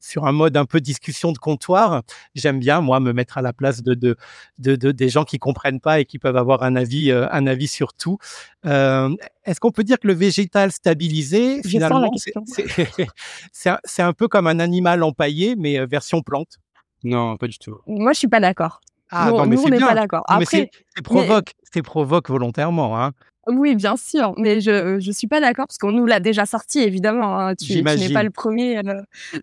Sur 0.00 0.26
un 0.26 0.32
mode 0.32 0.56
un 0.56 0.64
peu 0.64 0.80
discussion 0.80 1.32
de 1.32 1.38
comptoir. 1.38 2.02
J'aime 2.34 2.58
bien, 2.58 2.80
moi, 2.80 2.98
me 3.00 3.12
mettre 3.12 3.38
à 3.38 3.42
la 3.42 3.52
place 3.52 3.82
de, 3.82 3.94
de, 3.94 4.16
de, 4.58 4.92
des 4.92 5.08
gens 5.08 5.24
qui 5.24 5.38
comprennent 5.38 5.80
pas 5.80 6.00
et 6.00 6.04
qui 6.04 6.18
peuvent 6.18 6.36
avoir 6.36 6.62
un 6.62 6.74
avis, 6.74 7.10
euh, 7.10 7.28
un 7.30 7.46
avis 7.46 7.68
sur 7.68 7.92
tout. 7.92 8.18
Euh, 8.66 9.14
Est-ce 9.44 9.60
qu'on 9.60 9.70
peut 9.70 9.84
dire 9.84 9.98
que 9.98 10.08
le 10.08 10.14
végétal 10.14 10.72
stabilisé, 10.72 11.62
finalement, 11.62 12.10
c'est 13.52 14.02
un, 14.02 14.12
peu 14.12 14.26
comme 14.26 14.46
un 14.46 14.58
animal 14.58 15.02
empaillé, 15.02 15.54
mais 15.56 15.78
euh, 15.78 15.86
version 15.86 16.22
plante? 16.22 16.58
Non, 17.04 17.36
pas 17.36 17.46
du 17.46 17.58
tout. 17.58 17.78
Moi, 17.86 18.12
je 18.12 18.18
suis 18.18 18.28
pas 18.28 18.40
d'accord. 18.40 18.80
Ah, 19.10 19.30
non, 19.30 19.46
mais 19.46 19.58
on 19.58 19.68
n'est 19.68 19.80
pas 19.80 19.94
d'accord. 19.94 20.24
c'est 20.44 20.70
provoque, 21.02 21.52
c'est 21.72 21.82
provoque 21.82 22.30
volontairement. 22.30 23.00
Hein. 23.02 23.12
Oui, 23.50 23.74
bien 23.74 23.96
sûr, 23.96 24.34
mais 24.36 24.60
je 24.60 24.98
je 25.00 25.10
suis 25.10 25.26
pas 25.26 25.40
d'accord 25.40 25.66
parce 25.66 25.78
qu'on 25.78 25.92
nous 25.92 26.06
l'a 26.06 26.20
déjà 26.20 26.46
sorti 26.46 26.80
évidemment. 26.80 27.38
Hein. 27.38 27.54
Tu, 27.54 27.82
n'es 27.82 28.12
pas 28.12 28.22
le 28.22 28.30
premier 28.30 28.80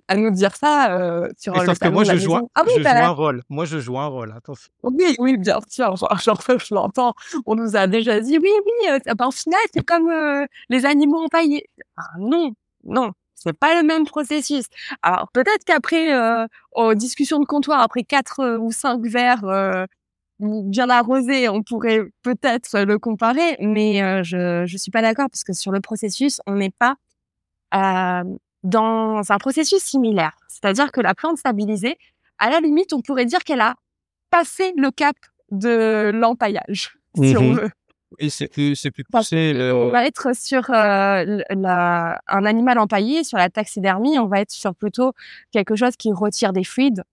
à, 0.08 0.16
nous 0.16 0.32
dire 0.32 0.56
ça 0.56 0.92
euh, 0.98 1.30
sur 1.38 1.54
le 1.54 1.66
Sauf 1.66 1.80
que 1.80 1.88
moi 1.90 2.04
je 2.04 2.16
joue, 2.18 2.36
un, 2.36 2.44
ah, 2.56 2.64
je 2.68 2.82
joue 2.82 2.88
un 2.88 3.10
rôle. 3.10 3.44
Moi 3.50 3.66
je 3.66 3.80
joue 3.80 3.98
un 3.98 4.08
rôle. 4.08 4.34
Attention. 4.36 4.72
Oui, 4.84 5.16
oui, 5.20 5.38
bien 5.38 5.60
sûr. 5.70 5.96
Genre, 6.24 6.42
je 6.48 6.74
l'entends. 6.74 7.14
On 7.46 7.56
nous 7.56 7.76
a 7.76 7.88
déjà 7.88 8.20
dit 8.20 8.38
oui, 8.38 8.50
oui. 8.66 8.90
Euh, 8.92 9.14
bah, 9.16 9.28
au 9.28 9.32
final, 9.32 9.60
c'est 9.74 9.86
comme 9.86 10.10
euh, 10.10 10.46
les 10.70 10.86
animaux 10.86 11.20
empaillés. 11.20 11.70
Ah, 11.98 12.04
non, 12.20 12.54
non. 12.84 13.12
C'est 13.36 13.54
pas 13.54 13.80
le 13.80 13.86
même 13.86 14.06
processus. 14.06 14.66
Alors 15.04 15.30
peut-être 15.32 15.64
qu'après, 15.64 16.12
euh, 16.14 16.48
aux 16.72 16.96
discussions 16.96 17.40
de 17.40 17.46
comptoir, 17.46 17.82
après 17.82 18.04
quatre 18.04 18.58
ou 18.58 18.72
cinq 18.72 19.06
verres 19.06 19.88
bien 20.40 20.90
arrosé, 20.90 21.50
on 21.50 21.64
pourrait 21.64 22.02
peut-être 22.22 22.80
le 22.82 23.00
comparer, 23.00 23.58
mais 23.60 24.02
euh, 24.04 24.24
je 24.24 24.66
je 24.66 24.78
suis 24.78 24.92
pas 24.92 25.02
d'accord 25.02 25.28
parce 25.30 25.44
que 25.44 25.54
sur 25.54 25.72
le 25.72 25.80
processus, 25.80 26.42
on 26.46 26.56
n'est 26.56 26.72
pas 26.72 26.96
euh, 27.74 28.24
dans 28.64 29.22
un 29.32 29.38
processus 29.38 29.82
similaire. 29.82 30.38
C'est-à-dire 30.48 30.92
que 30.92 31.02
la 31.02 31.16
plante 31.16 31.38
stabilisée, 31.38 31.98
à 32.40 32.50
la 32.50 32.60
limite, 32.60 32.94
on 32.94 33.02
pourrait 33.02 33.26
dire 33.26 33.44
qu'elle 33.44 33.62
a 33.62 33.76
passé 34.30 34.74
le 34.78 34.92
cap 34.92 35.16
de 35.52 36.12
l'empaillage, 36.14 36.98
si 37.16 37.36
on 37.38 37.54
mmh 37.54 37.56
veut. 37.56 37.72
Oui, 38.20 38.30
c'est 38.30 38.48
plus, 38.48 38.76
c'est 38.76 38.90
plus 38.90 39.04
poussé. 39.04 39.70
On 39.74 39.90
va 39.90 40.06
être 40.06 40.34
sur 40.34 40.70
euh, 40.70 41.42
la, 41.50 42.22
un 42.28 42.46
animal 42.46 42.80
empaillé, 42.80 43.26
sur 43.26 43.38
la 43.38 43.50
taxidermie, 43.50 44.18
on 44.18 44.28
va 44.28 44.40
être 44.40 44.52
sur 44.52 44.74
plutôt 44.74 45.12
quelque 45.52 45.76
chose 45.76 45.98
qui 45.98 46.14
retire 46.14 46.54
des 46.54 46.64
fluides, 46.64 47.04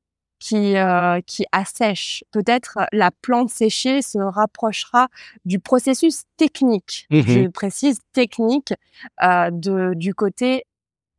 qui, 0.44 0.76
euh, 0.76 1.22
qui 1.26 1.46
assèche. 1.52 2.22
Peut-être 2.30 2.78
la 2.92 3.10
plante 3.10 3.48
séchée 3.48 4.02
se 4.02 4.18
rapprochera 4.18 5.08
du 5.46 5.58
processus 5.58 6.24
technique, 6.36 7.06
mmh 7.10 7.20
je 7.22 7.48
précise 7.48 7.98
technique, 8.12 8.74
euh, 9.22 9.48
de, 9.50 9.94
du 9.94 10.14
côté 10.14 10.64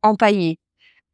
empaillé. 0.02 0.60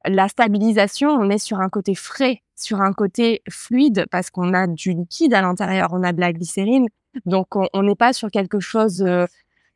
La 0.04 0.28
stabilisation, 0.28 1.08
on 1.08 1.30
est 1.30 1.38
sur 1.38 1.60
un 1.60 1.70
côté 1.70 1.94
frais, 1.94 2.42
sur 2.54 2.82
un 2.82 2.92
côté 2.92 3.40
fluide, 3.48 4.04
parce 4.10 4.28
qu'on 4.30 4.52
a 4.52 4.66
du 4.66 4.92
liquide 4.92 5.32
à 5.32 5.40
l'intérieur, 5.40 5.88
on 5.92 6.02
a 6.02 6.12
de 6.12 6.20
la 6.20 6.34
glycérine, 6.34 6.88
donc 7.24 7.46
on 7.54 7.82
n'est 7.82 7.94
pas 7.94 8.12
sur 8.12 8.30
quelque 8.30 8.60
chose 8.60 9.00
euh, 9.00 9.24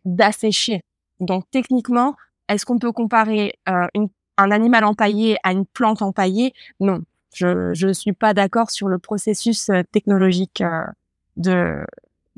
d'asséché. 0.05 0.83
Donc 1.21 1.45
techniquement, 1.51 2.17
est-ce 2.51 2.67
qu'on 2.67 2.79
peut 2.79 2.93
comparer 2.93 3.55
euh, 3.71 3.87
une, 3.95 4.09
un 4.37 4.51
animal 4.51 4.85
empaillé 4.85 5.39
à 5.43 5.53
une 5.53 5.65
plante 5.65 6.03
empaillée? 6.03 6.53
Non, 6.81 7.01
je 7.37 7.87
ne 7.87 7.93
suis 7.93 8.13
pas 8.13 8.35
d'accord 8.35 8.71
sur 8.71 8.89
le 8.89 8.99
processus 8.99 9.69
euh, 9.69 9.83
technologique 9.93 10.61
euh, 10.61 10.85
de 11.37 11.85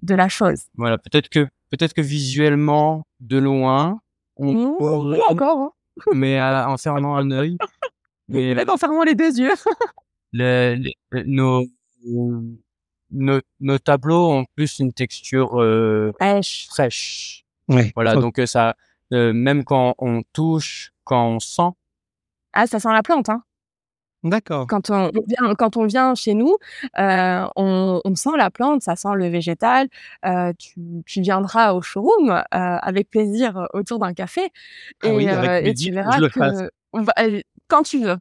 de 0.03 0.15
la 0.15 0.29
chose. 0.29 0.65
Voilà, 0.77 0.99
peut-être 0.99 1.29
que 1.29 1.47
peut-être 1.71 1.95
que 1.95 2.01
visuellement 2.01 3.07
de 3.21 3.39
loin, 3.39 4.01
on, 4.37 4.53
mmh, 4.53 5.23
encore, 5.29 5.59
hein. 5.59 5.73
mais 6.15 6.41
en 6.41 6.77
fermant 6.77 7.17
un 7.17 7.31
œil, 7.31 7.59
mais 8.29 8.69
en 8.69 8.77
fermant 8.77 9.03
les 9.05 9.15
deux 9.15 9.39
yeux. 9.39 9.55
nos, 10.33 11.65
nos, 13.11 13.41
nos 13.61 13.79
tableaux 13.79 14.31
ont 14.31 14.45
plus 14.55 14.79
une 14.79 14.93
texture 14.93 15.61
euh, 15.61 16.13
fraîche. 16.17 16.67
fraîche. 16.69 17.45
Oui. 17.69 17.91
Voilà, 17.95 18.15
donc 18.15 18.41
ça, 18.47 18.77
même 19.11 19.65
quand 19.65 19.95
on 19.99 20.23
touche, 20.33 20.93
quand 21.05 21.27
on 21.27 21.41
sent. 21.41 21.71
Ah, 22.53 22.67
ça 22.67 22.79
sent 22.79 22.93
la 22.93 23.03
plante, 23.03 23.29
hein. 23.29 23.43
D'accord. 24.25 24.67
Quand 24.67 24.91
on 24.91 25.11
vient, 25.27 25.55
quand 25.57 25.77
on 25.77 25.87
vient 25.87 26.15
chez 26.17 26.35
nous, 26.35 26.57
euh, 26.99 27.47
on, 27.55 28.01
on, 28.05 28.15
sent 28.17 28.37
la 28.37 28.51
plante, 28.51 28.83
ça 28.83 28.97
sent 28.97 29.15
le 29.15 29.29
végétal. 29.29 29.89
Euh, 30.27 30.53
tu, 30.59 30.75
tu, 31.07 31.21
viendras 31.21 31.73
au 31.73 31.83
showroom 31.83 32.31
euh, 32.31 32.43
avec 32.51 33.11
plaisir 33.11 33.69
autour 33.75 34.01
d'un 34.01 34.15
café 34.15 34.51
ah 35.05 35.09
et, 35.09 35.13
oui, 35.13 35.29
avec 35.29 35.67
et, 35.69 35.75
tu 35.75 35.93
verras 35.93 36.19
que 36.19 36.71
quand 37.69 37.83
tu 37.83 38.01
veux. 38.03 38.17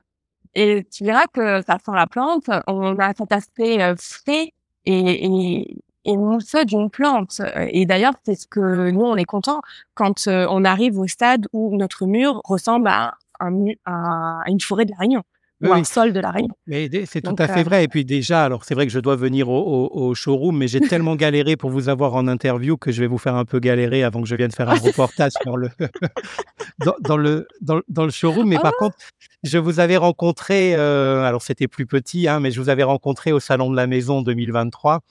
Et 0.53 0.85
tu 0.91 1.03
verras 1.03 1.25
que 1.33 1.63
ça 1.63 1.77
sent 1.83 1.91
la 1.93 2.05
plante. 2.05 2.47
On 2.67 2.97
a 2.99 3.13
cet 3.15 3.31
aspect 3.31 3.79
frais 3.97 4.53
et, 4.85 5.25
et, 5.25 5.77
et 6.05 6.17
mousseux 6.17 6.65
d'une 6.65 6.91
plante. 6.91 7.41
Et 7.71 7.87
d'ailleurs, 7.87 8.13
c'est 8.23 8.35
ce 8.35 8.45
que 8.45 8.91
nous 8.91 9.01
on 9.01 9.15
est 9.15 9.25
content 9.25 9.61
quand 9.95 10.27
on 10.27 10.63
arrive 10.63 10.99
au 10.99 11.07
stade 11.07 11.47
où 11.53 11.75
notre 11.75 12.05
mur 12.05 12.39
ressemble 12.43 12.87
à, 12.87 13.15
un, 13.39 13.65
à 13.85 14.43
une 14.47 14.61
forêt 14.61 14.85
de 14.85 14.91
la 14.91 14.97
Réunion 14.97 15.23
ou 15.61 15.73
un 15.73 15.83
sol 15.83 16.13
de 16.13 16.19
la 16.19 16.31
Réunion. 16.31 16.53
Mais 16.67 16.89
c'est 17.05 17.21
tout 17.21 17.35
à 17.39 17.47
fait 17.47 17.61
euh, 17.61 17.63
vrai. 17.63 17.83
Et 17.83 17.87
puis 17.87 18.05
déjà, 18.05 18.43
alors 18.43 18.63
c'est 18.63 18.75
vrai 18.75 18.85
que 18.85 18.91
je 18.91 18.99
dois 18.99 19.15
venir 19.15 19.49
au, 19.49 19.89
au, 19.91 20.13
showroom, 20.13 20.57
mais 20.57 20.67
j'ai 20.67 20.81
tellement 20.81 21.15
galéré 21.17 21.55
pour 21.55 21.69
vous 21.69 21.89
avoir 21.89 22.15
en 22.15 22.27
interview 22.27 22.77
que 22.77 22.91
je 22.91 23.01
vais 23.01 23.07
vous 23.07 23.17
faire 23.17 23.35
un 23.35 23.45
peu 23.45 23.59
galérer 23.59 24.03
avant 24.03 24.21
que 24.21 24.27
je 24.27 24.35
vienne 24.35 24.51
faire 24.51 24.69
un 24.69 24.75
reportage 24.79 25.31
sur 25.41 25.57
le 25.57 25.69
dans, 26.85 26.95
dans, 26.99 27.17
le 27.17 27.47
dans, 27.61 27.81
dans, 27.87 28.05
le 28.05 28.11
showroom. 28.11 28.47
Mais 28.47 28.57
par 28.57 28.73
ah! 28.75 28.79
contre, 28.79 28.97
je 29.43 29.57
vous 29.57 29.79
avais 29.79 29.97
rencontré, 29.97 30.75
euh, 30.75 31.23
alors 31.23 31.41
c'était 31.41 31.67
plus 31.67 31.85
petit, 31.85 32.27
hein, 32.27 32.39
mais 32.39 32.51
je 32.51 32.61
vous 32.61 32.69
avais 32.69 32.83
rencontré 32.83 33.31
au 33.31 33.39
Salon 33.39 33.71
de 33.71 33.75
la 33.75 33.87
Maison 33.87 34.21
2023 34.21 35.01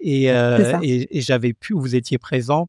et, 0.00 0.30
euh, 0.30 0.78
et, 0.82 1.18
et 1.18 1.20
j'avais 1.20 1.54
pu, 1.54 1.72
vous 1.74 1.94
étiez 1.94 2.18
présents 2.18 2.68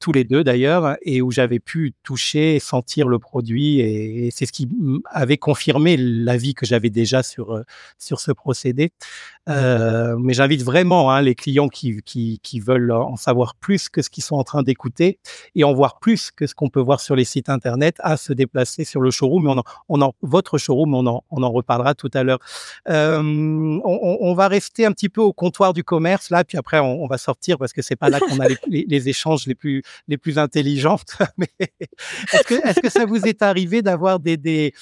tous 0.00 0.12
les 0.12 0.24
deux 0.24 0.42
d'ailleurs, 0.42 0.96
et 1.02 1.22
où 1.22 1.30
j'avais 1.30 1.58
pu 1.58 1.94
toucher, 2.02 2.58
sentir 2.58 3.08
le 3.08 3.18
produit 3.18 3.80
et, 3.80 4.30
c'est 4.30 4.46
ce 4.46 4.52
qui 4.52 4.68
avait 5.10 5.36
confirmé 5.36 5.96
l'avis 6.08 6.54
que 6.54 6.66
j'avais 6.66 6.90
déjà 6.90 7.22
sur 7.22 7.54
euh, 7.54 7.62
sur 7.98 8.20
ce 8.20 8.32
procédé. 8.32 8.92
Euh, 9.48 10.16
mais 10.18 10.34
j'invite 10.34 10.62
vraiment 10.62 11.10
hein, 11.10 11.22
les 11.22 11.34
clients 11.34 11.68
qui, 11.68 12.02
qui, 12.02 12.38
qui, 12.42 12.60
veulent 12.60 12.92
en 12.92 13.16
savoir 13.16 13.54
plus 13.54 13.88
que 13.88 14.02
ce 14.02 14.10
qu'ils 14.10 14.24
sont 14.24 14.36
en 14.36 14.44
train 14.44 14.62
d'écouter 14.62 15.18
et 15.54 15.64
en 15.64 15.72
voir 15.72 16.00
plus 16.00 16.30
que 16.30 16.46
ce 16.46 16.54
qu'on 16.54 16.68
peut 16.68 16.80
voir 16.80 17.00
sur 17.00 17.16
les 17.16 17.24
sites 17.24 17.48
internet 17.48 17.96
à 18.00 18.18
se 18.18 18.34
déplacer 18.34 18.84
sur 18.84 19.00
le 19.00 19.10
showroom. 19.10 19.44
Mais 19.44 19.50
on 19.50 19.58
en, 19.58 19.64
on 19.88 20.02
en 20.02 20.14
votre 20.20 20.58
showroom, 20.58 20.94
on 20.94 21.06
en, 21.06 21.24
on 21.30 21.42
en 21.42 21.50
reparlera 21.50 21.94
tout 21.94 22.10
à 22.12 22.24
l'heure. 22.24 22.40
Euh, 22.88 23.22
on, 23.22 24.18
on, 24.20 24.34
va 24.34 24.48
rester 24.48 24.84
un 24.84 24.92
petit 24.92 25.08
peu 25.08 25.22
au 25.22 25.32
comptoir 25.32 25.72
du 25.72 25.82
commerce 25.82 26.28
là, 26.30 26.44
puis 26.44 26.58
après 26.58 26.78
on, 26.78 27.02
on 27.02 27.06
va 27.06 27.16
sortir 27.16 27.56
parce 27.56 27.72
que 27.72 27.80
c'est 27.80 27.96
pas 27.96 28.10
là 28.10 28.20
qu'on 28.20 28.40
a 28.40 28.48
les, 28.48 28.84
les, 28.86 29.08
échanges 29.08 29.46
les 29.46 29.54
plus 29.54 29.82
les 30.08 30.18
plus 30.18 30.38
intelligents. 30.38 31.00
Mais 31.38 31.48
est-ce 31.58 32.42
que 32.42 32.68
est-ce 32.68 32.80
que 32.80 32.90
ça 32.90 33.06
vous 33.06 33.22
est 33.22 33.40
arrivé 33.40 33.80
d'avoir 33.80 34.20
des, 34.20 34.36
des 34.36 34.74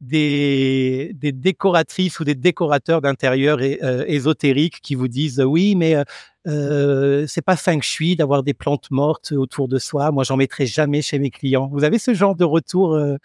des, 0.00 1.12
des 1.14 1.32
décoratrices 1.32 2.20
ou 2.20 2.24
des 2.24 2.34
décorateurs 2.34 3.00
d'intérieur 3.00 3.58
euh, 3.60 4.04
ésotériques 4.06 4.80
qui 4.80 4.94
vous 4.94 5.08
disent 5.08 5.40
oui, 5.40 5.74
mais 5.74 5.96
euh, 5.96 6.04
euh, 6.46 7.26
c'est 7.26 7.42
pas 7.42 7.56
feng 7.56 7.80
shui 7.80 8.16
d'avoir 8.16 8.42
des 8.42 8.54
plantes 8.54 8.90
mortes 8.90 9.32
autour 9.32 9.68
de 9.68 9.78
soi. 9.78 10.10
Moi, 10.12 10.24
j'en 10.24 10.36
mettrai 10.36 10.66
jamais 10.66 11.02
chez 11.02 11.18
mes 11.18 11.30
clients. 11.30 11.68
Vous 11.72 11.84
avez 11.84 11.98
ce 11.98 12.14
genre 12.14 12.36
de 12.36 12.44
retour 12.44 12.94
euh, 12.94 13.16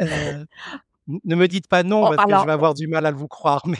euh 0.00 0.44
Ne 1.24 1.34
me 1.34 1.48
dites 1.48 1.66
pas 1.66 1.82
non, 1.82 2.06
oh, 2.06 2.14
parce 2.14 2.26
que 2.26 2.40
je 2.40 2.46
vais 2.46 2.52
avoir 2.52 2.74
du 2.74 2.86
mal 2.86 3.04
à 3.06 3.10
vous 3.10 3.28
croire. 3.28 3.66
Mais... 3.66 3.76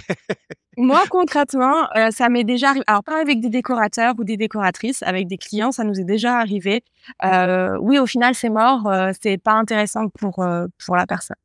moi, 0.77 1.05
concrètement, 1.09 1.87
ça 2.11 2.29
m'est 2.29 2.45
déjà 2.45 2.71
arrivé. 2.71 2.85
Alors, 2.89 3.05
pas 3.05 3.21
avec 3.21 3.41
des 3.41 3.49
décorateurs 3.49 4.15
ou 4.19 4.25
des 4.25 4.37
décoratrices, 4.37 5.03
avec 5.03 5.29
des 5.29 5.39
clients, 5.39 5.73
ça 5.73 5.85
nous 5.85 5.99
est 6.01 6.05
déjà 6.05 6.39
arrivé. 6.39 6.83
Euh, 7.25 7.79
oui, 7.81 7.99
au 7.99 8.07
final, 8.07 8.35
c'est 8.35 8.51
mort. 8.51 8.87
Euh, 8.89 9.13
c'est 9.23 9.39
pas 9.39 9.53
intéressant 9.53 10.09
pour 10.09 10.45
pour 10.85 10.97
la 10.97 11.07
personne 11.07 11.37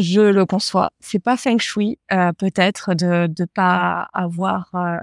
je 0.00 0.20
le 0.20 0.46
conçois. 0.46 0.90
C'est 1.00 1.18
pas 1.18 1.36
feng 1.36 1.58
shui, 1.58 1.98
euh, 2.12 2.32
peut-être 2.32 2.94
de 2.94 3.26
de 3.26 3.44
pas 3.44 4.08
avoir 4.12 4.70
euh, 4.74 4.96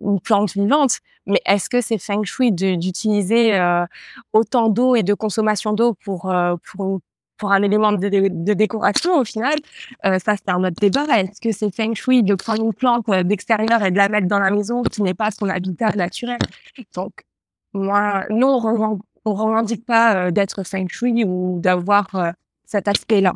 une 0.00 0.20
plante 0.20 0.54
vivante, 0.54 0.98
mais 1.26 1.40
est-ce 1.46 1.70
que 1.70 1.80
c'est 1.80 1.98
feng 1.98 2.24
shui 2.24 2.52
d'utiliser 2.52 3.54
euh, 3.54 3.86
autant 4.32 4.68
d'eau 4.68 4.96
et 4.96 5.02
de 5.02 5.14
consommation 5.14 5.72
d'eau 5.72 5.94
pour 6.04 6.30
euh, 6.30 6.56
pour 6.70 7.00
pour 7.38 7.52
un 7.52 7.62
élément 7.62 7.92
de, 7.92 8.54
décoration 8.54 9.18
au 9.18 9.24
final? 9.24 9.54
Ça, 10.04 10.36
c'est 10.36 10.48
un 10.48 10.62
autre 10.62 10.80
débat. 10.80 11.06
Est-ce 11.18 11.40
que 11.40 11.50
c'est 11.50 11.74
feng 11.74 11.94
shui 11.94 12.22
de 12.22 12.36
prendre 12.36 12.64
une 12.64 12.72
plante 12.72 13.10
d'extérieur 13.10 13.82
et 13.82 13.90
de 13.90 13.96
la 13.96 14.08
mettre 14.08 14.28
dans 14.28 14.38
la 14.38 14.50
maison 14.50 14.82
qui 14.82 15.02
n'est 15.02 15.14
pas 15.14 15.32
son 15.32 15.48
habitat 15.48 15.90
naturel? 15.96 16.38
Donc, 16.94 17.12
moi, 17.72 18.26
non, 18.30 19.00
on 19.24 19.34
revendique 19.34 19.84
pas 19.84 20.30
d'être 20.30 20.62
feng 20.62 20.86
shui 20.88 21.24
ou 21.24 21.58
d'avoir 21.60 22.06
cet 22.64 22.86
aspect-là. 22.86 23.34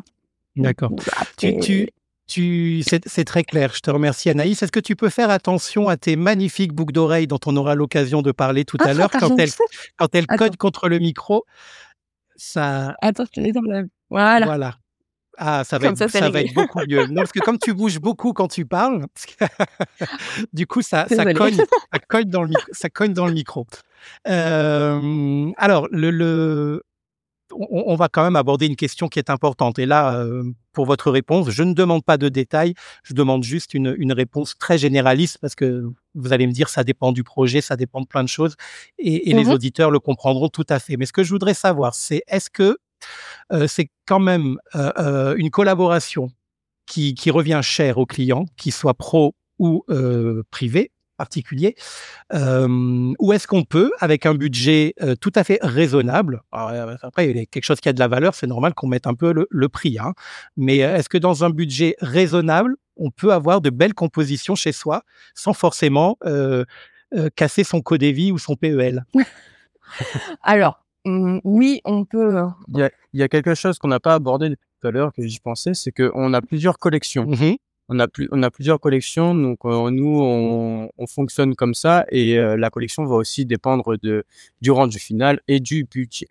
D'accord. 0.57 0.91
Tu, 1.37 1.57
tu, 1.59 1.89
tu, 2.27 2.83
c'est 2.83 3.23
très 3.25 3.43
clair. 3.43 3.71
Je 3.73 3.79
te 3.79 3.89
remercie, 3.89 4.29
Anaïs. 4.29 4.61
Est-ce 4.61 4.71
que 4.71 4.79
tu 4.79 4.95
peux 4.95 5.09
faire 5.09 5.29
attention 5.29 5.87
à 5.87 5.97
tes 5.97 6.15
magnifiques 6.15 6.73
boucles 6.73 6.93
d'oreilles 6.93 7.27
dont 7.27 7.39
on 7.45 7.55
aura 7.55 7.75
l'occasion 7.75 8.21
de 8.21 8.31
parler 8.31 8.65
tout 8.65 8.77
à 8.81 8.89
ah, 8.89 8.93
l'heure 8.93 9.11
quand 9.11 9.37
elles, 9.39 9.51
quand 9.97 10.13
elles 10.13 10.27
codent 10.27 10.57
contre 10.57 10.89
le 10.89 10.99
micro? 10.99 11.45
Ça... 12.35 12.95
Attends, 13.01 13.25
je 13.25 13.31
te 13.31 13.39
les 13.39 13.57
enlève. 13.57 13.87
Voilà. 14.09 14.45
Voilà. 14.45 14.77
Ah, 15.39 15.63
ça 15.63 15.77
va, 15.77 15.89
être, 15.89 16.09
ça, 16.09 16.29
va 16.29 16.41
être 16.41 16.53
beaucoup 16.55 16.79
mieux. 16.89 17.05
Non, 17.07 17.21
parce 17.21 17.31
que 17.31 17.39
comme 17.39 17.59
tu 17.59 17.71
bouges 17.73 17.99
beaucoup 17.99 18.33
quand 18.33 18.47
tu 18.47 18.65
parles, 18.65 19.05
du 20.53 20.65
coup, 20.65 20.81
ça, 20.81 21.07
ça, 21.07 21.31
cogne, 21.31 21.55
ça, 21.55 21.99
cogne, 22.07 22.29
dans 22.29 22.41
le, 22.41 22.53
ça 22.71 22.89
cogne 22.89 23.13
dans 23.13 23.27
le 23.27 23.33
micro. 23.33 23.67
Euh, 24.27 25.51
alors, 25.57 25.87
le, 25.91 26.09
le, 26.09 26.83
on, 27.51 27.95
va 27.95 28.09
quand 28.09 28.23
même 28.23 28.35
aborder 28.35 28.65
une 28.65 28.75
question 28.75 29.07
qui 29.07 29.19
est 29.19 29.29
importante. 29.29 29.79
Et 29.79 29.85
là, 29.85 30.15
euh, 30.15 30.43
pour 30.73 30.85
votre 30.85 31.11
réponse, 31.11 31.49
je 31.49 31.63
ne 31.63 31.73
demande 31.73 32.03
pas 32.03 32.17
de 32.17 32.29
détails, 32.29 32.73
je 33.03 33.13
demande 33.13 33.43
juste 33.43 33.73
une, 33.73 33.95
une, 33.97 34.13
réponse 34.13 34.57
très 34.57 34.77
généraliste 34.77 35.37
parce 35.39 35.55
que 35.55 35.85
vous 36.15 36.33
allez 36.33 36.47
me 36.47 36.51
dire 36.51 36.69
ça 36.69 36.83
dépend 36.83 37.11
du 37.11 37.23
projet, 37.23 37.61
ça 37.61 37.75
dépend 37.75 38.01
de 38.01 38.07
plein 38.07 38.23
de 38.23 38.29
choses 38.29 38.55
et, 38.97 39.29
et 39.29 39.33
les 39.33 39.45
mmh 39.45 39.49
auditeurs 39.49 39.91
le 39.91 39.99
comprendront 39.99 40.49
tout 40.49 40.65
à 40.69 40.79
fait. 40.79 40.97
Mais 40.97 41.05
ce 41.05 41.13
que 41.13 41.23
je 41.23 41.29
voudrais 41.29 41.53
savoir, 41.53 41.95
c'est 41.95 42.23
est-ce 42.27 42.49
que 42.49 42.77
euh, 43.53 43.67
c'est 43.67 43.89
quand 44.05 44.19
même 44.19 44.57
euh, 44.75 45.35
une 45.37 45.49
collaboration 45.49 46.29
qui, 46.85 47.13
qui 47.13 47.31
revient 47.31 47.61
cher 47.63 47.97
aux 47.97 48.05
clients, 48.05 48.45
qu'il 48.57 48.73
soit 48.73 48.93
pro 48.93 49.35
ou 49.59 49.83
privé, 50.51 50.91
particulier, 51.17 51.75
euh, 52.33 53.13
ou 53.19 53.33
est-ce 53.33 53.47
qu'on 53.47 53.63
peut, 53.63 53.91
avec 53.99 54.25
un 54.25 54.35
budget 54.35 54.93
tout 55.19 55.31
à 55.35 55.43
fait 55.43 55.59
raisonnable, 55.61 56.41
après 56.51 57.29
il 57.29 57.37
y 57.37 57.39
a 57.39 57.45
quelque 57.45 57.63
chose 57.63 57.79
qui 57.79 57.89
a 57.89 57.93
de 57.93 57.99
la 57.99 58.07
valeur, 58.07 58.35
c'est 58.35 58.47
normal 58.47 58.73
qu'on 58.73 58.87
mette 58.87 59.07
un 59.07 59.13
peu 59.13 59.33
le, 59.49 59.69
prix, 59.69 59.97
hein, 59.99 60.13
mais 60.55 60.77
est-ce 60.77 61.09
que 61.09 61.17
dans 61.17 61.43
un 61.43 61.49
budget 61.49 61.95
raisonnable, 61.99 62.75
on 62.95 63.11
peut 63.11 63.33
avoir 63.33 63.61
de 63.61 63.69
belles 63.69 63.93
compositions 63.93 64.55
chez 64.55 64.71
soi 64.71 65.03
sans 65.35 65.53
forcément 65.53 66.17
casser 67.35 67.63
son 67.63 67.81
codévi 67.81 68.31
ou 68.31 68.37
son 68.37 68.55
PEL 68.55 69.05
Alors, 70.43 70.83
mmh, 71.05 71.39
oui, 71.43 71.81
on 71.85 72.05
peut. 72.05 72.35
Il 72.69 72.89
y 73.13 73.23
a, 73.23 73.27
quelque 73.27 73.55
chose 73.55 73.79
qu'on 73.79 73.87
n'a 73.87 73.99
pas 73.99 74.13
abordé 74.13 74.49
tout 74.49 74.87
à 74.87 74.91
l'heure 74.91 75.13
que 75.13 75.25
j'y 75.25 75.39
pensais, 75.39 75.73
c'est 75.73 75.91
qu'on 75.91 76.33
a 76.33 76.41
plusieurs 76.41 76.77
collections. 76.77 77.25
Mmh 77.25 77.57
on 77.89 77.99
a 77.99 78.07
plus, 78.07 78.27
on 78.31 78.43
a 78.43 78.51
plusieurs 78.51 78.79
collections, 78.79 79.33
donc 79.35 79.59
euh, 79.65 79.89
nous 79.91 80.19
on, 80.21 80.89
on, 80.97 81.07
fonctionne 81.07 81.55
comme 81.55 81.73
ça 81.73 82.05
et 82.11 82.37
euh, 82.37 82.57
la 82.57 82.69
collection 82.69 83.05
va 83.05 83.15
aussi 83.15 83.45
dépendre 83.45 83.97
de 83.97 84.25
du 84.61 84.71
rendu 84.71 84.99
final 84.99 85.39
et 85.47 85.59
du 85.59 85.85
budget. 85.85 86.27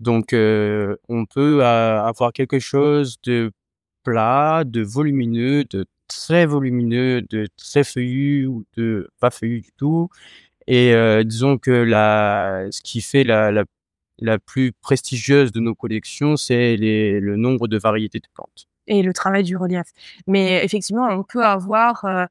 Donc 0.00 0.32
euh, 0.32 0.96
on 1.08 1.26
peut 1.26 1.64
avoir 1.64 2.32
quelque 2.32 2.58
chose 2.58 3.16
de 3.24 3.52
plat, 4.04 4.64
de 4.66 4.82
volumineux, 4.82 5.64
de 5.64 5.86
très 6.08 6.46
volumineux, 6.46 7.22
de 7.22 7.48
très 7.56 7.84
feuillu 7.84 8.46
ou 8.46 8.64
de 8.76 9.10
pas 9.20 9.30
feuillu 9.30 9.60
du 9.62 9.72
tout. 9.76 10.08
Et 10.68 10.92
disons 11.24 11.58
que 11.58 11.70
la, 11.70 12.66
ce 12.70 12.80
qui 12.82 13.00
fait 13.00 13.24
la, 13.24 13.52
la, 13.52 13.64
la 14.20 14.38
plus 14.38 14.72
prestigieuse 14.72 15.52
de 15.52 15.60
nos 15.60 15.74
collections, 15.74 16.36
c'est 16.36 16.76
le 16.76 17.36
nombre 17.36 17.68
de 17.68 17.78
variétés 17.78 18.20
de 18.20 18.26
plantes 18.34 18.68
et 18.86 19.02
le 19.02 19.12
travail 19.12 19.42
du 19.42 19.56
relief. 19.56 19.86
Mais 20.26 20.64
effectivement, 20.64 21.08
on 21.08 21.22
peut 21.22 21.44
avoir 21.44 22.04
euh, 22.04 22.26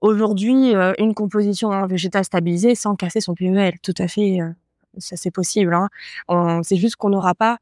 aujourd'hui 0.00 0.74
euh, 0.74 0.92
une 0.98 1.14
composition 1.14 1.68
en 1.68 1.86
végétal 1.86 2.24
stabilisée 2.24 2.74
sans 2.74 2.96
casser 2.96 3.20
son 3.20 3.34
PEL. 3.34 3.74
Tout 3.82 3.94
à 3.98 4.08
fait, 4.08 4.40
euh, 4.40 4.50
ça 4.98 5.16
c'est 5.16 5.30
possible. 5.30 5.74
Hein. 5.74 6.60
C'est 6.62 6.76
juste 6.76 6.96
qu'on 6.96 7.10
n'aura 7.10 7.34
pas, 7.34 7.58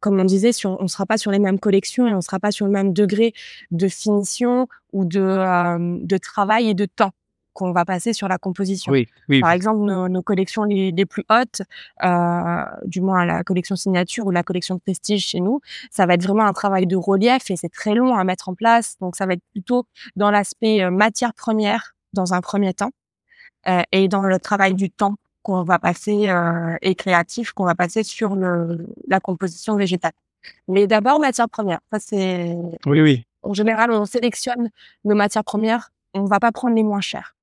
comme 0.00 0.20
on 0.20 0.24
disait, 0.24 0.50
on 0.64 0.82
ne 0.82 0.88
sera 0.88 1.06
pas 1.06 1.18
sur 1.18 1.30
les 1.30 1.38
mêmes 1.38 1.58
collections 1.58 2.06
et 2.06 2.12
on 2.12 2.16
ne 2.16 2.20
sera 2.20 2.38
pas 2.38 2.50
sur 2.50 2.66
le 2.66 2.72
même 2.72 2.92
degré 2.92 3.32
de 3.70 3.88
finition 3.88 4.68
ou 4.92 5.04
de, 5.04 6.04
de 6.04 6.16
travail 6.18 6.68
et 6.68 6.74
de 6.74 6.84
temps 6.84 7.12
qu'on 7.54 7.72
va 7.72 7.84
passer 7.84 8.12
sur 8.12 8.28
la 8.28 8.36
composition. 8.36 8.92
Oui, 8.92 9.08
oui. 9.28 9.40
Par 9.40 9.52
exemple, 9.52 9.80
nos, 9.80 10.22
collections 10.22 10.64
les, 10.64 11.06
plus 11.06 11.24
hautes, 11.30 11.62
euh, 12.04 12.64
du 12.84 13.00
moins 13.00 13.24
la 13.24 13.42
collection 13.44 13.76
signature 13.76 14.26
ou 14.26 14.30
la 14.30 14.42
collection 14.42 14.74
de 14.74 14.80
prestige 14.80 15.26
chez 15.26 15.40
nous, 15.40 15.60
ça 15.90 16.04
va 16.04 16.14
être 16.14 16.22
vraiment 16.24 16.44
un 16.44 16.52
travail 16.52 16.86
de 16.86 16.96
relief 16.96 17.50
et 17.50 17.56
c'est 17.56 17.72
très 17.72 17.94
long 17.94 18.14
à 18.14 18.24
mettre 18.24 18.48
en 18.48 18.54
place. 18.54 18.96
Donc, 19.00 19.16
ça 19.16 19.24
va 19.24 19.34
être 19.34 19.44
plutôt 19.52 19.86
dans 20.16 20.30
l'aspect 20.30 20.82
euh, 20.82 20.90
matière 20.90 21.32
première 21.32 21.94
dans 22.12 22.34
un 22.34 22.40
premier 22.40 22.74
temps 22.74 22.90
euh, 23.68 23.82
et 23.92 24.08
dans 24.08 24.22
le 24.22 24.38
travail 24.38 24.74
du 24.74 24.90
temps 24.90 25.16
qu'on 25.42 25.62
va 25.62 25.78
passer 25.78 26.28
euh, 26.28 26.76
et 26.82 26.94
créatif 26.94 27.52
qu'on 27.52 27.64
va 27.64 27.74
passer 27.74 28.02
sur 28.02 28.34
le, 28.34 28.86
la 29.08 29.20
composition 29.20 29.76
végétale. 29.76 30.12
Mais 30.68 30.86
d'abord 30.86 31.20
matière 31.20 31.48
première. 31.48 31.80
Ça 31.92 31.98
c'est. 32.00 32.56
Oui, 32.86 33.00
oui. 33.00 33.26
En 33.42 33.52
général, 33.52 33.90
on 33.92 34.06
sélectionne 34.06 34.70
nos 35.04 35.14
matières 35.14 35.44
premières. 35.44 35.90
On 36.14 36.24
va 36.24 36.40
pas 36.40 36.52
prendre 36.52 36.74
les 36.74 36.82
moins 36.82 37.00
chères 37.00 37.33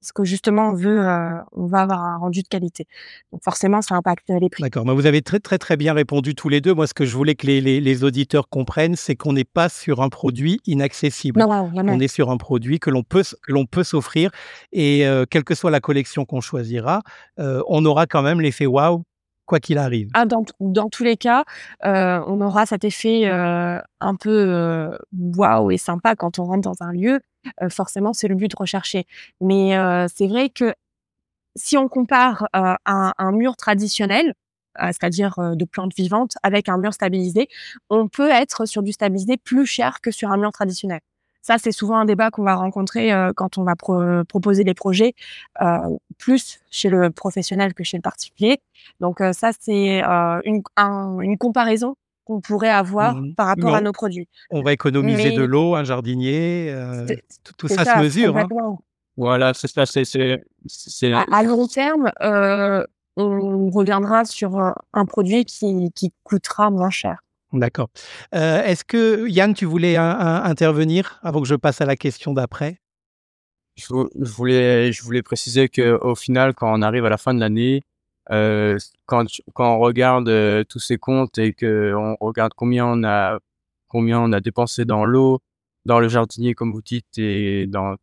parce 0.00 0.12
que 0.12 0.24
justement 0.24 0.70
on 0.70 0.74
veut, 0.74 1.06
euh, 1.06 1.38
on 1.52 1.66
va 1.66 1.80
avoir 1.80 2.02
un 2.02 2.16
rendu 2.18 2.42
de 2.42 2.48
qualité. 2.48 2.86
Donc 3.32 3.42
forcément, 3.42 3.82
ça 3.82 3.94
impacte 3.94 4.28
les 4.28 4.48
prix. 4.48 4.62
D'accord. 4.62 4.84
vous 4.84 5.06
avez 5.06 5.22
très 5.22 5.40
très 5.40 5.58
très 5.58 5.76
bien 5.76 5.92
répondu 5.92 6.34
tous 6.34 6.48
les 6.48 6.60
deux. 6.60 6.74
Moi, 6.74 6.86
ce 6.86 6.94
que 6.94 7.04
je 7.04 7.16
voulais 7.16 7.34
que 7.34 7.46
les, 7.46 7.60
les, 7.60 8.04
auditeurs 8.04 8.48
comprennent, 8.48 8.96
c'est 8.96 9.16
qu'on 9.16 9.32
n'est 9.32 9.44
pas 9.44 9.68
sur 9.68 10.02
un 10.02 10.08
produit 10.08 10.60
inaccessible. 10.66 11.40
Non, 11.40 11.70
on 11.74 12.00
est 12.00 12.08
sur 12.08 12.30
un 12.30 12.36
produit 12.36 12.78
que 12.78 12.90
l'on 12.90 13.02
peut 13.02 13.24
l'on 13.48 13.66
peut 13.66 13.82
s'offrir 13.82 14.30
et 14.72 15.06
euh, 15.06 15.24
quelle 15.28 15.44
que 15.44 15.54
soit 15.54 15.70
la 15.70 15.80
collection 15.80 16.24
qu'on 16.24 16.40
choisira, 16.40 17.02
euh, 17.38 17.62
on 17.66 17.84
aura 17.84 18.06
quand 18.06 18.22
même 18.22 18.40
l'effet 18.40 18.66
waouh 18.66 19.02
quoi 19.46 19.60
qu'il 19.60 19.78
arrive. 19.78 20.10
Ah, 20.12 20.26
dans, 20.26 20.44
dans, 20.60 20.90
tous 20.90 21.04
les 21.04 21.16
cas, 21.16 21.44
on 21.82 22.40
aura 22.42 22.66
cet 22.66 22.84
effet 22.84 23.26
un 23.26 24.14
peu 24.20 24.90
waouh 25.12 25.70
et 25.70 25.78
sympa 25.78 26.14
quand 26.16 26.38
on 26.38 26.44
rentre 26.44 26.60
dans 26.60 26.82
un 26.82 26.92
lieu 26.92 27.20
forcément, 27.70 28.12
c'est 28.12 28.28
le 28.28 28.34
but 28.34 28.54
recherché. 28.54 29.06
Mais 29.40 29.72
c'est 30.14 30.26
vrai 30.26 30.50
que 30.50 30.74
si 31.56 31.76
on 31.76 31.88
compare 31.88 32.48
un, 32.52 33.32
mur 33.32 33.56
traditionnel, 33.56 34.34
c'est-à-dire 34.76 35.34
de 35.38 35.64
plantes 35.64 35.94
vivantes, 35.96 36.34
avec 36.42 36.68
un 36.68 36.78
mur 36.78 36.92
stabilisé, 36.94 37.48
on 37.90 38.08
peut 38.08 38.30
être 38.30 38.66
sur 38.66 38.82
du 38.82 38.92
stabilisé 38.92 39.36
plus 39.36 39.66
cher 39.66 40.00
que 40.00 40.10
sur 40.10 40.30
un 40.30 40.36
mur 40.36 40.52
traditionnel. 40.52 41.00
Ça, 41.42 41.56
c'est 41.56 41.72
souvent 41.72 41.96
un 41.96 42.04
débat 42.04 42.30
qu'on 42.30 42.42
va 42.42 42.56
rencontrer 42.56 43.10
quand 43.34 43.58
on 43.58 43.64
va 43.64 43.74
proposer 43.76 44.64
les 44.64 44.74
projets, 44.74 45.14
plus 46.18 46.60
chez 46.70 46.90
le 46.90 47.10
professionnel 47.10 47.74
que 47.74 47.84
chez 47.84 47.96
le 47.96 48.02
particulier. 48.02 48.60
Donc 49.00 49.18
ça, 49.32 49.50
c'est 49.58 50.02
une 50.02 51.38
comparaison 51.38 51.96
qu'on 52.28 52.40
pourrait 52.42 52.68
avoir 52.68 53.14
mmh 53.14 53.34
par 53.34 53.46
rapport 53.46 53.74
à 53.74 53.80
nos 53.80 53.92
produits. 53.92 54.28
On 54.50 54.62
va 54.62 54.72
économiser 54.72 55.32
de 55.32 55.42
l'eau, 55.42 55.74
un 55.74 55.84
jardinier, 55.84 56.70
euh, 56.70 57.06
tout, 57.56 57.68
ça, 57.68 57.84
se 57.84 57.98
mesure. 58.00 58.36
Hein. 58.36 58.46
Voilà, 59.16 59.54
c'est 59.54 59.68
ça. 59.68 59.86
C'est, 59.86 61.12
à, 61.12 61.42
long 61.42 61.66
terme, 61.66 62.12
euh, 62.20 62.84
on 63.16 63.70
reviendra 63.70 64.26
sur 64.26 64.58
euh, 64.58 64.70
un 64.92 65.06
produit 65.06 65.46
qui, 65.46 65.90
qui 65.94 66.12
coûtera 66.22 66.70
moins 66.70 66.90
cher. 66.90 67.18
D'accord. 67.54 67.88
est-ce 68.32 68.84
que 68.84 69.26
Yann, 69.26 69.54
tu 69.54 69.64
voulais 69.64 69.96
intervenir 69.96 71.18
avant 71.22 71.40
que 71.40 71.48
je 71.48 71.54
passe 71.54 71.80
à 71.80 71.86
la 71.86 71.96
question 71.96 72.34
d'après? 72.34 72.78
Je, 73.74 73.86
voulais, 74.14 74.92
je 74.92 75.02
voulais 75.02 75.22
préciser 75.22 75.70
qu'au 75.70 76.14
final, 76.14 76.52
quand 76.52 76.70
on 76.70 76.82
arrive 76.82 77.06
à 77.06 77.08
la 77.08 77.16
fin 77.16 77.32
de 77.32 77.40
l'année, 77.40 77.84
euh, 78.30 78.78
quand, 79.06 79.26
quand 79.54 79.76
on 79.76 79.78
regarde 79.78 80.28
euh, 80.28 80.64
tous 80.64 80.80
ces 80.80 80.98
comptes 80.98 81.38
et 81.38 81.54
que 81.54 81.94
on 81.94 82.16
regarde 82.20 82.52
combien 82.54 82.86
on 82.86 83.04
a 83.04 83.38
combien 83.88 84.20
on 84.20 84.32
a 84.32 84.40
dépensé 84.40 84.84
dans 84.84 85.04
l'eau, 85.04 85.40
dans 85.86 85.98
le 85.98 86.08
jardinier 86.08 86.54
comme 86.54 86.72
vous 86.72 86.82
dites 86.82 87.18
et 87.18 87.66
dans 87.66 87.96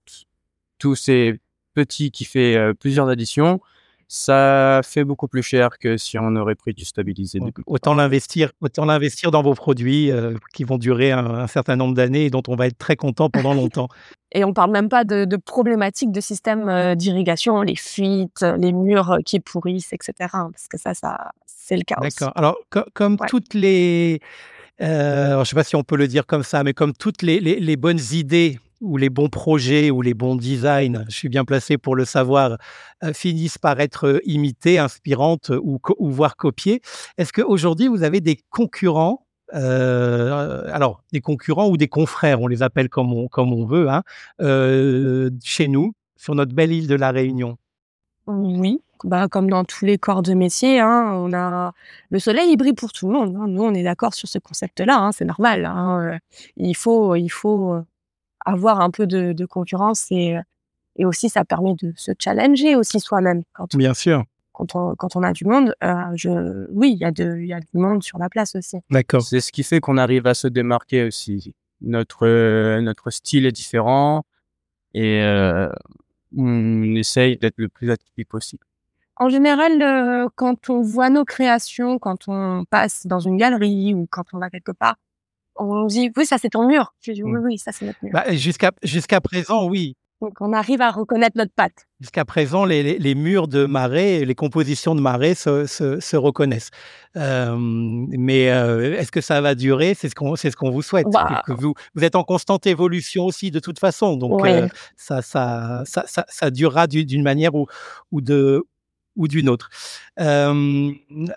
tous 0.80 0.96
ces 0.96 1.40
petits 1.74 2.12
qui 2.12 2.26
fait 2.26 2.56
euh, 2.56 2.74
plusieurs 2.74 3.08
additions, 3.08 3.62
ça 4.08 4.82
fait 4.84 5.04
beaucoup 5.04 5.28
plus 5.28 5.42
cher 5.42 5.78
que 5.80 5.98
si 5.98 6.18
on 6.20 6.36
aurait 6.36 6.56
pris 6.56 6.74
du 6.74 6.86
stabilisé. 6.86 7.40
autant 7.66 7.96
l'investir, 7.96 8.52
autant 8.62 8.86
l'investir 8.86 9.32
dans 9.32 9.42
vos 9.42 9.56
produits 9.56 10.12
euh, 10.12 10.34
qui 10.54 10.64
vont 10.64 10.78
durer 10.78 11.12
un, 11.12 11.48
certain 11.48 11.76
nombre 11.76 11.96
d'années 11.96 12.26
et 12.26 12.30
dont 12.30 12.44
on 12.48 12.56
va 12.56 12.68
être 12.68 12.78
très 12.78 12.96
content 12.96 13.30
pendant 13.30 13.54
longtemps. 13.54 13.88
Et 14.32 14.44
on 14.44 14.54
parle 14.54 14.72
même 14.72 14.90
pas 14.90 15.04
de, 15.04 15.26
de 15.26 15.38
problématiques 15.38 16.12
de 16.12 16.22
système 16.22 16.68
euh, 16.70 16.96
d'irrigation, 16.96 17.62
les 17.62 17.76
fuites, 17.76 18.46
les 18.58 18.74
murs 18.74 19.20
qui 19.26 19.40
pourrissent, 19.40 19.94
etc. 19.94 20.14
Hein, 20.34 20.50
parce 20.52 20.68
que 20.68 20.78
ça, 20.78 20.94
ça, 20.94 21.32
c'est 21.46 21.78
le 21.78 21.84
cas. 21.84 21.96
D'accord. 22.02 22.32
Alors, 22.36 22.58
comme 22.94 23.18
toutes 23.28 23.54
les, 23.54 24.20
euh, 24.82 25.44
je 25.44 25.50
sais 25.50 25.56
pas 25.56 25.64
si 25.64 25.76
on 25.76 25.84
peut 25.84 25.96
le 25.96 26.08
dire 26.08 26.26
comme 26.26 26.44
ça, 26.44 26.64
mais 26.64 26.74
comme 26.74 26.94
toutes 26.94 27.22
les, 27.22 27.40
les, 27.40 27.60
les 27.60 27.76
bonnes 27.78 28.02
idées 28.12 28.60
ou 28.86 28.98
les 28.98 29.10
bons 29.10 29.30
projets 29.30 29.90
ou 29.90 30.02
les 30.02 30.14
bons 30.14 30.36
designs, 30.36 31.06
je 31.10 31.16
suis 31.16 31.30
bien 31.30 31.44
placé 31.44 31.78
pour 31.78 31.96
le 31.96 32.06
savoir, 32.06 32.58
euh, 33.04 33.14
finissent 33.14 33.58
par 33.58 33.80
être 33.80 34.08
euh, 34.08 34.20
imités, 34.26 34.78
inspirantes 34.78 35.52
ou, 35.62 35.80
voire 36.00 36.38
copiées. 36.38 36.82
Est-ce 37.18 37.34
qu'aujourd'hui, 37.34 37.88
vous 37.88 38.04
avez 38.04 38.22
des 38.22 38.38
concurrents 38.50 39.22
euh, 39.54 40.64
alors, 40.74 41.04
des 41.14 41.22
concurrents 41.22 41.70
ou 41.70 41.78
des 41.78 41.88
confrères, 41.88 42.42
on 42.42 42.48
les 42.48 42.64
appelle 42.64 42.90
comme 42.90 43.14
on, 43.14 43.28
comme 43.28 43.54
on 43.54 43.64
veut, 43.64 43.88
hein, 43.90 44.02
chez 45.44 45.68
nous, 45.68 45.94
sur 46.16 46.34
notre 46.34 46.56
belle 46.56 46.72
île 46.72 46.88
de 46.88 46.96
la 46.96 47.12
Réunion? 47.12 47.56
Oui, 48.26 48.82
bah, 49.04 49.28
comme 49.28 49.48
dans 49.48 49.64
tous 49.64 49.86
les 49.86 50.00
corps 50.00 50.24
de 50.24 50.34
métier, 50.34 50.80
hein, 50.80 51.12
on 51.14 51.32
a 51.32 51.74
le 52.10 52.18
soleil 52.20 52.50
il 52.50 52.58
brille 52.58 52.74
pour 52.74 52.92
tout 52.92 53.08
le 53.08 53.14
monde. 53.14 53.36
Hein. 53.36 53.46
Nous, 53.48 53.62
on 53.62 53.74
est 53.76 53.84
d'accord 53.84 54.16
sur 54.16 54.28
ce 54.28 54.40
concept-là, 54.40 54.98
hein, 54.98 55.12
c'est 55.12 55.26
normal. 55.26 56.20
Il 56.58 56.76
faut, 56.76 57.16
il 57.16 57.30
faut 57.30 57.86
avoir 58.46 58.82
un 58.82 58.92
peu 58.92 59.08
de, 59.08 59.46
concurrence 59.46 60.08
et, 60.12 60.38
et 60.96 61.06
aussi 61.06 61.30
ça 61.30 61.44
permet 61.46 61.74
de 61.76 61.94
se 61.96 62.12
challenger 62.18 62.76
aussi 62.76 63.00
soi-même. 63.00 63.44
Bien 63.74 63.94
sûr. 63.94 64.24
quand 64.54 64.76
on, 64.76 64.96
quand 64.96 65.16
on 65.16 65.24
a 65.24 65.34
du 65.34 65.46
monde, 65.46 65.76
euh, 65.84 65.94
je, 66.16 66.68
oui, 66.72 66.92
il 66.94 67.00
y 67.00 67.06
a 67.06 67.12
de, 67.12 67.38
il 67.38 67.48
y 67.48 67.54
a 67.54 67.60
du 67.60 67.68
monde 67.74 68.04
sur 68.04 68.18
la 68.18 68.30
place 68.30 68.56
aussi. 68.56 68.78
D'accord. 68.90 69.22
C'est 69.22 69.42
ce 69.42 69.52
qui 69.52 69.64
fait 69.64 69.80
qu'on 69.80 69.98
arrive 69.98 70.28
à 70.28 70.34
se 70.34 70.48
démarquer 70.48 71.04
aussi. 71.04 71.54
Notre 71.82 72.26
euh, 72.26 72.82
notre 72.82 73.10
style 73.10 73.46
est 73.46 73.52
différent 73.52 74.24
et 74.94 75.22
euh, 75.22 75.70
on 76.36 76.96
essaye 76.96 77.38
d'être 77.38 77.58
le 77.58 77.68
plus 77.68 77.92
atypique 77.92 78.30
possible. 78.30 78.66
En 79.18 79.30
général, 79.30 79.82
euh, 79.82 80.28
quand 80.36 80.70
on 80.70 80.82
voit 80.82 81.10
nos 81.10 81.24
créations, 81.24 82.00
quand 82.00 82.28
on 82.28 82.66
passe 82.70 83.08
dans 83.08 83.20
une 83.20 83.38
galerie 83.38 83.94
ou 83.94 84.08
quand 84.10 84.26
on 84.34 84.40
va 84.40 84.50
quelque 84.50 84.74
part, 84.74 84.98
on 85.56 85.86
dit 85.86 86.12
oui, 86.18 86.26
ça 86.26 86.38
c'est 86.38 86.50
ton 86.50 86.68
mur. 86.68 86.94
Je 87.02 87.12
dis 87.12 87.24
oui, 87.24 87.32
Mm. 87.32 87.44
oui, 87.46 87.58
ça 87.58 87.72
c'est 87.72 87.86
notre 87.86 88.00
mur. 88.04 88.12
Bah, 88.14 88.24
jusqu'à 88.34 88.72
jusqu'à 88.84 89.22
présent, 89.22 89.68
oui. 89.68 89.96
Donc 90.22 90.34
on 90.40 90.54
arrive 90.54 90.82
à 90.82 90.92
reconnaître 90.92 91.38
notre 91.38 91.52
patte. 91.54 91.86
Jusqu'à 92.00 92.24
présent, 92.24 92.64
les, 92.64 92.82
les- 92.84 92.98
les 92.98 93.16
murs 93.16 93.50
de 93.50 93.66
Marais, 93.66 94.24
les 94.24 94.34
compositions 94.36 94.96
de 94.96 95.02
Marais 95.02 95.36
se, 95.36 95.66
se- 95.66 96.00
se 96.00 96.16
reconnaissent. 96.16 96.70
Euh, 97.18 97.54
mais 97.58 98.50
euh, 98.50 98.98
est-ce 98.98 99.12
que 99.12 99.20
ça 99.22 99.42
va 99.42 99.56
durer? 99.56 99.94
C'est 99.94 100.08
ce 100.08 100.16
qu'on 100.16 100.36
c'est 100.38 100.52
ce 100.52 100.56
qu'on 100.56 100.72
vous 100.72 100.82
souhaite. 100.82 101.08
Bah. 101.12 101.44
Que 101.46 101.52
vous, 101.52 101.74
vous 101.96 102.04
êtes 102.06 102.16
en 102.16 102.24
constante 102.24 102.66
évolution 102.66 103.26
aussi 103.26 103.52
de 103.52 103.60
toute 103.60 103.78
façon. 103.78 104.16
Donc 104.16 104.42
Ouais. 104.42 104.64
euh, 104.64 104.68
ça, 104.96 105.22
ça, 105.22 105.84
ça, 105.86 106.06
ça, 106.08 106.26
ça 106.30 106.50
durera 106.50 106.88
du- 106.88 107.06
d'une 107.06 107.24
manière 107.24 107.54
ou, 107.54 107.68
ou 108.12 108.22
de 108.22 108.64
ou 109.16 109.28
d'une 109.28 109.50
autre. 109.50 109.70
Euh, 110.20 110.92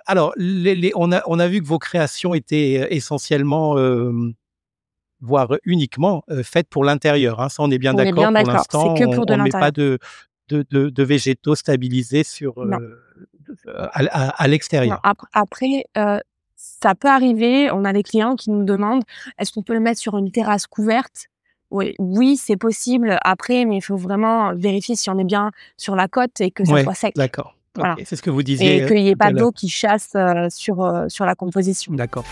alors, 0.07 0.33
les, 0.37 0.75
les- 0.75 0.93
on, 0.95 1.13
a, 1.13 1.23
on 1.27 1.39
a 1.39 1.49
vu 1.49 1.61
que 1.61 1.67
vos 1.67 1.79
créations 1.79 2.35
étaient 2.35 2.81
euh, 2.83 2.87
essentiellement, 2.91 3.77
euh, 3.79 4.33
voire 5.21 5.55
uniquement, 5.65 6.25
euh, 6.31 6.43
faites 6.43 6.69
pour 6.69 6.85
l'intérieur. 6.85 7.41
hein. 7.41 7.49
Ça, 7.49 7.63
on 7.63 7.71
est 7.71 7.79
bien 7.79 7.95
d'accord 7.95 8.27
pour 8.33 8.47
l'instant. 8.47 8.95
C'est 8.97 9.05
que 9.05 9.15
pour 9.15 9.25
on 9.25 9.37
de 9.37 9.43
met 9.43 9.51
pas 9.51 9.71
de, 9.71 9.99
de, 10.49 10.65
de, 10.71 10.89
de 10.91 11.03
végétaux 11.03 11.55
stabilisés 11.55 12.25
sur, 12.25 12.55
à, 13.69 13.89
à- 14.07 14.29
à 14.43 14.49
l'extérieur. 14.49 15.01
Après, 15.33 15.85
ça 16.57 16.95
peut 16.95 17.09
arriver. 17.09 17.71
On 17.71 17.85
a 17.85 17.93
des 17.93 18.03
clients 18.03 18.37
qui 18.37 18.51
nous 18.51 18.65
demandent 18.65 19.05
est-ce 19.39 19.53
qu'on 19.53 19.63
peut 19.63 19.75
le 19.75 19.81
mettre 19.81 20.01
sur 20.01 20.17
une 20.19 20.31
terrasse 20.31 20.67
couverte? 20.67 21.27
Oui, 21.71 21.95
oui, 21.99 22.37
c'est 22.37 22.57
possible. 22.57 23.19
Après, 23.23 23.65
mais 23.67 23.77
il 23.77 23.81
faut 23.83 23.97
vraiment 23.99 24.55
vérifier 24.55 24.97
si 24.97 25.11
on 25.11 25.19
est 25.19 25.25
bien 25.25 25.51
sur 25.77 25.97
la 25.97 26.09
côte 26.09 26.41
et 26.41 26.51
que 26.51 26.65
ça 26.65 26.73
Ouais, 26.73 26.83
soit 26.83 26.95
sec. 26.95 27.15
D'accord. 27.17 27.55
C'est 28.05 28.17
ce 28.17 28.23
que 28.23 28.31
vous 28.31 28.43
disiez. 28.43 28.83
Et 28.83 28.87
qu'il 28.87 28.97
n'y 28.97 29.09
ait 29.09 29.17
pas 29.17 29.33
d'eau 29.33 29.53
qui 29.53 29.69
chasse 29.69 30.11
euh, 30.15 30.47
sur, 30.51 30.83
euh, 30.83 31.07
sur 31.09 31.25
la 31.25 31.35
composition. 31.35 31.93
D'accord. 31.95 32.25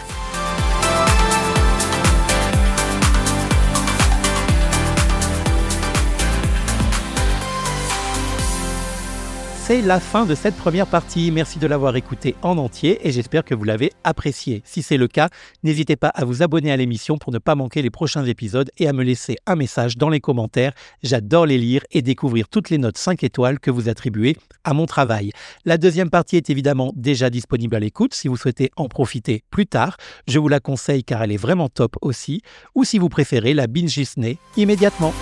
C'est 9.66 9.82
la 9.82 9.98
fin 9.98 10.26
de 10.26 10.36
cette 10.36 10.55
première 10.55 10.86
partie. 10.86 11.32
Merci 11.32 11.59
de 11.59 11.66
l'avoir 11.66 11.97
écouté 11.97 12.36
en 12.43 12.56
entier 12.56 13.01
et 13.02 13.10
j'espère 13.10 13.44
que 13.44 13.52
vous 13.52 13.64
l'avez 13.64 13.90
apprécié. 14.05 14.62
Si 14.64 14.80
c'est 14.80 14.97
le 14.97 15.09
cas, 15.09 15.28
n'hésitez 15.64 15.97
pas 15.97 16.06
à 16.06 16.24
vous 16.24 16.44
abonner 16.44 16.70
à 16.70 16.76
l'émission 16.76 17.18
pour 17.18 17.32
ne 17.32 17.38
pas 17.38 17.56
manquer 17.56 17.82
les 17.82 17.90
prochains 17.90 18.24
épisodes 18.24 18.70
et 18.78 18.86
à 18.86 18.93
me 18.93 19.02
laisser 19.02 19.38
un 19.44 19.56
message 19.56 19.98
dans 19.98 20.09
les 20.09 20.20
commentaires. 20.20 20.72
J'adore 21.02 21.47
les 21.47 21.59
lire 21.59 21.82
et 21.90 22.01
découvrir 22.01 22.48
toutes 22.48 22.70
les 22.70 22.78
notes 22.78 22.97
5 22.97 23.24
étoiles 23.24 23.59
que 23.59 23.72
vous 23.72 23.88
attribuez 23.88 24.36
à 24.62 24.72
mon 24.72 24.86
travail. 24.86 25.32
La 25.64 25.78
deuxième 25.78 26.10
partie 26.10 26.36
est 26.36 26.48
évidemment 26.48 26.93
déjà 26.94 27.28
disponible 27.28 27.74
à 27.74 27.80
l'écoute 27.80 28.14
si 28.14 28.28
vous 28.28 28.36
souhaitez 28.36 28.70
en 28.76 28.86
profiter 28.86 29.43
plus 29.51 29.66
tard. 29.66 29.97
Je 30.28 30.38
vous 30.38 30.47
la 30.47 30.60
conseille 30.60 31.02
car 31.02 31.24
elle 31.24 31.32
est 31.32 31.36
vraiment 31.36 31.68
top 31.68 31.97
aussi. 32.02 32.40
Ou 32.76 32.84
si 32.84 33.01
vous 33.01 33.09
préférez, 33.09 33.52
la 33.52 33.66
binge 33.66 34.01
immédiatement. 34.56 35.12